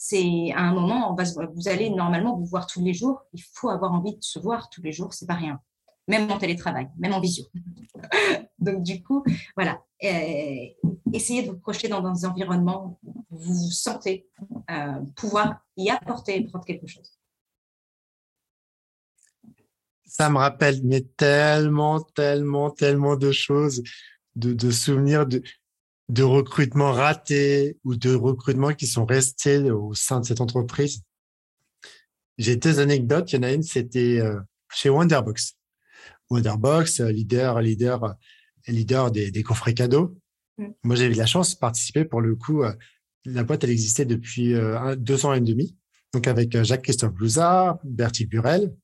c'est 0.00 0.52
à 0.54 0.60
un 0.60 0.72
moment, 0.72 1.12
on 1.12 1.46
vous 1.54 1.68
allez 1.68 1.90
normalement 1.90 2.36
vous 2.36 2.46
voir 2.46 2.68
tous 2.68 2.80
les 2.80 2.94
jours. 2.94 3.24
Il 3.32 3.42
faut 3.42 3.68
avoir 3.68 3.92
envie 3.92 4.14
de 4.14 4.22
se 4.22 4.38
voir 4.38 4.70
tous 4.70 4.80
les 4.80 4.92
jours, 4.92 5.12
c'est 5.12 5.26
pas 5.26 5.34
rien. 5.34 5.60
Même 6.06 6.30
en 6.30 6.38
télétravail, 6.38 6.88
même 6.98 7.12
en 7.12 7.20
visio. 7.20 7.46
Donc 8.60 8.84
du 8.84 9.02
coup, 9.02 9.24
voilà, 9.56 9.82
euh, 10.04 10.66
essayez 11.12 11.42
de 11.42 11.50
vous 11.50 11.58
projeter 11.58 11.88
dans, 11.88 12.12
des 12.12 12.24
environnements 12.24 13.00
où 13.02 13.36
vous 13.36 13.54
vous 13.54 13.70
sentez 13.72 14.28
euh, 14.70 15.00
pouvoir 15.16 15.66
y 15.76 15.90
apporter 15.90 16.44
prendre 16.44 16.64
quelque 16.64 16.86
chose. 16.86 17.18
Ça 20.04 20.30
me 20.30 20.38
rappelle 20.38 20.80
mais 20.84 21.00
tellement, 21.00 22.00
tellement, 22.00 22.70
tellement 22.70 23.16
de 23.16 23.32
choses, 23.32 23.82
de, 24.36 24.52
de 24.52 24.70
souvenirs 24.70 25.26
de, 25.26 25.42
de 26.08 26.22
recrutement 26.22 26.92
ratés 26.92 27.76
ou 27.84 27.96
de 27.96 28.14
recrutements 28.14 28.72
qui 28.72 28.86
sont 28.86 29.04
restés 29.04 29.70
au 29.70 29.94
sein 29.94 30.20
de 30.20 30.26
cette 30.26 30.40
entreprise. 30.40 31.02
J'ai 32.38 32.56
deux 32.56 32.80
anecdotes. 32.80 33.32
Il 33.32 33.36
y 33.36 33.38
en 33.40 33.42
a 33.42 33.52
une, 33.52 33.62
c'était 33.62 34.20
euh, 34.20 34.40
chez 34.72 34.88
Wonderbox. 34.88 35.56
Wonderbox, 36.30 37.00
euh, 37.00 37.10
leader, 37.10 37.60
leader, 37.60 38.16
leader 38.66 39.10
des, 39.10 39.30
des 39.30 39.42
coffrets 39.42 39.74
cadeaux. 39.74 40.16
Mm. 40.56 40.68
Moi, 40.84 40.96
j'ai 40.96 41.06
eu 41.06 41.12
la 41.12 41.26
chance 41.26 41.54
de 41.54 41.58
participer 41.58 42.04
pour 42.04 42.20
le 42.20 42.36
coup. 42.36 42.62
Euh, 42.62 42.72
la 43.24 43.44
boîte, 43.44 43.64
elle 43.64 43.70
existait 43.70 44.06
depuis 44.06 44.54
deux 44.96 45.26
ans 45.26 45.34
et 45.34 45.40
demi. 45.40 45.76
Donc, 46.14 46.26
avec 46.26 46.62
Jacques-Christophe 46.62 47.12
Blouzard, 47.12 47.78
Bertie 47.84 48.24
Burel 48.24 48.74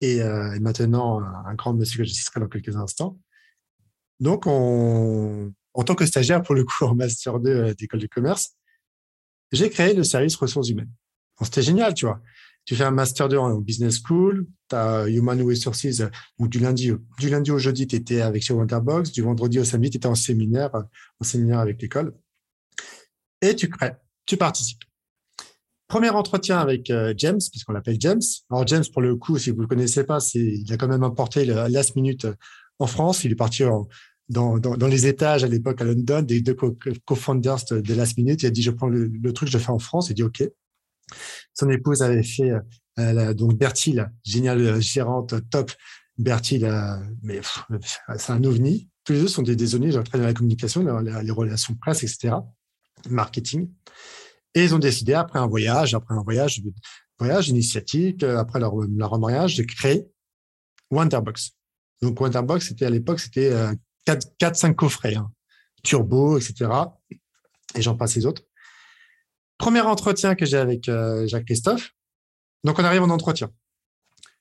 et, 0.00 0.20
maintenant 0.58 1.20
un 1.20 1.54
grand 1.54 1.74
monsieur 1.74 1.98
que 1.98 2.08
je 2.08 2.12
citerai 2.12 2.40
dans 2.40 2.48
quelques 2.48 2.74
instants. 2.74 3.20
Donc, 4.18 4.46
on, 4.46 5.52
en 5.74 5.82
tant 5.82 5.94
que 5.94 6.06
stagiaire, 6.06 6.42
pour 6.42 6.54
le 6.54 6.64
coup, 6.64 6.84
en 6.84 6.94
Master 6.94 7.40
2 7.40 7.50
euh, 7.50 7.74
d'école 7.74 8.00
de 8.00 8.06
commerce, 8.06 8.52
j'ai 9.52 9.70
créé 9.70 9.94
le 9.94 10.04
service 10.04 10.36
ressources 10.36 10.68
humaines. 10.68 10.90
C'était 11.42 11.62
génial, 11.62 11.94
tu 11.94 12.06
vois. 12.06 12.20
Tu 12.64 12.76
fais 12.76 12.84
un 12.84 12.90
Master 12.90 13.28
2 13.28 13.36
en 13.36 13.58
business 13.58 14.00
school, 14.02 14.46
tu 14.70 14.76
as 14.76 15.06
Human 15.08 15.40
Resources, 15.42 16.00
donc 16.38 16.48
du 16.48 16.58
lundi, 16.60 16.92
du 17.18 17.28
lundi 17.28 17.50
au 17.50 17.58
jeudi, 17.58 17.86
tu 17.86 17.96
étais 17.96 18.22
avec 18.22 18.42
chez 18.42 18.54
Wonderbox, 18.54 19.12
du 19.12 19.20
vendredi 19.20 19.58
au 19.58 19.64
samedi, 19.64 19.90
tu 19.90 19.96
étais 19.98 20.06
en 20.06 20.14
séminaire, 20.14 20.70
en 20.74 21.24
séminaire 21.24 21.58
avec 21.58 21.82
l'école. 21.82 22.14
Et 23.42 23.54
tu 23.54 23.68
crées, 23.68 23.92
tu 24.24 24.38
participes. 24.38 24.82
Premier 25.88 26.08
entretien 26.10 26.58
avec 26.58 26.88
euh, 26.90 27.12
James, 27.18 27.40
puisqu'on 27.50 27.72
l'appelle 27.72 27.98
James. 28.00 28.22
Alors 28.50 28.66
James, 28.66 28.84
pour 28.90 29.02
le 29.02 29.16
coup, 29.16 29.38
si 29.38 29.50
vous 29.50 29.60
le 29.60 29.66
connaissez 29.66 30.04
pas, 30.04 30.18
il 30.34 30.72
a 30.72 30.78
quand 30.78 30.88
même 30.88 31.04
importé 31.04 31.44
le 31.44 31.68
last 31.68 31.94
minute 31.94 32.24
euh, 32.24 32.34
en 32.78 32.86
France. 32.86 33.24
Il 33.24 33.32
est 33.32 33.36
parti 33.36 33.64
en, 33.64 33.86
dans, 34.28 34.58
dans, 34.58 34.86
les 34.86 35.06
étages 35.06 35.44
à 35.44 35.48
l'époque 35.48 35.80
à 35.80 35.84
London, 35.84 36.22
des 36.22 36.40
deux 36.40 36.56
co-founders 37.04 37.64
de 37.70 37.94
Last 37.94 38.16
Minute. 38.16 38.42
Il 38.42 38.46
a 38.46 38.50
dit, 38.50 38.62
je 38.62 38.70
prends 38.70 38.88
le, 38.88 39.32
truc, 39.32 39.48
je 39.48 39.58
le 39.58 39.62
fais 39.62 39.70
en 39.70 39.78
France. 39.78 40.08
Il 40.10 40.14
dit, 40.14 40.22
OK. 40.22 40.42
Son 41.52 41.68
épouse 41.68 42.02
avait 42.02 42.22
fait, 42.22 42.52
euh, 42.98 43.34
donc 43.34 43.54
Bertie, 43.56 43.98
géniale 44.24 44.60
euh, 44.60 44.80
gérante, 44.80 45.34
top. 45.50 45.72
Bertie, 46.16 46.62
mais 47.22 47.40
c'est 48.16 48.32
un 48.32 48.44
ovni. 48.44 48.88
Tous 49.04 49.14
les 49.14 49.20
deux 49.20 49.28
sont 49.28 49.42
des, 49.42 49.56
des 49.56 49.74
ovnis, 49.74 49.90
dans 49.90 50.02
la 50.14 50.32
communication, 50.32 50.82
les, 51.00 51.30
relations 51.32 51.74
presse, 51.74 52.04
etc., 52.04 52.36
marketing. 53.10 53.68
Et 54.54 54.62
ils 54.62 54.74
ont 54.74 54.78
décidé, 54.78 55.12
après 55.14 55.40
un 55.40 55.48
voyage, 55.48 55.92
après 55.94 56.14
un 56.14 56.22
voyage, 56.22 56.62
voyage 57.18 57.48
initiatique, 57.48 58.22
euh, 58.22 58.38
après 58.38 58.60
leur, 58.60 58.76
leur 58.76 59.18
mariage, 59.18 59.56
de 59.56 59.64
créer 59.64 60.06
Wonderbox. 60.92 61.50
Donc 62.00 62.20
Wonderbox, 62.20 62.68
c'était 62.68 62.86
à 62.86 62.90
l'époque, 62.90 63.18
c'était 63.18 63.52
4-5 64.06 64.74
coffrets, 64.74 65.16
hein. 65.16 65.30
turbo, 65.82 66.38
etc. 66.38 66.70
Et 67.74 67.82
j'en 67.82 67.96
passe 67.96 68.14
les 68.16 68.26
autres. 68.26 68.42
Premier 69.58 69.80
entretien 69.80 70.34
que 70.34 70.44
j'ai 70.44 70.56
avec 70.56 70.88
euh, 70.88 71.26
Jacques-Christophe. 71.26 71.90
Donc, 72.64 72.78
on 72.78 72.84
arrive 72.84 73.02
en 73.02 73.10
entretien. 73.10 73.50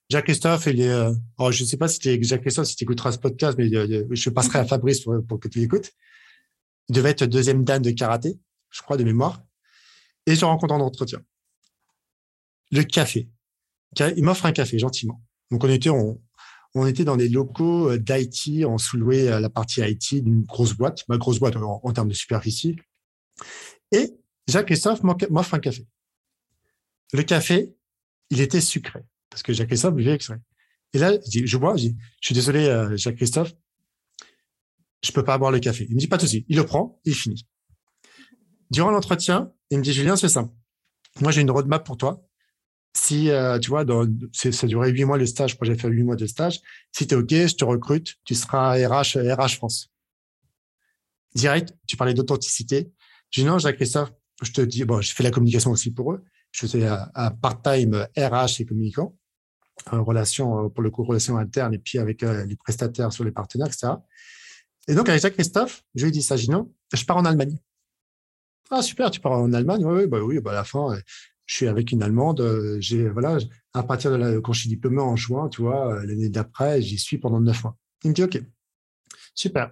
Jacques-Christophe, 0.09 0.65
il 0.67 0.81
est, 0.81 0.89
euh, 0.89 1.13
oh, 1.37 1.51
je 1.51 1.63
ne 1.63 1.67
sais 1.67 1.77
pas 1.77 1.87
si 1.87 2.07
es 2.09 2.21
Jacques-Christophe, 2.21 2.67
si 2.67 2.75
tu 2.75 2.83
écouteras 2.83 3.11
ce 3.11 3.19
podcast, 3.19 3.57
mais 3.57 3.73
euh, 3.73 4.05
je 4.11 4.29
passerai 4.29 4.59
à 4.59 4.65
Fabrice 4.65 5.01
pour, 5.01 5.39
que 5.39 5.47
tu 5.47 5.59
l'écoutes. 5.59 5.91
Il 6.89 6.95
devait 6.95 7.11
être 7.11 7.25
deuxième 7.25 7.63
dan 7.63 7.81
de 7.81 7.91
karaté, 7.91 8.37
je 8.69 8.81
crois, 8.81 8.97
de 8.97 9.03
mémoire. 9.03 9.43
Et 10.25 10.35
je 10.35 10.45
rencontre 10.45 10.73
en 10.73 10.79
entretien. 10.79 11.19
Le 12.71 12.83
café. 12.83 13.29
Il 14.17 14.23
m'offre 14.23 14.45
un 14.45 14.51
café, 14.51 14.79
gentiment. 14.79 15.21
Donc, 15.51 15.63
on 15.63 15.69
était, 15.69 15.89
on, 15.89 16.19
on 16.75 16.87
était 16.87 17.03
dans 17.03 17.17
des 17.17 17.29
locaux 17.29 17.91
euh, 17.91 17.97
d'IT, 17.97 18.65
on 18.65 18.77
sous-louait 18.77 19.27
euh, 19.29 19.39
la 19.39 19.49
partie 19.49 19.81
IT 19.81 20.23
d'une 20.23 20.43
grosse 20.43 20.73
boîte, 20.73 21.07
ma 21.07 21.17
grosse 21.17 21.39
boîte 21.39 21.55
en, 21.55 21.93
termes 21.93 22.09
de 22.09 22.13
superficie. 22.13 22.77
Et 23.91 24.13
Jacques-Christophe 24.47 25.03
m'offre 25.03 25.53
un 25.53 25.59
café. 25.59 25.87
Le 27.13 27.23
café, 27.23 27.75
il 28.31 28.41
était 28.41 28.61
sucré, 28.61 29.01
parce 29.29 29.43
que 29.43 29.53
Jacques-Christophe 29.53 29.93
buvait 29.93 30.13
exprès. 30.13 30.39
Et 30.93 30.99
là, 30.99 31.13
je 31.27 31.57
vois, 31.57 31.75
je, 31.75 31.89
suis 32.21 32.35
désolé, 32.35 32.67
euh, 32.67 32.97
Jacques-Christophe, 32.97 33.53
je 35.03 35.11
peux 35.11 35.23
pas 35.23 35.37
boire 35.37 35.51
le 35.51 35.59
café. 35.59 35.85
Il 35.89 35.95
me 35.95 35.99
dit 35.99 36.07
pas 36.07 36.17
de 36.17 36.21
souci. 36.21 36.45
Il 36.47 36.57
le 36.57 36.65
prend, 36.65 36.99
il 37.05 37.13
finit. 37.13 37.45
Durant 38.71 38.91
l'entretien, 38.91 39.51
il 39.69 39.79
me 39.79 39.83
dit, 39.83 39.93
Julien, 39.93 40.15
c'est 40.15 40.29
simple. 40.29 40.53
Moi, 41.19 41.31
j'ai 41.31 41.41
une 41.41 41.51
roadmap 41.51 41.85
pour 41.85 41.97
toi 41.97 42.25
si, 42.95 43.31
euh, 43.31 43.57
tu 43.57 43.69
vois, 43.69 43.85
dans, 43.85 44.07
ça 44.33 44.67
durait 44.67 44.91
huit 44.91 45.05
mois 45.05 45.17
le 45.17 45.25
stage, 45.25 45.59
moi 45.59 45.65
j'ai 45.65 45.75
fait 45.75 45.87
huit 45.87 46.03
mois 46.03 46.15
de 46.15 46.27
stage. 46.27 46.61
Si 46.91 47.07
tu 47.07 47.15
es 47.15 47.17
OK, 47.17 47.31
je 47.31 47.55
te 47.55 47.65
recrute, 47.65 48.15
tu 48.23 48.35
seras 48.35 48.75
RH, 48.75 49.17
RH 49.17 49.55
France. 49.55 49.89
Direct, 51.33 51.73
tu 51.87 51.97
parlais 51.97 52.13
d'authenticité. 52.13 52.91
J'ai 53.31 53.41
dit 53.41 53.47
non, 53.47 53.57
Jacques-Christophe, 53.57 54.11
je 54.43 54.51
te 54.51 54.61
dis, 54.61 54.85
bon, 54.85 55.01
je 55.01 55.11
fais 55.11 55.23
la 55.23 55.31
communication 55.31 55.71
aussi 55.71 55.91
pour 55.91 56.13
eux. 56.13 56.23
Je 56.51 56.59
faisais 56.59 56.87
un 56.87 57.31
part-time 57.31 58.07
RH 58.15 58.61
et 58.61 58.65
communicant, 58.65 59.17
en 59.91 60.03
relation, 60.03 60.65
euh, 60.65 60.69
pour 60.69 60.83
le 60.83 60.91
coup, 60.91 61.03
relation 61.03 61.37
interne 61.37 61.73
et 61.73 61.79
puis 61.79 61.97
avec 61.97 62.21
euh, 62.21 62.45
les 62.45 62.55
prestataires 62.55 63.11
sur 63.11 63.23
les 63.23 63.31
partenaires, 63.31 63.65
etc. 63.65 63.93
Et 64.87 64.93
donc, 64.93 65.09
avec 65.09 65.19
Jacques-Christophe, 65.19 65.83
je 65.95 66.03
lui 66.03 66.09
ai 66.09 66.11
dit 66.11 66.21
ça, 66.21 66.37
j'ai 66.37 66.45
dit 66.45 66.51
non, 66.51 66.71
je 66.93 67.03
pars 67.05 67.17
en 67.17 67.25
Allemagne. 67.25 67.57
Ah, 68.69 68.83
super, 68.83 69.09
tu 69.09 69.19
pars 69.19 69.31
en 69.31 69.51
Allemagne? 69.51 69.83
Oui, 69.83 70.01
oui, 70.01 70.07
bah 70.07 70.19
oui, 70.21 70.39
bah 70.39 70.51
à 70.51 70.55
la 70.55 70.63
fin, 70.63 70.95
je 71.45 71.55
suis 71.55 71.67
avec 71.67 71.91
une 71.91 72.03
Allemande. 72.03 72.41
Euh, 72.41 72.77
j'ai 72.79 73.09
voilà, 73.09 73.37
à 73.73 73.83
partir 73.83 74.11
de 74.11 74.15
la, 74.15 74.41
quand 74.41 74.53
je 74.53 74.61
suis 74.61 74.69
diplômé 74.69 75.01
en 75.01 75.15
juin, 75.15 75.49
tu 75.49 75.61
vois, 75.61 75.93
euh, 75.93 76.05
l'année 76.05 76.29
d'après, 76.29 76.81
j'y 76.81 76.97
suis 76.97 77.17
pendant 77.17 77.39
neuf 77.41 77.63
mois. 77.63 77.77
Il 78.03 78.09
me 78.09 78.15
dit 78.15 78.23
OK, 78.23 78.41
super. 79.35 79.71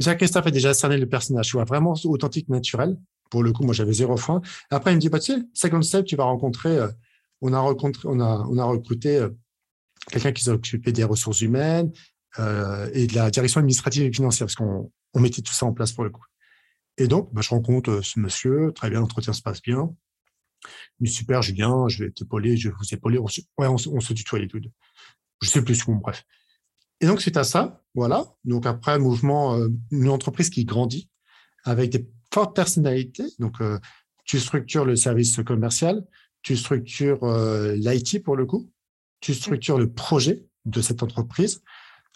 Jacques-Christophe 0.00 0.46
a 0.46 0.50
déjà 0.50 0.74
cerné 0.74 0.96
le 0.96 1.08
personnage, 1.08 1.48
tu 1.48 1.52
vois, 1.56 1.64
vraiment 1.64 1.94
authentique, 2.04 2.48
naturel. 2.48 2.98
Pour 3.30 3.42
le 3.42 3.52
coup, 3.52 3.62
moi, 3.64 3.74
j'avais 3.74 3.92
zéro 3.92 4.16
frein. 4.16 4.42
Après, 4.70 4.92
il 4.92 4.96
me 4.96 5.00
dit, 5.00 5.08
bah, 5.08 5.20
tu 5.20 5.32
sais, 5.32 5.42
second 5.54 5.80
step, 5.82 6.04
tu 6.04 6.16
vas 6.16 6.24
rencontrer, 6.24 6.76
euh, 6.76 6.88
on 7.40 7.52
a 7.52 7.60
recruté 7.60 9.26
quelqu'un 10.10 10.32
qui 10.32 10.42
s'occupait 10.42 10.92
des 10.92 11.04
ressources 11.04 11.42
humaines 11.42 11.92
et 12.38 13.06
de 13.06 13.14
la 13.14 13.30
direction 13.30 13.60
administrative 13.60 14.04
et 14.04 14.12
financière, 14.12 14.46
parce 14.46 14.56
qu'on 14.56 14.90
on 15.14 15.20
mettait 15.20 15.42
tout 15.42 15.52
ça 15.52 15.66
en 15.66 15.72
place 15.72 15.92
pour 15.92 16.04
le 16.04 16.10
coup. 16.10 16.24
Et 16.96 17.06
donc, 17.06 17.32
bah, 17.32 17.40
je 17.40 17.50
rencontre 17.50 18.00
ce 18.02 18.18
monsieur, 18.18 18.72
très 18.74 18.90
bien, 18.90 19.00
l'entretien 19.00 19.32
se 19.32 19.42
passe 19.42 19.62
bien. 19.62 19.94
Mais 21.00 21.08
super, 21.08 21.42
Julien, 21.42 21.88
je 21.88 22.04
vais 22.04 22.10
t'épauler, 22.10 22.56
je 22.56 22.68
vais 22.68 22.74
vous 22.78 22.94
épauler. 22.94 23.18
On 23.18 23.26
se, 23.26 23.40
ouais, 23.58 23.66
on, 23.66 23.76
se 23.78 24.12
tutoyait 24.12 24.48
tous 24.48 24.60
deux. 24.60 24.70
Je 25.42 25.48
sais 25.48 25.62
plus 25.62 25.82
comment, 25.82 25.98
bref. 25.98 26.24
Et 27.00 27.06
donc, 27.06 27.20
c'est 27.20 27.36
à 27.36 27.44
ça, 27.44 27.82
voilà. 27.94 28.24
Donc, 28.44 28.66
après, 28.66 28.98
mouvement, 28.98 29.56
euh, 29.56 29.68
une 29.90 30.08
entreprise 30.08 30.50
qui 30.50 30.64
grandit 30.64 31.10
avec 31.64 31.90
des 31.90 32.08
fortes 32.32 32.54
personnalités. 32.54 33.26
Donc, 33.38 33.60
euh, 33.60 33.78
tu 34.24 34.40
structures 34.40 34.84
le 34.84 34.96
service 34.96 35.40
commercial, 35.44 36.06
tu 36.42 36.56
structures 36.56 37.24
euh, 37.24 37.74
l'IT 37.74 38.22
pour 38.22 38.36
le 38.36 38.46
coup, 38.46 38.70
tu 39.20 39.34
structures 39.34 39.78
le 39.78 39.92
projet 39.92 40.46
de 40.64 40.80
cette 40.80 41.02
entreprise, 41.02 41.62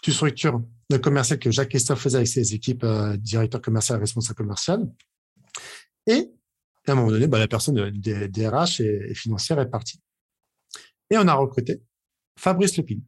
tu 0.01 0.11
structures 0.11 0.61
le 0.89 0.97
commercial 0.97 1.37
que 1.37 1.51
Jacques 1.51 1.69
Christophe 1.69 2.01
faisait 2.01 2.17
avec 2.17 2.27
ses 2.27 2.55
équipes, 2.55 2.85
directeur 3.17 3.61
commercial, 3.61 3.99
responsable 3.99 4.37
commercial. 4.37 4.89
Et 6.07 6.31
à 6.89 6.93
un 6.93 6.95
moment 6.95 7.11
donné, 7.11 7.27
bah, 7.27 7.39
la 7.39 7.47
personne 7.47 7.91
des, 7.91 8.47
RH 8.47 8.81
et, 8.81 9.13
financière 9.13 9.59
est 9.59 9.69
partie. 9.69 9.99
Et 11.09 11.17
on 11.17 11.27
a 11.27 11.33
recruté 11.33 11.81
Fabrice 12.37 12.77
Lepine. 12.77 13.03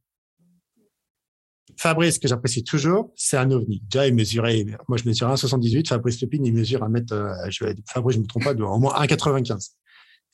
Fabrice, 1.77 2.19
que 2.19 2.27
j'apprécie 2.27 2.63
toujours, 2.63 3.11
c'est 3.15 3.37
un 3.37 3.49
ovni. 3.49 3.81
Déjà, 3.89 4.07
il 4.07 4.13
mesurait, 4.13 4.65
moi 4.87 4.97
je 4.97 5.07
mesure 5.07 5.27
1,78, 5.27 5.87
Fabrice 5.87 6.21
Lepine, 6.21 6.45
il 6.45 6.53
mesure 6.53 6.83
un 6.83 6.89
mètre, 6.89 7.13
euh, 7.13 7.33
je 7.49 7.65
Fabrice, 7.87 8.15
je 8.15 8.19
ne 8.19 8.23
me 8.23 8.27
trompe 8.27 8.43
pas, 8.43 8.53
au 8.53 8.79
moins 8.79 8.93
1,95. 9.01 9.71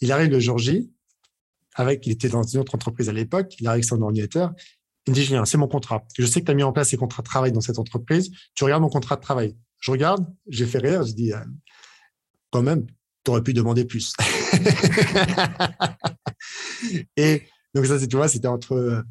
Il 0.01 0.11
arrive 0.11 0.31
le 0.31 0.39
jour 0.39 0.57
J, 0.57 0.91
avec, 1.75 2.05
il 2.07 2.11
était 2.11 2.29
dans 2.29 2.43
une 2.43 2.59
autre 2.59 2.75
entreprise 2.75 3.07
à 3.07 3.13
l'époque, 3.13 3.55
il 3.59 3.67
arrive 3.67 3.77
avec 3.77 3.85
son 3.85 4.01
ordinateur, 4.01 4.53
il 5.05 5.11
me 5.11 5.15
dit, 5.15 5.23
Julien, 5.23 5.45
c'est 5.45 5.57
mon 5.57 5.67
contrat. 5.67 6.05
Je 6.17 6.25
sais 6.25 6.41
que 6.41 6.45
tu 6.45 6.51
as 6.51 6.55
mis 6.55 6.63
en 6.63 6.73
place 6.73 6.89
ces 6.89 6.97
contrats 6.97 7.21
de 7.21 7.27
travail 7.27 7.51
dans 7.51 7.61
cette 7.61 7.79
entreprise, 7.79 8.31
tu 8.55 8.63
regardes 8.63 8.81
mon 8.81 8.89
contrat 8.89 9.15
de 9.15 9.21
travail. 9.21 9.55
Je 9.79 9.91
regarde, 9.91 10.25
j'ai 10.49 10.65
fait 10.65 10.79
rire, 10.79 11.03
je 11.03 11.13
dis, 11.13 11.31
euh, 11.31 11.39
quand 12.51 12.61
même, 12.61 12.87
aurais 13.29 13.43
pu 13.43 13.53
demander 13.53 13.85
plus. 13.85 14.13
et 17.17 17.43
donc 17.73 17.85
ça, 17.85 18.05
tu 18.05 18.15
vois, 18.15 18.27
c'était 18.27 18.47
entre 18.47 19.03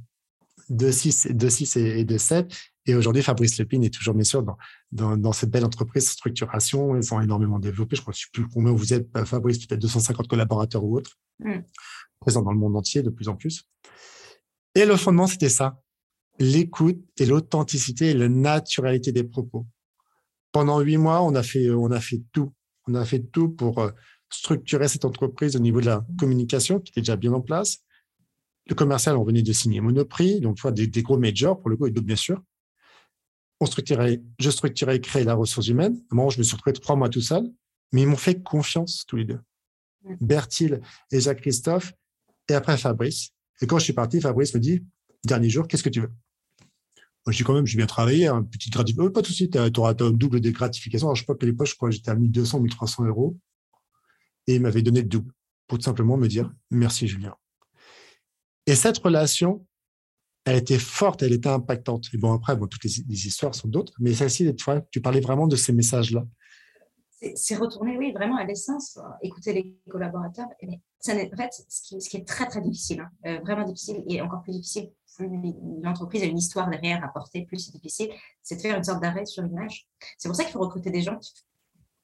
2,6 0.70 1.32
2,6 1.32 1.78
et 1.78 2.04
2,7. 2.04 2.52
Et 2.88 2.94
aujourd'hui, 2.94 3.22
Fabrice 3.22 3.58
Lepine 3.58 3.84
est 3.84 3.92
toujours, 3.92 4.14
bien 4.14 4.24
sûr, 4.24 4.44
dans, 4.92 5.16
dans, 5.16 5.32
cette 5.32 5.50
belle 5.50 5.64
entreprise 5.64 6.08
structuration. 6.08 6.96
Ils 6.96 7.12
ont 7.12 7.20
énormément 7.20 7.58
développé. 7.58 7.96
Je 7.96 8.02
crois, 8.02 8.12
je 8.12 8.18
ne 8.18 8.22
sais 8.22 8.30
plus 8.32 8.48
combien 8.52 8.72
vous 8.72 8.94
êtes, 8.94 9.08
Fabrice, 9.24 9.58
peut-être 9.58 9.80
250 9.80 10.28
collaborateurs 10.28 10.84
ou 10.84 10.96
autres, 10.96 11.18
mm. 11.40 11.62
présents 12.20 12.42
dans 12.42 12.52
le 12.52 12.58
monde 12.58 12.76
entier 12.76 13.02
de 13.02 13.10
plus 13.10 13.28
en 13.28 13.34
plus. 13.34 13.64
Et 14.76 14.84
le 14.84 14.96
fondement, 14.96 15.26
c'était 15.26 15.48
ça. 15.48 15.80
L'écoute 16.38 17.02
et 17.18 17.26
l'authenticité 17.26 18.10
et 18.10 18.14
la 18.14 18.28
naturalité 18.28 19.10
des 19.10 19.24
propos. 19.24 19.66
Pendant 20.52 20.80
huit 20.80 20.98
mois, 20.98 21.22
on 21.22 21.34
a 21.34 21.42
fait, 21.42 21.70
on 21.70 21.90
a 21.90 22.00
fait 22.00 22.22
tout 22.32 22.52
on 22.86 22.94
a 22.94 23.04
fait 23.04 23.20
tout 23.20 23.48
pour 23.48 23.78
euh, 23.78 23.90
structurer 24.30 24.88
cette 24.88 25.04
entreprise 25.04 25.56
au 25.56 25.60
niveau 25.60 25.80
de 25.80 25.86
la 25.86 26.04
communication 26.18 26.80
qui 26.80 26.90
était 26.90 27.00
déjà 27.00 27.16
bien 27.16 27.32
en 27.32 27.40
place. 27.40 27.78
Le 28.68 28.74
commercial, 28.74 29.16
on 29.16 29.24
venait 29.24 29.42
de 29.42 29.52
signer 29.52 29.80
Monoprix, 29.80 30.40
donc 30.40 30.64
des, 30.72 30.86
des 30.86 31.02
gros 31.02 31.18
majors 31.18 31.60
pour 31.60 31.70
le 31.70 31.76
coup, 31.76 31.86
et 31.86 31.90
d'autres 31.90 32.06
bien 32.06 32.16
sûr. 32.16 32.42
On 33.60 33.66
structurait, 33.66 34.22
je 34.38 34.50
structurais 34.50 34.96
et 34.96 35.00
créais 35.00 35.24
la 35.24 35.34
ressource 35.34 35.68
humaine. 35.68 36.02
Moi, 36.10 36.28
je 36.30 36.38
me 36.38 36.42
suis 36.42 36.56
retrouvé 36.56 36.74
trois 36.74 36.96
mois 36.96 37.08
tout 37.08 37.20
seul, 37.20 37.44
mais 37.92 38.02
ils 38.02 38.08
m'ont 38.08 38.16
fait 38.16 38.42
confiance 38.42 39.04
tous 39.06 39.16
les 39.16 39.24
deux. 39.24 39.40
Bertil 40.20 40.80
et 41.10 41.20
Jacques-Christophe, 41.20 41.92
et 42.48 42.54
après 42.54 42.76
Fabrice. 42.76 43.30
Et 43.60 43.66
quand 43.66 43.78
je 43.78 43.84
suis 43.84 43.92
parti, 43.92 44.20
Fabrice 44.20 44.54
me 44.54 44.60
dit, 44.60 44.84
dernier 45.24 45.48
jour, 45.48 45.66
qu'est-ce 45.66 45.82
que 45.82 45.88
tu 45.88 46.00
veux? 46.00 46.12
Je 47.32 47.38
dis 47.38 47.42
quand 47.44 47.54
même, 47.54 47.66
j'ai 47.66 47.76
bien 47.76 47.86
travaillé, 47.86 48.28
un 48.28 48.42
petit 48.42 48.70
gratification. 48.70 49.10
pas 49.10 49.22
de 49.22 49.26
souci, 49.26 49.50
tu 49.50 49.58
auras 49.80 49.94
un 49.98 50.10
double 50.10 50.40
de 50.40 50.50
gratification. 50.50 51.08
Alors, 51.08 51.16
je 51.16 51.22
sais 51.22 51.26
pas 51.26 51.34
quelle 51.34 51.48
époque, 51.50 51.66
je 51.66 51.74
crois 51.74 51.88
que 51.88 51.94
j'étais 51.94 52.10
à 52.10 52.14
1200, 52.14 52.60
1300 52.60 53.04
euros. 53.06 53.36
Et 54.46 54.56
il 54.56 54.62
m'avait 54.62 54.82
donné 54.82 55.02
le 55.02 55.08
double 55.08 55.32
pour 55.66 55.78
tout 55.78 55.84
simplement 55.84 56.16
me 56.16 56.28
dire 56.28 56.52
merci, 56.70 57.08
Julien. 57.08 57.34
Et 58.66 58.74
cette 58.74 58.98
relation, 58.98 59.66
elle 60.44 60.56
était 60.56 60.78
forte, 60.78 61.22
elle 61.22 61.32
était 61.32 61.48
impactante. 61.48 62.06
Et 62.12 62.18
bon, 62.18 62.32
après, 62.32 62.56
bon, 62.56 62.66
toutes 62.66 62.84
les, 62.84 63.26
histoires 63.26 63.54
sont 63.54 63.68
d'autres, 63.68 63.92
mais 63.98 64.14
celle-ci, 64.14 64.54
tu 64.90 65.00
parlais 65.00 65.20
vraiment 65.20 65.48
de 65.48 65.56
ces 65.56 65.72
messages-là. 65.72 66.24
C'est 67.34 67.56
retourner, 67.56 67.96
oui, 67.96 68.12
vraiment 68.12 68.36
à 68.36 68.44
l'essence, 68.44 68.98
écouter 69.22 69.54
les 69.54 69.76
collaborateurs. 69.90 70.48
Mais 70.62 70.80
ça, 70.98 71.14
en 71.14 71.36
fait, 71.36 71.64
ce 71.68 72.08
qui, 72.08 72.16
est 72.16 72.28
très, 72.28 72.46
très 72.46 72.60
difficile, 72.60 73.00
hein, 73.00 73.10
euh, 73.26 73.40
vraiment 73.40 73.64
difficile 73.64 74.04
et 74.06 74.20
encore 74.20 74.42
plus 74.42 74.52
difficile 74.52 74.90
plus 75.16 75.28
l'entreprise 75.82 76.22
a 76.22 76.26
une 76.26 76.38
histoire 76.38 76.68
derrière 76.68 77.02
à 77.04 77.08
porter, 77.08 77.44
plus 77.46 77.58
c'est 77.58 77.72
difficile, 77.72 78.10
c'est 78.42 78.56
de 78.56 78.60
faire 78.60 78.76
une 78.76 78.84
sorte 78.84 79.00
d'arrêt 79.00 79.26
sur 79.26 79.44
image. 79.44 79.88
C'est 80.18 80.28
pour 80.28 80.36
ça 80.36 80.44
qu'il 80.44 80.52
faut 80.52 80.60
recruter 80.60 80.90
des 80.90 81.02
gens 81.02 81.18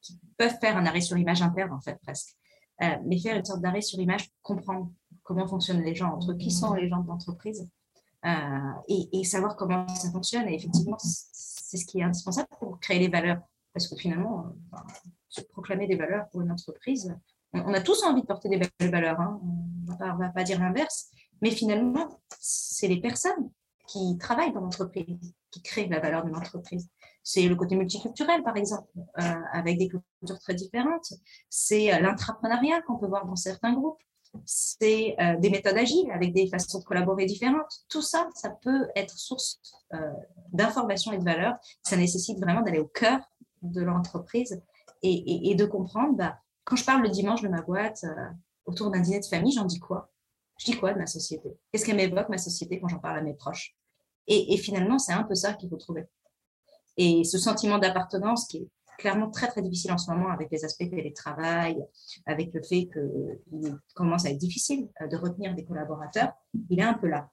qui, 0.01 0.19
peuvent 0.37 0.59
faire 0.61 0.77
un 0.77 0.85
arrêt 0.87 1.01
sur 1.01 1.17
image 1.17 1.43
interne, 1.43 1.73
en 1.73 1.81
fait, 1.81 1.97
presque. 2.03 2.35
Euh, 2.83 2.97
mais 3.05 3.21
faire 3.21 3.37
une 3.37 3.45
sorte 3.45 3.61
d'arrêt 3.61 3.83
sur 3.83 4.01
image, 4.01 4.31
comprendre 4.43 4.91
comment 5.23 5.47
fonctionnent 5.47 5.83
les 5.83 5.95
gens 5.95 6.09
entre 6.09 6.33
qui 6.33 6.51
sont 6.51 6.73
les 6.75 6.89
gens 6.89 6.99
de 6.99 7.07
l'entreprise, 7.07 7.69
et, 8.89 9.25
savoir 9.25 9.55
comment 9.57 9.87
ça 9.89 10.11
fonctionne. 10.11 10.49
Et 10.49 10.55
effectivement, 10.55 10.97
c'est 10.99 11.77
ce 11.77 11.85
qui 11.87 12.01
est 12.01 12.03
indispensable 12.03 12.49
pour 12.59 12.81
créer 12.81 12.99
les 12.99 13.09
valeurs. 13.09 13.41
Parce 13.73 13.89
que 13.89 13.97
finalement, 13.97 14.53
se 15.29 15.41
proclamer 15.41 15.87
des 15.87 15.97
valeurs 15.97 16.29
pour 16.31 16.43
une 16.43 16.51
entreprise, 16.51 17.15
on, 17.55 17.75
a 17.75 17.81
tous 17.81 18.03
envie 18.05 18.23
de 18.23 18.27
porter 18.27 18.49
des 18.49 18.89
valeurs. 18.89 19.21
Hein. 19.21 19.41
On 19.89 19.93
ne 19.93 20.19
va, 20.19 20.29
pas 20.31 20.45
dire 20.45 20.61
l'inverse. 20.61 21.11
Mais 21.41 21.51
finalement, 21.51 22.21
c'est 22.39 22.89
les 22.89 23.01
personnes 23.01 23.51
qui 23.87 24.17
travaillent 24.19 24.53
dans 24.53 24.61
l'entreprise 24.61 25.35
qui 25.51 25.63
créent 25.63 25.89
la 25.89 26.01
valeur 26.01 26.25
de 26.25 26.31
l'entreprise. 26.31 26.89
C'est 27.23 27.47
le 27.47 27.55
côté 27.55 27.77
multiculturel, 27.77 28.43
par 28.43 28.57
exemple, 28.57 28.89
euh, 28.97 29.23
avec 29.53 29.79
des 29.79 29.89
cultures 29.89 30.39
très 30.41 30.55
différentes. 30.55 31.13
C'est 31.51 31.93
euh, 31.93 32.01
l'intrapreneuriat 32.01 32.81
qu'on 32.83 32.97
peut 32.97 33.07
voir 33.07 33.27
dans 33.27 33.37
certains 33.37 33.75
groupes. 33.75 34.01
C'est 34.47 35.15
euh, 35.21 35.37
des 35.37 35.51
méthodes 35.51 35.77
agiles 35.77 36.11
avec 36.11 36.33
des 36.33 36.49
façons 36.49 36.79
de 36.79 36.85
collaborer 36.85 37.27
différentes. 37.27 37.85
Tout 37.91 38.01
ça, 38.01 38.29
ça 38.35 38.51
peut 38.51 38.89
être 38.97 39.17
source 39.19 39.61
d'information 40.53 41.13
et 41.13 41.19
de 41.19 41.25
valeur. 41.25 41.55
Ça 41.83 41.99
nécessite 41.99 42.41
vraiment 42.41 42.63
d'aller 42.63 42.79
au 42.79 42.87
cœur 42.87 43.21
de 43.63 43.83
l'entreprise 43.83 44.63
et, 45.03 45.55
de 45.55 45.65
comprendre, 45.65 46.17
bah, 46.17 46.39
quand 46.65 46.77
je 46.77 46.85
parle 46.85 47.03
le 47.03 47.09
dimanche 47.09 47.43
de 47.43 47.49
ma 47.49 47.63
boîte 47.63 48.05
autour 48.67 48.91
d'un 48.91 49.01
dîner 49.01 49.21
de 49.21 49.27
famille, 49.27 49.53
j'en 49.53 49.65
dis 49.65 49.81
quoi? 49.81 50.11
Je 50.59 50.67
dis 50.71 50.79
quoi 50.79 50.93
de 50.93 50.99
ma 50.99 51.07
société? 51.07 51.57
Qu'est-ce 51.73 51.85
qu'elle 51.85 51.97
m'évoque, 51.97 52.29
ma 52.29 52.39
société, 52.39 52.81
quand 52.81 52.89
j'en 52.89 52.99
parle 52.99 53.19
à 53.19 53.23
mes 53.23 53.35
proches? 53.35 53.77
Et, 54.29 54.57
finalement, 54.57 54.99
c'est 54.99 55.13
un 55.13 55.25
peu 55.25 55.35
ça 55.35 55.55
qu'il 55.55 55.69
faut 55.69 55.77
trouver. 55.77 56.07
Et 56.97 57.25
ce 57.25 57.39
sentiment 57.39 57.79
d'appartenance 57.79 58.47
qui 58.47 58.59
est 58.59 58.69
clairement 58.99 59.31
très, 59.31 59.49
très 59.49 59.63
difficile 59.63 59.93
en 59.93 59.99
ce 59.99 60.11
moment 60.11 60.31
avec 60.31 60.51
les 60.53 60.65
aspects 60.65 60.89
télétravail, 60.89 61.83
avec 62.27 62.53
le 62.55 62.63
fait 62.63 62.89
qu'il 62.93 63.79
commence 63.95 64.27
à 64.27 64.31
être 64.31 64.39
difficile 64.39 64.89
euh, 65.01 65.09
de 65.09 65.17
retenir 65.17 65.55
des 65.55 65.65
collaborateurs, 65.65 66.33
il 66.71 66.79
est 66.79 66.85
un 66.85 66.95
peu 66.95 67.09
là. 67.09 67.29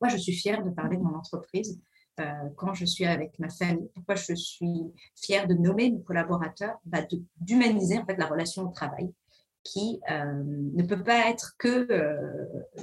Moi, 0.00 0.08
je 0.08 0.16
suis 0.16 0.32
fière 0.32 0.64
de 0.64 0.70
parler 0.70 0.96
de 0.96 1.02
mon 1.02 1.14
entreprise 1.14 1.78
euh, 1.78 1.97
quand 2.56 2.74
je 2.74 2.84
suis 2.84 3.04
avec 3.04 3.38
ma 3.38 3.48
famille. 3.48 3.88
Pourquoi 3.94 4.14
je 4.14 4.34
suis 4.34 4.82
fière 5.14 5.46
de 5.46 5.54
nommer 5.54 5.90
mes 5.90 6.02
collaborateurs 6.02 6.76
bah, 6.84 7.00
D'humaniser 7.40 7.98
en 7.98 8.06
fait 8.06 8.16
la 8.16 8.26
relation 8.26 8.62
au 8.62 8.72
travail 8.72 9.12
qui 9.64 10.00
euh, 10.10 10.42
ne 10.44 10.82
peut 10.82 11.02
pas 11.02 11.28
être 11.28 11.54
que 11.58 11.86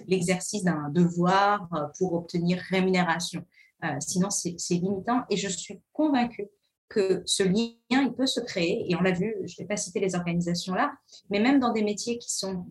l'exercice 0.08 0.64
d'un 0.64 0.90
devoir 0.90 1.68
pour 1.98 2.14
obtenir 2.14 2.60
rémunération. 2.70 3.46
Euh, 3.84 3.96
sinon, 4.00 4.30
c'est 4.30 4.56
limitant. 4.70 5.24
Et 5.30 5.38
je 5.38 5.50
suis 5.50 5.82
convaincue 5.94 6.48
que 6.88 7.24
ce 7.26 7.44
lien, 7.44 7.74
il 7.90 8.14
peut 8.16 8.28
se 8.28 8.40
créer. 8.40 8.86
Et 8.90 8.96
on 8.96 9.02
l'a 9.02 9.12
vu, 9.12 9.36
je 9.46 9.56
ne 9.58 9.64
vais 9.64 9.68
pas 9.68 9.78
citer 9.78 10.00
les 10.00 10.16
organisations 10.16 10.74
là, 10.74 10.94
mais 11.30 11.40
même 11.40 11.60
dans 11.60 11.72
des 11.72 11.84
métiers 11.84 12.18
qui 12.18 12.32
sont 12.32 12.66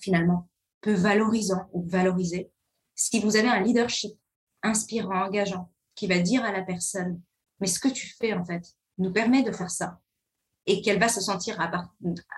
finalement 0.00 0.48
peu 0.80 0.92
valorisants 0.92 1.68
ou 1.72 1.86
valorisés, 1.86 2.50
si 2.94 3.20
vous 3.20 3.36
avez 3.36 3.48
un 3.48 3.60
leadership 3.60 4.12
inspirant, 4.62 5.26
engageant, 5.26 5.70
qui 5.94 6.06
va 6.06 6.18
dire 6.18 6.44
à 6.44 6.52
la 6.52 6.62
personne, 6.62 7.20
mais 7.60 7.66
ce 7.66 7.78
que 7.78 7.88
tu 7.88 8.14
fais 8.18 8.32
en 8.32 8.44
fait 8.44 8.64
nous 8.98 9.12
permet 9.12 9.42
de 9.42 9.52
faire 9.52 9.70
ça, 9.70 10.00
et 10.66 10.80
qu'elle 10.82 10.98
va 10.98 11.08
se 11.08 11.20
sentir 11.20 11.58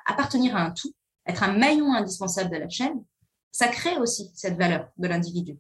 appartenir 0.06 0.56
à 0.56 0.62
un 0.62 0.70
tout, 0.72 0.92
être 1.26 1.42
un 1.42 1.56
maillon 1.56 1.92
indispensable 1.94 2.50
de 2.50 2.56
la 2.56 2.68
chaîne, 2.68 3.04
ça 3.52 3.68
crée 3.68 3.96
aussi 3.98 4.30
cette 4.34 4.56
valeur 4.56 4.90
de 4.96 5.08
l'individu. 5.08 5.58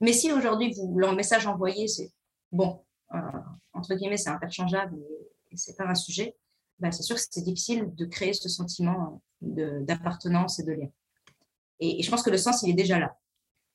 Mais 0.00 0.12
si 0.12 0.32
aujourd'hui, 0.32 0.74
le 0.94 1.14
message 1.14 1.46
envoyé, 1.46 1.88
c'est 1.88 2.12
bon, 2.52 2.84
euh, 3.14 3.18
entre 3.72 3.94
guillemets, 3.94 4.16
c'est 4.16 4.30
interchangeable 4.30 4.96
et, 5.50 5.56
c'est 5.56 5.76
pas 5.76 5.86
un 5.86 5.94
sujet, 5.94 6.36
ben, 6.78 6.92
c'est 6.92 7.02
sûr 7.02 7.16
que 7.16 7.22
c'est 7.30 7.42
difficile 7.42 7.94
de 7.94 8.04
créer 8.04 8.34
ce 8.34 8.50
sentiment 8.50 9.22
d'appartenance 9.40 10.58
et 10.58 10.64
de 10.64 10.72
lien. 10.72 10.88
Et, 11.80 12.02
je 12.02 12.10
pense 12.10 12.22
que 12.22 12.28
le 12.28 12.36
sens, 12.36 12.62
il 12.62 12.70
est 12.70 12.74
déjà 12.74 12.98
là. 12.98 13.16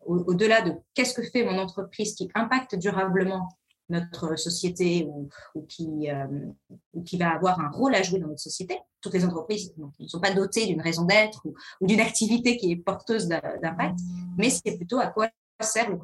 Au-delà 0.05 0.61
de 0.61 0.73
qu'est-ce 0.93 1.13
que 1.13 1.23
fait 1.23 1.43
mon 1.43 1.57
entreprise 1.59 2.15
qui 2.15 2.29
impacte 2.33 2.75
durablement 2.75 3.47
notre 3.91 4.35
société 4.37 5.07
ou, 5.07 5.29
qui, 5.67 6.09
euh, 6.09 6.25
va 7.19 7.29
avoir 7.29 7.59
un 7.59 7.69
rôle 7.69 7.93
à 7.93 8.01
jouer 8.01 8.19
dans 8.19 8.27
notre 8.27 8.41
société. 8.41 8.79
Toutes 9.01 9.13
les 9.13 9.25
entreprises 9.25 9.73
ne 9.77 10.07
sont 10.07 10.19
pas 10.19 10.33
dotées 10.33 10.65
d'une 10.65 10.81
raison 10.81 11.03
d'être 11.05 11.45
ou, 11.45 11.53
d'une 11.81 11.99
activité 11.99 12.57
qui 12.57 12.71
est 12.71 12.77
porteuse 12.77 13.27
d'impact, 13.27 13.99
mais 14.37 14.49
c'est 14.49 14.77
plutôt 14.77 14.99
à 14.99 15.07
quoi 15.07 15.29
sert 15.59 15.89
le 15.91 15.97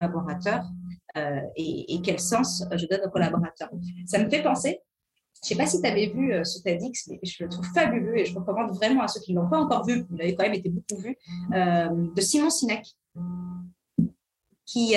collaborateur 0.00 0.64
euh, 1.16 1.40
et, 1.54 2.00
quel 2.02 2.18
sens 2.18 2.64
je 2.72 2.86
donne 2.86 3.02
au 3.04 3.10
collaborateur. 3.10 3.70
Ça 4.06 4.18
me 4.18 4.28
fait 4.28 4.42
penser, 4.42 4.80
je 5.44 5.54
ne 5.54 5.56
sais 5.56 5.56
pas 5.56 5.66
si 5.66 5.80
tu 5.80 5.86
avais 5.86 6.06
vu 6.06 6.32
euh, 6.32 6.44
ce 6.44 6.62
TEDx, 6.62 7.08
mais 7.08 7.20
je 7.22 7.44
le 7.44 7.50
trouve 7.50 7.66
fabuleux 7.74 8.18
et 8.18 8.24
je 8.24 8.34
recommande 8.34 8.74
vraiment 8.74 9.02
à 9.02 9.08
ceux 9.08 9.20
qui 9.20 9.34
ne 9.34 9.40
l'ont 9.40 9.48
pas 9.48 9.58
encore 9.58 9.84
vu, 9.86 10.04
il 10.12 10.20
avait 10.20 10.34
quand 10.34 10.44
même 10.44 10.54
été 10.54 10.68
beaucoup 10.68 10.96
vu, 11.00 11.16
euh, 11.52 11.88
de 12.14 12.20
Simon 12.20 12.50
Sinek. 12.50 12.86
Qui, 14.66 14.96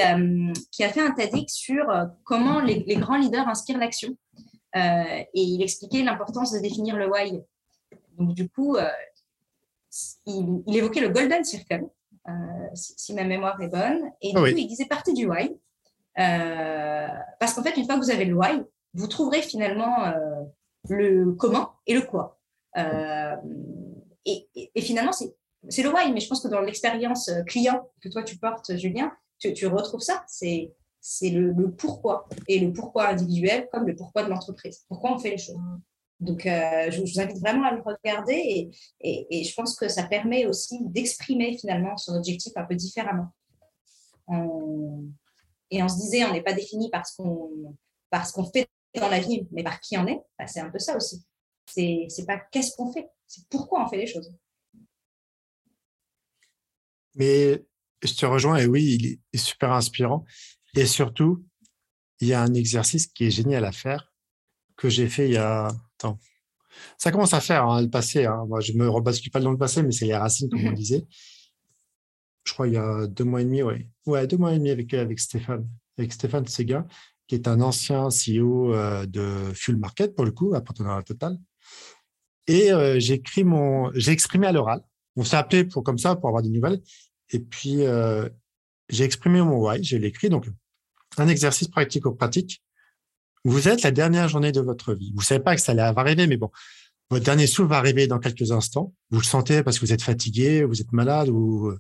qui, 0.72 0.84
a 0.84 0.90
fait 0.90 1.02
un 1.02 1.12
TEDx 1.12 1.54
sur 1.54 1.86
comment 2.24 2.62
les, 2.62 2.96
grands 2.96 3.18
leaders 3.18 3.48
inspirent 3.48 3.78
l'action. 3.78 4.16
et 4.74 5.28
il 5.34 5.62
expliquait 5.62 6.04
l'importance 6.04 6.54
de 6.54 6.60
définir 6.60 6.96
le 6.96 7.08
why. 7.08 7.42
Donc, 8.18 8.34
du 8.34 8.50
coup, 8.50 8.78
il, 10.26 10.64
il, 10.66 10.78
évoquait 10.78 11.02
le 11.02 11.10
Golden 11.10 11.44
Circle, 11.44 11.90
euh, 12.28 12.70
si, 12.74 13.14
ma 13.14 13.24
mémoire 13.24 13.62
est 13.62 13.70
bonne. 13.70 14.12
Et 14.22 14.34
du 14.34 14.38
coup, 14.38 14.46
il 14.46 14.68
disait 14.68 14.86
partie 14.86 15.14
du 15.14 15.28
why. 15.28 15.56
Euh, 16.20 17.08
parce 17.40 17.54
qu'en 17.54 17.64
fait, 17.64 17.78
une 17.78 17.86
fois 17.86 17.96
que 17.96 18.02
vous 18.02 18.12
avez 18.12 18.26
le 18.26 18.36
why, 18.36 18.64
vous 18.98 19.08
trouverez 19.08 19.42
finalement 19.42 20.06
euh, 20.06 20.44
le 20.90 21.34
comment 21.34 21.74
et 21.86 21.94
le 21.94 22.02
quoi. 22.02 22.40
Et, 24.26 24.50
et, 24.76 24.82
finalement, 24.82 25.14
c'est 25.14 25.84
le 25.84 25.90
why, 25.90 26.12
mais 26.12 26.20
je 26.20 26.28
pense 26.28 26.42
que 26.42 26.50
dans 26.50 26.60
l'expérience 26.60 27.32
client 27.48 27.90
que 28.02 28.10
toi 28.10 28.24
tu 28.24 28.38
portes, 28.38 28.76
Julien, 28.76 29.12
tu, 29.40 29.68
retrouves 29.68 30.02
ça. 30.02 30.24
C'est 30.28 30.74
le, 31.30 31.72
pourquoi 31.72 32.28
et 32.48 32.60
le 32.60 32.74
pourquoi 32.74 33.08
individuel 33.08 33.70
comme 33.72 33.88
le 33.88 33.96
pourquoi 33.96 34.24
de 34.24 34.30
l'entreprise. 34.30 34.84
Pourquoi 34.90 35.14
on 35.14 35.20
fait 35.20 35.32
les 35.32 35.38
choses. 35.38 35.58
Donc, 36.20 36.46
euh, 36.46 36.90
je, 36.90 37.00
vous 37.00 37.20
invite 37.20 37.38
vraiment 37.38 37.66
à 37.66 37.74
le 37.74 37.82
regarder 37.82 38.70
et, 39.02 39.44
je 39.44 39.54
pense 39.54 39.76
que 39.76 39.88
ça 39.88 40.04
permet 40.04 40.46
aussi 40.46 40.80
d'exprimer 40.82 41.58
finalement 41.58 41.96
son 41.96 42.16
objectif 42.16 42.52
un 42.56 42.66
peu 42.66 42.76
différemment. 42.76 43.30
et 45.72 45.84
on 45.84 45.88
se 45.88 45.98
disait, 45.98 46.26
on 46.26 46.34
n'est 46.34 46.44
pas 46.44 46.54
défini 46.54 46.90
par 46.90 47.06
ce 47.06 47.16
qu'on 47.16 48.46
fait 48.46 48.68
dans 49.00 49.10
la 49.10 49.20
vie, 49.20 49.48
mais 49.52 49.64
par 49.64 49.80
qui 49.80 49.98
on 49.98 50.08
est. 50.08 50.20
Bah, 50.38 50.48
c'est 50.48 50.60
un 50.60 50.70
peu 50.70 50.80
ça 50.80 50.96
aussi. 50.96 51.26
C'est 51.66 52.08
n'est 52.18 52.26
pas 52.26 52.40
qu'est-ce 52.52 52.76
qu'on 52.76 52.92
fait, 52.92 53.10
c'est 53.28 53.48
pourquoi 53.50 53.84
on 53.84 53.90
fait 53.90 53.98
les 53.98 54.08
choses. 54.08 54.34
Mais 57.16 57.66
je 58.04 58.14
te 58.14 58.26
rejoins 58.26 58.58
et 58.58 58.68
oui, 58.68 58.98
il 59.00 59.20
est 59.34 59.38
super 59.38 59.72
inspirant. 59.72 60.26
Et 60.76 60.86
surtout, 60.86 61.44
il 62.20 62.28
y 62.28 62.34
a 62.34 62.42
un 62.42 62.54
exercice 62.54 63.08
qui 63.08 63.26
est 63.26 63.32
génial 63.32 63.66
à 63.66 63.72
faire 63.72 64.14
que 64.76 64.90
j'ai 64.90 65.10
fait 65.10 65.28
il 65.28 65.34
y 65.34 65.38
a 65.38 65.70
ça 66.98 67.12
commence 67.12 67.34
à 67.34 67.42
faire 67.42 67.66
hein, 67.66 67.82
le 67.82 67.90
passé. 67.90 68.26
Hein. 68.26 68.46
Moi, 68.48 68.60
je 68.60 68.74
me 68.74 68.88
rebascule 68.90 69.32
pas 69.32 69.40
dans 69.40 69.52
le 69.52 69.58
passé, 69.58 69.84
mais 69.84 69.92
c'est 69.92 70.06
les 70.06 70.16
racines, 70.16 70.50
comme 70.50 70.66
on 70.66 70.72
disait. 70.72 71.06
Je 72.44 72.54
crois 72.54 72.68
il 72.68 72.76
y 72.76 72.78
a 72.78 73.08
deux 73.08 73.24
mois 73.24 73.42
et 73.42 73.46
demi, 73.46 73.62
ouais. 73.62 73.88
Ouais, 74.06 74.26
deux 74.26 74.38
mois 74.38 74.54
et 74.54 74.58
demi 74.58 74.70
avec, 74.70 74.94
avec 74.94 75.20
Stéphane. 75.20 75.68
Avec 75.98 76.14
Stéphane 76.14 76.46
Sega, 76.46 76.86
qui 77.28 77.36
est 77.36 77.48
un 77.48 77.62
ancien 77.62 78.08
CEO 78.08 78.74
euh, 78.74 79.06
de 79.06 79.52
Fuel 79.54 79.78
Market, 79.78 80.16
pour 80.16 80.26
le 80.26 80.32
coup, 80.32 80.54
appartenant 80.56 80.96
à 80.96 81.04
Total. 81.04 81.38
Et 82.48 82.72
euh, 82.72 83.00
j'ai 83.00 83.14
exprimé 83.14 84.48
à 84.48 84.52
l'oral. 84.52 84.82
On 85.16 85.24
s'est 85.24 85.36
appelé 85.36 85.66
pour, 85.66 85.84
comme 85.84 85.98
ça, 85.98 86.16
pour 86.16 86.30
avoir 86.30 86.44
des 86.44 86.50
nouvelles. 86.50 86.82
Et 87.32 87.40
puis, 87.40 87.84
euh, 87.84 88.30
j'ai 88.90 89.04
exprimé 89.04 89.42
mon 89.42 89.58
why, 89.58 89.84
je 89.84 89.98
l'ai 89.98 90.08
écrit. 90.08 90.30
Donc, 90.30 90.48
un 91.18 91.28
exercice 91.28 91.68
pratico-pratique 91.68 92.64
vous 93.48 93.70
êtes 93.70 93.82
la 93.84 93.92
dernière 93.92 94.28
journée 94.28 94.52
de 94.52 94.60
votre 94.60 94.94
vie. 94.94 95.14
Vous 95.16 95.22
savez 95.22 95.40
pas 95.40 95.56
que 95.56 95.62
ça 95.62 95.74
va 95.74 95.94
arriver, 95.96 96.28
mais 96.28 96.36
bon, 96.36 96.52
votre 97.10 97.24
dernier 97.24 97.48
souffle 97.48 97.70
va 97.70 97.78
arriver 97.78 98.08
dans 98.08 98.20
quelques 98.20 98.52
instants. 98.52 98.94
Vous 99.10 99.20
le 99.20 99.26
sentez 99.26 99.64
parce 99.64 99.80
que 99.80 99.86
vous 99.86 99.94
êtes 99.94 100.02
fatigué, 100.02 100.64
vous 100.64 100.82
êtes 100.82 100.92
malade 100.92 101.30
ou 101.30 101.68
euh, 101.68 101.80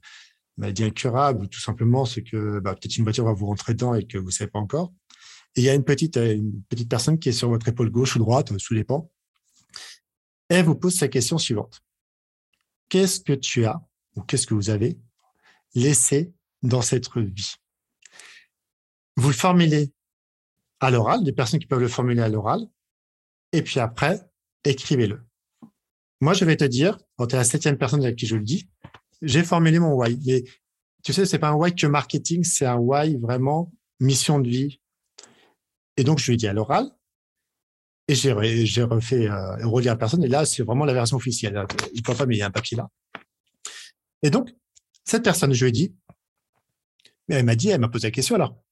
maladie 0.55 0.85
incurable, 0.85 1.43
ou 1.43 1.47
tout 1.47 1.59
simplement 1.59 2.05
c'est 2.05 2.23
que 2.23 2.59
bah, 2.59 2.73
peut-être 2.73 2.95
une 2.97 3.03
voiture 3.03 3.25
va 3.25 3.33
vous 3.33 3.47
rentrer 3.47 3.73
dedans 3.73 3.93
et 3.95 4.05
que 4.05 4.17
vous 4.17 4.31
savez 4.31 4.49
pas 4.49 4.59
encore. 4.59 4.93
Il 5.57 5.63
y 5.63 5.69
a 5.69 5.73
une 5.73 5.83
petite, 5.83 6.17
euh, 6.17 6.35
une 6.35 6.63
petite 6.63 6.89
personne 6.89 7.19
qui 7.19 7.29
est 7.29 7.33
sur 7.33 7.49
votre 7.49 7.67
épaule 7.67 7.89
gauche 7.89 8.15
ou 8.15 8.19
droite, 8.19 8.55
sous 8.57 8.73
les 8.73 8.83
pans. 8.83 9.11
Elle 10.49 10.65
vous 10.65 10.75
pose 10.75 10.95
sa 10.95 11.07
question 11.07 11.37
suivante. 11.37 11.81
Qu'est-ce 12.89 13.19
que 13.19 13.33
tu 13.33 13.65
as 13.65 13.81
ou 14.15 14.21
qu'est-ce 14.21 14.47
que 14.47 14.53
vous 14.53 14.69
avez 14.69 14.97
laissé 15.75 16.31
dans 16.63 16.81
cette 16.81 17.09
vie? 17.17 17.55
Vous 19.17 19.27
le 19.27 19.33
formulez 19.33 19.91
à 20.79 20.91
l'oral, 20.91 21.23
des 21.23 21.33
personnes 21.33 21.59
qui 21.59 21.65
peuvent 21.65 21.81
le 21.81 21.87
formuler 21.87 22.21
à 22.21 22.29
l'oral, 22.29 22.61
et 23.51 23.61
puis 23.63 23.79
après, 23.79 24.21
écrivez-le. 24.63 25.25
Moi, 26.21 26.33
je 26.33 26.45
vais 26.45 26.55
te 26.55 26.63
dire, 26.63 26.97
quand 27.15 27.27
tu 27.27 27.35
es 27.35 27.37
la 27.37 27.43
septième 27.43 27.77
personne 27.77 28.03
avec 28.03 28.15
qui 28.15 28.27
je 28.27 28.35
le 28.35 28.43
dis, 28.43 28.69
j'ai 29.21 29.43
formulé 29.43 29.79
mon 29.79 29.93
why. 29.93 30.19
Mais 30.25 30.43
tu 31.03 31.13
sais, 31.13 31.25
c'est 31.25 31.39
pas 31.39 31.49
un 31.49 31.55
why 31.55 31.73
que 31.73 31.87
marketing, 31.87 32.43
c'est 32.43 32.65
un 32.65 32.77
why 32.77 33.15
vraiment 33.15 33.71
mission 33.99 34.39
de 34.39 34.49
vie. 34.49 34.79
Et 35.97 36.03
donc, 36.03 36.19
je 36.19 36.27
lui 36.27 36.35
ai 36.35 36.37
dit 36.37 36.47
à 36.47 36.53
l'oral, 36.53 36.89
et 38.07 38.15
j'ai 38.15 38.31
refait 38.83 39.27
euh, 39.27 39.67
relire 39.67 39.91
à 39.91 39.97
personne. 39.97 40.23
Et 40.23 40.29
là, 40.29 40.45
c'est 40.45 40.63
vraiment 40.63 40.85
la 40.85 40.93
version 40.93 41.17
officielle. 41.17 41.65
Il 41.93 41.97
ne 41.97 42.03
peut 42.03 42.15
pas, 42.15 42.25
mais 42.25 42.35
il 42.35 42.39
y 42.39 42.41
a 42.41 42.47
un 42.47 42.51
papier 42.51 42.77
là. 42.77 42.89
Et 44.23 44.29
donc, 44.29 44.49
cette 45.03 45.23
personne, 45.23 45.53
je 45.53 45.65
lui 45.65 45.69
ai 45.69 45.71
dit, 45.73 45.95
elle 47.27 47.43
m'a 47.43 47.55
dit, 47.55 47.69
elle 47.69 47.81
m'a 47.81 47.89
posé 47.89 48.07
la 48.07 48.11
question 48.11 48.35
alors. 48.35 48.63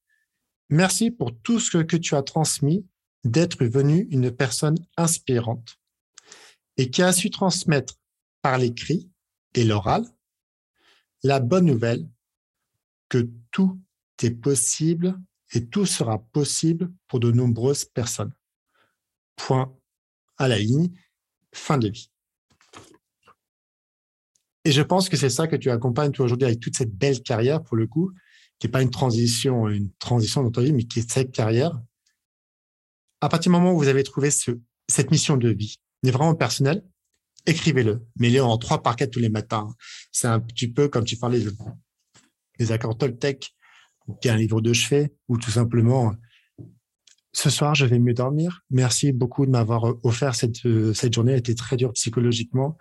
Merci 0.69 1.11
pour 1.11 1.37
tout 1.41 1.59
ce 1.59 1.77
que 1.77 1.97
tu 1.97 2.15
as 2.15 2.23
transmis, 2.23 2.85
d'être 3.25 3.65
venu 3.65 4.07
une 4.11 4.31
personne 4.31 4.77
inspirante 4.97 5.77
et 6.77 6.89
qui 6.89 7.01
a 7.01 7.11
su 7.11 7.31
transmettre 7.31 7.95
par 8.41 8.57
l'écrit 8.57 9.09
et 9.55 9.63
l'oral 9.63 10.05
la 11.23 11.39
bonne 11.39 11.65
nouvelle 11.65 12.07
que 13.09 13.27
tout 13.51 13.81
est 14.21 14.31
possible 14.31 15.19
et 15.53 15.67
tout 15.67 15.85
sera 15.85 16.19
possible 16.19 16.91
pour 17.07 17.19
de 17.19 17.31
nombreuses 17.31 17.85
personnes. 17.85 18.33
Point 19.35 19.73
à 20.37 20.47
la 20.47 20.57
ligne, 20.57 20.91
fin 21.53 21.77
de 21.77 21.89
vie. 21.89 22.09
Et 24.63 24.71
je 24.71 24.81
pense 24.81 25.09
que 25.09 25.17
c'est 25.17 25.29
ça 25.29 25.47
que 25.47 25.55
tu 25.55 25.69
accompagnes 25.69 26.11
aujourd'hui 26.17 26.45
avec 26.45 26.59
toute 26.59 26.75
cette 26.75 26.93
belle 26.93 27.21
carrière 27.21 27.63
pour 27.63 27.77
le 27.77 27.85
coup, 27.85 28.11
qui 28.59 28.67
n'est 28.67 28.71
pas 28.71 28.81
une 28.81 28.89
transition, 28.89 29.67
une 29.69 29.91
transition 29.93 30.43
dans 30.43 30.51
ta 30.51 30.61
vie, 30.61 30.73
mais 30.73 30.85
qui 30.85 30.99
est 30.99 31.11
cette 31.11 31.31
carrière. 31.31 31.79
À 33.21 33.29
partir 33.29 33.51
du 33.51 33.57
moment 33.57 33.73
où 33.73 33.77
vous 33.77 33.87
avez 33.87 34.03
trouvé 34.03 34.31
ce, 34.31 34.51
cette 34.87 35.11
mission 35.11 35.37
de 35.37 35.49
vie, 35.49 35.77
est 36.03 36.11
vraiment 36.11 36.35
personnelle, 36.35 36.83
écrivez-le, 37.45 38.05
mettez-le 38.17 38.43
en 38.43 38.57
trois 38.57 38.81
par 38.81 38.95
quatre 38.95 39.11
tous 39.11 39.19
les 39.19 39.29
matins. 39.29 39.67
C'est 40.11 40.27
un 40.27 40.39
petit 40.39 40.67
peu 40.67 40.87
comme 40.87 41.03
tu 41.03 41.17
parlais 41.17 41.43
des 42.57 42.71
accords 42.71 42.97
Toltec, 42.97 43.54
qui 44.21 44.27
est 44.27 44.31
un 44.31 44.37
livre 44.37 44.61
de 44.61 44.73
chevet, 44.73 45.13
ou 45.27 45.37
tout 45.37 45.51
simplement, 45.51 46.13
ce 47.31 47.49
soir, 47.49 47.75
je 47.75 47.85
vais 47.85 47.99
mieux 47.99 48.13
dormir. 48.13 48.61
Merci 48.69 49.11
beaucoup 49.11 49.45
de 49.45 49.51
m'avoir 49.51 49.95
offert 50.03 50.35
cette, 50.35 50.57
cette 50.93 51.13
journée. 51.13 51.33
Elle 51.33 51.39
était 51.39 51.55
très 51.55 51.75
dure 51.75 51.91
psychologiquement. 51.93 52.77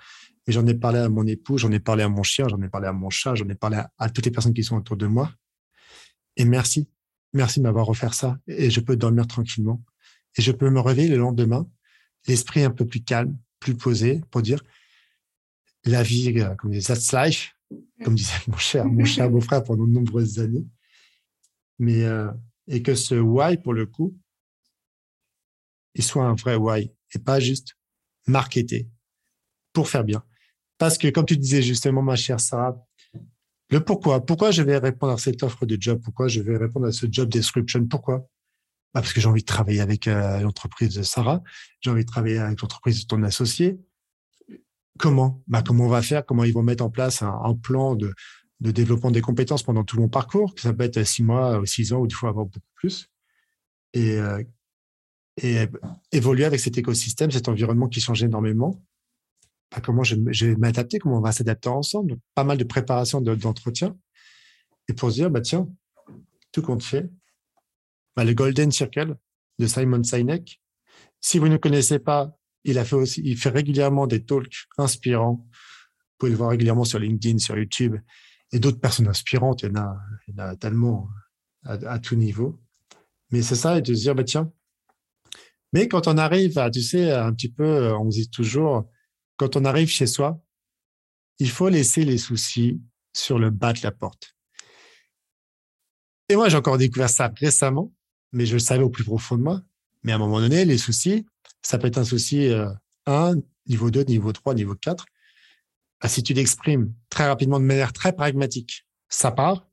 Mais 0.47 0.53
j'en 0.53 0.67
ai 0.67 0.75
parlé 0.75 0.99
à 0.99 1.09
mon 1.09 1.27
époux, 1.27 1.59
j'en 1.59 1.73
ai 1.73 1.81
parlé 1.81 2.03
à 2.03 2.09
mon 2.09 2.23
chien, 2.23 2.47
j'en 2.49 2.61
ai 2.61 2.69
parlé 2.69 2.87
à 2.87 2.93
mon 2.93 3.11
chat, 3.11 3.35
j'en 3.35 3.49
ai 3.49 3.55
parlé 3.55 3.81
à, 3.99 4.11
toutes 4.11 4.27
les 4.27 4.31
personnes 4.31 4.53
qui 4.53 4.63
sont 4.63 4.77
autour 4.77 4.97
de 4.97 5.07
moi. 5.07 5.33
Et 6.37 6.45
merci. 6.45 6.89
Merci 7.33 7.61
de 7.61 7.65
m'avoir 7.65 7.89
offert 7.89 8.15
ça. 8.15 8.39
Et 8.47 8.71
je 8.71 8.81
peux 8.81 8.97
dormir 8.97 9.27
tranquillement. 9.27 9.83
Et 10.37 10.43
je 10.43 10.53
peux 10.53 10.69
me 10.69 10.81
réveiller 10.81 11.09
le 11.09 11.17
lendemain, 11.17 11.67
l'esprit 12.27 12.63
un 12.63 12.71
peu 12.71 12.87
plus 12.87 13.03
calme, 13.03 13.37
plus 13.59 13.75
posé, 13.75 14.21
pour 14.31 14.43
dire 14.43 14.63
la 15.85 16.03
vie, 16.03 16.33
euh, 16.41 16.55
comme 16.57 16.73
disait 16.73 16.95
that's 16.95 17.13
life, 17.13 17.57
comme 18.05 18.15
disait 18.15 18.33
mon 18.49 18.57
cher, 18.57 18.85
mon 18.85 19.05
cher 19.05 19.31
beau-frère 19.31 19.63
pendant 19.65 19.87
de 19.87 19.93
nombreuses 19.93 20.39
années. 20.39 20.67
Mais, 21.79 22.05
euh, 22.05 22.31
et 22.67 22.83
que 22.83 22.95
ce 22.95 23.15
why, 23.15 23.57
pour 23.57 23.75
le 23.75 23.87
coup, 23.87 24.17
il 25.95 26.03
soit 26.03 26.25
un 26.25 26.35
vrai 26.35 26.57
why 26.57 26.93
et 27.15 27.19
pas 27.19 27.41
juste 27.41 27.77
marketé 28.27 28.89
pour 29.73 29.89
faire 29.89 30.05
bien. 30.05 30.25
Parce 30.79 30.99
que, 30.99 31.09
comme 31.09 31.27
tu 31.27 31.37
disais 31.37 31.63
justement, 31.63 32.03
ma 32.03 32.17
chère 32.17 32.41
Sarah, 32.41 32.77
le 33.71 33.81
pourquoi, 33.81 34.25
pourquoi 34.25 34.51
je 34.51 34.63
vais 34.63 34.79
répondre 34.79 35.13
à 35.13 35.19
cette 35.19 35.43
offre 35.43 35.67
de 35.67 35.77
job, 35.81 36.01
pourquoi 36.03 36.29
je 36.29 36.41
vais 36.41 36.57
répondre 36.57 36.87
à 36.87 36.93
ce 36.93 37.07
job 37.11 37.29
description, 37.29 37.87
pourquoi? 37.87 38.19
Bah 38.93 39.01
Parce 39.01 39.13
que 39.13 39.21
j'ai 39.21 39.29
envie 39.29 39.41
de 39.41 39.47
travailler 39.47 39.81
avec 39.81 40.07
euh, 40.07 40.41
l'entreprise 40.41 40.95
de 40.95 41.03
Sarah, 41.03 41.43
j'ai 41.81 41.91
envie 41.91 42.05
de 42.05 42.11
travailler 42.11 42.39
avec 42.39 42.61
l'entreprise 42.61 43.03
de 43.03 43.07
ton 43.07 43.23
associé. 43.23 43.81
Comment? 44.99 45.43
Bah, 45.49 45.63
Comment 45.67 45.87
on 45.87 45.89
va 45.89 46.03
faire? 46.03 46.25
Comment 46.25 46.45
ils 46.45 46.53
vont 46.53 46.63
mettre 46.63 46.85
en 46.85 46.91
place 46.91 47.23
un, 47.23 47.55
plan 47.61 47.97
de, 47.97 48.15
de, 48.65 48.71
développement 48.71 49.11
des 49.11 49.21
compétences 49.21 49.63
pendant 49.63 49.85
tout 49.85 50.01
mon 50.01 50.09
parcours 50.09 50.55
Ça 50.57 50.73
peut 50.73 50.85
être 50.85 51.05
six 51.05 51.23
mois, 51.23 51.61
six 51.67 51.93
ans, 51.93 52.01
ou 52.01 52.07
des 52.07 52.15
fois 52.15 52.31
avoir 52.31 52.47
beaucoup 52.47 52.73
plus. 52.75 53.09
Et, 53.93 54.17
euh, 54.19 54.43
et 55.43 55.67
évoluer 56.13 56.45
avec 56.45 56.61
cet 56.61 56.79
écosystème, 56.79 57.31
cet 57.31 57.49
environnement 57.49 57.89
qui 57.89 58.01
change 58.01 58.23
énormément 58.23 58.83
comment 59.81 60.03
je, 60.03 60.17
vais 60.17 60.57
m'adapter, 60.57 60.99
comment 60.99 61.19
on 61.19 61.21
va 61.21 61.33
s'adapter 61.33 61.69
ensemble. 61.69 62.17
pas 62.35 62.45
mal 62.45 62.59
de 62.59 62.65
préparation 62.65 63.21
d'entretien. 63.21 63.97
et 64.89 64.93
pour 64.93 65.11
se 65.11 65.17
dire, 65.17 65.31
bah, 65.31 65.41
tiens, 65.41 65.69
tout 66.53 66.63
compte 66.63 66.83
fait, 66.83 67.11
bah, 68.17 68.25
le 68.25 68.35
Golden 68.35 68.71
Circle 68.71 69.17
de 69.59 69.67
Simon 69.67 70.03
Sinek. 70.03 70.61
Si 71.21 71.39
vous 71.39 71.49
ne 71.49 71.57
connaissez 71.57 71.99
pas, 71.99 72.37
il 72.65 72.83
fait 72.85 73.19
il 73.19 73.37
fait 73.37 73.51
régulièrement 73.51 74.07
des 74.07 74.25
talks 74.25 74.67
inspirants. 74.79 75.47
Vous 75.47 76.17
pouvez 76.19 76.33
le 76.33 76.39
voir 76.39 76.51
régulièrement 76.51 76.85
sur 76.85 76.99
LinkedIn, 76.99 77.39
sur 77.39 77.57
YouTube, 77.57 77.97
et 78.53 78.59
d'autres 78.59 78.81
personnes 78.81 79.09
inspirantes. 79.09 79.63
Il 79.63 79.69
y 79.69 79.73
en 79.73 79.77
a, 79.77 79.97
il 80.29 80.41
a 80.41 80.57
tellement 80.57 81.09
à, 81.65 81.99
tout 81.99 82.17
niveau. 82.17 82.61
Mais 83.31 83.43
c'est 83.43 83.55
ça, 83.55 83.79
et 83.79 83.83
de 83.83 83.95
se 83.95 84.01
dire, 84.01 84.15
bah, 84.15 84.25
tiens. 84.25 84.53
Mais 85.73 85.89
quand 85.89 86.07
on 86.07 86.19
arrive 86.19 86.61
tu 86.73 86.83
sais, 86.83 87.11
un 87.11 87.33
petit 87.33 87.49
peu, 87.49 87.93
on 87.95 88.11
se 88.11 88.19
dit 88.19 88.31
toujours, 88.31 88.89
quand 89.37 89.57
on 89.57 89.65
arrive 89.65 89.89
chez 89.89 90.07
soi, 90.07 90.41
il 91.39 91.51
faut 91.51 91.69
laisser 91.69 92.05
les 92.05 92.19
soucis 92.19 92.81
sur 93.13 93.39
le 93.39 93.51
bas 93.51 93.73
de 93.73 93.81
la 93.83 93.91
porte. 93.91 94.35
Et 96.29 96.37
moi, 96.37 96.49
j'ai 96.49 96.57
encore 96.57 96.79
découvert 96.79 97.11
ça 97.11 97.33
récemment, 97.37 97.93
mais 98.33 98.47
je 98.47 98.55
le 98.55 98.59
savais 98.61 98.83
au 98.83 98.91
plus 98.91 99.05
profond 99.05 99.37
de 99.37 99.43
moi. 99.43 99.63
Mais 100.03 100.13
à 100.13 100.15
un 100.17 100.19
moment 100.19 100.41
donné, 100.41 100.65
les 100.65 100.79
soucis, 100.79 101.27
ça 101.63 101.79
peut 101.79 101.87
être 101.87 101.99
un 101.99 102.05
souci 102.05 102.49
1, 102.49 102.77
euh, 103.09 103.37
niveau 103.67 103.91
2, 103.91 104.05
niveau 104.05 104.33
3, 104.33 104.55
niveau 104.55 104.75
4. 104.75 105.05
Bah, 106.05 106.11
si 106.11 106.23
tu 106.23 106.35
l'exprimes 106.35 106.93
très 107.09 107.27
rapidement 107.27 107.59
de 107.59 107.65
manière 107.65 107.95
très 107.95 108.13
pragmatique, 108.13 108.87
ça 109.09 109.31
part. 109.31 109.67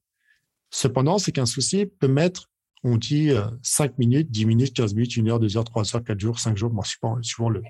Cependant, 0.69 1.17
c'est 1.17 1.33
qu'un 1.33 1.45
souci 1.45 1.85
peut 1.85 2.07
mettre, 2.07 2.49
on 2.85 2.95
dit, 2.95 3.31
5 3.63 3.91
euh, 3.91 3.93
minutes, 3.97 4.31
10 4.31 4.45
minutes, 4.45 4.73
15 4.73 4.93
minutes, 4.93 5.17
1 5.17 5.27
heure, 5.27 5.41
2 5.41 5.57
heures, 5.57 5.65
3 5.65 5.93
heures, 5.93 6.03
4 6.05 6.17
jours, 6.17 6.39
5 6.39 6.55
jours, 6.55 6.69
bon, 6.69 6.83
suivant, 6.83 7.21
suivant 7.21 7.49
le, 7.49 7.61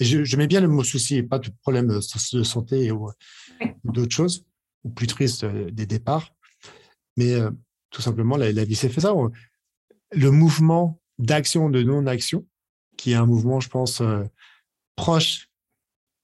je, 0.00 0.36
mets 0.38 0.46
bien 0.46 0.62
le 0.62 0.68
mot 0.68 0.82
souci, 0.84 1.22
pas 1.22 1.38
de 1.38 1.50
problème 1.60 1.88
de 1.88 2.00
santé 2.00 2.90
ou, 2.92 3.10
d'autres 3.84 4.16
choses, 4.16 4.46
ou 4.82 4.88
plus 4.88 5.06
triste 5.06 5.44
euh, 5.44 5.70
des 5.70 5.84
départs. 5.84 6.34
Mais 7.18 7.34
euh, 7.34 7.50
tout 7.90 8.00
simplement, 8.00 8.38
la, 8.38 8.64
vie 8.64 8.74
s'est 8.74 8.88
fait 8.88 9.02
ça. 9.02 9.12
Le 10.12 10.30
mouvement 10.30 10.98
d'action, 11.18 11.68
de 11.68 11.82
non-action, 11.82 12.46
qui 12.96 13.12
est 13.12 13.16
un 13.16 13.26
mouvement, 13.26 13.60
je 13.60 13.68
pense, 13.68 14.00
euh, 14.00 14.24
proche 14.96 15.50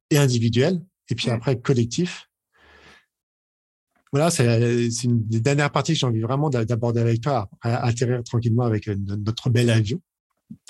et 0.08 0.16
individuel, 0.16 0.82
et 1.12 1.14
puis 1.14 1.28
après 1.28 1.60
collectif. 1.60 2.30
Voilà, 4.12 4.30
c'est 4.30 4.44
une 5.04 5.26
des 5.26 5.40
dernières 5.40 5.70
parties 5.70 5.92
que 5.92 5.98
j'ai 5.98 6.06
envie 6.06 6.20
vraiment 6.20 6.48
d'aborder 6.48 7.00
avec 7.00 7.20
toi, 7.20 7.50
à 7.60 7.84
atterrir 7.84 8.22
tranquillement 8.24 8.64
avec 8.64 8.86
notre 8.86 9.50
bel 9.50 9.68
avion 9.68 10.00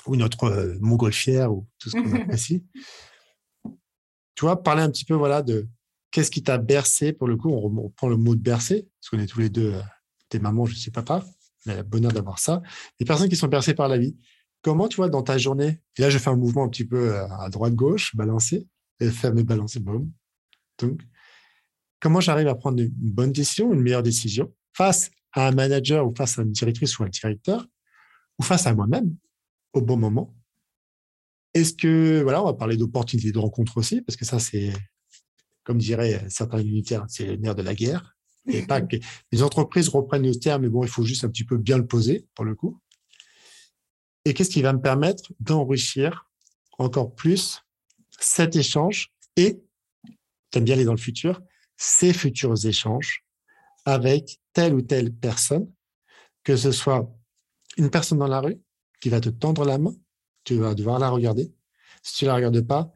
ou 0.05 0.15
notre 0.17 0.45
euh, 0.45 0.77
montgolfière 0.81 1.53
ou 1.53 1.65
tout 1.79 1.89
ce 1.89 1.95
qu'on 1.95 2.13
apprécie. 2.21 2.65
tu 4.35 4.41
vois, 4.45 4.61
parler 4.61 4.81
un 4.81 4.89
petit 4.89 5.05
peu 5.05 5.13
voilà 5.13 5.41
de 5.41 5.67
qu'est-ce 6.11 6.31
qui 6.31 6.43
t'a 6.43 6.57
bercé 6.57 7.13
pour 7.13 7.27
le 7.27 7.37
coup. 7.37 7.49
On, 7.49 7.89
prend 7.89 8.09
le 8.09 8.17
mot 8.17 8.35
de 8.35 8.41
bercer 8.41 8.87
parce 8.99 9.09
qu'on 9.09 9.19
est 9.19 9.27
tous 9.27 9.39
les 9.39 9.49
deux 9.49 9.73
des 10.29 10.39
euh, 10.39 10.41
mamans, 10.41 10.65
je 10.65 10.75
suis 10.75 10.91
papa. 10.91 11.25
Mais 11.65 11.83
bonheur 11.83 12.11
d'avoir 12.11 12.39
ça. 12.39 12.61
Les 12.99 13.05
personnes 13.05 13.29
qui 13.29 13.37
sont 13.37 13.47
bercées 13.47 13.73
par 13.73 13.87
la 13.87 13.97
vie. 13.97 14.17
Comment 14.61 14.89
tu 14.89 14.97
vois 14.97 15.09
dans 15.09 15.23
ta 15.23 15.37
journée 15.37 15.79
Et 15.97 16.01
là, 16.01 16.09
je 16.09 16.17
fais 16.17 16.29
un 16.29 16.35
mouvement 16.35 16.65
un 16.65 16.69
petit 16.69 16.85
peu 16.85 17.13
euh, 17.13 17.27
à 17.29 17.49
droite 17.49 17.75
gauche, 17.75 18.15
balancer, 18.15 18.67
et 18.99 19.09
faire 19.09 19.33
mes 19.33 19.43
balancer, 19.43 19.79
boum. 19.79 20.11
Donc, 20.79 21.01
comment 21.99 22.19
j'arrive 22.19 22.47
à 22.47 22.55
prendre 22.55 22.81
une 22.81 22.91
bonne 22.91 23.31
décision, 23.31 23.73
une 23.73 23.81
meilleure 23.81 24.03
décision 24.03 24.53
face 24.73 25.11
à 25.33 25.47
un 25.47 25.51
manager 25.51 26.07
ou 26.07 26.13
face 26.15 26.39
à 26.39 26.43
une 26.43 26.51
directrice 26.51 26.97
ou 26.99 27.03
un 27.03 27.09
directeur 27.09 27.65
ou 28.39 28.43
face 28.43 28.67
à 28.67 28.73
moi-même 28.73 29.15
au 29.73 29.81
bon 29.81 29.97
moment? 29.97 30.35
Est-ce 31.53 31.73
que, 31.73 32.21
voilà, 32.23 32.41
on 32.41 32.45
va 32.45 32.53
parler 32.53 32.77
d'opportunités 32.77 33.31
de 33.31 33.37
rencontre 33.37 33.77
aussi, 33.77 34.01
parce 34.01 34.17
que 34.17 34.25
ça, 34.25 34.39
c'est, 34.39 34.73
comme 35.63 35.77
diraient 35.77 36.25
certains 36.29 36.59
unitaires, 36.59 37.05
c'est 37.07 37.25
le 37.25 37.35
nerf 37.35 37.55
de 37.55 37.61
la 37.61 37.75
guerre. 37.75 38.15
Et 38.47 38.63
pas 38.63 38.81
que 38.81 38.97
les 39.31 39.43
entreprises 39.43 39.87
reprennent 39.87 40.25
le 40.25 40.35
terme, 40.35 40.63
mais 40.63 40.69
bon, 40.69 40.83
il 40.83 40.89
faut 40.89 41.03
juste 41.03 41.23
un 41.23 41.29
petit 41.29 41.45
peu 41.45 41.57
bien 41.57 41.77
le 41.77 41.85
poser, 41.85 42.27
pour 42.33 42.45
le 42.45 42.55
coup. 42.55 42.79
Et 44.25 44.33
qu'est-ce 44.33 44.49
qui 44.49 44.61
va 44.61 44.73
me 44.73 44.81
permettre 44.81 45.31
d'enrichir 45.39 46.27
encore 46.79 47.13
plus 47.13 47.61
cet 48.19 48.55
échange 48.55 49.13
et, 49.35 49.61
t'aimes 50.53 50.63
bien 50.63 50.75
aller 50.75 50.85
dans 50.85 50.93
le 50.93 50.97
futur, 50.97 51.41
ces 51.77 52.13
futurs 52.13 52.65
échanges 52.65 53.25
avec 53.85 54.39
telle 54.53 54.73
ou 54.75 54.81
telle 54.81 55.13
personne, 55.13 55.67
que 56.43 56.55
ce 56.55 56.71
soit 56.71 57.11
une 57.77 57.89
personne 57.89 58.19
dans 58.19 58.27
la 58.27 58.39
rue, 58.39 58.61
qui 59.01 59.09
va 59.09 59.19
te 59.19 59.29
tendre 59.29 59.65
la 59.65 59.77
main, 59.77 59.93
tu 60.43 60.55
vas 60.55 60.75
devoir 60.75 60.99
la 60.99 61.09
regarder. 61.09 61.51
Si 62.03 62.17
tu 62.17 62.25
la 62.25 62.35
regardes 62.35 62.61
pas, 62.61 62.91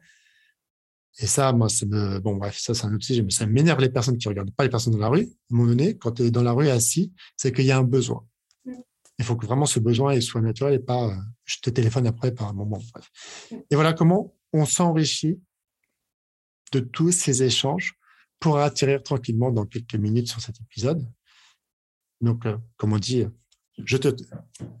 et 1.20 1.26
ça, 1.26 1.52
moi, 1.52 1.68
ça 1.68 1.84
me, 1.84 2.20
bon, 2.20 2.36
bref, 2.36 2.56
ça, 2.58 2.74
c'est 2.74 2.86
un 2.86 2.94
autre 2.94 3.04
sujet, 3.04 3.22
mais 3.22 3.30
ça 3.30 3.44
m'énerve 3.44 3.80
les 3.80 3.88
personnes 3.88 4.18
qui 4.18 4.28
regardent 4.28 4.54
pas 4.54 4.62
les 4.62 4.70
personnes 4.70 4.92
dans 4.92 5.00
la 5.00 5.08
rue. 5.08 5.22
À 5.22 5.54
un 5.54 5.56
moment 5.56 5.68
donné, 5.68 5.98
quand 5.98 6.12
tu 6.12 6.22
es 6.22 6.30
dans 6.30 6.44
la 6.44 6.52
rue 6.52 6.68
assis, 6.68 7.12
c'est 7.36 7.52
qu'il 7.52 7.64
y 7.64 7.72
a 7.72 7.78
un 7.78 7.82
besoin. 7.82 8.24
Il 9.18 9.24
faut 9.24 9.34
que 9.34 9.44
vraiment 9.44 9.66
ce 9.66 9.80
besoin 9.80 10.18
soit 10.20 10.40
naturel 10.40 10.74
et 10.74 10.78
pas, 10.78 11.08
euh, 11.08 11.16
je 11.44 11.56
te 11.60 11.70
téléphone 11.70 12.06
après 12.06 12.32
par 12.32 12.46
un 12.46 12.52
moment. 12.52 12.80
Bref. 12.92 13.10
Et 13.50 13.74
voilà 13.74 13.92
comment 13.94 14.32
on 14.52 14.64
s'enrichit 14.64 15.40
de 16.70 16.80
tous 16.80 17.12
ces 17.12 17.42
échanges 17.42 17.94
pour 18.40 18.58
atterrir 18.58 19.02
tranquillement 19.02 19.50
dans 19.50 19.66
quelques 19.66 19.96
minutes 19.96 20.28
sur 20.28 20.40
cet 20.40 20.60
épisode. 20.60 21.06
Donc, 22.20 22.46
euh, 22.46 22.56
comme 22.76 22.92
on 22.92 22.98
dit, 22.98 23.26
je 23.84 23.96
te, 23.96 24.08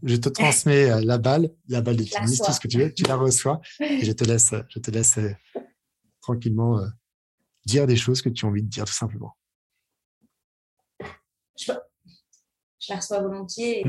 je 0.02 0.16
te 0.16 0.28
transmets 0.28 0.90
euh, 0.90 1.00
la 1.02 1.18
balle, 1.18 1.50
la 1.68 1.80
balle 1.80 1.96
de 1.96 2.04
tennis, 2.04 2.40
tout 2.40 2.52
ce 2.52 2.60
que 2.60 2.68
tu 2.68 2.78
veux, 2.78 2.92
tu 2.92 3.04
la 3.04 3.16
reçois 3.16 3.60
et 3.80 4.04
je 4.04 4.12
te 4.12 4.24
laisse, 4.24 4.54
je 4.68 4.78
te 4.78 4.90
laisse 4.90 5.18
euh, 5.18 5.32
tranquillement 6.20 6.78
euh, 6.78 6.88
dire 7.64 7.86
des 7.86 7.96
choses 7.96 8.22
que 8.22 8.28
tu 8.28 8.44
as 8.44 8.48
envie 8.48 8.62
de 8.62 8.68
dire 8.68 8.84
tout 8.84 8.92
simplement. 8.92 9.36
je 11.56 11.72
la 12.88 12.96
reçois 12.96 13.20
volontiers 13.20 13.84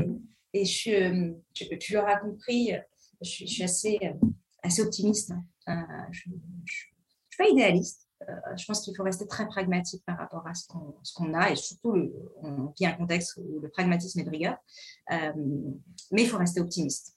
et, 0.52 0.64
je 0.64 0.70
suis, 0.70 0.94
euh, 0.94 1.32
tu, 1.54 1.94
l'auras 1.94 2.16
compris, 2.16 2.72
je 3.22 3.28
suis, 3.28 3.62
assez, 3.62 3.98
assez 4.62 4.82
optimiste. 4.82 5.32
Hein. 5.66 6.08
je 6.10 6.22
pas 7.40 7.48
idéaliste. 7.48 8.08
je 8.56 8.64
pense 8.66 8.82
qu'il 8.82 8.94
faut 8.96 9.02
rester 9.02 9.26
très 9.26 9.46
pragmatique 9.46 10.04
par 10.04 10.18
rapport 10.18 10.46
à 10.46 10.54
ce 10.54 10.66
qu'on 11.14 11.34
a 11.34 11.50
et 11.50 11.56
surtout, 11.56 11.94
on 12.42 12.72
vit 12.78 12.86
un 12.86 12.92
contexte 12.92 13.38
où 13.38 13.60
le 13.60 13.68
pragmatisme 13.68 14.20
est 14.20 14.24
de 14.24 14.30
rigueur. 14.30 14.56
mais 15.10 16.22
il 16.22 16.28
faut 16.28 16.38
rester 16.38 16.60
optimiste. 16.60 17.16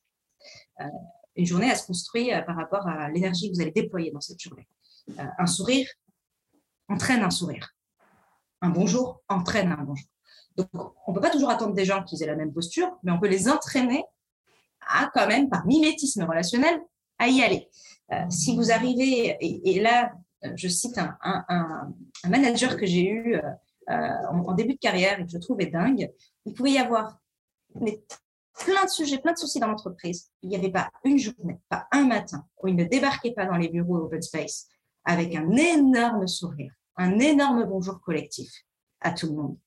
une 1.35 1.45
journée, 1.45 1.67
elle 1.69 1.77
se 1.77 1.87
construit 1.87 2.31
par 2.45 2.55
rapport 2.55 2.87
à 2.87 3.09
l'énergie 3.09 3.49
que 3.49 3.55
vous 3.55 3.61
allez 3.61 3.71
déployer 3.71 4.11
dans 4.11 4.21
cette 4.21 4.39
journée. 4.39 4.67
un 5.17 5.47
sourire 5.47 5.87
entraîne 6.89 7.23
un 7.23 7.31
sourire 7.31 7.73
un 8.63 8.69
bonjour 8.69 9.21
entraîne 9.27 9.73
un 9.73 9.83
bonjour. 9.83 10.07
Donc, 10.55 10.69
on 10.73 11.11
ne 11.11 11.15
peut 11.15 11.21
pas 11.21 11.29
toujours 11.29 11.49
attendre 11.49 11.73
des 11.73 11.83
gens 11.83 12.03
qui 12.03 12.21
aient 12.23 12.27
la 12.27 12.35
même 12.35 12.53
posture, 12.53 12.89
mais 13.03 13.11
on 13.11 13.19
peut 13.19 13.27
les 13.27 13.49
entraîner 13.49 14.05
à 14.87 15.11
quand 15.13 15.27
même, 15.27 15.49
par 15.49 15.65
mimétisme 15.65 16.23
relationnel, 16.23 16.79
à 17.19 17.27
y 17.27 17.41
aller. 17.41 17.69
Euh, 18.13 18.29
si 18.29 18.55
vous 18.55 18.71
arrivez, 18.71 19.37
et, 19.41 19.79
là, 19.79 20.13
euh, 20.45 20.51
je 20.55 20.67
cite 20.67 20.97
un, 20.97 21.93
manager 22.27 22.77
que 22.77 22.85
j'ai 22.85 23.07
eu 23.07 23.35
euh, 23.35 24.27
en, 24.29 24.53
début 24.53 24.73
de 24.75 24.79
carrière 24.79 25.19
et 25.19 25.25
que 25.25 25.31
je 25.31 25.37
trouvais 25.37 25.67
dingue, 25.67 26.11
il 26.45 26.53
pouvait 26.53 26.71
y 26.71 26.77
avoir 26.77 27.19
plein 27.73 28.85
de 28.85 28.89
sujets, 28.89 29.17
plein 29.17 29.33
de 29.33 29.37
soucis 29.37 29.59
dans 29.59 29.67
l'entreprise. 29.67 30.31
Il 30.41 30.49
n'y 30.49 30.55
avait 30.55 30.71
pas 30.71 30.89
une 31.03 31.17
journée, 31.17 31.59
pas 31.69 31.87
un 31.91 32.05
matin 32.05 32.45
où 32.61 32.67
il 32.67 32.75
ne 32.75 32.85
débarquait 32.85 33.33
pas 33.33 33.45
dans 33.45 33.57
les 33.57 33.69
bureaux 33.69 33.97
open 33.97 34.21
space 34.21 34.67
avec 35.05 35.35
un 35.35 35.51
énorme 35.51 36.27
sourire 36.27 36.71
un 36.97 37.19
énorme 37.19 37.65
bonjour 37.65 37.99
collectif 38.01 38.49
à 39.01 39.11
tout 39.11 39.27
le 39.27 39.33
monde. 39.33 39.57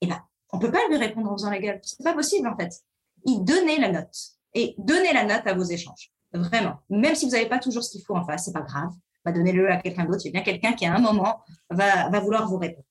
Et 0.00 0.06
ben, 0.06 0.22
on 0.52 0.58
peut 0.58 0.70
pas 0.70 0.86
lui 0.88 0.96
répondre 0.96 1.30
en 1.30 1.36
faisant 1.36 1.50
la 1.50 1.58
gueule. 1.58 1.80
C'est 1.82 2.02
pas 2.02 2.14
possible, 2.14 2.48
en 2.48 2.56
fait. 2.56 2.72
Il 3.24 3.44
donnait 3.44 3.78
la 3.78 3.90
note. 3.90 4.16
Et 4.54 4.74
donnez 4.78 5.12
la 5.12 5.24
note 5.24 5.46
à 5.46 5.54
vos 5.54 5.64
échanges. 5.64 6.12
Vraiment. 6.34 6.74
Même 6.90 7.14
si 7.14 7.26
vous 7.26 7.32
n'avez 7.32 7.48
pas 7.48 7.58
toujours 7.58 7.84
ce 7.84 7.90
qu'il 7.90 8.02
faut 8.02 8.16
en 8.16 8.24
face, 8.24 8.46
c'est 8.46 8.52
pas 8.52 8.60
grave. 8.60 8.90
Va 9.24 9.32
donnez-le 9.32 9.70
à 9.70 9.76
quelqu'un 9.76 10.04
d'autre. 10.04 10.20
Il 10.24 10.26
y 10.26 10.28
a 10.28 10.32
bien 10.32 10.42
quelqu'un 10.42 10.72
qui, 10.72 10.84
à 10.84 10.94
un 10.94 10.98
moment, 10.98 11.40
va, 11.70 12.10
vouloir 12.20 12.48
vous 12.48 12.58
répondre. 12.58 12.86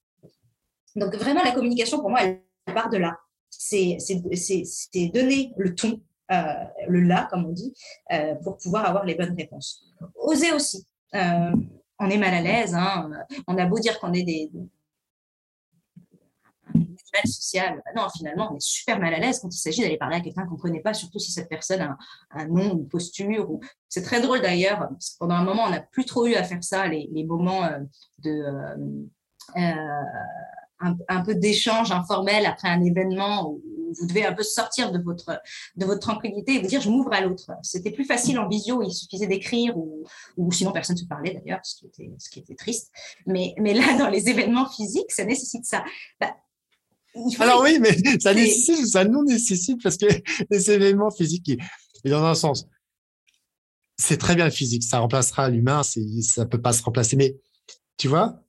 Donc, 0.96 1.16
vraiment, 1.16 1.44
la 1.44 1.52
communication, 1.52 2.00
pour 2.00 2.10
moi, 2.10 2.22
elle 2.24 2.42
part 2.74 2.90
de 2.90 2.98
là. 2.98 3.18
C'est 3.50 3.98
donner 5.14 5.54
le 5.58 5.76
ton, 5.76 6.02
euh, 6.32 6.54
le 6.88 7.02
là, 7.02 7.28
comme 7.30 7.46
on 7.46 7.52
dit, 7.52 7.74
euh, 8.12 8.36
pour 8.36 8.58
pouvoir 8.58 8.86
avoir 8.86 9.06
les 9.06 9.16
bonnes 9.16 9.36
réponses. 9.36 9.84
Osez 10.16 10.54
aussi. 10.54 10.88
Euh, 11.14 11.52
on 12.00 12.10
est 12.10 12.18
mal 12.18 12.34
à 12.34 12.42
l'aise. 12.42 12.74
Hein. 12.74 13.12
On 13.48 13.58
a 13.58 13.66
beau 13.66 13.78
dire 13.78 14.00
qu'on 14.00 14.14
est 14.14 14.24
des, 14.24 14.50
social. 17.26 17.82
Bah 17.86 17.92
non, 17.96 18.08
finalement, 18.16 18.50
on 18.52 18.56
est 18.56 18.62
super 18.62 19.00
mal 19.00 19.14
à 19.14 19.20
l'aise 19.20 19.40
quand 19.40 19.54
il 19.54 19.58
s'agit 19.58 19.82
d'aller 19.82 19.98
parler 19.98 20.18
à 20.18 20.22
quelqu'un 20.22 20.46
qu'on 20.46 20.56
ne 20.56 20.60
connaît 20.60 20.82
pas, 20.82 20.94
surtout 20.94 21.20
si 21.20 21.32
cette 21.32 21.50
personne 21.50 21.82
a 21.82 21.98
un, 22.32 22.48
nom, 22.48 22.74
une 22.74 22.88
posture. 22.88 23.52
Ou... 23.52 23.62
C'est 23.90 24.04
très 24.04 24.22
drôle 24.22 24.42
d'ailleurs, 24.42 24.88
parce 24.90 25.12
que 25.12 25.18
pendant 25.20 25.36
un 25.36 25.44
moment, 25.44 25.64
on 25.66 25.70
n'a 25.70 25.82
plus 25.82 26.06
trop 26.06 26.26
eu 26.26 26.36
à 26.36 26.44
faire 26.44 26.64
ça, 26.64 26.88
les, 26.88 27.26
moments 27.26 27.64
euh, 27.64 27.80
de. 28.20 28.32
Euh, 28.32 28.76
euh, 29.58 29.74
un, 31.08 31.22
peu 31.22 31.36
d'échange 31.36 31.92
informel 31.92 32.46
après 32.46 32.68
un 32.68 32.84
événement 32.84 33.50
où 33.50 33.62
vous 34.00 34.08
devez 34.08 34.26
un 34.26 34.34
peu 34.34 34.44
sortir 34.44 34.92
de 34.92 35.00
votre, 35.00 35.40
de 35.76 35.86
votre 35.86 36.02
tranquillité 36.02 36.56
et 36.56 36.62
vous 36.62 36.68
dire 36.68 36.82
je 36.82 36.90
m'ouvre 36.90 37.14
à 37.14 37.22
l'autre. 37.22 37.52
C'était 37.62 37.92
plus 37.92 38.06
facile 38.06 38.40
en 38.40 38.48
visio, 38.48 38.82
il 38.82 38.92
suffisait 38.92 39.28
d'écrire 39.28 39.78
ou, 39.78 40.04
ou 40.36 40.52
sinon 40.52 40.72
personne 40.72 40.96
ne 40.96 41.02
se 41.02 41.06
parlait 41.06 41.34
d'ailleurs, 41.34 41.60
ce, 41.64 41.76
qui 41.76 41.86
était, 41.86 42.12
ce 42.18 42.30
qui 42.30 42.40
était 42.40 42.56
triste. 42.56 42.92
Mais, 43.26 43.54
mais 43.58 43.74
là, 43.74 43.98
dans 43.98 44.10
les 44.10 44.30
événements 44.30 44.68
physiques, 44.68 45.12
ça 45.12 45.26
nécessite 45.26 45.66
ça. 45.66 45.84
Bah, 46.20 46.36
Alors 47.40 47.62
oui, 47.62 47.78
mais 47.80 47.96
ça 48.20 48.34
nécessite, 48.34 48.88
ça 48.88 49.06
nous 49.06 49.24
nécessite 49.24 49.82
parce 49.82 49.98
que 49.98 50.08
les 50.50 50.72
événements 50.72 51.12
physiques, 51.12 51.50
et 52.04 52.10
dans 52.10 52.24
un 52.24 52.36
sens, 52.36 52.68
c'est 53.98 54.18
très 54.18 54.36
bien 54.36 54.46
le 54.46 54.52
physique, 54.52 54.84
ça 54.84 55.00
remplacera 55.00 55.50
l'humain, 55.50 55.82
ça 55.84 56.46
peut 56.46 56.62
pas 56.62 56.74
se 56.74 56.82
remplacer. 56.82 57.16
Mais 57.16 57.36
tu 57.98 58.08
vois, 58.08 58.44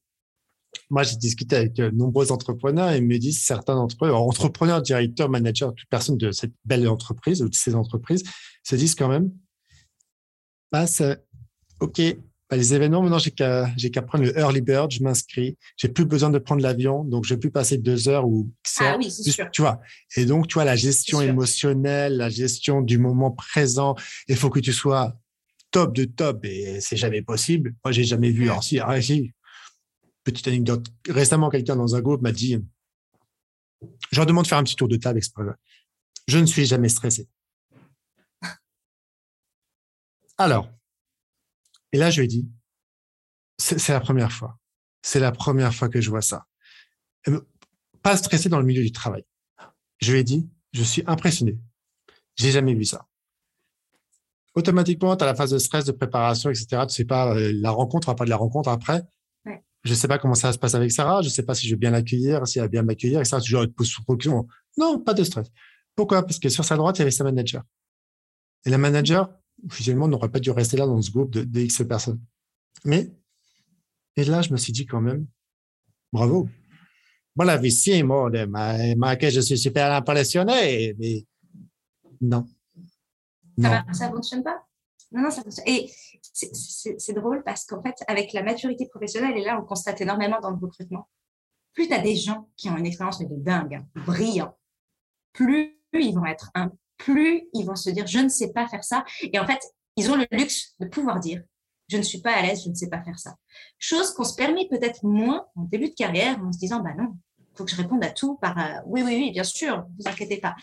moi, 0.91 1.03
j'ai 1.03 1.17
discuté 1.17 1.57
avec 1.57 1.73
de 1.75 1.85
euh, 1.85 1.91
nombreux 1.93 2.33
entrepreneurs 2.33 2.91
et 2.91 2.99
ils 2.99 3.07
me 3.07 3.19
disent 3.19 3.45
certains 3.45 3.75
d'entre 3.75 4.07
eux, 4.07 4.13
entrepreneurs, 4.13 4.83
directeurs, 4.83 5.29
managers, 5.29 5.71
toute 5.77 5.89
personne 5.89 6.17
de 6.17 6.33
cette 6.33 6.53
belle 6.65 6.89
entreprise 6.89 7.43
ou 7.43 7.49
de 7.49 7.55
ces 7.55 7.75
entreprises, 7.75 8.25
se 8.63 8.77
disent 8.77 8.95
quand 8.95 9.09
même, 9.09 9.33
bah, 10.73 10.87
OK, 11.81 12.01
bah, 12.51 12.57
les 12.57 12.75
événements, 12.75 13.01
maintenant, 13.01 13.19
j'ai 13.19 13.31
qu'à, 13.31 13.71
j'ai 13.77 13.91
qu'à 13.91 14.03
prendre 14.03 14.25
le 14.25 14.39
early 14.39 14.61
bird, 14.61 14.91
je 14.91 15.03
m'inscris, 15.03 15.57
j'ai 15.77 15.89
plus 15.89 16.05
besoin 16.05 16.31
de 16.31 16.39
prendre 16.39 16.63
l'avion, 16.63 17.03
donc 17.05 17.25
je 17.25 17.35
vais 17.35 17.41
plus 17.41 17.51
passer 17.51 17.79
deux 17.79 18.09
heures 18.09 18.27
ou 18.27 18.51
ah 18.81 18.97
oui, 18.99 19.11
c'est 19.11 19.31
sûr. 19.31 19.51
tu 19.51 19.63
vois. 19.63 19.81
Et 20.17 20.27
donc, 20.27 20.49
tu 20.49 20.55
vois, 20.55 20.65
la 20.65 20.77
gestion 20.77 21.23
émotionnelle, 21.23 22.17
la 22.19 22.29
gestion 22.29 22.83
du 22.83 22.99
moment 22.99 23.31
présent, 23.31 23.95
il 24.29 24.37
faut 24.37 24.51
que 24.51 24.61
tu 24.61 24.73
sois 24.73 25.17
top 25.71 25.95
de 25.95 26.05
top 26.05 26.45
et 26.45 26.81
c'est 26.81 26.97
jamais 26.97 27.23
possible. 27.23 27.75
Moi, 27.85 27.93
j'ai 27.93 28.05
jamais 28.05 28.31
vu, 28.31 28.45
alors 28.45 28.63
si, 28.63 28.79
ah, 28.79 29.01
si 29.01 29.33
petite 30.25 30.49
anecdote. 30.49 30.87
Récemment, 31.09 31.51
quelqu'un 31.51 31.77
dans 31.77 31.95
un 31.95 32.01
groupe 32.01 32.23
m'a 32.23 32.33
dit, 32.33 32.59
je 34.11 34.17
leur 34.17 34.27
demande 34.27 34.45
de 34.45 34.49
faire 34.49 34.59
un 34.59 34.65
petit 34.65 34.77
tour 34.77 34.89
de 34.89 34.97
table 34.97 35.21
Je 36.27 36.39
ne 36.39 36.47
suis 36.47 36.67
jamais 36.67 36.89
stressé. 36.89 37.29
Alors, 40.39 40.69
et 41.95 41.97
là, 41.97 42.11
je 42.11 42.21
lui 42.21 42.25
ai 42.25 42.29
dit, 42.29 42.51
c'est 43.57 43.93
la 43.93 44.01
première 44.01 44.33
fois. 44.33 44.59
C'est 45.03 45.21
la 45.21 45.31
première 45.31 45.73
fois 45.73 45.89
que 45.89 46.01
je 46.01 46.11
vois 46.11 46.23
ça. 46.23 46.45
Pas 48.03 48.17
stressé 48.17 48.49
dans 48.49 48.59
le 48.59 48.67
milieu 48.67 48.83
du 48.83 48.91
travail. 48.91 49.25
Je 50.01 50.11
lui 50.11 50.19
ai 50.19 50.25
dit, 50.25 50.51
je 50.73 50.83
suis 50.83 51.05
impressionné. 51.07 51.57
J'ai 52.35 52.51
jamais 52.51 52.75
vu 52.75 52.85
ça. 52.85 53.07
Automatiquement, 54.57 55.17
tu 55.17 55.23
as 55.23 55.27
la 55.29 55.37
phase 55.37 55.53
de 55.53 55.59
stress, 55.59 55.85
de 55.85 55.93
préparation, 55.93 56.51
etc. 56.51 56.83
Tu 56.89 56.97
sais 56.97 57.05
pas, 57.05 57.33
euh, 57.37 57.53
la 57.55 57.71
rencontre, 57.71 58.09
on 58.09 58.15
pas 58.17 58.25
de 58.25 58.31
la 58.31 58.37
rencontre 58.37 58.71
après. 58.71 59.05
Je 59.85 59.91
ne 59.91 59.95
sais 59.95 60.09
pas 60.09 60.19
comment 60.19 60.35
ça 60.35 60.53
se 60.53 60.59
passe 60.59 60.75
avec 60.75 60.91
Sarah. 60.91 61.23
Je 61.23 61.29
ne 61.29 61.33
sais 61.33 61.45
pas 61.45 61.55
si 61.55 61.69
je 61.69 61.75
vais 61.75 61.79
bien 61.79 61.93
l'accueillir, 61.93 62.45
si 62.49 62.59
elle 62.59 62.65
va 62.65 62.69
bien 62.69 62.83
m'accueillir, 62.83 63.21
etc. 63.21 63.37
Toujours 63.39 63.67
sous 63.83 64.03
production. 64.03 64.49
Non, 64.77 64.99
pas 64.99 65.15
de 65.15 65.23
stress. 65.23 65.47
Pourquoi? 65.95 66.25
Parce 66.25 66.41
que 66.41 66.49
sur 66.49 66.65
sa 66.65 66.77
droite, 66.77 66.97
il 66.99 67.01
y 67.01 67.03
avait 67.03 67.13
sa 67.13 67.23
manager. 67.23 67.63
Et 68.67 68.71
la 68.71 68.79
manager, 68.79 69.31
officiellement, 69.67 70.09
n'aurait 70.09 70.31
pas 70.31 70.41
dû 70.41 70.51
rester 70.51 70.77
là 70.77 70.87
dans 70.87 71.01
ce 71.01 71.11
groupe 71.11 71.31
de, 71.31 71.61
X 71.61 71.83
personnes. 71.89 72.21
Mais, 72.85 73.11
et 74.17 74.25
là, 74.25 74.43
je 74.43 74.53
me 74.53 74.57
suis 74.57 74.73
dit 74.73 74.87
quand 74.87 75.01
même, 75.01 75.27
bravo. 76.13 76.49
Moi, 77.37 77.57
vie, 77.57 78.03
moi, 78.05 79.17
que 79.17 79.31
je 79.31 79.41
suis 79.41 79.59
super 79.59 79.93
impressionné, 79.93 80.95
mais 80.99 81.25
non. 82.21 82.47
Ça 83.61 83.85
ne 84.09 84.15
fonctionne 84.15 84.43
pas? 84.43 84.65
Non, 85.13 85.23
non, 85.23 85.31
ça 85.31 85.43
Et 85.67 85.91
c'est 86.33 87.13
drôle 87.13 87.43
parce 87.45 87.65
qu'en 87.65 87.83
fait, 87.83 87.95
avec 88.09 88.33
la 88.33 88.43
maturité 88.43 88.87
professionnelle, 88.89 89.37
et 89.37 89.45
là, 89.45 89.57
on 89.57 89.61
le 89.61 89.67
constate 89.67 90.01
énormément 90.01 90.41
dans 90.41 90.51
le 90.51 90.57
recrutement, 90.57 91.09
plus 91.73 91.89
tu 91.89 91.95
as 91.95 92.01
des 92.01 92.17
gens 92.17 92.49
qui 92.57 92.69
ont 92.69 92.77
une 92.77 92.87
expérience 92.87 93.19
de 93.19 93.27
dingue, 93.31 93.75
hein, 93.75 93.87
brillant, 94.07 94.57
plus 95.33 95.79
ils 95.93 96.15
vont 96.15 96.27
être 96.27 96.51
un, 96.55 96.73
plus 97.05 97.49
ils 97.53 97.67
vont 97.67 97.77
se 97.77 97.91
dire, 97.91 98.07
je 98.07 98.19
ne 98.19 98.29
sais 98.29 98.53
pas 98.53 98.67
faire 98.67 98.83
ça. 98.83 99.05
Et 99.21 99.39
en 99.39 99.47
fait, 99.47 99.61
ils 99.97 100.11
ont 100.11 100.17
le 100.17 100.27
luxe 100.33 100.75
de 100.81 100.87
pouvoir 100.87 101.21
dire, 101.21 101.43
je 101.89 101.99
ne 101.99 102.03
suis 102.03 102.21
pas 102.21 102.33
à 102.33 102.43
l'aise, 102.43 102.63
je 102.65 102.71
ne 102.71 102.75
sais 102.75 102.89
pas 102.89 103.03
faire 103.03 103.19
ça. 103.19 103.37
Chose 103.79 104.13
qu'on 104.15 104.25
se 104.25 104.35
permet 104.35 104.67
peut-être 104.69 105.05
moins 105.05 105.47
en 105.55 105.63
début 105.63 105.91
de 105.91 105.95
carrière 105.95 106.39
en 106.43 106.51
se 106.51 106.59
disant, 106.59 106.81
bah 106.81 106.95
non, 106.97 107.15
faut 107.55 107.65
que 107.65 107.71
je 107.71 107.77
réponde 107.77 108.03
à 108.03 108.11
tout 108.11 108.37
par 108.37 108.59
euh, 108.59 108.81
oui, 108.87 109.03
oui, 109.03 109.17
oui, 109.17 109.31
bien 109.33 109.45
sûr, 109.45 109.87
vous 109.99 110.09
inquiétez 110.09 110.39
pas. 110.39 110.57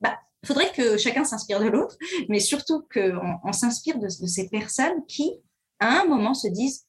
Bah, 0.00 0.18
faudrait 0.44 0.70
que 0.72 0.96
chacun 0.96 1.24
s'inspire 1.24 1.60
de 1.60 1.66
l'autre, 1.66 1.96
mais 2.28 2.38
surtout 2.38 2.86
qu'on 2.92 3.38
on, 3.44 3.52
s'inspire 3.52 3.98
de, 3.98 4.08
ces 4.08 4.48
personnes 4.48 5.04
qui, 5.06 5.32
à 5.80 6.00
un 6.00 6.04
moment, 6.06 6.34
se 6.34 6.48
disent 6.48 6.86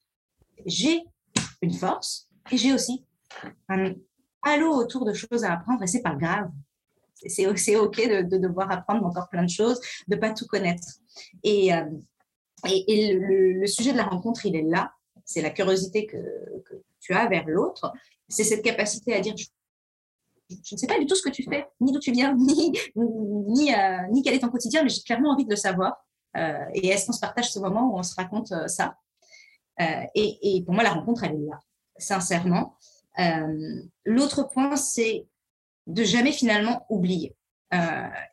j'ai 0.65 1.03
une 1.61 1.73
force 1.73 2.29
et 2.51 2.57
j'ai 2.57 2.73
aussi 2.73 3.05
un 3.69 3.93
halo 4.43 4.73
autour 4.73 5.05
de 5.05 5.13
choses 5.13 5.43
à 5.43 5.53
apprendre 5.53 5.81
et 5.83 5.87
c'est 5.87 6.01
pas 6.01 6.15
grave. 6.15 6.49
C'est 7.27 7.45
OK 7.45 7.97
de, 7.97 8.37
devoir 8.37 8.71
apprendre 8.71 9.05
encore 9.05 9.29
plein 9.29 9.43
de 9.43 9.49
choses, 9.49 9.79
de 10.07 10.15
pas 10.15 10.31
tout 10.33 10.45
connaître. 10.47 10.87
Et, 11.43 11.73
euh, 11.73 11.85
et, 12.65 13.13
le, 13.13 13.67
sujet 13.67 13.91
de 13.91 13.97
la 13.97 14.05
rencontre, 14.05 14.45
il 14.45 14.55
est 14.55 14.63
là. 14.63 14.93
C'est 15.25 15.41
la 15.41 15.49
curiosité 15.49 16.05
que, 16.05 16.17
que 16.17 16.75
tu 16.99 17.13
as 17.13 17.27
vers 17.27 17.45
l'autre. 17.47 17.91
C'est 18.27 18.43
cette 18.43 18.63
capacité 18.63 19.13
à 19.13 19.19
dire 19.21 19.35
je 20.49 20.73
ne 20.73 20.79
sais 20.79 20.87
pas 20.87 20.97
du 20.97 21.05
tout 21.05 21.15
ce 21.15 21.21
que 21.21 21.29
tu 21.29 21.43
fais, 21.43 21.67
ni 21.79 21.91
d'où 21.91 21.99
tu 21.99 22.11
viens, 22.11 22.35
ni, 22.37 22.71
ni, 22.95 23.73
euh, 23.73 24.07
ni, 24.09 24.23
quel 24.23 24.33
est 24.33 24.39
ton 24.39 24.49
quotidien, 24.49 24.81
mais 24.81 24.89
j'ai 24.89 25.01
clairement 25.01 25.31
envie 25.31 25.45
de 25.45 25.49
le 25.51 25.55
savoir. 25.55 26.03
Euh, 26.37 26.65
et 26.73 26.87
est-ce 26.87 27.05
qu'on 27.05 27.13
se 27.13 27.19
partage 27.19 27.51
ce 27.51 27.59
moment 27.59 27.91
où 27.91 27.97
on 27.99 28.03
se 28.03 28.15
raconte 28.15 28.53
ça? 28.67 28.95
Et, 30.13 30.57
et, 30.57 30.63
pour 30.63 30.73
moi, 30.73 30.83
la 30.83 30.91
rencontre, 30.91 31.23
elle 31.23 31.35
est 31.35 31.45
là, 31.45 31.57
sincèrement. 31.97 32.75
L'autre 34.03 34.43
point, 34.43 34.75
c'est 34.75 35.28
de 35.89 36.03
jamais 36.03 36.31
finalement 36.31 36.85
oublier. 36.89 37.35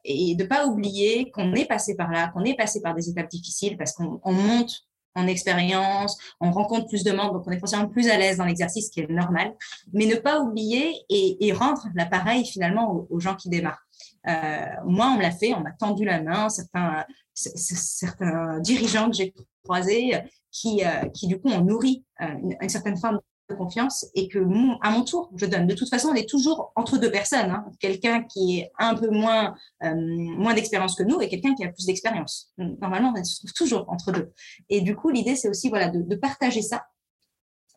et 0.04 0.34
de 0.34 0.44
pas 0.44 0.66
oublier 0.66 1.30
qu'on 1.30 1.52
est 1.54 1.66
passé 1.66 1.94
par 1.94 2.10
là, 2.10 2.28
qu'on 2.28 2.44
est 2.44 2.56
passé 2.56 2.80
par 2.80 2.94
des 2.94 3.10
étapes 3.10 3.28
difficiles 3.28 3.76
parce 3.76 3.92
qu'on 3.92 4.32
monte 4.32 4.86
en 5.16 5.26
expérience, 5.26 6.16
on 6.40 6.50
rencontre 6.52 6.86
plus 6.88 7.02
de 7.02 7.10
membres, 7.10 7.34
donc 7.34 7.44
on 7.46 7.50
est 7.50 7.58
forcément 7.58 7.88
plus 7.88 8.08
à 8.08 8.18
l'aise 8.18 8.36
dans 8.36 8.44
l'exercice, 8.44 8.90
qui 8.90 9.00
est 9.00 9.10
normal, 9.10 9.54
mais 9.92 10.06
ne 10.06 10.16
pas 10.16 10.40
oublier 10.40 10.94
et, 11.08 11.52
rendre 11.52 11.86
l'appareil 11.94 12.44
finalement 12.44 13.06
aux, 13.08 13.18
gens 13.18 13.34
qui 13.34 13.48
démarrent. 13.48 13.82
Euh, 14.28 14.66
moi, 14.84 15.06
on 15.06 15.16
me 15.16 15.22
l'a 15.22 15.30
fait, 15.30 15.54
on 15.54 15.60
m'a 15.60 15.72
tendu 15.72 16.04
la 16.04 16.22
main, 16.22 16.48
certains, 16.50 17.04
certains 17.34 18.60
dirigeants 18.60 19.10
que 19.10 19.16
j'ai 19.16 19.34
croisés 19.64 20.12
qui, 20.52 20.84
euh, 20.84 21.08
qui, 21.14 21.26
du 21.26 21.40
coup, 21.40 21.48
ont 21.48 21.62
nourri 21.62 22.04
euh, 22.20 22.26
une, 22.60 22.68
certaine 22.68 22.98
forme 22.98 23.20
confiance 23.54 24.06
et 24.14 24.28
que 24.28 24.38
à 24.82 24.90
mon 24.90 25.04
tour, 25.04 25.30
je 25.36 25.46
donne. 25.46 25.66
De 25.66 25.74
toute 25.74 25.88
façon, 25.88 26.08
on 26.08 26.14
est 26.14 26.28
toujours 26.28 26.72
entre 26.74 26.98
deux 26.98 27.10
personnes. 27.10 27.50
Hein. 27.50 27.64
Quelqu'un 27.80 28.22
qui 28.22 28.60
est 28.60 28.72
un 28.78 28.94
peu 28.94 29.08
moins, 29.10 29.54
euh, 29.84 29.94
moins 29.94 30.54
d'expérience 30.54 30.96
que 30.96 31.02
nous 31.02 31.20
et 31.20 31.28
quelqu'un 31.28 31.54
qui 31.54 31.64
a 31.64 31.68
plus 31.68 31.86
d'expérience. 31.86 32.52
Normalement, 32.58 33.14
on 33.16 33.24
se 33.24 33.38
trouve 33.38 33.52
toujours 33.52 33.84
entre 33.88 34.12
deux. 34.12 34.32
Et 34.68 34.80
du 34.80 34.96
coup, 34.96 35.10
l'idée, 35.10 35.36
c'est 35.36 35.48
aussi 35.48 35.68
voilà, 35.68 35.88
de, 35.88 36.16
partager 36.16 36.62
ça 36.62 36.86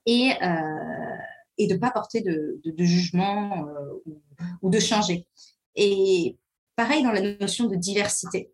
et, 0.05 0.31
euh, 0.41 1.17
et 1.57 1.67
de 1.67 1.73
ne 1.73 1.79
pas 1.79 1.91
porter 1.91 2.21
de, 2.21 2.59
de, 2.63 2.83
jugement 2.83 3.67
euh, 3.67 4.13
ou, 4.61 4.69
de 4.69 4.79
changer. 4.79 5.27
Et 5.75 6.37
pareil 6.75 7.03
dans 7.03 7.11
la 7.11 7.21
notion 7.37 7.67
de 7.67 7.75
diversité. 7.75 8.51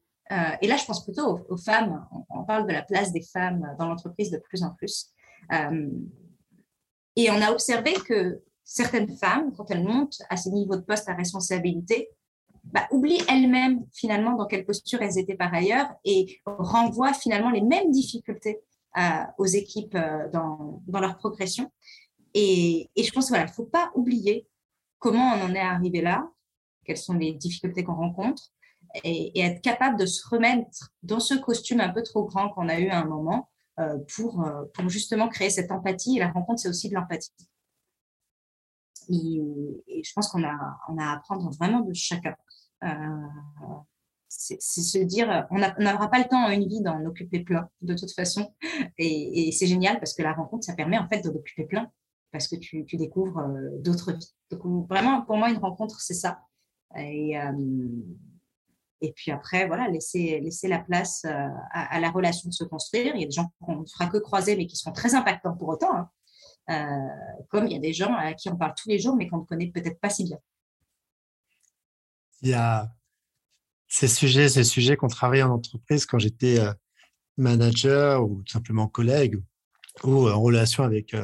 Et 0.61 0.67
là, 0.67 0.75
je 0.75 0.85
pense 0.85 1.03
plutôt 1.03 1.45
aux, 1.47 1.57
femmes. 1.57 2.03
On, 2.31 2.43
parle 2.45 2.65
de 2.65 2.73
la 2.73 2.81
place 2.81 3.11
des 3.11 3.21
femmes 3.21 3.75
dans 3.77 3.87
l'entreprise 3.87 4.31
de 4.31 4.39
plus 4.39 4.63
en 4.63 4.71
plus. 4.71 5.11
Et 7.15 7.29
on 7.31 7.41
a 7.41 7.51
observé 7.51 7.93
que 7.93 8.41
certaines 8.63 9.15
femmes, 9.15 9.53
quand 9.55 9.69
elles 9.71 9.83
montent 9.83 10.21
à 10.29 10.37
ces 10.37 10.51
niveaux 10.51 10.75
de 10.75 10.81
poste 10.81 11.07
à 11.07 11.13
responsabilité, 11.13 12.09
bah, 12.65 12.87
oublient 12.91 13.23
elles-mêmes 13.29 13.85
finalement 13.93 14.35
dans 14.35 14.47
quelle 14.47 14.65
posture 14.65 15.01
elles 15.01 15.19
étaient 15.19 15.35
par 15.35 15.53
ailleurs 15.53 15.87
et 16.03 16.41
renvoient 16.45 17.13
finalement 17.13 17.51
les 17.51 17.61
mêmes 17.61 17.91
difficultés 17.91 18.59
euh, 18.97 19.23
aux 19.37 19.45
équipes 19.45 19.95
euh, 19.95 20.29
dans, 20.31 20.81
dans, 20.87 20.99
leur 20.99 21.17
progression. 21.17 21.71
Et, 22.33 22.89
et 22.95 23.03
je 23.03 23.11
pense 23.11 23.29
voilà, 23.29 23.43
il 23.43 23.49
ne 23.49 23.53
faut 23.53 23.65
pas 23.65 23.91
oublier 23.93 24.47
comment 24.97 25.33
on 25.35 25.45
en 25.45 25.53
est 25.53 25.59
arrivé 25.59 26.01
là, 26.01 26.27
quelles 26.85 26.97
sont 26.97 27.13
les 27.13 27.33
difficultés 27.33 27.83
qu'on 27.83 27.95
rencontre, 27.95 28.51
et, 29.03 29.37
et, 29.37 29.41
être 29.41 29.61
capable 29.61 29.99
de 29.99 30.05
se 30.05 30.27
remettre 30.27 30.91
dans 31.03 31.19
ce 31.19 31.35
costume 31.35 31.81
un 31.81 31.89
peu 31.89 32.01
trop 32.01 32.23
grand 32.23 32.49
qu'on 32.49 32.69
a 32.69 32.79
eu 32.79 32.87
à 32.87 32.99
un 32.99 33.05
moment 33.05 33.49
pour, 34.15 34.43
euh, 34.43 34.65
pour 34.73 34.89
justement 34.89 35.27
créer 35.27 35.49
cette 35.49 35.71
empathie. 35.71 36.17
Et 36.17 36.19
la 36.19 36.31
rencontre, 36.31 36.61
c'est 36.61 36.69
aussi 36.69 36.89
de 36.89 36.95
l'empathie. 36.95 37.31
Et, 39.09 39.41
et, 39.87 40.03
je 40.03 40.13
pense 40.13 40.29
qu'on 40.29 40.43
a, 40.43 40.77
on 40.89 40.97
a 40.97 41.05
à 41.05 41.15
apprendre 41.15 41.51
vraiment 41.51 41.81
de 41.81 41.93
chacun. 41.93 42.35
Euh, 42.83 42.89
c'est 44.27 44.59
se 44.59 44.97
dire, 44.97 45.47
on 45.49 45.57
n'aura 45.57 46.09
pas 46.09 46.19
le 46.19 46.25
temps 46.25 46.45
en 46.45 46.49
une 46.49 46.67
vie 46.67 46.81
d'en 46.81 47.05
occuper 47.05 47.39
plein, 47.39 47.69
de 47.81 47.93
toute 47.93 48.11
façon. 48.11 48.53
Et, 48.97 49.47
et 49.47 49.51
c'est 49.51 49.67
génial 49.67 49.97
parce 49.99 50.13
que 50.13 50.23
la 50.23 50.33
rencontre, 50.33 50.65
ça 50.65 50.73
permet 50.73 50.97
en 50.97 51.07
fait 51.07 51.21
d'en 51.21 51.31
occuper 51.31 51.65
plein, 51.65 51.89
parce 52.31 52.49
que 52.49 52.57
tu, 52.57 52.85
tu 52.85 52.97
découvres 52.97 53.39
euh, 53.39 53.69
d'autres 53.79 54.11
vies. 54.11 54.33
Donc, 54.51 54.89
vraiment, 54.89 55.21
pour 55.21 55.37
moi, 55.37 55.49
une 55.49 55.57
rencontre, 55.57 56.01
c'est 56.01 56.13
ça. 56.13 56.41
Et, 56.97 57.39
euh, 57.39 57.53
et 59.01 59.11
puis 59.13 59.31
après, 59.31 59.67
voilà, 59.67 59.87
laisser, 59.89 60.41
la 60.63 60.79
place 60.79 61.25
euh, 61.25 61.47
à, 61.71 61.99
la 61.99 62.09
relation 62.09 62.49
de 62.49 62.53
se 62.53 62.63
construire. 62.63 63.15
Il 63.15 63.21
y 63.21 63.23
a 63.23 63.27
des 63.27 63.33
gens 63.33 63.51
qu'on 63.59 63.81
ne 63.81 63.85
fera 63.85 64.07
que 64.07 64.17
croiser, 64.17 64.55
mais 64.55 64.67
qui 64.67 64.75
seront 64.75 64.93
très 64.93 65.15
impactants 65.15 65.55
pour 65.55 65.69
autant. 65.69 65.95
Hein. 65.95 66.09
Euh, 66.69 67.45
comme 67.49 67.67
il 67.67 67.73
y 67.73 67.75
a 67.75 67.79
des 67.79 67.93
gens 67.93 68.13
à 68.13 68.33
qui 68.33 68.49
on 68.49 68.55
parle 68.55 68.73
tous 68.75 68.89
les 68.89 68.99
jours, 68.99 69.15
mais 69.15 69.27
qu'on 69.27 69.39
ne 69.39 69.45
connaît 69.45 69.67
peut-être 69.67 69.99
pas 69.99 70.09
si 70.09 70.23
bien. 70.23 70.37
Il 72.41 72.49
y 72.49 72.53
a 72.53 72.89
ces 73.87 74.07
sujets, 74.07 74.49
ces 74.49 74.63
sujets 74.63 74.95
qu'on 74.95 75.07
travaille 75.07 75.43
en 75.43 75.51
entreprise 75.51 76.05
quand 76.05 76.17
j'étais 76.17 76.59
euh, 76.59 76.73
manager 77.37 78.23
ou 78.23 78.41
tout 78.43 78.53
simplement 78.53 78.87
collègue 78.87 79.41
ou 80.03 80.27
en 80.29 80.41
relation 80.41 80.83
avec, 80.83 81.15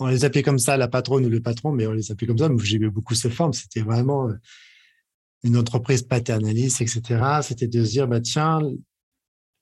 on 0.00 0.06
les 0.06 0.24
appelait 0.24 0.42
comme 0.42 0.58
ça, 0.58 0.76
la 0.76 0.88
patronne 0.88 1.24
ou 1.24 1.28
le 1.28 1.40
patron, 1.40 1.70
mais 1.70 1.86
on 1.86 1.92
les 1.92 2.10
appelait 2.10 2.26
comme 2.26 2.38
ça. 2.38 2.48
J'ai 2.62 2.76
eu 2.78 2.90
beaucoup 2.90 3.14
ces 3.14 3.30
formes. 3.30 3.52
C'était 3.52 3.82
vraiment 3.82 4.28
une 5.44 5.56
entreprise 5.56 6.02
paternaliste, 6.02 6.80
etc., 6.80 7.22
c'était 7.42 7.68
de 7.68 7.84
se 7.84 7.90
dire, 7.90 8.08
bah, 8.08 8.20
tiens, 8.20 8.60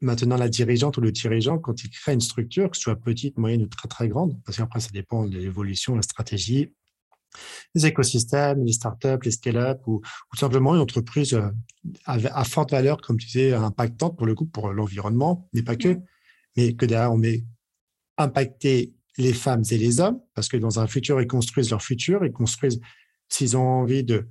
maintenant 0.01 0.37
la 0.37 0.49
dirigeante 0.49 0.97
ou 0.97 1.01
le 1.01 1.13
dirigeant, 1.13 1.59
quand 1.59 1.83
il 1.85 1.91
crée 1.91 2.13
une 2.13 2.21
structure, 2.21 2.71
que 2.71 2.77
ce 2.77 2.85
soit 2.85 2.97
petite, 2.97 3.37
moyenne 3.37 3.63
ou 3.63 3.67
très 3.67 3.89
très 3.89 4.09
grande, 4.09 4.41
parce 4.45 4.59
qu'après 4.59 4.81
ça 4.81 4.91
dépend 4.93 5.27
de 5.27 5.37
l'évolution, 5.37 5.95
la 5.95 6.03
stratégie, 6.03 6.73
les 7.75 7.87
écosystèmes, 7.87 8.65
les 8.65 8.73
startups, 8.73 9.25
les 9.25 9.31
scale-up 9.31 9.81
ou, 9.87 10.03
ou, 10.33 10.37
simplement 10.37 10.75
une 10.75 10.81
entreprise 10.81 11.35
euh, 11.35 11.49
à, 12.05 12.45
forte 12.45 12.73
valeur, 12.73 13.01
comme 13.01 13.17
tu 13.17 13.27
disais, 13.27 13.55
impactante 13.55 14.17
pour 14.17 14.27
le 14.27 14.35
coup, 14.35 14.47
pour 14.47 14.73
l'environnement, 14.73 15.49
mais 15.53 15.63
pas 15.63 15.77
que, 15.77 15.99
mais 16.57 16.75
que 16.75 16.85
derrière 16.87 17.13
on 17.13 17.19
met 17.19 17.45
impacter 18.19 18.93
les 19.19 19.33
femmes 19.33 19.63
et 19.71 19.79
les 19.79 20.01
hommes, 20.01 20.21
parce 20.35 20.49
que 20.49 20.57
dans 20.57 20.79
un 20.79 20.87
futur, 20.87 21.21
ils 21.21 21.27
construisent 21.27 21.71
leur 21.71 21.83
futur, 21.83 22.25
ils 22.25 22.33
construisent, 22.33 22.81
s'ils 23.29 23.57
ont 23.57 23.67
envie 23.67 24.05
de 24.05 24.29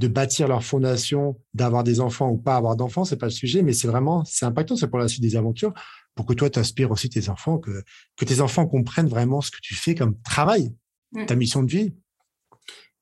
de 0.00 0.08
bâtir 0.08 0.48
leur 0.48 0.64
fondation, 0.64 1.38
d'avoir 1.52 1.84
des 1.84 2.00
enfants 2.00 2.30
ou 2.30 2.38
pas 2.38 2.56
avoir 2.56 2.74
d'enfants, 2.74 3.04
c'est 3.04 3.18
pas 3.18 3.26
le 3.26 3.32
sujet, 3.32 3.60
mais 3.62 3.74
c'est 3.74 3.86
vraiment, 3.86 4.24
c'est 4.24 4.46
impactant, 4.46 4.74
c'est 4.74 4.88
pour 4.88 4.98
la 4.98 5.08
suite 5.08 5.20
des 5.20 5.36
aventures, 5.36 5.74
pour 6.14 6.24
que 6.24 6.32
toi, 6.32 6.48
tu 6.48 6.58
aspires 6.58 6.90
aussi 6.90 7.10
tes 7.10 7.28
enfants, 7.28 7.58
que, 7.58 7.84
que 8.16 8.24
tes 8.24 8.40
enfants 8.40 8.66
comprennent 8.66 9.08
vraiment 9.08 9.42
ce 9.42 9.50
que 9.50 9.58
tu 9.60 9.74
fais 9.74 9.94
comme 9.94 10.18
travail, 10.22 10.74
mmh. 11.12 11.26
ta 11.26 11.36
mission 11.36 11.62
de 11.62 11.70
vie. 11.70 11.94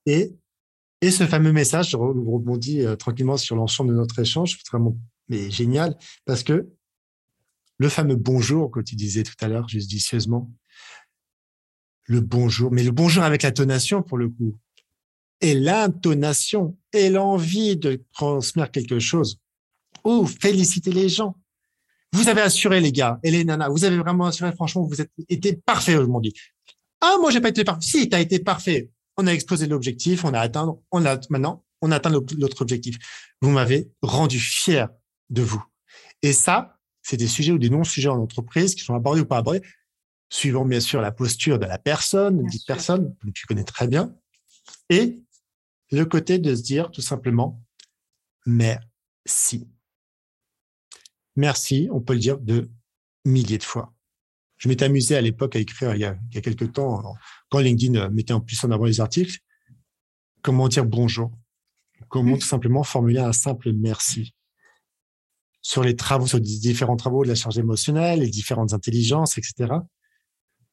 Et, 0.06 0.34
et 1.00 1.12
ce 1.12 1.24
fameux 1.24 1.52
message, 1.52 1.90
je 1.90 1.96
rebondis 1.96 2.84
euh, 2.84 2.96
tranquillement 2.96 3.36
sur 3.36 3.54
l'ensemble 3.54 3.90
de 3.90 3.96
notre 3.96 4.18
échange, 4.18 4.58
c'est 4.58 4.68
vraiment 4.68 4.98
mais 5.28 5.50
génial, 5.50 5.96
parce 6.24 6.42
que 6.42 6.68
le 7.76 7.88
fameux 7.88 8.16
bonjour 8.16 8.72
que 8.72 8.80
tu 8.80 8.96
disais 8.96 9.22
tout 9.22 9.36
à 9.40 9.46
l'heure, 9.46 9.68
judicieusement, 9.68 10.50
le 12.06 12.20
bonjour, 12.20 12.72
mais 12.72 12.82
le 12.82 12.90
bonjour 12.90 13.22
avec 13.22 13.42
la 13.42 13.52
tonation 13.52 14.02
pour 14.02 14.18
le 14.18 14.30
coup, 14.30 14.58
et 15.40 15.54
l'intonation 15.54 16.76
et 16.92 17.10
l'envie 17.10 17.76
de 17.76 18.02
transmettre 18.12 18.72
quelque 18.72 18.98
chose 18.98 19.38
ou 20.04 20.26
féliciter 20.26 20.92
les 20.92 21.08
gens. 21.08 21.36
Vous 22.12 22.28
avez 22.28 22.40
assuré, 22.40 22.80
les 22.80 22.92
gars 22.92 23.20
et 23.22 23.30
les 23.30 23.44
nanas, 23.44 23.68
vous 23.68 23.84
avez 23.84 23.98
vraiment 23.98 24.26
assuré, 24.26 24.52
franchement, 24.52 24.82
vous 24.82 25.00
êtes 25.00 25.10
été 25.28 25.54
parfait 25.54 25.96
aujourd'hui. 25.96 26.32
Ah, 27.00 27.16
moi, 27.20 27.30
j'ai 27.30 27.40
pas 27.40 27.50
été 27.50 27.64
parfait. 27.64 27.82
Si, 27.82 28.08
tu 28.08 28.16
as 28.16 28.20
été 28.20 28.38
parfait. 28.38 28.90
On 29.16 29.26
a 29.26 29.32
exposé 29.32 29.66
l'objectif, 29.66 30.24
on 30.24 30.32
a 30.32 30.40
atteint, 30.40 30.78
on 30.90 31.04
a, 31.04 31.18
maintenant, 31.28 31.64
on 31.82 31.90
a 31.92 31.96
atteint 31.96 32.10
l'autre 32.10 32.62
objectif. 32.62 32.96
Vous 33.40 33.50
m'avez 33.50 33.90
rendu 34.00 34.38
fier 34.38 34.88
de 35.30 35.42
vous. 35.42 35.62
Et 36.22 36.32
ça, 36.32 36.78
c'est 37.02 37.16
des 37.16 37.28
sujets 37.28 37.52
ou 37.52 37.58
des 37.58 37.70
non-sujets 37.70 38.08
en 38.08 38.18
entreprise 38.18 38.74
qui 38.74 38.84
sont 38.84 38.94
abordés 38.94 39.20
ou 39.20 39.26
pas 39.26 39.38
abordés, 39.38 39.62
suivant 40.30 40.64
bien 40.64 40.80
sûr 40.80 41.00
la 41.00 41.12
posture 41.12 41.58
de 41.58 41.66
la 41.66 41.78
personne, 41.78 42.42
de 42.42 42.58
personne, 42.66 43.14
que 43.22 43.30
tu 43.30 43.46
connais 43.46 43.64
très 43.64 43.88
bien, 43.88 44.14
et 44.90 45.18
le 45.90 46.04
côté 46.04 46.38
de 46.38 46.54
se 46.54 46.62
dire 46.62 46.90
tout 46.90 47.00
simplement 47.00 47.62
merci. 48.46 49.68
Merci, 51.36 51.88
on 51.92 52.00
peut 52.00 52.14
le 52.14 52.18
dire 52.18 52.38
de 52.38 52.70
milliers 53.24 53.58
de 53.58 53.62
fois. 53.62 53.94
Je 54.56 54.68
m'étais 54.68 54.86
amusé 54.86 55.16
à 55.16 55.20
l'époque 55.20 55.54
à 55.54 55.60
écrire 55.60 55.94
il 55.94 56.00
y, 56.00 56.04
a, 56.04 56.18
il 56.30 56.34
y 56.34 56.38
a 56.38 56.40
quelques 56.40 56.72
temps, 56.72 57.14
quand 57.48 57.60
LinkedIn 57.60 58.08
mettait 58.10 58.32
en 58.32 58.40
plus 58.40 58.62
en 58.64 58.70
avant 58.72 58.86
les 58.86 59.00
articles, 59.00 59.38
comment 60.42 60.68
dire 60.68 60.84
bonjour, 60.84 61.30
comment 62.08 62.36
tout 62.36 62.46
simplement 62.46 62.82
formuler 62.82 63.20
un 63.20 63.32
simple 63.32 63.72
merci 63.72 64.34
sur 65.60 65.84
les 65.84 65.96
travaux, 65.96 66.26
sur 66.26 66.38
les 66.38 66.44
différents 66.44 66.96
travaux 66.96 67.24
de 67.24 67.28
la 67.28 67.34
charge 67.34 67.58
émotionnelle, 67.58 68.20
les 68.20 68.30
différentes 68.30 68.72
intelligences, 68.72 69.38
etc. 69.38 69.74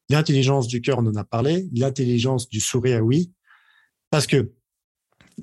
L'intelligence 0.09 0.67
du 0.67 0.81
cœur, 0.81 0.99
on 0.99 1.05
en 1.07 1.15
a 1.15 1.23
parlé. 1.23 1.67
L'intelligence 1.73 2.47
du 2.47 2.59
sourire, 2.59 3.03
oui. 3.03 3.33
Parce 4.09 4.27
que 4.27 4.53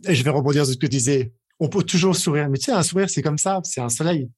et 0.05 0.15
je 0.15 0.25
vais 0.25 0.31
rebondir 0.31 0.65
sur 0.65 0.75
ce 0.75 0.79
que 0.79 0.87
tu 0.87 0.91
disais, 0.91 1.33
on 1.61 1.69
peut 1.69 1.83
toujours 1.83 2.17
sourire. 2.17 2.49
Mais 2.49 2.59
tu 2.59 2.67
sais, 2.67 2.73
un 2.73 2.83
sourire, 2.83 3.09
c'est 3.11 3.23
comme 3.23 3.39
ça, 3.39 3.61
c'est 3.65 3.81
un 3.81 3.89
soleil. 3.89 4.29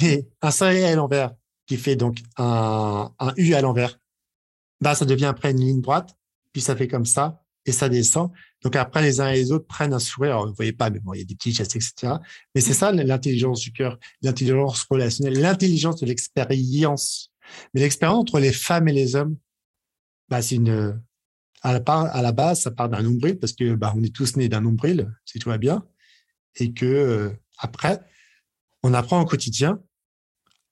Mais 0.00 0.26
un 0.42 0.50
soleil 0.50 0.84
à 0.84 0.94
l'envers, 0.94 1.32
qui 1.66 1.76
fait 1.76 1.96
donc 1.96 2.18
un, 2.36 3.10
U 3.36 3.54
à 3.54 3.60
l'envers, 3.60 3.98
bah, 4.80 4.94
ça 4.94 5.04
devient 5.04 5.26
après 5.26 5.52
une 5.52 5.60
ligne 5.60 5.80
droite, 5.80 6.16
puis 6.52 6.60
ça 6.60 6.76
fait 6.76 6.88
comme 6.88 7.06
ça, 7.06 7.42
et 7.64 7.72
ça 7.72 7.88
descend. 7.88 8.30
Donc 8.62 8.76
après, 8.76 9.02
les 9.02 9.20
uns 9.20 9.30
et 9.30 9.36
les 9.36 9.52
autres 9.52 9.66
prennent 9.66 9.94
un 9.94 9.98
sourire. 9.98 10.32
Alors, 10.32 10.48
vous 10.48 10.54
voyez 10.54 10.72
pas, 10.72 10.90
mais 10.90 11.00
bon, 11.00 11.14
il 11.14 11.20
y 11.20 11.22
a 11.22 11.24
des 11.24 11.34
petits 11.34 11.52
gestes, 11.52 11.76
etc. 11.76 12.14
Mais 12.54 12.60
c'est 12.60 12.74
ça 12.74 12.92
l'intelligence 12.92 13.60
du 13.60 13.72
cœur, 13.72 13.98
l'intelligence 14.22 14.84
relationnelle, 14.84 15.40
l'intelligence 15.40 16.00
de 16.00 16.06
l'expérience. 16.06 17.30
Mais 17.72 17.80
l'expérience 17.80 18.20
entre 18.20 18.40
les 18.40 18.52
femmes 18.52 18.88
et 18.88 18.92
les 18.92 19.16
hommes, 19.16 19.36
bah, 20.28 20.42
c'est 20.42 20.56
une, 20.56 21.00
à 21.64 21.72
la, 22.22 22.32
base, 22.32 22.60
ça 22.60 22.70
part 22.70 22.90
d'un 22.90 23.02
nombril 23.02 23.38
parce 23.38 23.54
que 23.54 23.74
bah, 23.74 23.92
on 23.96 24.02
est 24.02 24.14
tous 24.14 24.36
nés 24.36 24.50
d'un 24.50 24.60
nombril, 24.60 25.10
si 25.24 25.38
tout 25.38 25.48
va 25.48 25.56
bien, 25.56 25.84
et 26.56 26.74
que 26.74 26.84
euh, 26.84 27.30
après, 27.58 28.00
on 28.82 28.92
apprend 28.92 29.20
au 29.20 29.24
quotidien 29.24 29.82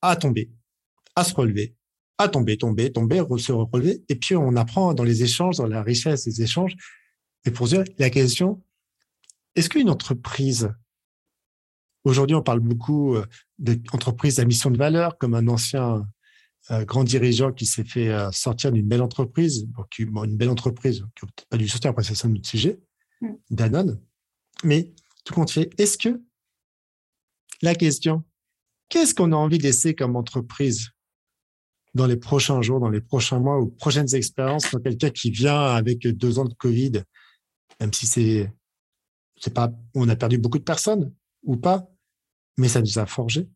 à 0.02 0.16
tomber, 0.16 0.52
à 1.16 1.24
se 1.24 1.34
relever, 1.34 1.74
à 2.18 2.28
tomber, 2.28 2.58
tomber, 2.58 2.92
tomber, 2.92 3.24
se 3.38 3.52
relever, 3.52 4.04
et 4.10 4.16
puis 4.16 4.36
on 4.36 4.54
apprend 4.54 4.92
dans 4.92 5.02
les 5.02 5.22
échanges, 5.22 5.56
dans 5.56 5.66
la 5.66 5.82
richesse 5.82 6.24
des 6.24 6.42
échanges. 6.42 6.76
Et 7.46 7.50
pour 7.50 7.66
dire 7.66 7.84
la 7.98 8.10
question, 8.10 8.62
est-ce 9.54 9.70
qu'une 9.70 9.88
entreprise 9.88 10.72
Aujourd'hui, 12.04 12.36
on 12.36 12.42
parle 12.42 12.60
beaucoup 12.60 13.14
euh, 13.14 13.24
d'entreprise 13.58 14.40
à 14.40 14.44
mission 14.44 14.70
de 14.70 14.76
valeur, 14.76 15.16
comme 15.16 15.34
un 15.34 15.48
ancien 15.48 16.06
grand 16.70 17.04
dirigeant 17.04 17.52
qui 17.52 17.66
s'est 17.66 17.84
fait 17.84 18.08
euh, 18.08 18.30
sortir 18.32 18.72
d'une 18.72 18.86
belle 18.86 19.02
entreprise, 19.02 19.66
une 19.98 20.36
belle 20.36 20.50
entreprise 20.50 21.04
qui 21.16 21.26
n'a 21.26 21.32
pas 21.50 21.56
dû 21.56 21.68
sortir, 21.68 21.90
après 21.90 22.04
c'est 22.04 22.26
un 22.26 22.34
autre 22.34 22.48
sujet, 22.48 22.80
mm. 23.20 23.32
Danone. 23.50 24.00
Mais 24.64 24.92
tout 25.24 25.34
compte 25.34 25.50
fait, 25.50 25.70
est-ce 25.78 25.98
que 25.98 26.22
la 27.62 27.74
question, 27.74 28.24
qu'est-ce 28.88 29.14
qu'on 29.14 29.32
a 29.32 29.36
envie 29.36 29.58
de 29.58 29.64
laisser 29.64 29.94
comme 29.94 30.16
entreprise 30.16 30.90
dans 31.94 32.06
les 32.06 32.16
prochains 32.16 32.62
jours, 32.62 32.80
dans 32.80 32.88
les 32.88 33.00
prochains 33.00 33.38
mois 33.38 33.60
ou 33.60 33.66
prochaines 33.66 34.14
expériences 34.14 34.70
dans 34.70 34.80
quelqu'un 34.80 35.10
qui 35.10 35.30
vient 35.30 35.60
avec 35.60 36.06
deux 36.06 36.38
ans 36.38 36.44
de 36.44 36.54
Covid, 36.54 37.02
même 37.80 37.92
si 37.92 38.06
c'est, 38.06 38.50
c'est 39.38 39.52
pas, 39.52 39.70
on 39.94 40.08
a 40.08 40.16
perdu 40.16 40.38
beaucoup 40.38 40.58
de 40.58 40.64
personnes 40.64 41.12
ou 41.42 41.56
pas, 41.56 41.86
mais 42.56 42.68
ça 42.68 42.80
nous 42.80 42.98
a 42.98 43.06
forgé. 43.06 43.48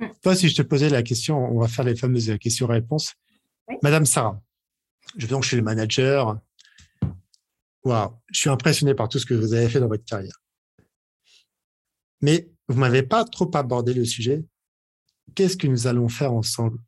Mm. 0.00 0.06
Toi, 0.22 0.34
si 0.34 0.48
je 0.48 0.56
te 0.56 0.62
posais 0.62 0.88
la 0.88 1.02
question, 1.02 1.38
on 1.38 1.60
va 1.60 1.68
faire 1.68 1.84
les 1.84 1.96
fameuses 1.96 2.36
questions-réponses. 2.38 3.14
Madame 3.82 4.06
Sarah, 4.06 4.42
je 5.16 5.26
donc 5.26 5.44
chez 5.44 5.56
le 5.56 5.62
manager. 5.62 6.40
Waouh, 7.84 8.12
je 8.32 8.40
suis 8.40 8.50
impressionné 8.50 8.94
par 8.94 9.08
tout 9.08 9.18
ce 9.18 9.26
que 9.26 9.34
vous 9.34 9.54
avez 9.54 9.68
fait 9.68 9.80
dans 9.80 9.88
votre 9.88 10.04
carrière. 10.04 10.42
Mais 12.20 12.50
vous 12.68 12.78
m'avez 12.78 13.02
pas 13.02 13.24
trop 13.24 13.50
abordé 13.54 13.94
le 13.94 14.04
sujet. 14.04 14.44
Qu'est-ce 15.34 15.56
que 15.56 15.66
nous 15.66 15.86
allons 15.86 16.08
faire 16.08 16.32
ensemble 16.32 16.78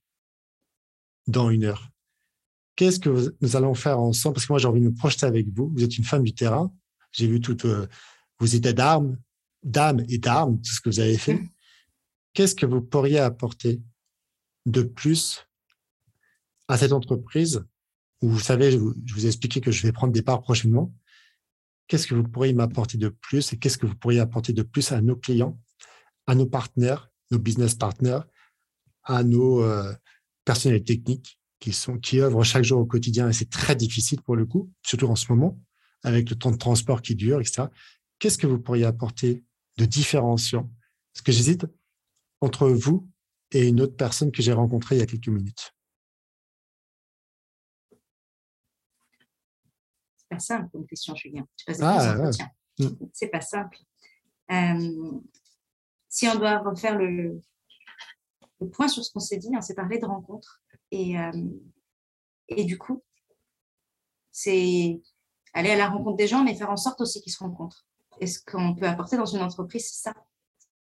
dans 1.27 1.51
une 1.51 1.65
heure? 1.65 1.89
Qu'est-ce 2.77 2.99
que 2.99 3.35
nous 3.41 3.57
allons 3.57 3.75
faire 3.75 3.99
ensemble? 3.99 4.35
Parce 4.35 4.47
que 4.47 4.53
moi, 4.53 4.59
j'ai 4.59 4.69
envie 4.69 4.81
de 4.81 4.87
me 4.87 4.95
projeter 4.95 5.27
avec 5.27 5.47
vous. 5.49 5.71
Vous 5.75 5.85
êtes 5.85 5.97
une 5.97 6.05
femme 6.05 6.25
du 6.25 6.35
terrain. 6.35 6.73
J'ai 7.13 7.27
vu 7.27 7.41
toutes 7.41 7.67
euh, 7.67 7.87
vos 8.39 8.47
états 8.47 8.73
d'armes, 8.73 9.19
d'âme 9.63 10.05
et 10.09 10.19
d'armes, 10.19 10.61
tout 10.61 10.73
ce 10.73 10.81
que 10.81 10.89
vous 10.89 11.01
avez 11.01 11.19
fait. 11.19 11.39
qu'est-ce 12.35 12.55
que 12.55 12.67
vous 12.67 12.81
pourriez 12.81 13.19
apporter 13.19 13.83
de 14.67 14.83
plus 14.83 15.47
à 16.69 16.79
cette 16.79 16.93
entreprise? 16.93 17.65
Où 18.23 18.29
vous 18.29 18.41
savez, 18.41 18.71
je 18.71 18.79
vous 18.79 19.25
ai 19.25 19.29
expliqué 19.29 19.61
que 19.61 19.73
je 19.73 19.83
vais 19.83 19.93
prendre 19.93 20.13
des 20.13 20.23
parts 20.23 20.43
prochainement. 20.43 20.95
Qu'est-ce 21.89 22.07
que 22.07 22.15
vous 22.15 22.23
pourriez 22.23 22.53
m'apporter 22.53 22.97
de 22.97 23.09
plus 23.09 23.53
et 23.53 23.59
qu'est-ce 23.59 23.77
que 23.77 23.87
vous 23.87 23.97
pourriez 23.97 24.21
apporter 24.21 24.53
de 24.53 24.63
plus 24.63 24.93
à 24.93 25.01
nos 25.01 25.17
clients, 25.17 25.61
à 26.27 26.35
nos 26.35 26.47
partenaires, 26.47 27.11
nos 27.31 27.39
business 27.39 27.75
partners, 27.75 28.21
à 29.03 29.25
nos 29.25 29.63
euh, 29.63 29.93
personnels 30.45 30.85
techniques 30.85 31.39
qui 31.59 31.73
sont 31.73 31.99
qui 31.99 32.21
œuvrent 32.21 32.45
chaque 32.45 32.65
jour 32.65 32.81
au 32.81 32.87
quotidien 32.87 33.29
et 33.29 33.33
c'est 33.33 33.51
très 33.51 33.77
difficile 33.77 34.21
pour 34.23 34.37
le 34.37 34.47
coup, 34.47 34.73
surtout 34.83 35.07
en 35.07 35.17
ce 35.17 35.31
moment 35.31 35.61
avec 36.05 36.31
le 36.31 36.37
temps 36.37 36.51
de 36.51 36.57
transport 36.57 37.03
qui 37.03 37.15
dure, 37.15 37.41
etc. 37.41 37.65
Qu'est-ce 38.19 38.39
que 38.39 38.47
vous 38.47 38.59
pourriez 38.59 38.85
apporter 38.85 39.45
de 39.79 39.85
différenciant? 39.85 40.71
Parce 41.13 41.23
que 41.23 41.33
j'hésite 41.33 41.67
entre 42.43 42.69
vous 42.69 43.09
et 43.53 43.69
une 43.69 43.81
autre 43.81 43.97
personne 43.97 44.33
que 44.33 44.43
j'ai 44.43 44.53
rencontrée 44.53 44.97
il 44.97 44.99
y 44.99 45.03
a 45.03 45.07
quelques 45.07 45.29
minutes 45.29 45.75
C'est 50.17 50.29
pas 50.29 50.39
simple 50.39 50.71
comme 50.71 50.87
question, 50.87 51.15
Julien. 51.15 51.47
Tu 51.57 51.73
ah, 51.81 52.31
mm. 52.79 52.89
C'est 53.13 53.29
pas 53.29 53.41
simple. 53.41 53.79
Euh, 54.51 55.21
si 56.09 56.27
on 56.29 56.37
doit 56.37 56.59
refaire 56.59 56.99
le, 56.99 57.41
point 58.73 58.89
sur 58.89 59.05
ce 59.05 59.13
qu'on 59.13 59.21
s'est 59.21 59.37
dit, 59.37 59.51
on 59.55 59.61
s'est 59.61 59.75
parlé 59.75 59.99
de 59.99 60.07
rencontres. 60.07 60.63
Et, 60.91 61.19
euh, 61.19 61.49
et 62.49 62.65
du 62.65 62.79
coup, 62.79 63.03
c'est 64.31 65.01
aller 65.53 65.71
à 65.71 65.77
la 65.77 65.89
rencontre 65.89 66.17
des 66.17 66.27
gens, 66.27 66.45
mais 66.45 66.55
faire 66.55 66.71
en 66.71 66.77
sorte 66.77 67.01
aussi 67.03 67.21
qu'ils 67.21 67.33
se 67.33 67.39
rencontrent. 67.39 67.87
Et 68.21 68.27
ce 68.27 68.41
qu'on 68.45 68.75
peut 68.75 68.87
apporter 68.87 69.17
dans 69.17 69.27
une 69.27 69.43
entreprise, 69.43 69.87
c'est 69.87 70.03
ça. 70.03 70.15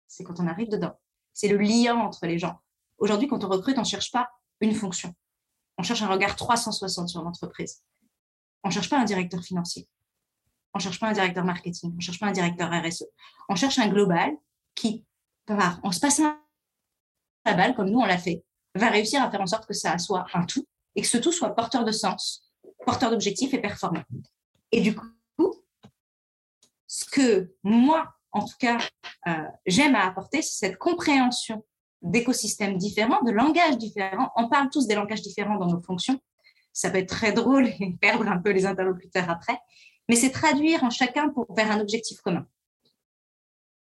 C'est 0.08 0.24
quand 0.24 0.40
on 0.40 0.46
arrive 0.46 0.68
dedans 0.68 0.98
c'est 1.34 1.48
le 1.48 1.58
lien 1.58 1.96
entre 1.96 2.26
les 2.26 2.38
gens. 2.38 2.60
Aujourd'hui, 2.98 3.28
quand 3.28 3.44
on 3.44 3.48
recrute, 3.48 3.76
on 3.76 3.82
ne 3.82 3.86
cherche 3.86 4.10
pas 4.10 4.30
une 4.60 4.74
fonction. 4.74 5.12
On 5.76 5.82
cherche 5.82 6.02
un 6.02 6.08
regard 6.08 6.36
360 6.36 7.08
sur 7.08 7.22
l'entreprise. 7.22 7.82
On 8.62 8.68
ne 8.68 8.72
cherche 8.72 8.88
pas 8.88 8.98
un 8.98 9.04
directeur 9.04 9.42
financier. 9.42 9.88
On 10.72 10.78
ne 10.78 10.82
cherche 10.82 10.98
pas 10.98 11.08
un 11.08 11.12
directeur 11.12 11.44
marketing. 11.44 11.90
On 11.92 11.96
ne 11.96 12.00
cherche 12.00 12.18
pas 12.18 12.26
un 12.26 12.32
directeur 12.32 12.70
RSE. 12.70 13.04
On 13.48 13.56
cherche 13.56 13.78
un 13.78 13.88
global 13.88 14.32
qui, 14.74 15.04
en 15.48 15.92
se 15.92 16.00
passant 16.00 16.36
la 17.44 17.54
balle, 17.54 17.74
comme 17.74 17.90
nous 17.90 17.98
on 17.98 18.06
l'a 18.06 18.16
fait, 18.16 18.44
va 18.74 18.88
réussir 18.88 19.22
à 19.22 19.30
faire 19.30 19.40
en 19.40 19.46
sorte 19.46 19.66
que 19.66 19.74
ça 19.74 19.98
soit 19.98 20.26
un 20.32 20.46
tout 20.46 20.66
et 20.96 21.02
que 21.02 21.08
ce 21.08 21.18
tout 21.18 21.32
soit 21.32 21.54
porteur 21.54 21.84
de 21.84 21.92
sens, 21.92 22.50
porteur 22.86 23.10
d'objectifs 23.10 23.52
et 23.52 23.60
performant. 23.60 24.02
Et 24.72 24.80
du 24.80 24.94
coup, 24.94 25.06
ce 26.86 27.04
que 27.04 27.54
moi, 27.62 28.14
en 28.34 28.44
tout 28.44 28.56
cas, 28.58 28.78
euh, 29.28 29.44
j'aime 29.64 29.94
à 29.94 30.06
apporter, 30.06 30.42
cette 30.42 30.76
compréhension 30.76 31.64
d'écosystèmes 32.02 32.76
différents, 32.76 33.22
de 33.22 33.30
langages 33.30 33.78
différents. 33.78 34.30
On 34.36 34.48
parle 34.48 34.68
tous 34.70 34.86
des 34.86 34.96
langages 34.96 35.22
différents 35.22 35.56
dans 35.56 35.68
nos 35.68 35.80
fonctions. 35.80 36.18
Ça 36.72 36.90
peut 36.90 36.98
être 36.98 37.08
très 37.08 37.32
drôle 37.32 37.68
et 37.68 37.96
perdre 38.00 38.28
un 38.28 38.38
peu 38.38 38.50
les 38.50 38.66
interlocuteurs 38.66 39.30
après, 39.30 39.58
mais 40.08 40.16
c'est 40.16 40.32
traduire 40.32 40.82
en 40.82 40.90
chacun 40.90 41.30
pour 41.30 41.54
vers 41.54 41.70
un 41.70 41.80
objectif 41.80 42.20
commun. 42.20 42.46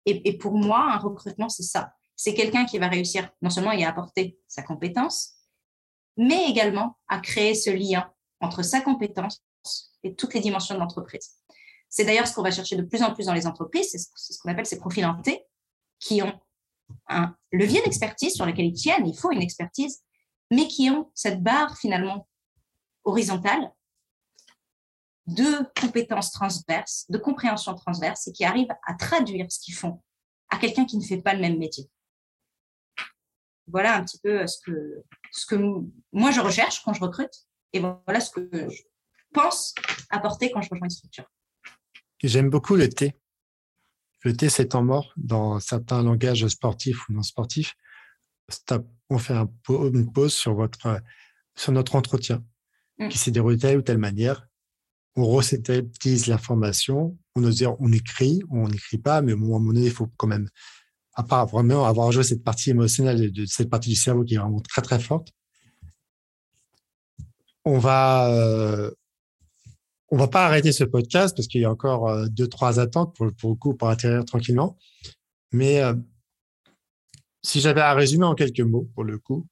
Et, 0.06 0.30
et 0.30 0.38
pour 0.38 0.54
moi, 0.54 0.88
un 0.94 0.98
recrutement, 0.98 1.50
c'est 1.50 1.64
ça. 1.64 1.92
C'est 2.16 2.36
quelqu'un 2.36 2.66
qui 2.66 2.78
va 2.78 2.88
réussir 2.88 3.30
non 3.42 3.50
seulement 3.50 3.72
à 3.72 3.76
y 3.76 3.84
apporter 3.84 4.40
sa 4.48 4.62
compétence, 4.62 5.34
mais 6.16 6.48
également 6.48 6.98
à 7.08 7.20
créer 7.20 7.56
ce 7.56 7.72
lien 7.72 8.10
entre 8.40 8.64
sa 8.64 8.82
compétence 8.82 9.44
et 10.04 10.16
toutes 10.16 10.36
les 10.36 10.40
dimensions 10.42 10.76
de 10.76 10.80
l'entreprise. 10.80 11.38
C'est 11.90 12.06
d'ailleurs 12.06 12.28
ce 12.28 12.34
qu'on 12.34 12.44
va 12.44 12.52
chercher 12.52 12.76
de 12.76 12.84
plus 12.84 13.02
en 13.02 13.14
plus 13.14 13.26
dans 13.26 13.34
les 13.34 13.48
entreprises, 13.48 13.90
c'est 13.92 13.98
ce 13.98 14.40
qu'on 14.40 14.52
appelle 14.52 14.66
ces 14.66 14.78
profils 14.78 15.06
en 15.06 15.22
T, 15.22 15.46
qui 16.00 16.22
ont 16.22 16.40
un 17.08 17.36
levier 17.52 17.82
d'expertise 17.82 18.34
sur 18.34 18.46
lequel 18.46 18.66
ils 18.66 18.74
tiennent, 18.74 19.08
il 19.08 19.18
faut 19.18 19.32
une 19.32 19.42
expertise, 19.42 20.04
mais 20.52 20.68
qui 20.68 20.90
ont 20.90 21.12
cette 21.14 21.42
barre 21.42 21.78
finalement 21.78 22.28
horizontale 23.04 23.72
de 25.28 25.70
compétences 25.80 26.32
transverses, 26.32 27.06
de 27.10 27.18
compréhension 27.18 27.76
transverse, 27.76 28.28
et 28.28 28.32
qui 28.32 28.46
arrivent 28.46 28.74
à 28.86 28.94
traduire 28.94 29.52
ce 29.52 29.60
qu'ils 29.60 29.76
font 29.76 30.02
à 30.50 30.58
quelqu'un 30.58 30.86
qui 30.86 30.98
ne 30.98 31.04
fait 31.04 31.22
pas 31.22 31.34
le 31.34 31.42
même 31.42 31.58
métier. 31.58 31.90
Voilà 33.68 33.96
un 33.96 34.04
petit 34.06 34.20
peu 34.20 34.48
ce 34.48 34.62
que, 34.62 35.04
ce 35.32 35.46
que 35.46 35.56
moi 36.14 36.32
je 36.32 36.40
recherche 36.40 36.82
quand 36.84 36.94
je 36.94 37.02
recrute, 37.02 37.34
et 37.74 37.80
voilà 37.80 38.22
ce 38.22 38.32
que 38.32 38.70
je 38.70 38.84
pense 39.34 39.76
apporter 40.10 40.52
quand 40.52 40.62
je 40.62 40.70
rejoins 40.70 40.86
une 40.86 40.92
structure. 40.92 41.30
J'aime 42.24 42.50
beaucoup 42.50 42.76
le 42.76 42.90
thé. 42.90 43.16
Le 44.24 44.36
thé, 44.36 44.50
c'est 44.50 44.70
temps 44.70 44.84
mort 44.84 45.14
dans 45.18 45.60
certains 45.60 46.02
langages 46.02 46.48
sportifs 46.48 47.08
ou 47.08 47.14
non 47.14 47.24
sportifs. 47.24 47.76
Stop. 48.50 48.88
On 49.10 49.20
fait 49.20 49.34
un, 49.34 49.50
une 49.70 50.12
pause 50.12 50.34
sur, 50.34 50.54
votre, 50.54 51.02
sur 51.56 51.72
notre 51.72 51.96
entretien 51.96 52.44
mm. 53.00 53.10
qui 53.10 53.18
s'est 53.18 53.32
déroulé 53.32 53.56
de 53.56 53.62
telle 53.62 53.78
ou 53.78 53.82
telle 53.82 54.00
manière. 54.00 54.48
On 55.16 55.26
resynthétise 55.26 56.28
l'information. 56.28 57.18
On, 57.36 57.44
on 57.80 57.92
écrit, 57.92 58.42
on 58.50 58.68
n'écrit 58.68 58.98
pas, 58.98 59.22
mais 59.22 59.32
à 59.32 59.36
un 59.36 59.38
moment 59.38 59.60
donné, 59.60 59.86
il 59.86 59.92
faut 59.92 60.08
quand 60.18 60.28
même, 60.28 60.50
à 61.14 61.24
part 61.24 61.48
vraiment 61.48 61.86
avoir 61.86 62.12
joué 62.12 62.24
cette 62.24 62.44
partie 62.44 62.72
émotionnelle 62.72 63.32
de 63.32 63.46
cette 63.46 63.70
partie 63.70 63.90
du 63.90 63.96
cerveau 63.96 64.24
qui 64.24 64.36
est 64.36 64.40
vraiment 64.40 64.62
très, 64.62 64.82
très 64.82 65.00
forte, 65.00 65.32
on 67.68 67.80
va, 67.80 68.30
euh, 68.32 68.92
on 70.10 70.18
va 70.18 70.28
pas 70.28 70.46
arrêter 70.46 70.72
ce 70.72 70.84
podcast 70.84 71.36
parce 71.36 71.48
qu'il 71.48 71.62
y 71.62 71.66
a 71.66 71.72
encore 71.72 72.10
euh, 72.10 72.28
deux, 72.28 72.48
trois 72.48 72.80
attentes 72.80 73.16
pour, 73.16 73.26
le 73.26 73.56
coup, 73.56 73.74
pour 73.74 73.90
atterrir 73.90 74.24
tranquillement. 74.26 74.78
Mais 75.52 75.82
euh, 75.82 75.94
si 77.44 77.60
j'avais 77.60 77.82
à 77.82 77.94
résumer 77.94 78.26
en 78.26 78.36
quelques 78.36 78.62
mots, 78.62 78.90
pour 78.94 79.04
le 79.04 79.18
coup, 79.18 79.48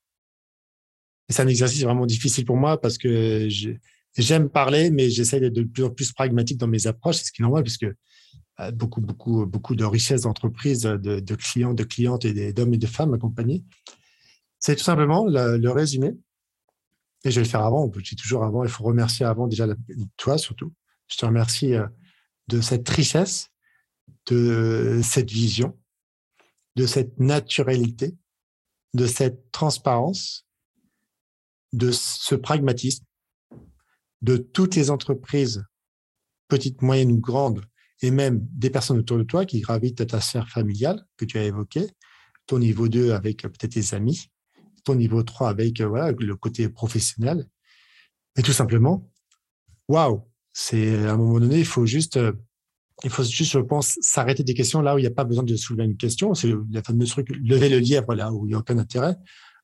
c'est 1.29 1.41
un 1.41 1.47
exercice 1.47 1.83
vraiment 1.83 2.05
difficile 2.05 2.45
pour 2.45 2.57
moi 2.57 2.79
parce 2.79 2.97
que 2.97 3.47
j'aime 4.17 4.49
parler, 4.49 4.91
mais 4.91 5.09
j'essaie 5.09 5.39
d'être 5.39 5.53
de 5.53 5.63
plus 5.63 5.83
en 5.83 5.89
plus 5.89 6.13
pragmatique 6.13 6.57
dans 6.57 6.67
mes 6.67 6.87
approches, 6.87 7.17
ce 7.17 7.31
qui 7.31 7.41
est 7.41 7.43
normal 7.43 7.63
parce 7.63 7.77
que 7.77 7.95
euh, 8.61 8.71
beaucoup, 8.71 9.01
beaucoup, 9.01 9.45
beaucoup 9.45 9.75
de 9.75 9.83
richesses 9.83 10.21
d'entreprises, 10.21 10.83
de, 10.83 11.19
de, 11.19 11.35
clients, 11.35 11.73
de 11.73 11.83
clientes 11.83 12.25
et 12.25 12.53
d'hommes 12.53 12.73
et 12.73 12.77
de 12.77 12.87
femmes 12.87 13.13
accompagnés. 13.13 13.63
C'est 14.59 14.75
tout 14.75 14.83
simplement 14.83 15.25
le 15.27 15.69
résumé 15.69 16.15
et 17.25 17.31
je 17.31 17.39
vais 17.39 17.43
le 17.43 17.49
faire 17.49 17.65
avant, 17.65 17.83
on 17.83 17.87
dis 17.87 18.15
toujours 18.15 18.43
avant, 18.43 18.63
il 18.63 18.69
faut 18.69 18.83
remercier 18.83 19.25
avant 19.25 19.47
déjà 19.47 19.67
toi 20.15 20.37
surtout. 20.37 20.71
Je 21.07 21.17
te 21.17 21.25
remercie 21.25 21.73
euh, 21.73 21.87
de 22.47 22.61
cette 22.61 22.87
richesse, 22.87 23.49
de 24.27 25.01
cette 25.03 25.31
vision, 25.31 25.77
de 26.75 26.85
cette 26.85 27.19
naturalité, 27.19 28.15
de 28.93 29.07
cette 29.07 29.51
transparence, 29.51 30.45
de 31.73 31.91
ce 31.91 32.35
pragmatisme, 32.35 33.05
de 34.21 34.37
toutes 34.37 34.75
les 34.75 34.91
entreprises, 34.91 35.63
petites, 36.47 36.83
moyennes 36.83 37.11
ou 37.11 37.19
grandes, 37.19 37.65
et 38.01 38.11
même 38.11 38.45
des 38.51 38.69
personnes 38.69 38.99
autour 38.99 39.17
de 39.17 39.23
toi 39.23 39.45
qui 39.45 39.61
gravitent 39.61 40.01
à 40.01 40.05
ta 40.05 40.21
sphère 40.21 40.47
familiale 40.47 41.05
que 41.17 41.25
tu 41.25 41.39
as 41.39 41.43
évoquée, 41.43 41.89
ton 42.45 42.59
niveau 42.59 42.87
2 42.87 43.13
avec 43.13 43.41
peut-être 43.41 43.73
tes 43.73 43.95
amis, 43.95 44.29
niveau 44.93 45.23
3 45.23 45.49
avec 45.49 45.81
euh, 45.81 45.87
voilà, 45.87 46.11
le 46.11 46.35
côté 46.35 46.69
professionnel. 46.69 47.47
Mais 48.37 48.43
tout 48.43 48.51
simplement, 48.51 49.09
waouh, 49.87 50.21
c'est 50.53 51.05
à 51.05 51.13
un 51.13 51.17
moment 51.17 51.39
donné, 51.39 51.59
il 51.59 51.65
faut 51.65 51.85
juste, 51.85 52.17
euh, 52.17 52.33
il 53.03 53.09
faut 53.09 53.23
juste, 53.23 53.53
je 53.53 53.59
pense, 53.59 53.97
s'arrêter 54.01 54.43
des 54.43 54.53
questions 54.53 54.81
là 54.81 54.93
où 54.93 54.99
il 54.99 55.01
n'y 55.01 55.07
a 55.07 55.11
pas 55.11 55.23
besoin 55.23 55.43
de 55.43 55.55
soulever 55.55 55.85
une 55.85 55.97
question. 55.97 56.33
C'est 56.35 56.53
la 56.71 56.83
fameuse 56.83 57.09
truc, 57.09 57.29
lever 57.29 57.69
le 57.69 57.79
lièvre 57.79 58.13
là 58.13 58.31
où 58.31 58.45
il 58.45 58.49
n'y 58.49 58.55
a 58.55 58.59
aucun 58.59 58.77
intérêt. 58.77 59.15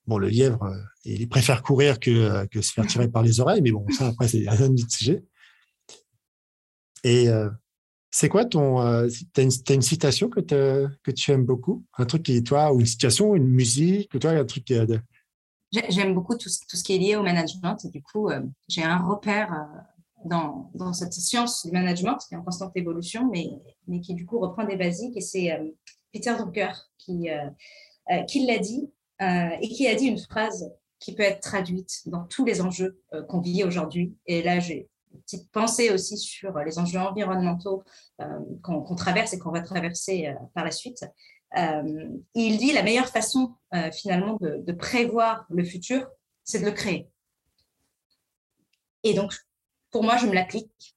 Bon, 0.07 0.17
le 0.17 0.29
lièvre, 0.29 0.63
euh, 0.63 0.81
il 1.05 1.29
préfère 1.29 1.61
courir 1.61 1.99
que, 1.99 2.47
se 2.53 2.71
faire 2.71 2.87
tirer 2.87 3.07
par 3.07 3.21
les 3.21 3.39
oreilles, 3.39 3.61
mais 3.61 3.71
bon, 3.71 3.85
ça, 3.89 4.07
après, 4.07 4.27
c'est 4.27 4.47
un 4.47 4.71
autre 4.71 4.89
sujet. 4.89 5.23
Et 7.03 7.29
c'est 8.11 8.27
quoi 8.27 8.43
ton. 8.45 8.81
Euh, 8.81 9.07
tu 9.33 9.41
as, 9.41 9.73
une 9.73 9.81
citation 9.81 10.29
que, 10.29 10.41
que 10.41 11.11
tu 11.11 11.31
aimes 11.31 11.45
beaucoup? 11.45 11.85
Un 11.97 12.05
truc 12.05 12.23
qui 12.23 12.43
toi, 12.43 12.73
ou 12.73 12.81
une 12.81 12.85
citation, 12.85 13.35
une 13.35 13.47
musique, 13.47 14.13
ou 14.13 14.19
toi, 14.19 14.31
un 14.31 14.45
truc. 14.45 14.67
De... 14.67 14.99
J'aime 15.89 16.13
beaucoup 16.13 16.35
tout, 16.35 16.49
ce 16.49 16.83
qui 16.83 16.95
est 16.95 16.97
lié 16.97 17.15
au 17.15 17.23
management. 17.23 17.77
Et 17.85 17.89
du 17.89 18.01
coup, 18.01 18.29
j'ai 18.67 18.83
un 18.83 18.97
repère 18.97 19.67
dans, 20.25 20.69
dans, 20.75 20.91
cette 20.91 21.13
science 21.13 21.65
du 21.65 21.71
management 21.71 22.17
qui 22.27 22.33
est 22.33 22.37
en 22.37 22.43
constante 22.43 22.71
évolution, 22.75 23.29
mais, 23.31 24.01
qui 24.01 24.13
du 24.13 24.25
coup 24.25 24.39
reprend 24.39 24.65
des 24.65 24.75
basiques. 24.75 25.15
Et 25.15 25.21
c'est 25.21 25.57
Peter 26.11 26.35
Drucker 26.37 26.73
qui, 26.97 27.27
l'a 27.27 28.59
dit 28.59 28.91
euh, 29.21 29.49
et 29.61 29.69
qui 29.69 29.87
a 29.87 29.93
dit 29.93 30.07
une 30.07 30.17
phrase 30.17 30.71
qui 30.99 31.13
peut 31.13 31.23
être 31.23 31.41
traduite 31.41 32.01
dans 32.07 32.23
tous 32.25 32.43
les 32.43 32.61
enjeux 32.61 32.99
euh, 33.13 33.21
qu'on 33.23 33.39
vit 33.39 33.63
aujourd'hui. 33.63 34.15
Et 34.25 34.41
là, 34.41 34.59
j'ai 34.59 34.89
une 35.13 35.21
petite 35.21 35.51
pensée 35.51 35.91
aussi 35.91 36.17
sur 36.17 36.57
les 36.59 36.79
enjeux 36.79 36.99
environnementaux 36.99 37.83
euh, 38.19 38.39
qu'on 38.63 38.95
traverse 38.95 39.33
et 39.33 39.39
qu'on 39.39 39.51
va 39.51 39.61
traverser 39.61 40.33
par 40.55 40.65
la 40.65 40.71
suite. 40.71 41.05
Il 41.55 42.57
dit 42.57 42.71
la 42.73 42.83
meilleure 42.83 43.09
façon 43.09 43.55
finalement 43.93 44.37
de, 44.39 44.71
prévoir 44.71 45.45
le 45.49 45.63
futur, 45.63 46.07
c'est 46.43 46.59
de 46.59 46.65
le 46.65 46.71
créer. 46.71 47.09
Et 49.03 49.13
donc, 49.13 49.33
pour 49.89 50.03
moi, 50.03 50.17
je 50.17 50.27
me 50.27 50.33
l'applique. 50.33 50.95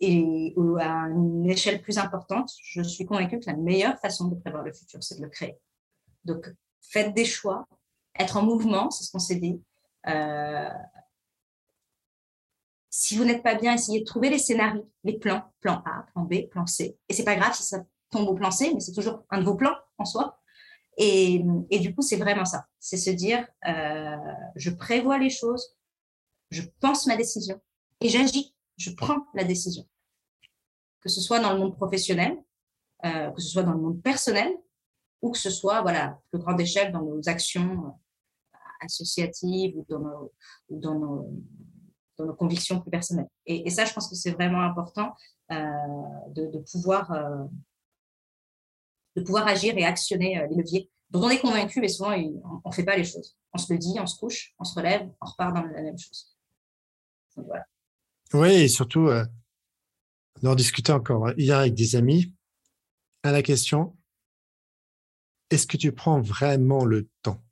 Et 0.00 0.54
à 0.80 1.08
une 1.08 1.48
échelle 1.48 1.80
plus 1.80 1.98
importante, 1.98 2.50
je 2.62 2.82
suis 2.82 3.06
convaincue 3.06 3.38
que 3.38 3.46
la 3.46 3.56
meilleure 3.56 3.98
façon 4.00 4.28
de 4.28 4.34
prévoir 4.34 4.62
le 4.62 4.72
futur, 4.72 5.02
c'est 5.02 5.16
de 5.16 5.22
le 5.22 5.28
créer. 5.28 5.58
Donc, 6.24 6.52
faites 6.80 7.14
des 7.14 7.24
choix, 7.24 7.66
être 8.18 8.36
en 8.36 8.42
mouvement, 8.42 8.90
c'est 8.90 9.04
ce 9.04 9.12
qu'on 9.12 9.18
s'est 9.18 9.36
dit. 9.36 9.62
Euh, 10.06 10.68
si 12.90 13.16
vous 13.16 13.24
n'êtes 13.24 13.42
pas 13.42 13.54
bien, 13.56 13.74
essayez 13.74 14.00
de 14.00 14.04
trouver 14.04 14.30
les 14.30 14.38
scénarios, 14.38 14.88
les 15.02 15.18
plans, 15.18 15.52
plan 15.60 15.82
A, 15.84 16.06
plan 16.12 16.22
B, 16.22 16.48
plan 16.48 16.66
C. 16.66 16.96
Et 17.08 17.12
c'est 17.12 17.24
pas 17.24 17.36
grave 17.36 17.54
si 17.54 17.62
ça 17.62 17.84
tombe 18.14 18.28
au 18.28 18.34
plan 18.34 18.50
C, 18.50 18.70
mais 18.72 18.80
c'est 18.80 18.92
toujours 18.92 19.24
un 19.30 19.38
de 19.38 19.44
vos 19.44 19.56
plans 19.56 19.76
en 19.98 20.04
soi. 20.04 20.40
Et, 20.96 21.42
du 21.80 21.94
coup, 21.94 22.02
c'est 22.02 22.16
vraiment 22.16 22.44
ça. 22.44 22.66
C'est 22.78 22.96
se 22.96 23.10
dire, 23.10 23.46
euh, 23.66 24.16
je 24.56 24.70
prévois 24.70 25.18
les 25.18 25.30
choses, 25.30 25.76
je 26.50 26.62
pense 26.80 27.06
ma 27.06 27.16
décision 27.16 27.60
et 28.00 28.08
j'agis, 28.08 28.54
je 28.76 28.90
prends 28.90 29.26
la 29.34 29.44
décision. 29.44 29.84
Que 31.00 31.08
ce 31.08 31.20
soit 31.20 31.40
dans 31.40 31.52
le 31.52 31.58
monde 31.58 31.76
professionnel, 31.76 32.38
euh, 33.04 33.30
que 33.30 33.40
ce 33.40 33.48
soit 33.48 33.62
dans 33.62 33.72
le 33.72 33.80
monde 33.80 34.02
personnel, 34.02 34.52
ou 35.20 35.32
que 35.32 35.38
ce 35.38 35.50
soit 35.50 35.82
voilà, 35.82 36.20
plus 36.30 36.38
grande 36.38 36.60
échelle 36.60 36.92
dans 36.92 37.02
nos 37.02 37.28
actions 37.28 37.86
euh, 38.54 38.58
associatives 38.82 39.76
ou 39.76 39.84
dans 39.88 39.98
nos, 39.98 40.32
dans 40.70 40.94
nos, 42.18 42.34
convictions 42.34 42.80
plus 42.80 42.90
personnelles. 42.90 43.28
Et, 43.46 43.68
ça, 43.70 43.84
je 43.84 43.92
pense 43.92 44.08
que 44.08 44.14
c'est 44.14 44.30
vraiment 44.30 44.62
important 44.62 45.14
de, 45.50 46.58
pouvoir, 46.72 47.12
de 49.16 49.22
pouvoir 49.22 49.46
agir 49.46 49.76
et 49.76 49.84
actionner 49.84 50.46
les 50.50 50.56
leviers 50.56 50.90
dont 51.10 51.22
on 51.22 51.30
est 51.30 51.40
convaincu, 51.40 51.80
mais 51.80 51.88
souvent, 51.88 52.12
on 52.12 52.68
ne 52.68 52.74
fait 52.74 52.84
pas 52.84 52.96
les 52.96 53.04
choses. 53.04 53.36
On 53.52 53.58
se 53.58 53.72
le 53.72 53.78
dit, 53.78 53.94
on 53.98 54.06
se 54.06 54.18
couche, 54.18 54.52
on 54.58 54.64
se 54.64 54.74
relève, 54.74 55.08
on 55.20 55.26
repart 55.26 55.54
dans 55.54 55.62
la 55.62 55.82
même 55.82 55.98
chose. 55.98 56.36
voilà. 57.36 57.64
Oui, 58.32 58.50
et 58.50 58.68
surtout, 58.68 59.08
on 60.42 60.46
en 60.46 60.54
discutait 60.56 60.92
encore 60.92 61.30
hier 61.38 61.58
avec 61.58 61.74
des 61.74 61.94
amis 61.94 62.34
à 63.22 63.30
la 63.30 63.42
question 63.42 63.96
est-ce 65.50 65.66
que 65.66 65.76
tu 65.76 65.92
prends 65.92 66.20
vraiment 66.20 66.84
le 66.84 67.08
temps? 67.22 67.42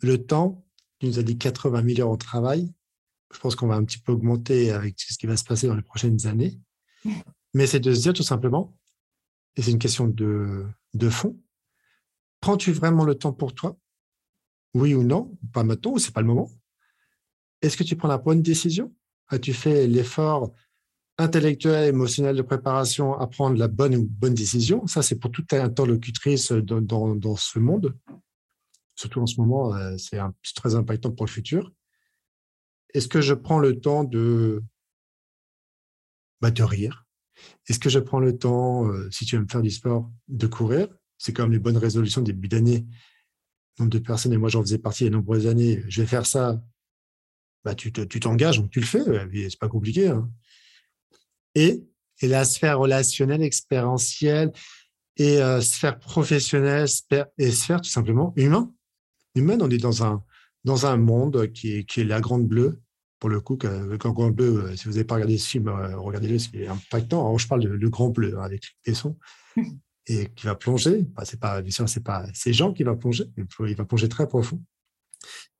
Le 0.00 0.24
temps, 0.24 0.66
tu 0.98 1.06
nous 1.06 1.18
as 1.18 1.22
dit 1.22 1.38
80 1.38 1.82
000 1.94 2.00
heures 2.00 2.12
au 2.12 2.16
travail. 2.16 2.72
Je 3.32 3.38
pense 3.38 3.56
qu'on 3.56 3.66
va 3.66 3.76
un 3.76 3.84
petit 3.84 3.98
peu 3.98 4.12
augmenter 4.12 4.70
avec 4.70 5.00
ce 5.00 5.16
qui 5.16 5.26
va 5.26 5.36
se 5.36 5.44
passer 5.44 5.66
dans 5.66 5.74
les 5.74 5.82
prochaines 5.82 6.26
années. 6.26 6.60
Mais 7.54 7.66
c'est 7.66 7.80
de 7.80 7.94
se 7.94 8.00
dire 8.00 8.12
tout 8.12 8.22
simplement, 8.22 8.75
et 9.56 9.62
c'est 9.62 9.70
une 9.70 9.78
question 9.78 10.06
de, 10.06 10.66
fond, 11.10 11.38
prends-tu 12.40 12.72
vraiment 12.72 13.04
le 13.04 13.14
temps 13.14 13.32
pour 13.32 13.54
toi? 13.54 13.76
Oui 14.74 14.94
ou 14.94 15.02
non? 15.02 15.38
Pas 15.52 15.64
maintenant, 15.64 15.92
ou 15.92 15.98
c'est 15.98 16.12
pas 16.12 16.20
le 16.20 16.26
moment 16.26 16.50
Est-ce 17.62 17.76
que 17.76 17.84
tu 17.84 17.96
prends 17.96 18.08
la 18.08 18.18
bonne 18.18 18.42
décision? 18.42 18.94
As-tu 19.28 19.54
fait 19.54 19.86
l'effort 19.86 20.52
intellectuel, 21.18 21.88
émotionnel 21.88 22.36
de 22.36 22.42
préparation 22.42 23.14
à 23.14 23.26
prendre 23.26 23.56
la 23.56 23.68
bonne 23.68 23.96
ou 23.96 24.04
bonne 24.04 24.34
décision? 24.34 24.86
Ça, 24.86 25.02
c'est 25.02 25.18
pour 25.18 25.30
toute 25.30 25.50
interlocutrice 25.54 26.52
dans, 26.52 26.82
dans, 26.82 27.14
dans, 27.14 27.36
ce 27.36 27.58
monde. 27.58 27.96
Surtout 28.94 29.20
en 29.20 29.26
ce 29.26 29.40
moment, 29.40 29.74
euh, 29.74 29.96
c'est 29.96 30.20
très 30.54 30.74
impactant 30.74 31.10
pour 31.10 31.24
le 31.24 31.30
futur. 31.30 31.72
Est-ce 32.92 33.08
que 33.08 33.22
je 33.22 33.32
prends 33.32 33.58
le 33.58 33.80
temps 33.80 34.04
de, 34.04 34.62
bah, 36.42 36.50
de 36.50 36.62
rire? 36.62 37.05
Est-ce 37.68 37.78
que 37.78 37.88
je 37.88 37.98
prends 37.98 38.20
le 38.20 38.36
temps, 38.36 38.86
euh, 38.86 39.10
si 39.10 39.24
tu 39.24 39.36
veux 39.36 39.42
me 39.42 39.48
faire 39.48 39.62
du 39.62 39.70
sport, 39.70 40.10
de 40.28 40.46
courir? 40.46 40.88
C'est 41.18 41.32
comme 41.32 41.52
les 41.52 41.58
bonnes 41.58 41.76
résolutions 41.76 42.22
des 42.22 42.32
début 42.32 42.48
d'année. 42.48 42.86
Nombre 43.78 43.90
de 43.90 43.98
personnes, 43.98 44.32
et 44.32 44.38
moi 44.38 44.48
j'en 44.48 44.62
faisais 44.62 44.78
partie 44.78 45.04
il 45.04 45.06
y 45.06 45.08
a 45.08 45.10
de 45.10 45.16
nombreuses 45.16 45.46
années, 45.46 45.82
je 45.88 46.00
vais 46.00 46.06
faire 46.06 46.26
ça. 46.26 46.62
Bah, 47.64 47.74
tu 47.74 47.92
t'engages, 47.92 48.62
tu, 48.62 48.68
tu 48.68 48.80
le 48.80 48.86
fais. 48.86 49.02
C'est 49.50 49.58
pas 49.58 49.68
compliqué. 49.68 50.08
Hein 50.08 50.30
et, 51.56 51.84
et 52.20 52.28
la 52.28 52.44
sphère 52.44 52.78
relationnelle, 52.78 53.42
expérientielle 53.42 54.52
et 55.16 55.42
euh, 55.42 55.60
sphère 55.60 55.98
professionnelle 55.98 56.86
et 57.38 57.50
sphère 57.50 57.80
tout 57.80 57.90
simplement 57.90 58.32
humain. 58.36 58.72
Humaine, 59.34 59.62
on 59.62 59.70
est 59.70 59.78
dans 59.78 60.04
un, 60.04 60.22
dans 60.64 60.86
un 60.86 60.96
monde 60.96 61.50
qui 61.52 61.78
est 61.78 62.04
la 62.04 62.20
grande 62.20 62.46
bleue. 62.46 62.80
Pour 63.18 63.30
le 63.30 63.40
coup, 63.40 63.58
le 63.62 63.96
grand 63.96 64.30
bleu, 64.30 64.64
euh, 64.64 64.76
si 64.76 64.84
vous 64.84 64.92
n'avez 64.92 65.04
pas 65.04 65.14
regardé 65.14 65.38
ce 65.38 65.48
film, 65.48 65.68
euh, 65.68 65.98
regardez-le, 65.98 66.38
c'est 66.38 66.66
impactant. 66.66 67.20
Alors, 67.20 67.38
je 67.38 67.48
parle 67.48 67.62
de 67.62 67.68
le 67.68 67.90
grand 67.90 68.10
bleu 68.10 68.38
hein, 68.38 68.42
avec 68.42 68.76
les 68.86 68.94
sons 68.94 69.16
et 70.06 70.28
qui 70.34 70.46
va 70.46 70.54
plonger. 70.54 71.06
Bah, 71.14 71.24
c'est 71.24 71.40
pas, 71.40 71.62
bien 71.62 71.72
sûr, 71.72 71.88
c'est 71.88 72.02
pas 72.02 72.26
ces 72.34 72.52
gens 72.52 72.72
qui 72.72 72.82
va 72.82 72.94
plonger. 72.94 73.24
Il 73.36 73.74
va 73.74 73.84
plonger 73.84 74.08
très 74.08 74.28
profond. 74.28 74.60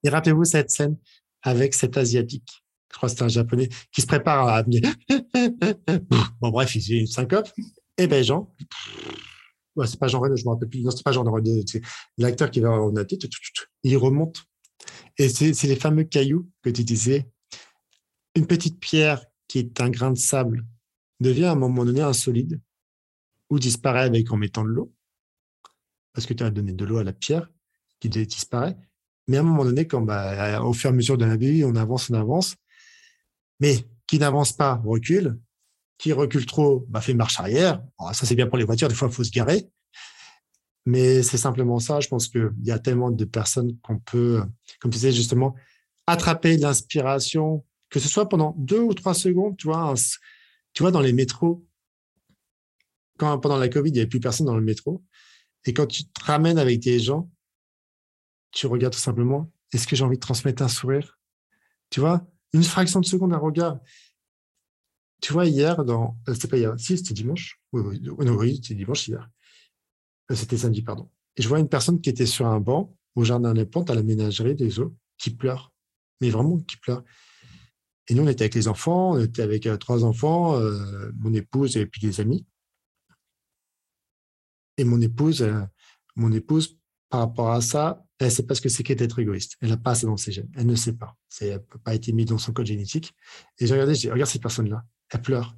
Et 0.04 0.10
rappelez-vous 0.10 0.44
cette 0.44 0.70
scène 0.70 0.96
avec 1.42 1.74
cet 1.74 1.96
asiatique 1.96 2.66
je 2.96 2.98
crois 2.98 3.10
que 3.10 3.16
c'est 3.16 3.24
un 3.24 3.28
japonais, 3.28 3.68
qui 3.92 4.00
se 4.00 4.06
prépare 4.06 4.48
à 4.48 4.62
venir. 4.62 4.80
bon, 6.40 6.48
bref, 6.48 6.74
il 6.76 6.82
fait 6.82 7.00
une 7.00 7.06
syncope. 7.06 7.48
Et 7.58 8.04
eh 8.04 8.06
ben, 8.06 8.24
Jean, 8.24 8.54
ouais, 9.74 9.86
c'est 9.86 9.98
pas 9.98 10.08
Jean 10.08 10.20
Reno, 10.20 10.34
je 10.34 10.44
me 10.44 10.50
rappelle 10.50 10.68
plus. 10.70 10.82
Non, 10.82 10.90
c'est 10.90 11.02
pas 11.02 11.12
Jean 11.12 11.22
Reno, 11.24 11.60
c'est 11.66 11.82
l'acteur 12.16 12.50
qui 12.50 12.60
va 12.60 12.70
en 12.70 12.94
il 13.82 13.96
remonte. 13.96 14.44
Et 15.18 15.28
c'est 15.28 15.66
les 15.66 15.76
fameux 15.76 16.04
cailloux 16.04 16.48
que 16.62 16.70
tu 16.70 16.84
disais. 16.84 17.28
Une 18.36 18.46
petite 18.46 18.78
pierre 18.78 19.24
qui 19.48 19.58
est 19.58 19.80
un 19.80 19.88
grain 19.88 20.10
de 20.10 20.18
sable 20.18 20.66
devient 21.20 21.46
à 21.46 21.52
un 21.52 21.56
moment 21.56 21.86
donné 21.86 22.02
un 22.02 22.12
solide 22.12 22.60
ou 23.48 23.58
disparaît 23.58 24.02
avec 24.04 24.30
en 24.30 24.36
mettant 24.36 24.62
de 24.62 24.68
l'eau 24.68 24.92
parce 26.12 26.26
que 26.26 26.34
tu 26.34 26.44
as 26.44 26.50
donné 26.50 26.72
de 26.72 26.84
l'eau 26.84 26.98
à 26.98 27.04
la 27.04 27.14
pierre 27.14 27.50
qui 27.98 28.10
disparaît. 28.10 28.76
Mais 29.26 29.38
à 29.38 29.40
un 29.40 29.42
moment 29.42 29.64
donné, 29.64 29.86
quand 29.86 30.02
bah, 30.02 30.62
au 30.62 30.74
fur 30.74 30.90
et 30.90 30.92
à 30.92 30.96
mesure 30.96 31.16
de 31.16 31.24
la 31.24 31.36
vie, 31.36 31.64
on 31.64 31.74
avance, 31.76 32.10
on 32.10 32.14
avance, 32.14 32.56
mais 33.60 33.86
qui 34.06 34.18
n'avance 34.18 34.52
pas 34.52 34.74
recule, 34.74 35.38
qui 35.98 36.12
recule 36.12 36.46
trop 36.46 36.86
bah, 36.88 37.00
fait 37.00 37.14
marche 37.14 37.40
arrière. 37.40 37.82
ça, 38.12 38.26
c'est 38.26 38.34
bien 38.34 38.46
pour 38.46 38.58
les 38.58 38.64
voitures, 38.64 38.88
des 38.88 38.94
fois, 38.94 39.08
il 39.08 39.14
faut 39.14 39.24
se 39.24 39.30
garer. 39.30 39.68
Mais 40.84 41.22
c'est 41.22 41.38
simplement 41.38 41.80
ça. 41.80 42.00
Je 42.00 42.08
pense 42.08 42.28
qu'il 42.28 42.50
y 42.62 42.70
a 42.70 42.78
tellement 42.78 43.10
de 43.10 43.24
personnes 43.24 43.78
qu'on 43.80 43.98
peut, 43.98 44.42
comme 44.80 44.90
tu 44.90 44.96
disais 44.96 45.12
justement, 45.12 45.54
attraper 46.06 46.56
l'inspiration, 46.58 47.64
que 47.90 48.00
ce 48.00 48.08
soit 48.08 48.28
pendant 48.28 48.54
deux 48.58 48.80
ou 48.80 48.94
trois 48.94 49.14
secondes, 49.14 49.56
tu 49.56 49.66
vois, 49.66 49.94
tu 50.72 50.82
vois 50.82 50.90
dans 50.90 51.00
les 51.00 51.12
métros, 51.12 51.64
quand 53.18 53.38
pendant 53.38 53.56
la 53.56 53.68
Covid, 53.68 53.90
il 53.90 53.94
n'y 53.94 54.00
avait 54.00 54.08
plus 54.08 54.20
personne 54.20 54.46
dans 54.46 54.56
le 54.56 54.64
métro, 54.64 55.02
et 55.64 55.72
quand 55.72 55.86
tu 55.86 56.04
te 56.04 56.24
ramènes 56.24 56.58
avec 56.58 56.80
des 56.80 56.98
gens, 56.98 57.30
tu 58.52 58.66
regardes 58.66 58.94
tout 58.94 59.00
simplement, 59.00 59.50
est-ce 59.72 59.86
que 59.86 59.96
j'ai 59.96 60.04
envie 60.04 60.16
de 60.16 60.20
transmettre 60.20 60.62
un 60.62 60.68
sourire? 60.68 61.18
Tu 61.90 62.00
vois, 62.00 62.26
une 62.52 62.62
fraction 62.62 63.00
de 63.00 63.06
seconde, 63.06 63.32
un 63.32 63.38
regard. 63.38 63.78
Tu 65.20 65.32
vois, 65.32 65.46
hier, 65.46 65.84
dans. 65.84 66.16
Euh, 66.28 66.34
c'était 66.34 66.48
pas 66.48 66.58
hier, 66.58 66.74
si, 66.78 66.96
c'était 66.96 67.14
dimanche. 67.14 67.60
Oui, 67.72 67.82
oui, 67.84 68.28
oui 68.28 68.56
c'était 68.56 68.74
dimanche 68.74 69.08
hier. 69.08 69.28
Euh, 70.30 70.34
c'était 70.34 70.56
samedi, 70.56 70.82
pardon. 70.82 71.10
Et 71.36 71.42
je 71.42 71.48
vois 71.48 71.58
une 71.58 71.68
personne 71.68 72.00
qui 72.00 72.10
était 72.10 72.26
sur 72.26 72.46
un 72.46 72.60
banc 72.60 72.96
au 73.14 73.24
jardin 73.24 73.54
des 73.54 73.66
plantes 73.66 73.90
à 73.90 73.94
la 73.94 74.02
ménagerie 74.02 74.54
des 74.54 74.78
eaux 74.78 74.94
qui 75.18 75.30
pleure. 75.30 75.72
Mais 76.20 76.30
vraiment, 76.30 76.58
qui 76.58 76.76
pleure. 76.76 77.02
Et 78.08 78.14
nous, 78.14 78.22
on 78.22 78.28
était 78.28 78.44
avec 78.44 78.54
les 78.54 78.68
enfants, 78.68 79.12
on 79.12 79.20
était 79.20 79.42
avec 79.42 79.66
euh, 79.66 79.76
trois 79.76 80.04
enfants, 80.04 80.60
mon 81.18 81.32
épouse 81.34 81.76
et 81.76 81.86
puis 81.86 82.00
des 82.00 82.20
amis. 82.20 82.46
Et 84.78 84.84
mon 84.84 85.00
épouse, 85.00 85.46
mon 86.14 86.32
épouse, 86.32 86.78
par 87.08 87.20
rapport 87.20 87.50
à 87.50 87.60
ça, 87.60 88.04
elle 88.18 88.26
ne 88.26 88.30
sait 88.32 88.44
pas 88.44 88.54
ce 88.54 88.60
que 88.60 88.68
c'est 88.68 88.82
qu'être 88.82 89.18
égoïste. 89.18 89.56
Elle 89.60 89.70
n'a 89.70 89.76
pas 89.76 89.94
ça 89.94 90.06
dans 90.06 90.16
ses 90.16 90.32
gènes. 90.32 90.50
Elle 90.56 90.66
ne 90.66 90.74
sait 90.74 90.94
pas. 90.94 91.16
Elle 91.40 91.50
n'a 91.50 91.58
pas 91.84 91.94
été 91.94 92.12
mise 92.12 92.26
dans 92.26 92.38
son 92.38 92.52
code 92.52 92.66
génétique. 92.66 93.14
Et 93.58 93.66
j'ai 93.66 93.74
regardé, 93.74 93.94
je 93.94 94.00
dis, 94.00 94.10
regarde 94.10 94.30
cette 94.30 94.42
personne-là. 94.42 94.84
Elle 95.10 95.22
pleure. 95.22 95.56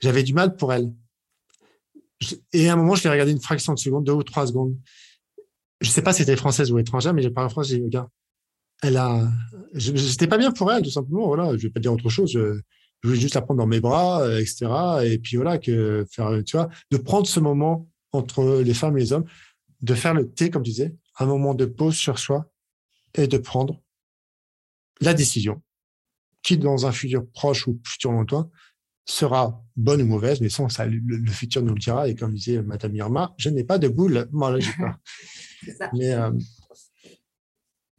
J'avais 0.00 0.22
du 0.22 0.32
mal 0.32 0.56
pour 0.56 0.72
elle. 0.72 0.92
Et 2.52 2.68
à 2.68 2.72
un 2.72 2.76
moment, 2.76 2.94
je 2.94 3.04
l'ai 3.04 3.10
regardé 3.10 3.32
une 3.32 3.40
fraction 3.40 3.74
de 3.74 3.78
seconde, 3.78 4.04
deux 4.04 4.12
ou 4.12 4.22
trois 4.22 4.46
secondes. 4.46 4.76
je 5.80 5.90
sais 5.90 6.02
pas 6.02 6.12
si 6.12 6.18
c'était 6.22 6.36
française 6.36 6.72
ou 6.72 6.78
étrangère, 6.78 7.14
mais 7.14 7.22
j'ai 7.22 7.30
parlé 7.30 7.48
français, 7.50 7.70
j'ai 7.70 7.78
dit, 7.78 7.84
regarde, 7.84 8.08
elle 8.82 8.96
a, 8.96 9.28
j'étais 9.74 10.26
pas 10.26 10.38
bien 10.38 10.52
pour 10.52 10.72
elle, 10.72 10.82
tout 10.82 10.90
simplement, 10.90 11.26
voilà, 11.26 11.56
je 11.56 11.62
vais 11.62 11.70
pas 11.70 11.80
dire 11.80 11.92
autre 11.92 12.08
chose, 12.08 12.30
je, 12.32 12.60
je 13.02 13.08
voulais 13.08 13.20
juste 13.20 13.34
la 13.34 13.42
prendre 13.42 13.58
dans 13.58 13.66
mes 13.66 13.80
bras, 13.80 14.22
euh, 14.22 14.38
etc. 14.38 14.66
Et 15.04 15.18
puis 15.18 15.36
voilà, 15.36 15.58
que 15.58 16.04
faire, 16.10 16.42
tu 16.44 16.56
vois, 16.56 16.68
de 16.90 16.96
prendre 16.96 17.26
ce 17.26 17.40
moment 17.40 17.88
entre 18.12 18.60
les 18.60 18.74
femmes 18.74 18.96
et 18.96 19.00
les 19.00 19.12
hommes, 19.12 19.26
de 19.82 19.94
faire 19.94 20.14
le 20.14 20.30
thé, 20.30 20.50
comme 20.50 20.62
tu 20.62 20.70
disais, 20.70 20.94
un 21.18 21.26
moment 21.26 21.54
de 21.54 21.64
pause 21.64 21.94
sur 21.94 22.18
soi 22.18 22.50
et 23.14 23.26
de 23.26 23.38
prendre 23.38 23.80
la 25.00 25.14
décision 25.14 25.62
qui, 26.42 26.56
dans 26.58 26.86
un 26.86 26.92
futur 26.92 27.28
proche 27.30 27.66
ou 27.66 27.80
futur 27.84 28.12
lointain, 28.12 28.50
sera 29.04 29.64
bonne 29.76 30.02
ou 30.02 30.06
mauvaise, 30.06 30.40
mais 30.40 30.48
sans 30.48 30.68
ça, 30.68 30.86
le, 30.86 31.30
futur 31.30 31.62
nous 31.62 31.74
le 31.74 31.80
dira. 31.80 32.08
Et 32.08 32.14
comme 32.14 32.34
disait 32.34 32.62
Madame 32.62 32.94
Irma, 32.94 33.34
je 33.38 33.48
n'ai 33.48 33.64
pas 33.64 33.78
de 33.78 33.88
boule, 33.88 34.28
moi 34.32 34.50
là, 34.50 34.58
j'ai 34.58 34.72
pas. 34.72 34.98
mais, 35.94 36.12
euh, 36.12 36.30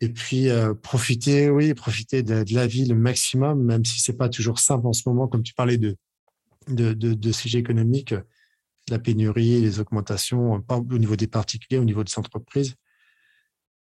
et 0.01 0.09
puis 0.09 0.49
euh, 0.49 0.73
profiter, 0.73 1.49
oui, 1.49 1.73
profiter 1.73 2.23
de, 2.23 2.45
la 2.53 2.67
vie 2.67 2.85
le 2.85 2.95
maximum, 2.95 3.63
même 3.63 3.83
si 3.83 3.99
c'est 3.99 4.17
pas 4.17 4.29
toujours 4.29 4.59
simple 4.59 4.87
en 4.87 4.93
ce 4.93 5.07
moment, 5.07 5.27
comme 5.27 5.43
tu 5.43 5.53
parlais 5.53 5.77
de 5.77 5.97
de, 6.67 6.93
de, 6.93 7.13
de 7.13 7.31
sujets 7.31 7.59
économiques, 7.59 8.13
la 8.89 8.99
pénurie, 8.99 9.61
les 9.61 9.79
augmentations, 9.79 10.61
pas 10.61 10.77
au 10.77 10.97
niveau 10.97 11.15
des 11.15 11.27
particuliers, 11.27 11.79
au 11.79 11.85
niveau 11.85 12.03
des 12.03 12.17
entreprises. 12.17 12.75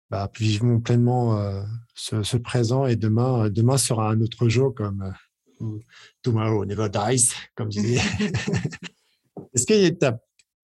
Bah, 0.09 0.31
vivons 0.39 0.81
pleinement 0.81 1.39
euh, 1.39 1.63
ce, 1.95 2.23
ce, 2.23 2.37
présent 2.37 2.87
et 2.87 2.97
demain, 2.97 3.49
demain 3.49 3.79
sera 3.79 4.11
un 4.11 4.21
autre 4.21 4.49
jour 4.49 4.75
comme 4.75 5.15
euh, 5.61 5.79
tomorrow 6.23 6.65
never 6.65 6.89
dies, 6.89 7.33
comme 7.55 7.69
disait. 7.69 8.01
Est-ce 9.55 9.67
que 9.67 9.89
tu 9.89 10.07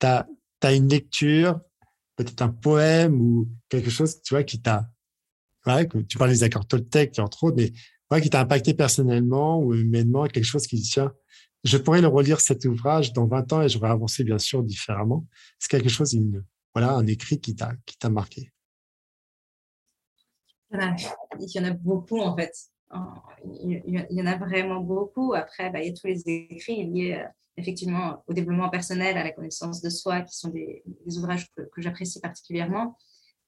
as, 0.05 0.27
as, 0.63 0.73
une 0.73 0.89
lecture, 0.89 1.59
peut-être 2.17 2.41
un 2.41 2.49
poème 2.49 3.21
ou 3.21 3.49
quelque 3.69 3.89
chose, 3.89 4.21
tu 4.21 4.33
vois, 4.33 4.43
qui 4.43 4.61
t'a 4.61 4.89
tu 6.07 6.17
parles 6.17 6.31
des 6.31 6.43
accords 6.43 6.67
Toltec, 6.67 7.17
entre 7.19 7.43
autres, 7.45 7.57
mais 7.57 8.21
qui 8.21 8.29
t'a 8.29 8.41
impacté 8.41 8.73
personnellement 8.73 9.59
ou 9.59 9.73
humainement, 9.73 10.25
quelque 10.27 10.45
chose 10.45 10.65
qui 10.65 10.77
dit, 10.77 10.89
tiens, 10.89 11.13
je 11.63 11.77
pourrais 11.77 12.01
le 12.01 12.07
relire 12.07 12.39
cet 12.39 12.65
ouvrage 12.65 13.13
dans 13.13 13.27
20 13.27 13.53
ans 13.53 13.61
et 13.61 13.69
j'aurais 13.69 13.89
avancé 13.89 14.23
bien 14.23 14.37
sûr 14.37 14.63
différemment. 14.63 15.25
C'est 15.59 15.69
quelque 15.69 15.89
chose, 15.89 16.17
voilà, 16.73 16.93
un 16.93 17.05
écrit 17.07 17.39
qui 17.39 17.55
t'a, 17.55 17.73
qui 17.85 17.97
t'a 17.97 18.09
marqué. 18.09 18.51
Il 20.71 20.77
y 21.39 21.59
en 21.59 21.65
a 21.65 21.71
beaucoup 21.71 22.19
en 22.19 22.35
fait. 22.35 22.53
Il 23.43 24.05
y 24.11 24.21
en 24.21 24.25
a 24.25 24.37
vraiment 24.37 24.81
beaucoup. 24.81 25.33
Après, 25.33 25.69
bah, 25.69 25.81
il 25.81 25.87
y 25.87 25.89
a 25.89 25.93
tous 25.93 26.07
les 26.07 26.23
écrits 26.27 26.85
liés 26.85 27.13
euh, 27.13 27.27
effectivement 27.57 28.23
au 28.27 28.33
développement 28.33 28.69
personnel, 28.69 29.17
à 29.17 29.23
la 29.23 29.31
connaissance 29.31 29.81
de 29.81 29.89
soi, 29.89 30.21
qui 30.21 30.37
sont 30.37 30.49
des, 30.49 30.83
ouvrages 31.17 31.47
que 31.55 31.81
j'apprécie 31.81 32.19
particulièrement. 32.19 32.97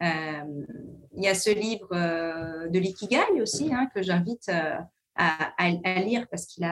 Euh, 0.01 0.65
il 1.13 1.23
y 1.23 1.27
a 1.27 1.35
ce 1.35 1.49
livre 1.49 1.89
euh, 1.91 2.69
de 2.69 2.79
l'ikigai 2.79 3.41
aussi 3.41 3.73
hein, 3.73 3.89
que 3.93 4.01
j'invite 4.01 4.47
euh, 4.47 4.77
à, 5.15 5.69
lire 6.01 6.25
parce 6.29 6.45
qu'il 6.45 6.65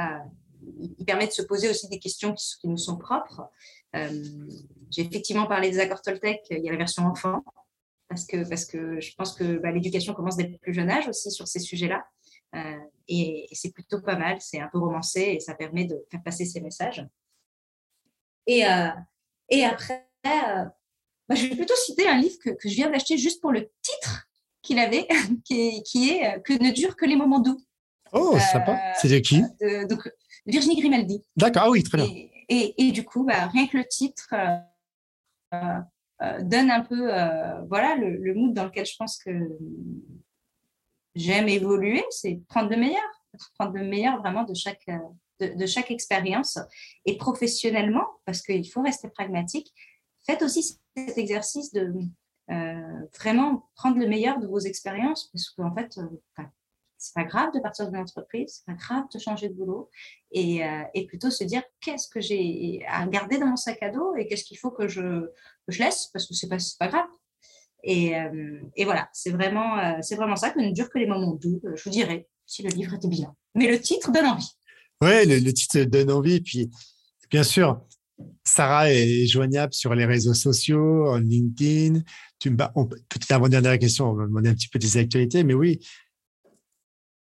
permet 1.06 1.28
de 1.28 1.32
se 1.32 1.42
poser 1.42 1.70
aussi 1.70 1.90
des 1.90 2.00
questions 2.00 2.34
qui, 2.34 2.68
nous 2.68 2.78
sont 2.78 2.98
propres. 2.98 3.50
J'ai 3.94 5.02
effectivement 5.02 5.48
parlé 5.48 5.70
des 5.70 5.80
accords 5.80 6.02
Toltec, 6.02 6.42
il 6.50 6.64
y 6.64 6.70
a 6.70 6.72
la 6.72 6.78
version 6.78 7.04
enfant, 7.06 7.44
parce 8.08 8.26
que, 8.26 8.44
je 9.02 9.16
pense 9.16 9.34
que 9.34 9.58
bah, 9.58 9.72
l'éducation 9.72 10.14
commence 10.14 10.38
dès 10.38 10.48
le 10.48 10.58
plus 10.60 10.74
jeune 10.74 10.90
âge 10.90 11.10
aussi 11.10 11.30
sur 11.30 11.48
ces 11.48 11.60
sujets-là. 11.60 12.06
Et, 13.10 13.48
c'est 13.52 13.74
plutôt 13.74 14.00
pas 14.02 14.16
mal, 14.16 14.40
c'est 14.40 14.62
un 14.62 14.70
peu 14.70 14.80
romancé 14.80 15.22
et 15.22 15.40
ça 15.42 15.56
permet 15.56 15.84
de 15.84 16.06
faire 16.10 16.24
passer 16.24 16.46
ces 16.46 16.62
messages. 16.62 17.06
Et, 18.46 18.64
après, 18.64 20.08
bah, 21.28 21.36
je 21.36 21.48
vais 21.48 21.56
plutôt 21.56 21.76
citer 21.76 22.08
un 22.08 22.18
livre 22.18 22.38
que, 22.44 22.52
que 22.52 22.70
je 22.70 22.76
viens 22.76 22.90
d'acheter 22.90 23.18
juste 23.18 23.42
pour 23.42 23.52
le 23.52 23.70
titre 23.82 24.28
qu'il 24.62 24.80
avait, 24.80 25.08
qui 25.46 25.68
est, 25.68 25.84
qui 25.84 26.10
est, 26.10 26.36
euh, 26.36 26.40
Que 26.40 26.54
ne 26.54 26.72
durent 26.72 26.96
que 26.96 27.06
les 27.06 27.16
moments 27.16 27.40
doux. 27.40 27.60
Oh, 28.14 28.36
euh, 28.36 28.40
sympa. 28.40 28.80
C'est 28.96 29.10
de 29.10 29.20
qui 29.20 29.42
de, 29.60 29.88
Donc, 29.88 30.10
Virginie 30.46 30.80
Grimaldi. 30.80 31.22
D'accord, 31.36 31.64
ah 31.66 31.70
oui, 31.70 31.84
très 31.84 31.98
bien. 31.98 32.08
Et, 32.50 32.74
et, 32.78 32.92
du 32.92 33.04
coup, 33.04 33.24
bah, 33.26 33.48
rien 33.48 33.68
que 33.68 33.78
le 33.78 33.86
titre 33.86 34.34
euh, 35.54 35.58
euh, 36.22 36.42
donne 36.42 36.72
un 36.72 36.82
peu 36.82 37.10
voilà, 37.68 37.96
le, 37.96 38.16
le, 38.18 38.34
mood 38.34 38.54
dans 38.54 38.66
lequel 38.66 38.86
je 38.86 38.96
pense 38.98 39.18
que 39.18 39.32
j'aime 41.16 41.50
évoluer, 41.50 42.04
c'est 42.10 42.40
prendre 42.48 42.70
le 42.70 42.78
meilleur, 42.78 43.04
prendre 43.56 43.74
le 43.74 43.84
meilleur 43.84 44.20
vraiment 44.20 44.44
de 44.44 44.54
chaque, 44.54 44.88
de, 45.42 45.48
de 45.58 45.66
chaque 45.66 45.92
expérience. 45.92 46.58
Et 47.06 47.18
professionnellement, 47.18 48.06
parce 48.26 48.42
qu'il 48.42 48.70
faut 48.70 48.82
rester 48.82 49.10
pragmatique, 49.10 49.74
faites 50.28 50.42
aussi 50.44 50.78
cet 50.96 51.18
exercice 51.18 51.72
de 51.72 51.94
euh, 52.52 53.06
vraiment 53.20 53.70
prendre 53.76 53.98
le 53.98 54.08
meilleur 54.08 54.40
de 54.40 54.48
vos 54.48 54.60
expériences, 54.60 55.30
parce 55.34 55.50
qu'en 55.50 55.74
fait, 55.74 55.98
euh, 55.98 56.44
c'est 56.98 57.14
pas 57.14 57.24
grave 57.24 57.54
de 57.54 57.60
partir 57.60 57.88
d'une 57.88 58.00
entreprise, 58.00 58.58
c'est 58.58 58.66
pas 58.66 58.78
grave 58.78 59.06
de 59.14 59.20
changer 59.20 59.50
de 59.50 59.54
boulot, 59.54 59.90
et, 60.32 60.64
euh, 60.64 60.84
et 60.94 61.06
plutôt 61.08 61.30
se 61.30 61.44
dire 61.44 61.64
qu'est-ce 61.82 62.08
que 62.08 62.22
j'ai 62.22 62.86
à 62.88 63.06
garder 63.08 63.38
dans 63.38 63.48
mon 63.48 63.56
sac 63.56 63.82
à 63.82 63.90
dos 63.90 64.16
et 64.16 64.28
qu'est-ce 64.28 64.44
qu'il 64.44 64.58
faut 64.58 64.72
que 64.72 64.88
je, 64.88 65.02
laisse, 65.68 66.08
parce 66.14 66.28
que 66.28 66.34
c'est 66.34 66.50
pas, 66.50 66.58
pas 66.80 66.88
grave. 66.88 67.08
Et, 67.84 68.16
euh, 68.18 68.60
et 68.76 68.86
voilà, 68.86 69.10
c'est 69.14 69.30
vraiment, 69.30 70.02
c'est 70.02 70.16
vraiment 70.16 70.36
ça 70.36 70.50
que 70.50 70.60
ne 70.60 70.72
dure 70.72 70.90
que 70.90 70.98
les 70.98 71.06
moments 71.06 71.36
doux, 71.36 71.62
je 71.76 71.84
vous 71.84 71.90
dirais, 71.90 72.28
si 72.46 72.64
le 72.64 72.70
livre 72.70 72.96
était 72.96 73.08
bien. 73.08 73.34
Mais 73.56 73.68
le 73.70 73.80
titre 73.80 74.12
donne 74.12 74.26
envie. 74.26 74.52
Oui, 75.02 75.26
le, 75.26 75.38
le 75.40 75.54
titre 75.54 75.84
donne 75.84 76.12
envie, 76.12 76.42
puis 76.42 76.72
bien 77.30 77.44
sûr, 77.44 77.82
Sarah 78.44 78.92
est 78.92 79.28
joignable 79.28 79.74
sur 79.74 79.94
les 79.94 80.06
réseaux 80.06 80.34
sociaux, 80.34 81.18
LinkedIn. 81.20 82.02
Peut-être 82.40 83.32
avant 83.32 83.50
dernière 83.50 83.78
question, 83.78 84.10
on 84.10 84.14
va 84.14 84.26
demander 84.26 84.50
un 84.50 84.54
petit 84.54 84.70
peu 84.70 84.80
des 84.80 84.98
actualités, 84.98 85.44
mais 85.44 85.54
oui. 85.54 85.80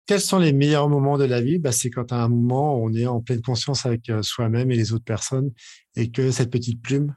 Quels 0.06 0.20
sont 0.20 0.38
les 0.38 0.52
meilleurs 0.52 0.88
moments 0.88 1.18
de 1.18 1.24
la 1.24 1.40
vie? 1.40 1.58
Bah, 1.58 1.72
C'est 1.72 1.90
quand 1.90 2.12
à 2.12 2.22
un 2.22 2.28
moment, 2.28 2.76
on 2.82 2.94
est 2.94 3.06
en 3.06 3.20
pleine 3.20 3.42
conscience 3.42 3.84
avec 3.84 4.08
euh, 4.08 4.22
soi-même 4.22 4.70
et 4.70 4.76
les 4.76 4.92
autres 4.92 5.04
personnes 5.04 5.52
et 5.96 6.10
que 6.10 6.30
cette 6.30 6.50
petite 6.50 6.80
plume 6.80 7.14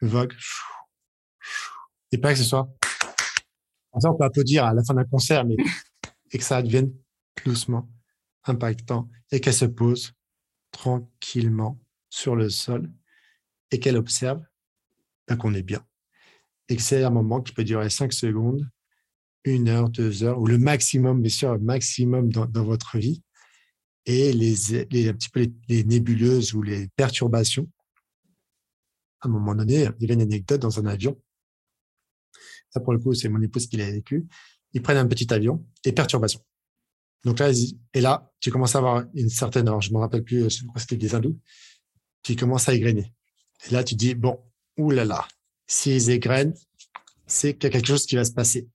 vogue. 0.00 0.34
Et 2.12 2.18
pas 2.18 2.32
que 2.32 2.38
ce 2.38 2.44
soit. 2.44 2.68
Ça, 4.00 4.10
on 4.12 4.16
peut 4.16 4.24
applaudir 4.24 4.64
à 4.64 4.74
la 4.74 4.84
fin 4.84 4.94
d'un 4.94 5.04
concert, 5.04 5.44
mais 5.44 5.56
et 6.30 6.38
que 6.38 6.44
ça 6.44 6.62
devienne 6.62 6.92
doucement 7.44 7.88
impactant 8.44 9.08
et 9.32 9.40
qu'elle 9.40 9.54
se 9.54 9.64
pose 9.64 10.12
tranquillement 10.70 11.78
sur 12.18 12.34
le 12.34 12.50
sol 12.50 12.90
et 13.70 13.78
qu'elle 13.78 13.96
observe 13.96 14.42
ben, 15.26 15.36
qu'on 15.36 15.54
est 15.54 15.62
bien. 15.62 15.84
Et 16.68 16.76
que 16.76 16.82
c'est 16.82 17.04
un 17.04 17.10
moment 17.10 17.40
qui 17.40 17.52
peut 17.52 17.64
durer 17.64 17.90
cinq 17.90 18.12
secondes, 18.12 18.68
une 19.44 19.68
heure, 19.68 19.88
deux 19.88 20.24
heures, 20.24 20.38
ou 20.38 20.46
le 20.46 20.58
maximum, 20.58 21.22
bien 21.22 21.30
sûr, 21.30 21.54
le 21.54 21.60
maximum 21.60 22.30
dans, 22.30 22.64
votre 22.64 22.98
vie. 22.98 23.22
Et 24.04 24.32
les, 24.32 24.80
un 25.08 25.14
petit 25.14 25.30
peu 25.30 25.46
les, 25.68 25.84
nébuleuses 25.84 26.54
ou 26.54 26.62
les 26.62 26.88
perturbations. 26.96 27.68
À 29.20 29.28
un 29.28 29.30
moment 29.30 29.54
donné, 29.54 29.74
il 29.74 29.80
y 29.80 30.04
avait 30.04 30.14
une 30.14 30.22
anecdote 30.22 30.60
dans 30.60 30.78
un 30.80 30.86
avion. 30.86 31.20
Ça, 32.70 32.80
pour 32.80 32.92
le 32.92 32.98
coup, 32.98 33.14
c'est 33.14 33.28
mon 33.28 33.40
épouse 33.42 33.66
qui 33.66 33.76
l'a 33.76 33.90
vécu. 33.90 34.26
Ils 34.72 34.82
prennent 34.82 34.98
un 34.98 35.06
petit 35.06 35.32
avion 35.32 35.64
et 35.84 35.92
perturbation. 35.92 36.40
Donc 37.24 37.38
là, 37.38 37.50
et 37.94 38.00
là, 38.00 38.30
tu 38.40 38.50
commences 38.50 38.74
à 38.76 38.78
avoir 38.78 39.04
une 39.14 39.28
certaine, 39.28 39.68
alors 39.68 39.80
je 39.80 39.92
me 39.92 39.98
rappelle 39.98 40.22
plus, 40.22 40.48
c'était 40.76 40.96
des 40.96 41.14
hindous, 41.14 41.36
qui 42.22 42.36
commencent 42.36 42.68
à 42.68 42.74
égrener. 42.74 43.12
Et 43.66 43.72
là, 43.72 43.84
tu 43.84 43.94
dis, 43.94 44.14
bon, 44.14 44.38
oulala, 44.76 45.26
s'ils 45.66 46.10
égrènent, 46.10 46.54
c'est 47.26 47.54
qu'il 47.54 47.64
y 47.64 47.66
a 47.66 47.70
quelque 47.70 47.88
chose 47.88 48.06
qui 48.06 48.16
va 48.16 48.24
se 48.24 48.32
passer, 48.32 48.68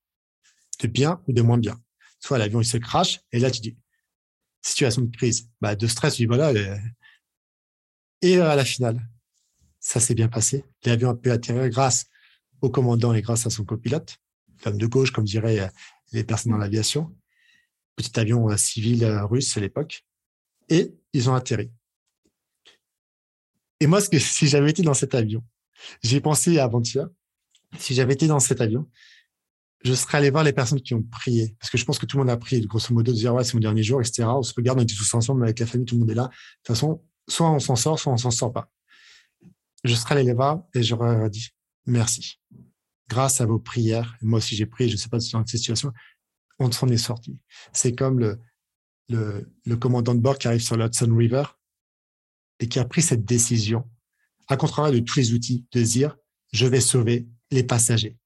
de 0.80 0.88
bien 0.88 1.22
ou 1.28 1.34
de 1.34 1.42
moins 1.42 1.58
bien. 1.58 1.82
Soit 2.20 2.38
l'avion, 2.38 2.62
il 2.62 2.66
se 2.66 2.78
crache, 2.78 3.20
et 3.32 3.40
là, 3.40 3.52
tu 3.52 3.62
dis, 3.62 3.78
situation 4.62 5.02
de 5.02 5.16
crise, 5.16 5.50
bah, 5.62 5.76
de 5.76 5.88
stress, 5.88 6.16
tu 6.16 6.24
dis, 6.24 6.26
voilà, 6.26 6.50
euh, 6.50 6.78
et 8.22 8.40
à 8.40 8.56
la 8.56 8.64
finale, 8.64 9.02
ça 9.80 10.00
s'est 10.00 10.16
bien 10.16 10.30
passé. 10.30 10.64
L'avion 10.86 11.10
a 11.10 11.16
pu 11.16 11.32
atterrir 11.32 11.68
grâce 11.70 12.06
au 12.62 12.70
commandant 12.70 13.14
et 13.14 13.22
grâce 13.22 13.46
à 13.46 13.50
son 13.50 13.66
copilote, 13.66 14.18
femme 14.58 14.78
de 14.78 14.88
gauche, 14.88 15.12
comme 15.12 15.26
diraient 15.26 15.60
euh, 15.60 15.68
les 16.14 16.24
personnes 16.24 16.54
dans 16.54 16.58
l'aviation, 16.58 17.14
petit 17.96 18.18
avion 18.20 18.50
euh, 18.50 18.58
civil 18.58 19.06
russe 19.24 19.58
à 19.58 19.60
l'époque, 19.60 20.06
et 20.70 20.96
ils 21.12 21.30
ont 21.30 21.36
atterri. 21.36 21.72
Et 23.84 23.88
moi, 23.88 24.02
que, 24.02 24.18
si 24.38 24.48
j'avais 24.48 24.72
été 24.72 24.82
dans 24.82 24.94
cet 24.94 25.14
avion, 25.14 25.44
j'ai 26.02 26.22
pensé 26.22 26.58
avant-hier, 26.58 27.08
si 27.78 27.94
j'avais 27.94 28.14
été 28.14 28.28
dans 28.28 28.40
cet 28.40 28.62
avion, 28.62 28.90
je 29.84 29.94
serais 29.94 30.20
allé 30.20 30.30
voir 30.30 30.46
les 30.46 30.54
personnes 30.54 30.82
qui 30.82 30.94
ont 30.94 31.04
prié. 31.04 31.58
Parce 31.60 31.70
que 31.70 31.78
je 31.78 31.84
pense 31.84 32.00
que 32.00 32.06
tout 32.06 32.16
le 32.16 32.24
monde 32.24 32.30
a 32.30 32.38
prié, 32.38 32.62
grosso 32.62 32.94
modo, 32.94 33.12
de 33.12 33.18
dire, 33.18 33.34
ouais, 33.34 33.44
c'est 33.44 33.56
mon 33.56 33.60
dernier 33.60 33.84
jour, 33.84 34.00
etc. 34.00 34.24
On 34.24 34.42
se 34.42 34.54
regarde, 34.56 34.80
on 34.80 34.82
est 34.82 34.86
tous 34.86 35.14
ensemble 35.14 35.44
avec 35.44 35.60
la 35.60 35.66
famille, 35.66 35.86
tout 35.86 35.96
le 35.96 36.00
monde 36.00 36.12
est 36.12 36.16
là. 36.16 36.24
De 36.24 36.28
toute 36.30 36.68
façon, 36.68 37.04
soit 37.28 37.52
on 37.52 37.60
s'en 37.60 37.76
sort, 37.76 38.00
soit 38.00 38.14
on 38.14 38.18
s'en 38.18 38.32
sort 38.32 38.54
pas. 38.54 38.72
Je 39.84 39.94
serais 39.96 40.16
allé 40.16 40.24
les 40.24 40.34
voir 40.34 40.64
et 40.74 40.82
j'aurais 40.82 41.30
dit, 41.30 41.50
merci. 41.86 42.40
Grâce 43.10 43.42
à 43.42 43.46
vos 43.46 43.60
prières, 43.60 44.16
moi 44.22 44.38
aussi 44.38 44.56
j'ai 44.56 44.66
prié, 44.66 44.90
je 44.90 44.96
ne 44.96 44.98
sais 44.98 45.10
pas 45.10 45.18
dans 45.18 45.40
cette 45.40 45.48
situation, 45.50 45.92
on 46.58 46.72
s'en 46.72 46.88
est 46.88 46.96
sorti. 46.96 47.38
C'est 47.74 47.94
comme 47.94 48.38
le 49.10 49.76
commandant 49.76 50.16
de 50.16 50.22
bord 50.22 50.38
qui 50.38 50.48
arrive 50.48 50.62
sur 50.62 50.78
l'Hudson 50.78 51.14
River 51.14 51.44
et 52.60 52.68
qui 52.68 52.80
a 52.80 52.86
pris 52.86 53.02
cette 53.02 53.26
décision, 53.26 53.84
à 54.48 54.58
contrario 54.58 55.00
de 55.00 55.06
tous 55.06 55.18
les 55.20 55.34
outils, 55.34 55.66
de 55.72 55.82
dire, 55.82 56.18
je 56.52 56.68
vais 56.68 56.82
sauver 56.82 57.28
les 57.52 57.64
passagers. 57.64 58.18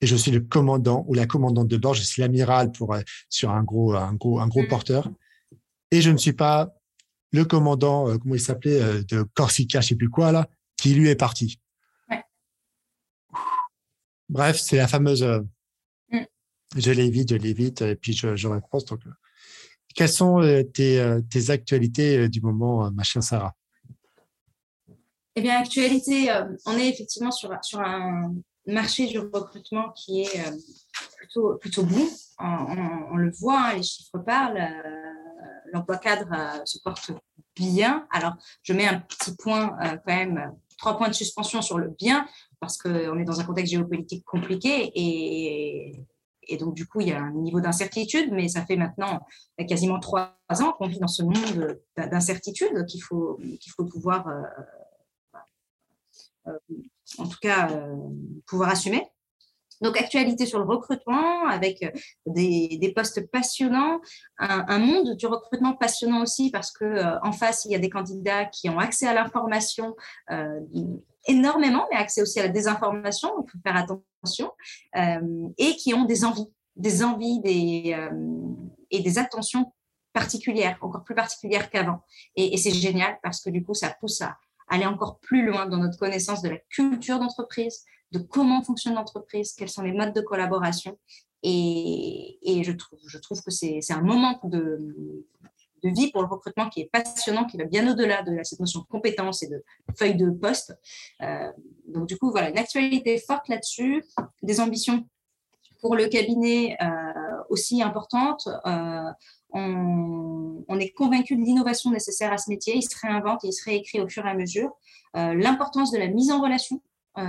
et 0.00 0.06
je 0.06 0.16
suis 0.16 0.30
le 0.30 0.40
commandant 0.40 1.04
ou 1.08 1.14
la 1.14 1.26
commandante 1.26 1.68
de 1.68 1.76
bord, 1.76 1.94
je 1.94 2.02
suis 2.02 2.22
l'amiral 2.22 2.72
pour 2.72 2.94
euh, 2.94 3.00
sur 3.28 3.50
un 3.50 3.62
gros 3.62 3.94
un 3.94 4.14
gros 4.14 4.40
un 4.40 4.48
gros 4.48 4.62
mm. 4.62 4.68
porteur 4.68 5.10
et 5.90 6.00
je 6.00 6.10
ne 6.10 6.16
suis 6.16 6.32
pas 6.32 6.74
le 7.30 7.44
commandant 7.44 8.08
euh, 8.08 8.18
comment 8.18 8.34
il 8.34 8.40
s'appelait 8.40 8.82
euh, 8.82 9.02
de 9.04 9.22
Corsica, 9.22 9.80
je 9.80 9.88
sais 9.88 9.94
plus 9.94 10.10
quoi 10.10 10.32
là, 10.32 10.48
qui 10.76 10.94
lui 10.94 11.08
est 11.08 11.16
parti. 11.16 11.60
Bref, 14.28 14.58
c'est 14.58 14.76
la 14.76 14.88
fameuse 14.88 15.24
mm. 16.10 16.24
je 16.76 16.90
l'évite, 16.90 17.30
je 17.30 17.36
l'évite 17.36 17.82
et 17.82 17.94
puis 17.94 18.12
je 18.12 18.34
je 18.34 18.48
reprends 18.48 18.78
donc 18.78 19.00
quelles 19.94 20.08
sont 20.08 20.40
tes, 20.74 21.18
tes 21.30 21.50
actualités 21.50 22.28
du 22.28 22.40
moment, 22.40 22.90
ma 22.90 23.02
chère 23.02 23.22
Sarah? 23.22 23.54
Eh 25.34 25.40
bien, 25.40 25.58
actualité, 25.58 26.30
on 26.66 26.76
est 26.76 26.88
effectivement 26.88 27.30
sur, 27.30 27.52
un, 27.80 28.34
marché 28.66 29.06
du 29.06 29.18
recrutement 29.18 29.90
qui 29.90 30.22
est 30.22 30.46
euh, 30.46 30.56
plutôt, 31.16 31.56
plutôt 31.56 31.84
bon. 31.84 32.06
On, 32.38 33.16
le 33.16 33.30
voit, 33.30 33.60
hein, 33.60 33.74
les 33.76 33.82
chiffres 33.82 34.18
parlent. 34.18 34.58
Euh, 34.58 35.12
l'emploi 35.72 35.96
cadre 35.96 36.28
euh, 36.32 36.64
se 36.64 36.78
porte 36.80 37.12
bien. 37.56 38.06
Alors, 38.10 38.34
je 38.62 38.72
mets 38.72 38.86
un 38.86 39.00
petit 39.00 39.34
point 39.36 39.76
quand 39.80 40.00
même, 40.06 40.52
trois 40.78 40.96
points 40.96 41.08
de 41.08 41.14
suspension 41.14 41.62
sur 41.62 41.78
le 41.78 41.88
bien, 41.88 42.26
parce 42.60 42.76
qu'on 42.76 43.18
est 43.18 43.24
dans 43.24 43.40
un 43.40 43.44
contexte 43.44 43.72
géopolitique 43.72 44.24
compliqué 44.24 44.90
et, 44.94 46.04
et 46.48 46.56
donc, 46.56 46.74
du 46.74 46.86
coup, 46.86 47.00
il 47.00 47.08
y 47.08 47.12
a 47.12 47.20
un 47.20 47.32
niveau 47.32 47.60
d'incertitude, 47.60 48.32
mais 48.32 48.48
ça 48.48 48.64
fait 48.66 48.76
maintenant 48.76 49.20
quasiment 49.68 50.00
trois 50.00 50.36
ans 50.50 50.72
qu'on 50.72 50.88
vit 50.88 50.98
dans 50.98 51.08
ce 51.08 51.22
monde 51.22 51.78
d'incertitude 51.96 52.84
qu'il 52.86 53.02
faut, 53.02 53.38
qu'il 53.60 53.72
faut 53.76 53.84
pouvoir 53.84 54.26
euh, 56.48 56.58
en 57.18 57.28
tout 57.28 57.38
cas 57.40 57.70
euh, 57.70 57.96
pouvoir 58.46 58.70
assumer. 58.70 59.02
Donc, 59.82 59.98
actualité 59.98 60.46
sur 60.46 60.58
le 60.58 60.64
recrutement 60.64 61.46
avec 61.46 61.82
euh, 61.82 61.90
des, 62.26 62.92
postes 62.94 63.30
passionnants, 63.30 64.00
un, 64.38 64.78
monde 64.78 65.16
du 65.16 65.26
recrutement 65.26 65.74
passionnant 65.74 66.22
aussi 66.22 66.50
parce 66.50 66.72
que 66.72 67.18
en 67.24 67.32
face, 67.32 67.64
il 67.64 67.72
y 67.72 67.74
a 67.74 67.78
des 67.78 67.90
candidats 67.90 68.44
qui 68.46 68.68
ont 68.68 68.78
accès 68.78 69.06
à 69.06 69.14
l'information 69.14 69.94
énormément, 71.26 71.86
mais 71.90 71.96
accès 71.96 72.22
aussi 72.22 72.40
à 72.40 72.44
la 72.44 72.48
désinformation, 72.48 73.30
il 73.38 73.50
faut 73.50 73.58
faire 73.64 73.76
attention, 73.76 74.50
et 75.58 75.76
qui 75.76 75.94
ont 75.94 76.04
des 76.04 76.24
envies, 76.24 76.50
des 76.76 77.04
envies 77.04 77.40
et 77.44 79.00
des 79.00 79.18
attentions 79.18 79.72
particulières, 80.12 80.78
encore 80.80 81.04
plus 81.04 81.14
particulières 81.14 81.70
qu'avant. 81.70 82.02
Et 82.36 82.56
c'est 82.56 82.72
génial 82.72 83.18
parce 83.22 83.40
que 83.40 83.50
du 83.50 83.64
coup, 83.64 83.74
ça 83.74 83.94
pousse 84.00 84.20
à, 84.20 84.36
aller 84.72 84.86
encore 84.86 85.18
plus 85.20 85.46
loin 85.46 85.66
dans 85.66 85.76
notre 85.76 85.98
connaissance 85.98 86.42
de 86.42 86.48
la 86.48 86.56
culture 86.70 87.18
d'entreprise, 87.18 87.84
de 88.12 88.18
comment 88.18 88.62
fonctionne 88.62 88.94
l'entreprise, 88.94 89.54
quels 89.54 89.70
sont 89.70 89.82
les 89.82 89.92
modes 89.92 90.14
de 90.14 90.20
collaboration. 90.20 90.98
Et, 91.42 92.62
je, 92.62 93.18
trouve, 93.18 93.42
que 93.42 93.50
c'est 93.50 93.80
un 93.90 94.02
moment 94.02 94.38
de, 94.44 95.24
vie 95.82 96.12
pour 96.12 96.22
le 96.22 96.28
recrutement 96.28 96.68
qui 96.68 96.82
est 96.82 96.90
passionnant, 96.92 97.44
qui 97.44 97.56
va 97.56 97.64
bien 97.64 97.90
au-delà 97.90 98.22
de 98.22 98.38
cette 98.44 98.60
notion 98.60 98.80
de 98.80 98.86
compétence 98.86 99.42
et 99.42 99.48
de 99.48 99.64
feuille 99.98 100.14
de 100.14 100.30
poste. 100.30 100.78
Euh, 101.22 101.50
donc, 101.88 102.06
du 102.06 102.16
coup, 102.16 102.30
voilà, 102.30 102.50
une 102.50 102.58
actualité 102.58 103.18
forte 103.18 103.48
là-dessus, 103.48 104.04
des 104.42 104.60
ambitions 104.60 105.04
pour 105.80 105.96
le 105.96 106.06
cabinet 106.06 106.76
euh, 106.80 107.42
aussi 107.48 107.82
importantes. 107.82 108.48
Euh, 108.66 109.10
on, 109.54 110.78
est 110.78 110.90
convaincu 110.90 111.36
de 111.36 111.42
l'innovation 111.42 111.90
nécessaire 111.90 112.32
à 112.32 112.38
ce 112.38 112.48
métier. 112.48 112.76
Il 112.76 112.82
se 112.82 112.96
réinvente 113.00 113.44
et 113.44 113.48
il 113.48 113.52
se 113.52 113.64
réécrit 113.64 114.00
au 114.00 114.08
fur 114.08 114.24
et 114.26 114.30
à 114.30 114.34
mesure. 114.34 114.70
L'importance 115.14 115.90
de 115.90 115.98
la 115.98 116.08
mise 116.08 116.30
en 116.30 116.40
relation. 116.40 116.80
Euh, 117.18 117.22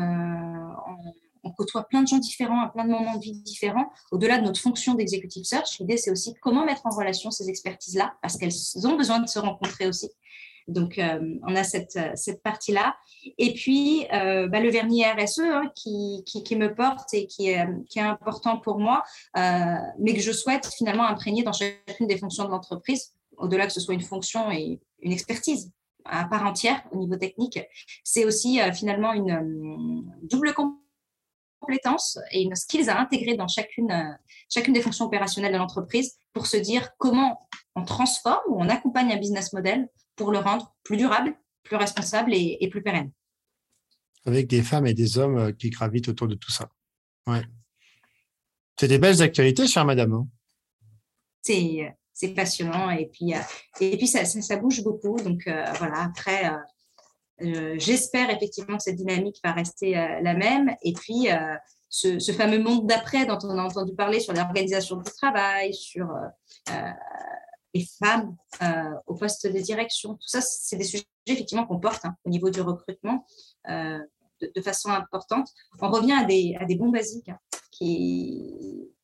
on, 1.43 1.51
côtoie 1.51 1.83
plein 1.83 2.01
de 2.01 2.07
gens 2.07 2.17
différents 2.17 2.63
à 2.63 2.69
plein 2.69 2.85
de 2.85 2.89
moments 2.89 3.15
de 3.15 3.21
vie 3.21 3.33
différents. 3.33 3.91
Au-delà 4.11 4.39
de 4.39 4.43
notre 4.43 4.59
fonction 4.59 4.95
d'executive 4.95 5.43
search, 5.43 5.77
l'idée, 5.79 5.97
c'est 5.97 6.09
aussi 6.09 6.33
comment 6.41 6.65
mettre 6.65 6.85
en 6.85 6.89
relation 6.89 7.29
ces 7.29 7.47
expertises-là, 7.47 8.15
parce 8.23 8.37
qu'elles 8.37 8.87
ont 8.87 8.95
besoin 8.95 9.19
de 9.19 9.27
se 9.27 9.37
rencontrer 9.37 9.87
aussi. 9.87 10.09
Donc, 10.67 10.97
euh, 10.97 11.19
on 11.45 11.55
a 11.55 11.63
cette, 11.63 11.99
cette 12.15 12.41
partie-là. 12.41 12.95
Et 13.37 13.53
puis, 13.53 14.07
euh, 14.13 14.47
bah, 14.47 14.59
le 14.59 14.69
vernis 14.69 15.03
RSE 15.03 15.39
hein, 15.39 15.71
qui, 15.75 16.23
qui, 16.25 16.55
me 16.55 16.73
porte 16.73 17.13
et 17.13 17.27
qui 17.27 17.49
est, 17.49 17.67
qui 17.89 17.99
est 17.99 18.03
important 18.03 18.57
pour 18.57 18.79
moi, 18.79 19.03
euh, 19.37 19.75
mais 19.99 20.13
que 20.13 20.21
je 20.21 20.31
souhaite 20.31 20.67
finalement 20.73 21.05
imprégner 21.05 21.43
dans 21.43 21.53
chacune 21.53 22.07
des 22.07 22.17
fonctions 22.17 22.45
de 22.45 22.49
l'entreprise, 22.49 23.13
au-delà 23.37 23.67
que 23.67 23.73
ce 23.73 23.79
soit 23.79 23.93
une 23.93 24.01
fonction 24.01 24.51
et 24.51 24.79
une 25.01 25.11
expertise 25.11 25.71
à 26.05 26.25
part 26.25 26.45
entière 26.45 26.83
au 26.91 26.97
niveau 26.97 27.15
technique. 27.15 27.59
C'est 28.03 28.25
aussi 28.25 28.59
finalement 28.73 29.13
une 29.13 30.05
double 30.23 30.53
compétence 31.59 32.19
et 32.31 32.41
une 32.41 32.55
skills 32.55 32.89
à 32.89 32.99
intégrer 32.99 33.35
dans 33.35 33.47
chacune, 33.47 34.17
chacune 34.49 34.73
des 34.73 34.81
fonctions 34.81 35.05
opérationnelles 35.05 35.53
de 35.53 35.57
l'entreprise 35.57 36.17
pour 36.33 36.47
se 36.47 36.57
dire 36.57 36.89
comment 36.97 37.39
on 37.75 37.85
transforme 37.85 38.43
ou 38.49 38.61
on 38.61 38.69
accompagne 38.69 39.11
un 39.11 39.17
business 39.17 39.53
model 39.53 39.87
pour 40.15 40.31
le 40.31 40.39
rendre 40.39 40.75
plus 40.83 40.97
durable, 40.97 41.35
plus 41.63 41.75
responsable 41.75 42.33
et, 42.33 42.67
plus 42.69 42.81
pérenne. 42.81 43.11
Avec 44.25 44.47
des 44.47 44.61
femmes 44.61 44.87
et 44.87 44.93
des 44.93 45.17
hommes 45.17 45.37
euh, 45.37 45.51
qui 45.51 45.69
gravitent 45.69 46.07
autour 46.07 46.27
de 46.27 46.35
tout 46.35 46.51
ça. 46.51 46.69
Ouais. 47.27 47.43
C'est 48.79 48.87
des 48.87 48.99
belles 48.99 49.21
actualités, 49.21 49.67
chère 49.67 49.85
madame. 49.85 50.13
Hein. 50.13 50.27
C'est 52.13 52.29
passionnant 52.29 52.91
et 52.91 53.07
puis, 53.07 53.33
euh, 53.33 53.39
et 53.79 53.97
puis 53.97 54.07
ça, 54.07 54.23
ça, 54.25 54.57
bouge 54.57 54.83
beaucoup. 54.83 55.17
Donc 55.19 55.47
euh, 55.47 55.65
voilà, 55.77 56.03
après, 56.03 56.51
j'espère 57.77 58.29
effectivement 58.29 58.77
que 58.77 58.83
cette 58.83 58.97
dynamique 58.97 59.39
va 59.43 59.51
rester 59.51 59.93
la 59.93 60.33
même. 60.33 60.75
Et 60.83 60.93
puis, 60.93 61.27
ce, 61.89 62.31
fameux 62.31 62.59
monde 62.59 62.87
d'après 62.87 63.25
dont 63.25 63.39
on 63.43 63.57
a 63.57 63.63
entendu 63.63 63.93
parler 63.95 64.19
sur 64.19 64.33
l'organisation 64.33 64.97
du 64.97 65.11
travail, 65.11 65.73
sur 65.73 66.07
les 67.73 67.85
femmes 67.99 68.35
euh, 68.61 68.93
au 69.07 69.15
poste 69.15 69.47
de 69.47 69.59
direction. 69.59 70.13
Tout 70.13 70.27
ça, 70.27 70.41
c'est 70.41 70.77
des 70.77 70.83
sujets 70.83 71.05
effectivement 71.25 71.65
qu'on 71.65 71.79
porte 71.79 72.05
hein, 72.05 72.15
au 72.25 72.29
niveau 72.29 72.49
du 72.49 72.61
recrutement 72.61 73.25
euh, 73.69 73.99
de, 74.41 74.61
façon 74.61 74.89
importante. 74.89 75.49
On 75.81 75.89
revient 75.89 76.13
à 76.13 76.25
des, 76.25 76.55
à 76.59 76.65
des 76.65 76.75
bons 76.75 76.89
basiques 76.89 77.29
hein, 77.29 77.39
qui, 77.71 78.53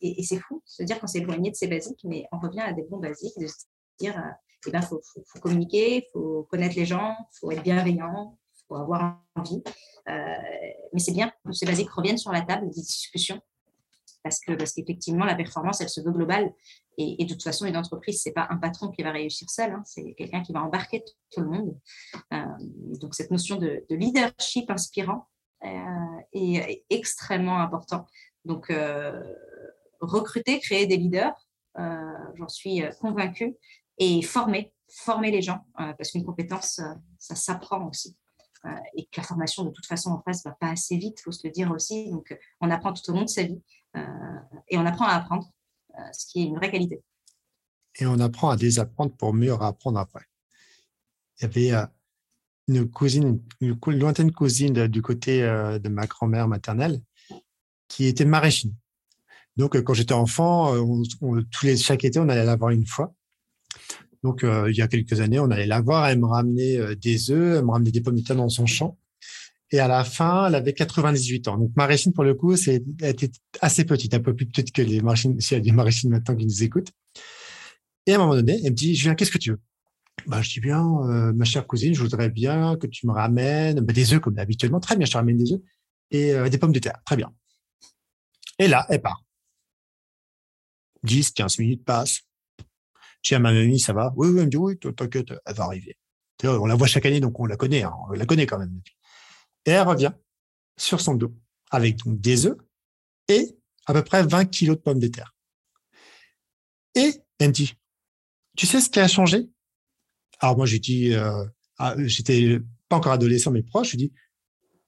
et, 0.01 0.23
c'est 0.23 0.39
fou 0.39 0.55
de 0.57 0.69
se 0.69 0.83
dire 0.83 0.99
qu'on 0.99 1.07
s'est 1.07 1.19
éloigné 1.19 1.51
de 1.51 1.55
ces 1.55 1.67
basiques, 1.67 2.01
mais 2.03 2.25
on 2.31 2.39
revient 2.39 2.61
à 2.61 2.73
des 2.73 2.83
bons 2.83 2.99
basiques, 2.99 3.37
de 3.39 3.47
se 3.47 3.65
dire 3.99 4.17
euh, 4.17 4.31
eh 4.67 4.71
ben, 4.71 4.81
faut, 4.81 5.01
faut, 5.03 5.39
communiquer, 5.39 5.97
il 5.97 6.05
faut 6.11 6.47
connaître 6.49 6.75
les 6.75 6.85
gens, 6.85 7.15
il 7.19 7.39
faut 7.39 7.51
être 7.51 7.63
bienveillant, 7.63 8.37
il 8.55 8.61
faut 8.67 8.75
avoir 8.75 9.21
envie. 9.35 9.63
mais 10.05 10.99
c'est 10.99 11.13
bien 11.13 11.31
que 11.45 11.51
ces 11.53 11.65
basiques 11.65 11.89
reviennent 11.89 12.17
sur 12.17 12.31
la 12.31 12.41
table 12.41 12.67
des 12.67 12.81
discussions 12.81 13.41
parce 14.23 14.39
que 14.39 14.53
parce 14.53 14.73
qu'effectivement 14.73 15.25
la 15.25 15.35
performance 15.35 15.81
elle 15.81 15.89
se 15.89 16.01
veut 16.01 16.11
globale. 16.11 16.53
Et, 16.97 17.23
de 17.23 17.29
toute 17.29 17.43
façon 17.43 17.65
une 17.65 17.77
entreprise 17.77 18.21
c'est 18.21 18.33
pas 18.33 18.47
un 18.49 18.57
patron 18.57 18.89
qui 18.89 19.03
va 19.03 19.11
réussir 19.11 19.49
seul 19.49 19.71
hein, 19.71 19.81
c'est 19.85 20.13
quelqu'un 20.15 20.41
qui 20.43 20.51
va 20.51 20.61
embarquer 20.61 21.03
tout 21.31 21.41
le 21.41 21.47
monde. 21.47 21.77
Euh, 22.33 22.45
donc 22.99 23.15
cette 23.15 23.31
notion 23.31 23.55
de, 23.55 23.83
leadership 23.89 24.69
inspirant 24.69 25.27
euh, 25.63 26.19
est, 26.33 26.85
extrêmement 26.89 27.59
important. 27.59 28.05
Donc 28.45 28.69
euh, 28.69 29.23
recruter 29.99 30.59
créer 30.59 30.87
des 30.87 30.97
leaders 30.97 31.33
j'en 31.75 32.47
suis 32.47 32.81
convaincue 32.99 33.55
et 33.97 34.21
former 34.21 34.73
former 34.91 35.31
les 35.31 35.41
gens 35.41 35.65
parce 35.75 36.11
qu'une 36.11 36.25
compétence 36.25 36.81
ça 37.17 37.35
s'apprend 37.35 37.87
aussi 37.87 38.17
et 38.95 39.05
que 39.05 39.17
la 39.17 39.23
formation 39.23 39.63
de 39.63 39.71
toute 39.71 39.85
façon 39.85 40.11
en 40.11 40.21
face 40.21 40.43
va 40.43 40.51
pas 40.51 40.69
assez 40.69 40.97
vite, 40.97 41.21
faut 41.21 41.31
se 41.31 41.45
le 41.47 41.51
dire 41.51 41.71
aussi. 41.71 42.09
Donc, 42.11 42.37
on 42.61 42.69
apprend 42.69 42.93
tout 42.93 43.09
au 43.09 43.13
long 43.13 43.23
de 43.23 43.29
sa 43.29 43.43
vie. 43.43 43.61
Euh, 43.95 44.01
et 44.67 44.77
on 44.77 44.85
apprend 44.85 45.05
à 45.05 45.13
apprendre, 45.13 45.49
euh, 45.97 46.01
ce 46.11 46.27
qui 46.27 46.41
est 46.41 46.45
une 46.45 46.55
vraie 46.55 46.71
qualité. 46.71 47.01
Et 47.99 48.05
on 48.05 48.19
apprend 48.19 48.49
à 48.49 48.57
désapprendre 48.57 49.15
pour 49.15 49.33
mieux 49.33 49.53
apprendre 49.53 49.99
après. 49.99 50.25
Il 51.37 51.43
y 51.43 51.45
avait 51.45 51.71
euh, 51.71 51.85
une 52.67 52.89
cousine, 52.89 53.41
une 53.61 53.79
lointaine 53.87 54.31
cousine 54.31 54.87
du 54.87 55.01
côté 55.01 55.41
de 55.41 55.89
ma 55.89 56.05
grand-mère 56.05 56.47
maternelle 56.47 57.01
qui 57.87 58.05
était 58.05 58.25
maraîchine. 58.25 58.75
Donc, 59.59 59.79
quand 59.83 59.93
j'étais 59.93 60.13
enfant, 60.13 60.73
tous 61.51 61.65
les, 61.65 61.77
chaque 61.77 62.03
été, 62.03 62.17
on 62.19 62.29
allait 62.29 62.45
la 62.45 62.55
voir 62.55 62.71
une 62.71 62.85
fois. 62.85 63.13
Donc, 64.23 64.43
il 64.43 64.75
y 64.75 64.81
a 64.81 64.87
quelques 64.87 65.19
années, 65.19 65.39
on 65.39 65.51
allait 65.51 65.67
la 65.67 65.81
voir. 65.81 66.07
Elle 66.07 66.19
me 66.19 66.25
ramenait 66.25 66.95
des 66.95 67.31
œufs, 67.31 67.57
elle 67.57 67.65
me 67.65 67.71
ramenait 67.71 67.91
des 67.91 68.01
pommes 68.01 68.15
de 68.15 68.23
terre 68.23 68.35
dans 68.35 68.49
son 68.49 68.65
champ. 68.65 68.97
Et 69.71 69.79
à 69.79 69.87
la 69.87 70.03
fin, 70.03 70.47
elle 70.47 70.55
avait 70.55 70.73
98 70.73 71.47
ans. 71.47 71.57
Donc, 71.57 71.71
Maricine, 71.75 72.11
pour 72.11 72.23
le 72.23 72.33
coup, 72.33 72.55
c'est, 72.55 72.83
elle 73.01 73.09
était 73.11 73.31
assez 73.61 73.85
petite, 73.85 74.13
un 74.13 74.19
peu 74.19 74.35
plus 74.35 74.47
petite 74.47 74.71
que 74.71 74.81
les 74.81 75.01
machines, 75.01 75.39
s'il 75.39 75.57
y 75.57 75.61
a 75.61 75.63
des 75.63 75.71
Maricines 75.71 76.09
maintenant 76.09 76.35
qui 76.35 76.45
nous 76.45 76.63
écoutent. 76.63 76.91
Et 78.07 78.13
à 78.13 78.15
un 78.15 78.19
moment 78.19 78.35
donné, 78.35 78.59
elle 78.63 78.71
me 78.71 78.75
dit, 78.75 78.95
Julien, 78.95 79.13
qu'est-ce 79.13 79.31
que 79.31 79.37
tu 79.37 79.51
veux? 79.51 79.59
Ben, 80.25 80.41
je 80.41 80.51
dis 80.51 80.59
bien, 80.59 80.83
euh, 81.03 81.33
ma 81.33 81.45
chère 81.45 81.67
cousine, 81.67 81.93
je 81.93 82.01
voudrais 82.01 82.29
bien 82.29 82.77
que 82.77 82.87
tu 82.87 83.05
me 83.05 83.11
ramènes 83.11 83.79
ben, 83.81 83.93
des 83.93 84.13
œufs 84.13 84.19
comme 84.19 84.37
habituellement. 84.39 84.79
Très 84.79 84.95
bien, 84.95 85.05
je 85.05 85.11
te 85.11 85.17
ramène 85.17 85.37
des 85.37 85.53
œufs 85.53 85.61
et 86.11 86.33
euh, 86.33 86.49
des 86.49 86.57
pommes 86.57 86.71
de 86.71 86.79
terre. 86.79 86.99
Très 87.05 87.15
bien. 87.15 87.31
Et 88.57 88.67
là, 88.67 88.85
elle 88.89 89.01
part. 89.01 89.23
10, 91.03 91.31
15 91.31 91.59
minutes 91.59 91.85
passent. 91.85 92.21
Dis 93.23 93.35
à 93.35 93.39
ma 93.39 93.51
mamie, 93.51 93.79
ça 93.79 93.93
va? 93.93 94.13
Oui, 94.15 94.29
oui, 94.29 94.39
elle 94.39 94.45
me 94.45 94.49
dit, 94.49 94.57
oui, 94.57 94.77
t'inquiète, 94.77 95.33
elle 95.45 95.55
va 95.55 95.63
arriver. 95.65 95.97
On 96.43 96.65
la 96.65 96.75
voit 96.75 96.87
chaque 96.87 97.05
année, 97.05 97.19
donc 97.19 97.39
on 97.39 97.45
la 97.45 97.57
connaît, 97.57 97.83
hein, 97.83 97.93
on 98.09 98.13
la 98.13 98.25
connaît 98.25 98.45
quand 98.45 98.59
même. 98.59 98.81
Et 99.65 99.71
elle 99.71 99.87
revient 99.87 100.13
sur 100.77 101.01
son 101.01 101.15
dos 101.15 101.33
avec 101.69 101.97
donc 101.97 102.19
des 102.21 102.45
œufs 102.45 102.57
et 103.27 103.57
à 103.85 103.93
peu 103.93 104.03
près 104.03 104.23
20 104.23 104.45
kilos 104.45 104.77
de 104.77 104.81
pommes 104.81 104.99
de 104.99 105.07
terre. 105.07 105.35
Et 106.95 107.21
elle 107.39 107.49
me 107.49 107.53
dit, 107.53 107.75
tu 108.55 108.65
sais 108.65 108.79
ce 108.79 108.89
qui 108.89 108.99
a 108.99 109.07
changé? 109.07 109.49
Alors 110.39 110.55
moi, 110.55 110.65
j'ai 110.65 110.79
dit, 110.79 111.13
euh, 111.13 111.45
ah, 111.77 111.95
j'étais 111.97 112.59
pas 112.87 112.95
encore 112.95 113.11
adolescent, 113.11 113.51
mais 113.51 113.63
proche, 113.63 113.91
je 113.91 113.97
dis, 113.97 114.13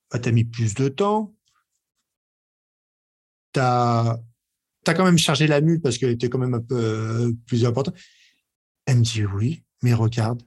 bah, 0.10 0.20
tu 0.20 0.30
as 0.30 0.32
mis 0.32 0.46
plus 0.46 0.74
de 0.74 0.88
temps, 0.88 1.36
tu 4.84 4.92
as, 4.92 4.94
quand 4.94 5.06
même 5.06 5.18
chargé 5.18 5.48
la 5.48 5.62
mule 5.62 5.82
parce 5.82 5.98
qu'elle 5.98 6.12
était 6.12 6.30
quand 6.30 6.40
même 6.40 6.54
un 6.54 6.62
peu 6.62 6.76
euh, 6.76 7.32
plus 7.46 7.66
importante. 7.66 7.96
Elle 8.86 8.98
me 8.98 9.04
dit, 9.04 9.26
oui, 9.26 9.64
mais 9.84 9.94
regarde, 9.94 10.42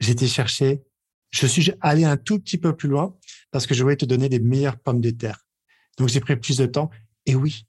j'étais 0.00 0.26
chercher, 0.26 0.82
je 1.30 1.46
suis 1.46 1.72
allé 1.80 2.04
un 2.04 2.16
tout 2.16 2.38
petit 2.38 2.58
peu 2.58 2.74
plus 2.76 2.88
loin 2.88 3.16
parce 3.50 3.66
que 3.66 3.74
je 3.74 3.82
voulais 3.82 3.96
te 3.96 4.04
donner 4.04 4.28
les 4.28 4.40
meilleures 4.40 4.78
pommes 4.78 5.00
de 5.00 5.10
terre. 5.10 5.46
Donc 5.98 6.08
j'ai 6.08 6.20
pris 6.20 6.36
plus 6.36 6.56
de 6.56 6.66
temps. 6.66 6.90
Et 7.26 7.36
oui, 7.36 7.66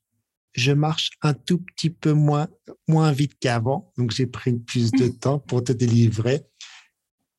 je 0.53 0.71
marche 0.71 1.11
un 1.21 1.33
tout 1.33 1.59
petit 1.59 1.89
peu 1.89 2.13
moins, 2.13 2.47
moins 2.87 3.11
vite 3.11 3.33
qu'avant. 3.39 3.91
Donc, 3.97 4.11
j'ai 4.11 4.27
pris 4.27 4.53
plus 4.53 4.91
de 4.91 5.07
temps 5.19 5.39
pour 5.39 5.63
te 5.63 5.71
délivrer 5.71 6.43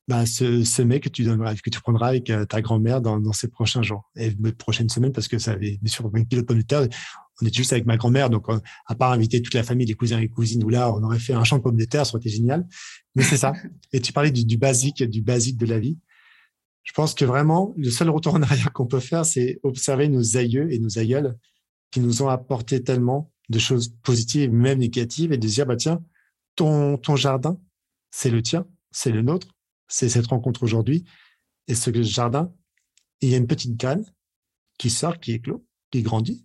bah, 0.08 0.26
ce, 0.26 0.64
ce 0.64 0.82
mec 0.82 1.04
que 1.04 1.08
tu 1.08 1.24
donneras, 1.24 1.54
que 1.54 1.70
tu 1.70 1.80
prendras 1.80 2.08
avec 2.08 2.28
euh, 2.28 2.44
ta 2.44 2.60
grand-mère 2.60 3.00
dans, 3.00 3.18
dans 3.18 3.32
ces 3.32 3.48
prochains 3.48 3.82
jours 3.82 4.10
et 4.16 4.30
les 4.30 4.52
prochaines 4.52 4.90
semaines 4.90 5.12
parce 5.12 5.28
que 5.28 5.38
ça 5.38 5.52
avait, 5.52 5.78
sûr, 5.86 6.10
20 6.10 6.24
kilos 6.24 6.42
de 6.42 6.46
pommes 6.46 6.58
de 6.58 6.62
terre. 6.62 6.88
On 7.40 7.46
était 7.46 7.56
juste 7.56 7.72
avec 7.72 7.86
ma 7.86 7.96
grand-mère. 7.96 8.30
Donc, 8.30 8.46
à 8.86 8.94
part 8.94 9.12
inviter 9.12 9.42
toute 9.42 9.54
la 9.54 9.62
famille, 9.62 9.86
les 9.86 9.94
cousins 9.94 10.18
et 10.18 10.22
les 10.22 10.28
cousines, 10.28 10.62
où 10.64 10.68
là, 10.68 10.92
on 10.92 11.02
aurait 11.02 11.18
fait 11.18 11.32
un 11.32 11.44
champ 11.44 11.58
de 11.58 11.62
pommes 11.62 11.76
de 11.76 11.84
terre, 11.84 12.06
ça 12.06 12.12
aurait 12.12 12.20
été 12.20 12.30
génial. 12.30 12.66
Mais 13.14 13.22
c'est 13.22 13.36
ça. 13.36 13.52
Et 13.92 14.00
tu 14.00 14.12
parlais 14.12 14.30
du, 14.30 14.44
du 14.44 14.56
basique, 14.56 15.02
du 15.02 15.22
basique 15.22 15.56
de 15.56 15.66
la 15.66 15.78
vie. 15.78 15.98
Je 16.84 16.92
pense 16.92 17.14
que 17.14 17.24
vraiment, 17.24 17.72
le 17.76 17.90
seul 17.90 18.10
retour 18.10 18.34
en 18.34 18.42
arrière 18.42 18.72
qu'on 18.72 18.86
peut 18.86 19.00
faire, 19.00 19.24
c'est 19.24 19.58
observer 19.62 20.08
nos 20.08 20.36
aïeux 20.36 20.72
et 20.72 20.78
nos 20.78 20.98
aïeuls 20.98 21.36
qui 21.90 22.00
nous 22.00 22.22
ont 22.22 22.28
apporté 22.28 22.82
tellement 22.82 23.32
de 23.48 23.58
choses 23.58 23.94
positives, 24.02 24.52
même 24.52 24.78
négatives, 24.78 25.32
et 25.32 25.38
de 25.38 25.46
dire, 25.46 25.66
bah, 25.66 25.76
tiens, 25.76 26.02
ton, 26.56 26.98
ton 26.98 27.16
jardin, 27.16 27.58
c'est 28.10 28.30
le 28.30 28.42
tien, 28.42 28.66
c'est 28.90 29.10
le 29.10 29.22
nôtre, 29.22 29.48
c'est 29.88 30.08
cette 30.08 30.26
rencontre 30.26 30.62
aujourd'hui. 30.62 31.04
Et 31.68 31.74
ce 31.74 31.90
jardin, 32.02 32.52
il 33.20 33.30
y 33.30 33.34
a 33.34 33.38
une 33.38 33.46
petite 33.46 33.76
graine 33.76 34.04
qui 34.78 34.90
sort, 34.90 35.18
qui 35.18 35.32
éclot, 35.32 35.66
qui 35.90 36.02
grandit, 36.02 36.44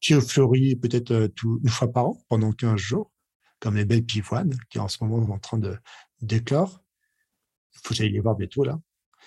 qui 0.00 0.14
fleurit 0.14 0.76
peut-être 0.76 1.10
euh, 1.12 1.28
une 1.62 1.68
fois 1.68 1.92
par 1.92 2.06
an, 2.06 2.24
pendant 2.28 2.52
15 2.52 2.76
jours, 2.76 3.12
comme 3.58 3.76
les 3.76 3.84
belles 3.84 4.04
pivoines, 4.04 4.56
qui 4.70 4.78
en 4.78 4.88
ce 4.88 5.02
moment 5.02 5.26
sont 5.26 5.32
en 5.32 5.38
train 5.38 5.58
de 5.58 5.76
d'éclore. 6.22 6.82
Il 7.74 7.78
faut 7.82 7.88
que 7.90 7.94
j'aille 7.94 8.12
les 8.12 8.20
voir 8.20 8.36
bientôt, 8.36 8.64
là. 8.64 8.80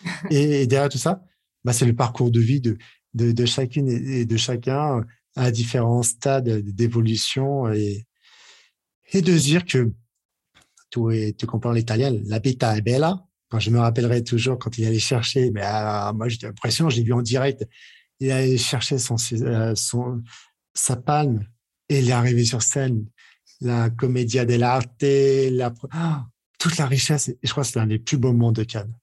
et, 0.30 0.68
derrière 0.68 0.90
tout 0.90 0.98
ça, 0.98 1.24
bah, 1.64 1.74
c'est 1.74 1.86
le 1.86 1.96
parcours 1.96 2.32
de 2.32 2.40
vie 2.40 2.62
de, 2.62 2.78
de, 3.14 3.32
de 3.32 3.46
chacune 3.46 3.88
et 3.90 4.26
de 4.26 4.38
chacun 4.38 5.06
à 5.36 5.52
différents 5.52 6.04
stades 6.04 6.50
d'évolution 6.50 7.72
et, 7.72 8.06
et 9.12 9.22
de 9.22 9.38
dire 9.38 9.66
que 9.66 9.92
tu, 10.90 11.00
tu 11.36 11.46
comprends 11.48 11.72
l'italien, 11.72 12.12
la 12.26 12.40
beta 12.40 12.78
est 12.78 12.82
bella. 12.82 13.26
Quand 13.50 13.60
je 13.60 13.70
me 13.70 13.80
rappellerai 13.80 14.24
toujours 14.24 14.58
quand 14.58 14.78
il 14.78 14.86
allait 14.86 15.00
chercher, 15.00 15.52
mais 15.52 15.62
ah, 15.64 16.12
moi 16.16 16.28
j'ai 16.28 16.40
l'impression, 16.42 16.90
j'ai 16.90 17.04
vu 17.04 17.14
en 17.14 17.22
direct, 17.22 17.66
il 18.20 18.32
allait 18.32 18.58
chercher 18.58 18.98
son, 18.98 19.16
euh, 19.34 19.76
son, 19.76 20.24
sa 20.74 20.96
palme 20.96 21.46
et 21.90 22.00
il 22.00 22.10
est 22.10 22.14
arrivé 22.14 22.46
sur 22.46 22.62
scène. 22.62 23.08
La 23.62 23.90
commedia 23.90 24.46
dell'arte, 24.46 25.04
la, 25.04 25.74
ah, 25.92 26.26
toute 26.60 26.78
la 26.78 26.86
richesse. 26.86 27.30
Et 27.30 27.40
je 27.44 27.52
crois 27.52 27.64
que 27.64 27.70
c'est 27.70 27.80
l'un 27.80 27.88
des 27.88 28.00
plus 28.00 28.18
beaux 28.18 28.34
moments 28.34 28.52
de 28.52 28.64
Cannes. 28.64 28.94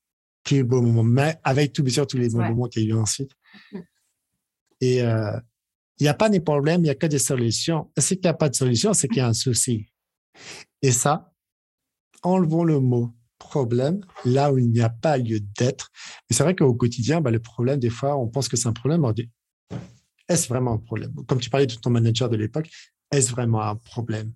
Plus 0.44 0.64
beau 0.64 0.80
moment, 0.80 1.02
mais 1.02 1.38
avec 1.44 1.72
tout, 1.72 1.82
bien 1.82 1.92
sûr, 1.92 2.06
tous 2.06 2.18
les 2.18 2.30
bons 2.30 2.42
moments 2.42 2.66
qu'il 2.66 2.82
y 2.82 2.86
a 2.86 2.88
eu 2.88 2.98
ensuite. 2.98 3.32
Mm. 3.72 3.78
Et 4.80 5.02
euh, 5.02 5.38
il 5.98 6.04
n'y 6.04 6.08
a 6.08 6.14
pas 6.14 6.30
de 6.30 6.38
problème, 6.38 6.80
il 6.80 6.84
n'y 6.84 6.90
a 6.90 6.94
que 6.94 7.06
des 7.06 7.18
solutions. 7.18 7.90
C'est 7.98 8.16
qu'il 8.16 8.24
n'y 8.24 8.30
a 8.30 8.34
pas 8.34 8.48
de 8.48 8.54
solution, 8.54 8.94
c'est 8.94 9.08
qu'il 9.08 9.18
y 9.18 9.20
a 9.20 9.28
un 9.28 9.34
souci. 9.34 9.86
Et 10.80 10.92
ça, 10.92 11.34
enlevons 12.22 12.64
le 12.64 12.80
mot 12.80 13.14
problème 13.38 14.00
là 14.24 14.52
où 14.52 14.58
il 14.58 14.70
n'y 14.70 14.80
a 14.80 14.88
pas 14.88 15.18
lieu 15.18 15.40
d'être. 15.40 15.90
Mais 16.28 16.36
c'est 16.36 16.42
vrai 16.42 16.54
qu'au 16.54 16.74
quotidien, 16.74 17.20
bah, 17.20 17.30
le 17.30 17.40
problème, 17.40 17.80
des 17.80 17.90
fois, 17.90 18.16
on 18.16 18.28
pense 18.28 18.48
que 18.48 18.56
c'est 18.56 18.68
un 18.68 18.72
problème. 18.72 19.04
On 19.04 19.12
dit, 19.12 19.28
est-ce 20.30 20.48
vraiment 20.48 20.72
un 20.72 20.78
problème? 20.78 21.12
Comme 21.26 21.40
tu 21.40 21.50
parlais 21.50 21.66
de 21.66 21.74
ton 21.74 21.90
manager 21.90 22.28
de 22.30 22.36
l'époque, 22.36 22.70
est-ce 23.10 23.30
vraiment 23.30 23.62
un 23.62 23.76
problème? 23.76 24.32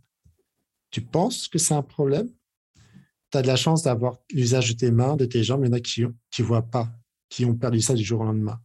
Tu 0.90 1.00
penses 1.00 1.48
que 1.48 1.58
c'est 1.58 1.74
un 1.74 1.82
problème? 1.82 2.28
Tu 3.30 3.38
as 3.38 3.42
de 3.42 3.46
la 3.46 3.56
chance 3.56 3.82
d'avoir 3.82 4.18
l'usage 4.30 4.68
de 4.70 4.76
tes 4.76 4.90
mains, 4.90 5.16
de 5.16 5.24
tes 5.24 5.42
jambes. 5.42 5.62
Il 5.64 5.68
y 5.68 5.70
en 5.70 5.72
a 5.72 5.80
qui 5.80 6.02
ne 6.02 6.44
voient 6.44 6.62
pas, 6.62 6.90
qui 7.30 7.44
ont 7.46 7.54
perdu 7.54 7.80
ça 7.80 7.94
du 7.94 8.04
jour 8.04 8.20
au 8.20 8.24
lendemain 8.24 8.60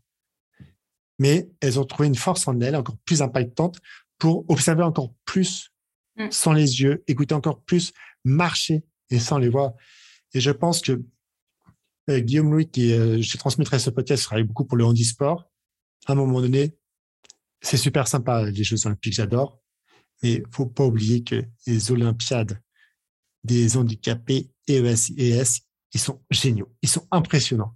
mais 1.19 1.49
elles 1.59 1.79
ont 1.79 1.85
trouvé 1.85 2.07
une 2.07 2.15
force 2.15 2.47
en 2.47 2.59
elles 2.61 2.75
encore 2.75 2.97
plus 3.05 3.21
impactante 3.21 3.77
pour 4.17 4.45
observer 4.49 4.83
encore 4.83 5.13
plus 5.25 5.71
mm. 6.17 6.31
sans 6.31 6.53
les 6.53 6.81
yeux, 6.81 7.03
écouter 7.07 7.35
encore 7.35 7.61
plus, 7.61 7.93
marcher 8.23 8.83
et 9.11 9.19
sans 9.19 9.37
les 9.37 9.49
voir. 9.49 9.73
Et 10.33 10.39
je 10.39 10.51
pense 10.51 10.81
que 10.81 11.01
euh, 12.09 12.19
Guillaume 12.19 12.51
Louis, 12.51 12.69
qui 12.69 12.93
euh, 12.93 13.21
je 13.21 13.37
transmettrai 13.37 13.77
ce 13.79 13.89
podcast, 13.89 14.23
travaille 14.23 14.45
beaucoup 14.45 14.65
pour 14.65 14.77
le 14.77 14.85
handisport. 14.85 15.45
À 16.07 16.13
un 16.13 16.15
moment 16.15 16.41
donné, 16.41 16.77
c'est 17.61 17.77
super 17.77 18.07
sympa 18.07 18.43
les 18.43 18.63
Jeux 18.63 18.85
Olympiques, 18.85 19.13
j'adore, 19.13 19.61
mais 20.23 20.43
faut 20.51 20.65
pas 20.65 20.85
oublier 20.85 21.23
que 21.23 21.43
les 21.67 21.91
Olympiades 21.91 22.61
des 23.43 23.77
handicapés 23.77 24.51
ES 24.67 25.11
et 25.17 25.29
ES, 25.29 25.61
ils 25.93 25.99
sont 25.99 26.21
géniaux, 26.29 26.71
ils 26.81 26.89
sont 26.89 27.07
impressionnants 27.11 27.75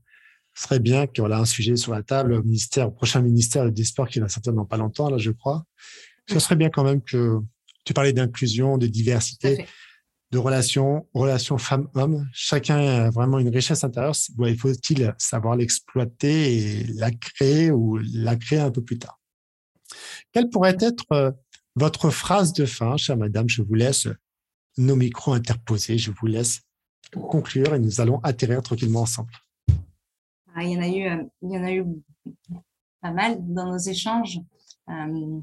ce 0.55 0.63
serait 0.63 0.79
bien 0.79 1.05
y 1.05 1.21
ait 1.21 1.33
un 1.33 1.45
sujet 1.45 1.75
sur 1.75 1.91
la 1.93 2.03
table 2.03 2.33
au 2.33 2.43
ministère, 2.43 2.87
au 2.87 2.91
prochain 2.91 3.21
ministère 3.21 3.71
des 3.71 3.83
Sports 3.83 4.07
qui 4.07 4.19
va 4.19 4.29
sortir 4.29 4.53
dans 4.53 4.65
pas 4.65 4.77
longtemps, 4.77 5.09
là, 5.09 5.17
je 5.17 5.31
crois. 5.31 5.65
Ce 6.29 6.39
serait 6.39 6.55
bien 6.55 6.69
quand 6.69 6.83
même 6.83 7.01
que 7.01 7.39
tu 7.85 7.93
parlais 7.93 8.13
d'inclusion, 8.13 8.77
de 8.77 8.87
diversité, 8.87 9.65
de 10.31 10.37
relations, 10.37 11.07
relations 11.13 11.57
femmes-hommes. 11.57 12.27
Chacun 12.33 12.77
a 12.77 13.09
vraiment 13.09 13.39
une 13.39 13.49
richesse 13.49 13.83
intérieure. 13.83 14.15
il 14.45 14.57
faut-il 14.57 15.13
savoir 15.17 15.55
l'exploiter 15.55 16.55
et 16.55 16.83
la 16.93 17.11
créer 17.11 17.71
ou 17.71 17.97
la 18.13 18.35
créer 18.35 18.59
un 18.59 18.71
peu 18.71 18.83
plus 18.83 18.99
tard? 18.99 19.19
Quelle 20.31 20.49
pourrait 20.49 20.77
être 20.79 21.05
euh, 21.11 21.31
votre 21.75 22.09
phrase 22.09 22.53
de 22.53 22.65
fin, 22.65 22.97
chère 22.97 23.17
madame? 23.17 23.49
Je 23.49 23.61
vous 23.61 23.75
laisse 23.75 24.07
nos 24.77 24.95
micros 24.95 25.33
interposés. 25.33 25.97
Je 25.97 26.11
vous 26.11 26.27
laisse 26.27 26.61
conclure 27.21 27.75
et 27.75 27.79
nous 27.79 28.01
allons 28.01 28.19
atterrir 28.19 28.61
tranquillement 28.61 29.01
ensemble. 29.01 29.31
Ah, 30.55 30.63
il 30.63 30.71
y 30.71 30.77
en 30.77 30.81
a 30.81 30.87
eu, 30.87 31.07
euh, 31.07 31.23
il 31.41 31.51
y 31.51 31.57
en 31.57 31.63
a 31.63 31.71
eu 31.71 31.85
pas 33.01 33.11
mal 33.11 33.37
dans 33.39 33.71
nos 33.71 33.77
échanges. 33.77 34.39
Euh, 34.89 35.39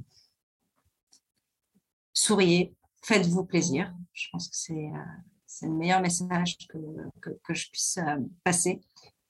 souriez, 2.12 2.74
faites-vous 3.02 3.44
plaisir. 3.44 3.92
Je 4.12 4.28
pense 4.30 4.48
que 4.48 4.56
c'est 4.56 4.72
euh, 4.72 5.66
le 5.68 5.74
meilleur 5.74 6.00
message 6.00 6.58
que, 6.68 6.78
que, 7.20 7.54
je 7.54 7.70
puisse 7.70 7.98
passer. 8.44 8.80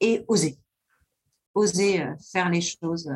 Et 0.01 0.25
osez. 0.29 0.59
Osez 1.55 2.05
faire 2.31 2.49
les 2.49 2.61
choses, 2.61 3.11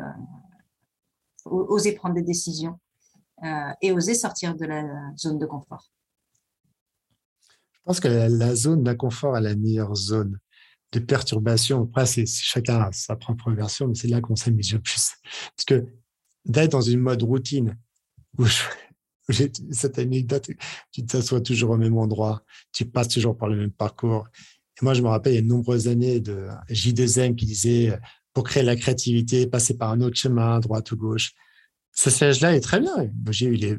osez 1.45 1.93
prendre 1.93 2.15
des 2.15 2.23
décisions 2.23 2.79
et 3.81 3.91
osez 3.91 4.15
sortir 4.15 4.55
de 4.55 4.65
la 4.65 4.83
zone 5.17 5.37
de 5.37 5.45
confort. 5.45 5.91
Je 7.73 7.79
pense 7.85 7.99
que 7.99 8.07
la 8.07 8.55
zone 8.55 8.83
d'inconfort 8.83 9.37
est 9.37 9.41
la 9.41 9.55
meilleure 9.55 9.95
zone 9.95 10.39
de 10.91 10.99
perturbations. 10.99 11.83
Après, 11.83 12.05
c'est 12.05 12.25
chacun 12.25 12.81
a 12.81 12.91
sa 12.91 13.15
propre 13.15 13.51
version, 13.51 13.87
mais 13.87 13.95
c'est 13.95 14.07
là 14.07 14.21
qu'on 14.21 14.35
s'amuse 14.35 14.73
le 14.73 14.79
plus. 14.79 15.11
Parce 15.55 15.65
que 15.65 15.85
d'être 16.45 16.71
dans 16.71 16.81
une 16.81 16.99
mode 16.99 17.21
routine 17.21 17.77
où, 18.37 18.45
cette 19.71 19.99
anecdote, 19.99 20.49
tu 20.91 21.05
t'assois 21.05 21.41
toujours 21.41 21.71
au 21.71 21.77
même 21.77 21.97
endroit, 21.97 22.43
tu 22.71 22.85
passes 22.85 23.09
toujours 23.09 23.37
par 23.37 23.49
le 23.49 23.57
même 23.57 23.71
parcours. 23.71 24.27
Et 24.81 24.83
moi, 24.83 24.93
je 24.93 25.01
me 25.01 25.07
rappelle, 25.07 25.33
il 25.33 25.35
y 25.35 25.39
a 25.39 25.41
de 25.41 25.47
nombreuses 25.47 25.87
années 25.87 26.19
de 26.19 26.47
J2M 26.69 27.35
qui 27.35 27.45
disait, 27.45 27.99
pour 28.35 28.43
créer 28.43 28.61
la 28.61 28.75
créativité, 28.75 29.47
passer 29.47 29.75
par 29.75 29.89
un 29.89 30.01
autre 30.01 30.17
chemin, 30.17 30.59
droite 30.59 30.91
ou 30.91 30.97
gauche. 30.97 31.31
Ce 31.93 32.11
siège-là 32.11 32.55
est 32.55 32.59
très 32.59 32.79
bien. 32.79 33.09
J'ai 33.31 33.47
eu 33.47 33.55
les 33.55 33.77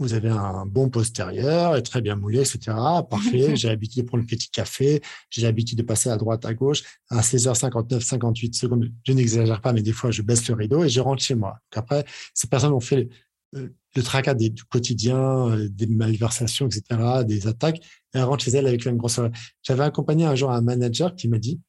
vous 0.00 0.14
avez 0.14 0.28
un 0.28 0.64
bon 0.64 0.88
postérieur, 0.90 1.74
est 1.74 1.82
très 1.82 2.00
bien 2.00 2.14
moulé, 2.14 2.38
etc. 2.38 2.76
Parfait. 3.10 3.56
j'ai 3.56 3.66
l'habitude 3.66 4.04
de 4.04 4.06
prendre 4.06 4.22
le 4.22 4.28
petit 4.28 4.48
café. 4.48 5.02
J'ai 5.28 5.42
l'habitude 5.42 5.76
de 5.76 5.82
passer 5.82 6.08
à 6.08 6.16
droite, 6.16 6.44
à 6.46 6.54
gauche. 6.54 6.84
À 7.10 7.20
16h59, 7.20 8.00
58 8.00 8.54
secondes, 8.54 8.92
je 9.04 9.12
n'exagère 9.12 9.60
pas, 9.60 9.72
mais 9.72 9.82
des 9.82 9.92
fois, 9.92 10.12
je 10.12 10.22
baisse 10.22 10.46
le 10.48 10.54
rideau 10.54 10.84
et 10.84 10.88
je 10.88 11.00
rentre 11.00 11.20
chez 11.20 11.34
moi. 11.34 11.58
après, 11.74 12.04
ces 12.32 12.46
personnes 12.46 12.72
ont 12.72 12.80
fait 12.80 13.08
le, 13.52 13.74
le 13.96 14.02
tracas 14.04 14.34
du 14.34 14.62
quotidien, 14.70 15.50
euh, 15.50 15.68
des 15.68 15.88
malversations, 15.88 16.66
etc., 16.66 17.24
des 17.26 17.48
attaques. 17.48 17.78
Et 18.14 18.18
elles 18.18 18.22
rentrent 18.22 18.44
chez 18.44 18.52
elles 18.52 18.68
avec 18.68 18.84
une 18.86 18.96
grosse 18.96 19.18
J'avais 19.62 19.82
accompagné 19.82 20.26
un 20.26 20.36
jour 20.36 20.52
un 20.52 20.60
manager 20.60 21.16
qui 21.16 21.26
m'a 21.26 21.38
dit, 21.38 21.60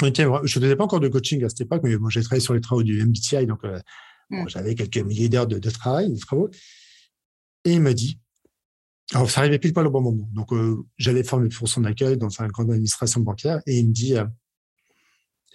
je 0.00 0.06
ne 0.06 0.46
faisais 0.46 0.76
pas 0.76 0.84
encore 0.84 1.00
de 1.00 1.08
coaching 1.08 1.42
à 1.44 1.48
cette 1.48 1.62
époque, 1.62 1.80
mais 1.82 1.96
bon, 1.96 2.08
j'ai 2.08 2.22
travaillé 2.22 2.42
sur 2.42 2.54
les 2.54 2.60
travaux 2.60 2.82
du 2.82 3.02
MBTI, 3.02 3.46
donc 3.46 3.64
euh, 3.64 3.80
mmh. 4.30 4.48
j'avais 4.48 4.74
quelques 4.74 4.98
milliers 4.98 5.28
d'heures 5.28 5.46
de, 5.46 5.58
de 5.58 5.70
travail, 5.70 6.12
de 6.12 6.18
travaux. 6.18 6.50
Et 7.64 7.72
il 7.72 7.80
m'a 7.80 7.94
dit, 7.94 8.20
alors 9.12 9.30
ça 9.30 9.40
arrivait 9.40 9.58
pile 9.58 9.72
pas 9.72 9.84
au 9.84 9.90
bon 9.90 10.00
moment. 10.00 10.28
Donc 10.32 10.52
euh, 10.52 10.84
j'allais 10.98 11.22
former 11.22 11.48
pour 11.48 11.68
son 11.68 11.84
accueil 11.84 12.16
dans 12.16 12.28
une 12.28 12.48
grande 12.48 12.70
administration 12.70 13.20
bancaire 13.20 13.60
et 13.66 13.78
il 13.78 13.88
me 13.88 13.92
dit, 13.92 14.16
euh, 14.16 14.26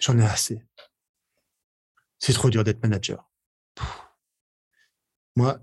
j'en 0.00 0.18
ai 0.18 0.24
assez. 0.24 0.60
C'est 2.18 2.32
trop 2.32 2.50
dur 2.50 2.64
d'être 2.64 2.82
manager. 2.82 3.30
Moi, 5.36 5.58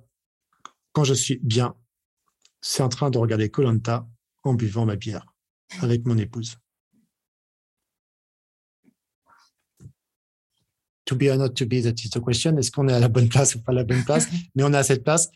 quand 0.93 1.03
je 1.03 1.13
suis 1.13 1.39
bien, 1.43 1.75
c'est 2.61 2.83
en 2.83 2.89
train 2.89 3.09
de 3.09 3.17
regarder 3.17 3.49
Colanta 3.49 4.07
en 4.43 4.53
buvant 4.53 4.85
ma 4.85 4.95
bière 4.95 5.25
avec 5.81 6.05
mon 6.05 6.17
épouse. 6.17 6.57
To 11.09 11.15
be 11.15 11.23
or 11.31 11.37
not 11.37 11.49
to 11.55 11.65
be, 11.65 11.81
that 11.81 11.95
is 12.03 12.11
the 12.11 12.19
question. 12.19 12.55
Est-ce 12.57 12.69
qu'on 12.69 12.87
est 12.87 12.93
à 12.93 12.99
la 12.99 13.07
bonne 13.07 13.29
place 13.29 13.55
ou 13.55 13.61
pas 13.61 13.71
à 13.71 13.75
la 13.75 13.83
bonne 13.83 14.03
place? 14.03 14.27
Mais 14.55 14.61
on 14.63 14.71
est 14.71 14.77
à 14.77 14.83
cette 14.83 15.03
place 15.03 15.31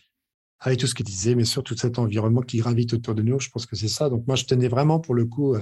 avec 0.60 0.78
tout 0.78 0.86
ce 0.86 0.94
qu'il 0.94 1.06
disait, 1.06 1.34
mais 1.34 1.46
surtout 1.46 1.74
tout 1.74 1.82
cet 1.82 1.98
environnement 1.98 2.42
qui 2.42 2.58
gravite 2.58 2.94
autour 2.94 3.16
de 3.16 3.24
nous. 3.24 3.40
Je 3.40 3.50
pense 3.50 3.66
que 3.66 3.76
c'est 3.76 3.88
ça. 3.88 4.08
Donc 4.08 4.28
moi, 4.28 4.36
je 4.36 4.46
tenais 4.46 4.68
vraiment 4.68 5.00
pour 5.00 5.16
le 5.16 5.26
coup 5.26 5.56
euh, 5.56 5.62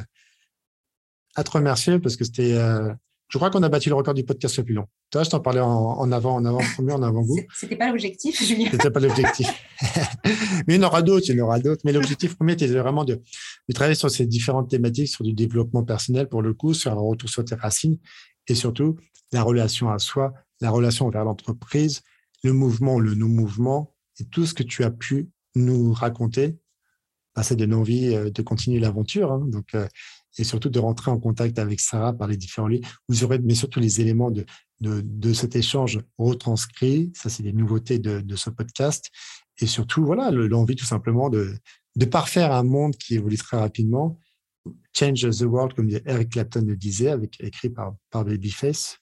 à 1.36 1.46
te 1.46 1.52
remercier 1.52 1.98
parce 1.98 2.18
que 2.18 2.26
c'était 2.26 2.54
euh, 2.54 2.94
je 3.30 3.38
crois 3.38 3.50
qu'on 3.50 3.64
a 3.64 3.70
battu 3.70 3.88
le 3.88 3.96
record 3.96 4.14
du 4.14 4.26
podcast 4.26 4.58
le 4.58 4.66
plus 4.66 4.74
long. 4.74 4.88
Toi, 5.10 5.24
je 5.24 5.30
t'en 5.30 5.40
parlais 5.40 5.62
en, 5.62 6.12
avant, 6.12 6.36
en 6.36 6.44
avant 6.44 6.60
premier, 6.76 6.92
en 6.92 7.02
avant-goût. 7.02 7.40
C'était 7.56 7.78
pas 7.78 7.88
l'objectif, 7.88 8.46
Julien. 8.46 8.68
C'était 8.70 8.92
pas 8.92 9.00
l'objectif. 9.00 9.48
mais 10.68 10.76
il 10.76 10.76
y 10.76 10.80
en 10.84 10.88
aura 10.88 11.02
d'autres, 11.02 11.28
il 11.30 11.38
y 11.38 11.42
en 11.42 11.46
aura 11.46 11.60
d'autres. 11.60 11.82
Mais 11.86 11.94
l'objectif 11.94 12.36
premier 12.36 12.54
était 12.54 12.68
vraiment 12.68 13.06
de, 13.06 13.16
de, 13.16 13.74
travailler 13.74 13.96
sur 13.96 14.12
ces 14.12 14.26
différentes 14.26 14.70
thématiques, 14.70 15.08
sur 15.08 15.24
du 15.24 15.32
développement 15.32 15.84
personnel 15.84 16.28
pour 16.28 16.42
le 16.42 16.54
coup, 16.54 16.74
sur 16.74 16.92
un 16.92 16.96
retour 16.96 17.30
sur 17.30 17.46
tes 17.46 17.56
racines 17.56 17.98
et 18.48 18.56
surtout 18.56 18.98
la 19.32 19.44
relation 19.44 19.90
à 19.90 20.00
soi, 20.00 20.34
la 20.60 20.70
relation 20.70 21.10
vers 21.10 21.24
l'entreprise, 21.24 22.02
le 22.44 22.54
mouvement, 22.54 23.00
le 23.00 23.16
non-mouvement 23.16 23.96
et 24.20 24.26
tout 24.26 24.46
ce 24.46 24.54
que 24.54 24.64
tu 24.64 24.84
as 24.84 24.92
pu 24.92 25.30
nous 25.56 25.94
raconter. 25.94 26.58
Bah, 27.36 27.44
ça 27.44 27.56
donne 27.56 27.74
envie 27.74 28.14
euh, 28.14 28.30
de 28.30 28.42
continuer 28.42 28.80
l'aventure. 28.80 29.32
Hein. 29.32 29.46
Donc, 29.48 29.74
euh, 29.74 29.88
et 30.38 30.44
surtout 30.44 30.70
de 30.70 30.80
rentrer 30.80 31.12
en 31.12 31.20
contact 31.20 31.60
avec 31.60 31.80
Sarah 31.80 32.14
par 32.14 32.28
les 32.28 32.38
différents 32.38 32.68
lieux. 32.68 32.82
Vous 33.08 33.24
aurez, 33.24 33.40
mais 33.40 33.56
surtout 33.56 33.80
les 33.80 34.02
éléments 34.02 34.32
de, 34.32 34.46
de, 34.80 35.34
cet 35.34 35.56
échange 35.56 36.00
retranscrits. 36.18 37.12
Ça, 37.16 37.30
c'est 37.30 37.44
les 37.44 37.54
nouveautés 37.54 38.00
de, 38.00 38.22
de, 38.22 38.36
ce 38.36 38.50
podcast. 38.50 39.10
Et 39.60 39.66
surtout, 39.66 40.06
voilà, 40.06 40.32
l'envie 40.32 40.76
tout 40.76 40.86
simplement 40.86 41.30
de, 41.30 41.54
de 41.96 42.06
parfaire 42.06 42.54
un 42.54 42.64
monde 42.64 42.96
qui 42.96 43.16
évolue 43.16 43.38
très 43.38 43.58
rapidement. 43.58 44.20
Change 44.94 45.38
the 45.38 45.44
world, 45.44 45.74
comme 45.74 45.90
Eric 46.06 46.32
Clapton 46.32 46.62
le 46.62 46.76
disait, 46.76 47.10
avec, 47.10 47.40
écrit 47.42 47.70
par, 47.70 47.96
par 48.10 48.26
Babyface. 48.26 48.98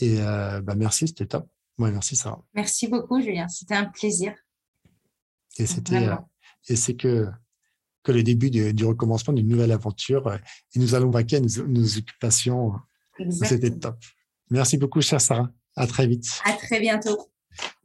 Et 0.00 0.20
euh, 0.20 0.60
bah 0.60 0.74
merci, 0.74 1.08
c'était 1.08 1.26
top. 1.26 1.48
Ouais, 1.78 1.90
merci 1.90 2.16
Sarah. 2.16 2.44
Merci 2.54 2.88
beaucoup, 2.88 3.20
Julien. 3.20 3.48
C'était 3.48 3.74
un 3.74 3.86
plaisir. 3.86 4.34
Et 5.58 5.66
c'était, 5.66 6.08
euh, 6.08 6.16
et 6.68 6.76
c'est 6.76 6.94
que 6.94 7.28
que 8.02 8.12
le 8.12 8.22
début 8.22 8.50
du, 8.50 8.84
recommencement 8.84 9.32
d'une 9.32 9.48
nouvelle 9.48 9.72
aventure. 9.72 10.32
Et 10.74 10.78
nous 10.78 10.94
allons 10.94 11.10
vaquer 11.10 11.36
à 11.36 11.40
nos, 11.40 11.98
occupations. 11.98 12.72
C'était 13.42 13.70
top. 13.70 13.96
Merci 14.50 14.76
beaucoup, 14.76 15.00
chère 15.00 15.20
Sarah. 15.20 15.50
À 15.76 15.86
très 15.86 16.06
vite. 16.06 16.26
À 16.44 16.52
très 16.54 16.80
bientôt. 16.80 17.30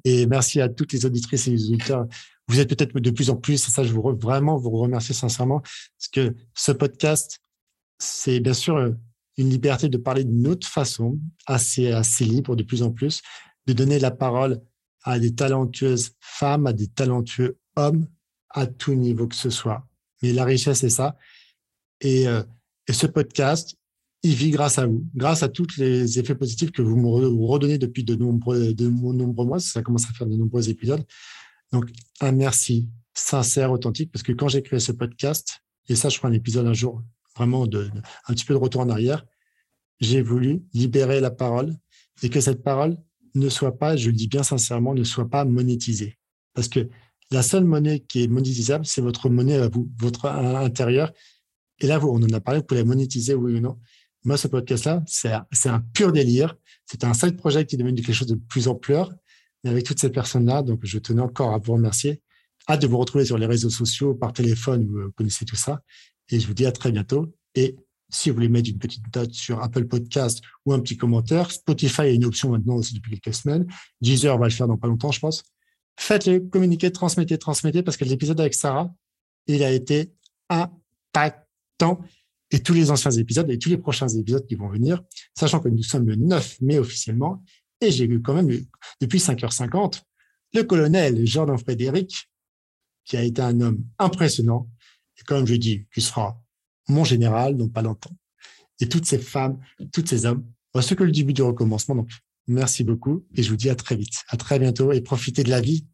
Et 0.04 0.26
merci 0.26 0.60
à 0.60 0.70
toutes 0.70 0.94
les 0.94 1.06
auditrices 1.06 1.48
et 1.48 1.52
les 1.52 1.70
auditeurs. 1.70 2.08
Vous 2.48 2.60
êtes 2.60 2.70
peut-être 2.70 2.98
de 2.98 3.12
plus 3.12 3.30
en 3.30 3.36
plus, 3.36 3.68
et 3.68 3.72
ça, 3.72 3.84
je 3.84 3.94
veux 3.94 4.02
vraiment 4.14 4.58
vous 4.58 4.72
remercier 4.72 5.14
sincèrement, 5.14 5.60
parce 5.60 6.08
que 6.12 6.34
ce 6.56 6.72
podcast, 6.72 7.40
c'est 8.00 8.40
bien 8.40 8.54
sûr 8.54 8.96
une 9.38 9.50
liberté 9.50 9.90
de 9.90 9.98
parler 9.98 10.24
d'une 10.24 10.48
autre 10.48 10.68
façon, 10.68 11.20
assez, 11.46 11.92
assez 11.92 12.26
libre 12.26 12.56
de 12.56 12.64
plus 12.64 12.84
en 12.84 12.92
plus, 12.92 13.22
de 13.68 13.74
donner 13.74 14.00
la 14.00 14.12
parole 14.12 14.62
à 15.04 15.20
des 15.20 15.36
talentueuses 15.36 16.12
femmes, 16.20 16.68
à 16.68 16.74
des 16.74 16.88
talentueux 16.88 17.58
hommes, 17.76 18.08
à 18.50 18.66
tout 18.66 18.94
niveau 18.94 19.28
que 19.28 19.36
ce 19.36 19.50
soit. 19.50 19.86
Mais 20.22 20.34
la 20.34 20.46
richesse, 20.46 20.80
c'est 20.80 20.90
ça. 20.90 21.16
Et, 22.02 22.28
euh, 22.28 22.44
et, 22.88 22.94
ce 22.94 23.08
podcast, 23.08 23.76
il 24.24 24.34
vit 24.34 24.50
grâce 24.50 24.80
à 24.80 24.88
vous, 24.88 25.06
grâce 25.16 25.44
à 25.44 25.50
tous 25.50 25.78
les 25.78 26.20
effets 26.20 26.36
positifs 26.36 26.72
que 26.72 26.82
vous 26.82 26.96
me 26.96 27.46
redonnez 27.46 27.78
depuis 27.78 28.04
de 28.04 28.16
nombreux, 28.16 28.74
de 28.74 28.88
nombreux 28.88 29.46
mois. 29.46 29.60
Ça 29.60 29.82
commence 29.82 30.06
à 30.10 30.14
faire 30.14 30.28
de 30.28 30.36
nombreux 30.36 30.70
épisodes. 30.70 31.04
Donc, 31.72 31.90
un 32.22 32.32
merci 32.32 32.90
sincère, 33.14 33.72
authentique, 33.72 34.12
parce 34.12 34.24
que 34.24 34.32
quand 34.32 34.48
j'ai 34.48 34.62
créé 34.62 34.80
ce 34.80 34.92
podcast, 34.92 35.60
et 35.90 35.96
ça, 35.96 36.10
je 36.10 36.18
ferai 36.18 36.30
un 36.30 36.34
épisode 36.34 36.68
un 36.68 36.74
jour, 36.74 37.04
vraiment 37.36 37.68
de, 37.68 37.90
un 38.28 38.34
petit 38.34 38.46
peu 38.46 38.54
de 38.54 38.60
retour 38.60 38.82
en 38.82 38.90
arrière, 38.90 39.26
j'ai 40.00 40.22
voulu 40.22 40.64
libérer 40.74 41.20
la 41.20 41.32
parole 41.32 41.76
et 42.22 42.30
que 42.30 42.40
cette 42.40 42.64
parole 42.64 42.98
ne 43.36 43.50
soit 43.50 43.78
pas, 43.78 43.96
je 43.96 44.10
le 44.10 44.16
dis 44.16 44.28
bien 44.28 44.44
sincèrement, 44.44 44.94
ne 44.94 45.04
soit 45.04 45.30
pas 45.30 45.46
monétisée. 45.46 46.18
Parce 46.54 46.68
que 46.68 46.90
la 47.32 47.44
seule 47.44 47.66
monnaie 47.66 48.00
qui 48.00 48.24
est 48.24 48.28
monétisable, 48.28 48.86
c'est 48.86 49.02
votre 49.02 49.30
monnaie 49.30 49.58
à 49.58 49.68
vous, 49.68 49.90
votre 50.00 50.26
intérieur. 50.26 51.12
Et 51.80 51.88
là, 51.88 51.98
vous, 51.98 52.10
on 52.10 52.22
en 52.22 52.34
a 52.34 52.40
parlé, 52.40 52.62
vous 52.62 52.66
pouvez 52.66 52.82
la 52.82 52.86
monétiser, 52.86 53.34
oui 53.34 53.56
ou 53.56 53.60
non. 53.60 53.80
Moi, 54.24 54.38
ce 54.38 54.48
podcast-là, 54.48 55.04
c'est 55.08 55.70
un 55.70 55.80
pur 55.94 56.12
délire. 56.12 56.56
C'est 56.86 57.04
un 57.04 57.14
side 57.14 57.38
project 57.38 57.70
qui 57.70 57.78
devenu 57.78 58.02
quelque 58.02 58.16
chose 58.16 58.28
de 58.28 58.36
plus 58.36 58.68
ampleur. 58.68 59.12
Mais 59.64 59.70
avec 59.70 59.84
toutes 59.84 60.00
ces 60.00 60.10
personnes-là, 60.10 60.62
donc 60.62 60.80
je 60.84 61.00
tenais 61.00 61.22
encore 61.22 61.54
à 61.54 61.58
vous 61.58 61.74
remercier. 61.74 62.22
Hâte 62.70 62.82
de 62.82 62.88
vous 62.88 62.98
retrouver 62.98 63.26
sur 63.26 63.38
les 63.38 63.46
réseaux 63.46 63.70
sociaux, 63.70 64.14
par 64.14 64.34
téléphone, 64.34 64.86
vous 64.86 65.12
connaissez 65.12 65.46
tout 65.46 65.56
ça. 65.56 65.82
Et 66.30 66.40
je 66.40 66.48
vous 66.48 66.54
dis 66.54 66.66
à 66.66 66.72
très 66.72 66.92
bientôt. 66.92 67.34
Et 67.56 67.76
si 68.10 68.30
vous 68.30 68.36
voulez 68.36 68.50
mettre 68.50 68.70
une 68.70 68.78
petite 68.78 69.04
note 69.16 69.34
sur 69.34 69.62
Apple 69.62 69.86
Podcast 69.86 70.42
ou 70.66 70.74
un 70.74 70.80
petit 70.80 70.98
commentaire, 70.98 71.52
Spotify 71.52 72.02
a 72.02 72.10
une 72.10 72.26
option 72.26 72.52
maintenant 72.52 72.76
aussi 72.76 72.94
depuis 72.94 73.20
quelques 73.20 73.36
semaines. 73.36 73.66
Deezer 74.02 74.38
va 74.38 74.46
le 74.46 74.54
faire 74.54 74.68
dans 74.68 74.78
pas 74.78 74.88
longtemps, 74.88 75.12
je 75.12 75.20
pense 75.20 75.44
faites-le, 75.98 76.40
communiquez, 76.40 76.92
transmettez, 76.92 77.38
transmettez, 77.38 77.84
parce 77.84 77.98
que 77.98 78.06
l'épisode 78.06 78.40
avec 78.40 78.54
Sarah, 78.54 78.94
il 79.48 79.64
a 79.64 79.72
été 79.72 80.14
impactant. 80.50 82.00
Et 82.50 82.62
tous 82.62 82.74
les 82.74 82.92
anciens 82.92 83.12
épisodes 83.12 83.50
et 83.52 83.60
tous 83.60 83.68
les 83.68 83.78
prochains 83.78 84.08
épisodes 84.08 84.46
qui 84.48 84.56
vont 84.56 84.70
venir, 84.70 85.04
sachant 85.38 85.60
que 85.60 85.68
nous 85.68 85.84
sommes 85.84 86.08
le 86.08 86.16
9 86.16 86.62
mai 86.62 86.80
officiellement, 86.80 87.44
et 87.82 87.92
j'ai 87.92 88.08
vu 88.08 88.22
quand 88.22 88.34
même, 88.34 88.50
depuis 89.02 89.20
5h50, 89.20 90.02
le 90.54 90.64
colonel 90.64 91.26
Jordan 91.26 91.58
Frédéric, 91.58 92.30
qui 93.06 93.18
a 93.18 93.24
été 93.24 93.42
un 93.42 93.60
homme 93.62 93.84
impressionnant, 94.00 94.70
et 95.20 95.24
comme 95.24 95.46
je 95.46 95.56
dis, 95.56 95.86
qui 95.94 96.02
sera 96.02 96.42
mon 96.88 97.04
général 97.04 97.58
dans 97.58 97.70
pas 97.70 97.82
longtemps. 97.82 98.16
Et 98.80 98.88
toutes 98.88 99.06
ces 99.06 99.20
femmes, 99.20 99.60
tous 99.92 100.06
ces 100.06 100.26
hommes, 100.26 100.46
ce 100.80 100.94
que 100.94 101.04
le 101.04 101.12
début 101.12 101.34
du 101.34 101.42
recommencement. 101.42 101.96
Donc, 101.96 102.12
Merci 102.48 102.86
beaucoup 102.86 103.26
et 103.36 103.44
je 103.44 103.50
vous 103.50 103.58
dis 103.58 103.70
à 103.70 103.76
très 103.76 103.98
vite. 103.98 104.24
À 104.30 104.38
très 104.38 104.58
bientôt 104.58 104.94
et 104.94 105.02
profitez 105.02 105.44
de 105.44 105.50
la 105.50 105.60
vie 105.60 105.86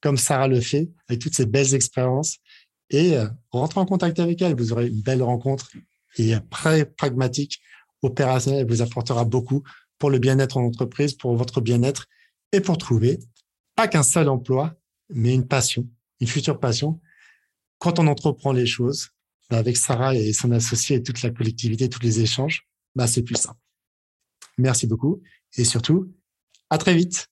comme 0.00 0.16
Sarah 0.16 0.48
le 0.48 0.60
fait 0.60 0.90
avec 1.08 1.20
toutes 1.20 1.34
ces 1.34 1.44
belles 1.44 1.74
expériences 1.74 2.38
et 2.88 3.18
euh, 3.18 3.28
rentrez 3.50 3.80
en 3.80 3.86
contact 3.86 4.18
avec 4.18 4.40
elle. 4.40 4.56
Vous 4.56 4.72
aurez 4.72 4.88
une 4.88 5.02
belle 5.02 5.22
rencontre 5.22 5.70
et 6.16 6.34
très 6.50 6.86
pragmatique, 6.86 7.60
opérationnelle. 8.00 8.60
Elle 8.60 8.68
vous 8.68 8.80
apportera 8.80 9.26
beaucoup 9.26 9.62
pour 10.00 10.10
le 10.10 10.18
bien-être 10.18 10.56
en 10.56 10.64
entreprise, 10.64 11.14
pour 11.14 11.36
votre 11.36 11.60
bien-être 11.60 12.08
et 12.50 12.60
pour 12.60 12.78
trouver 12.78 13.20
pas 13.76 13.86
qu'un 13.86 14.02
seul 14.02 14.28
emploi, 14.28 14.74
mais 15.10 15.32
une 15.32 15.46
passion, 15.46 15.88
une 16.20 16.26
future 16.26 16.58
passion. 16.58 17.00
Quand 17.78 17.98
on 18.00 18.08
entreprend 18.08 18.52
les 18.52 18.66
choses, 18.66 19.10
bah, 19.48 19.58
avec 19.58 19.76
Sarah 19.76 20.14
et 20.14 20.32
son 20.32 20.50
associé 20.52 20.96
et 20.96 21.02
toute 21.02 21.22
la 21.22 21.30
collectivité, 21.30 21.88
tous 21.88 22.02
les 22.02 22.20
échanges, 22.20 22.66
bah, 22.94 23.06
c'est 23.06 23.22
plus 23.22 23.36
simple. 23.36 23.60
Merci 24.58 24.86
beaucoup 24.86 25.22
et 25.56 25.64
surtout, 25.64 26.12
à 26.68 26.78
très 26.78 26.94
vite. 26.94 27.29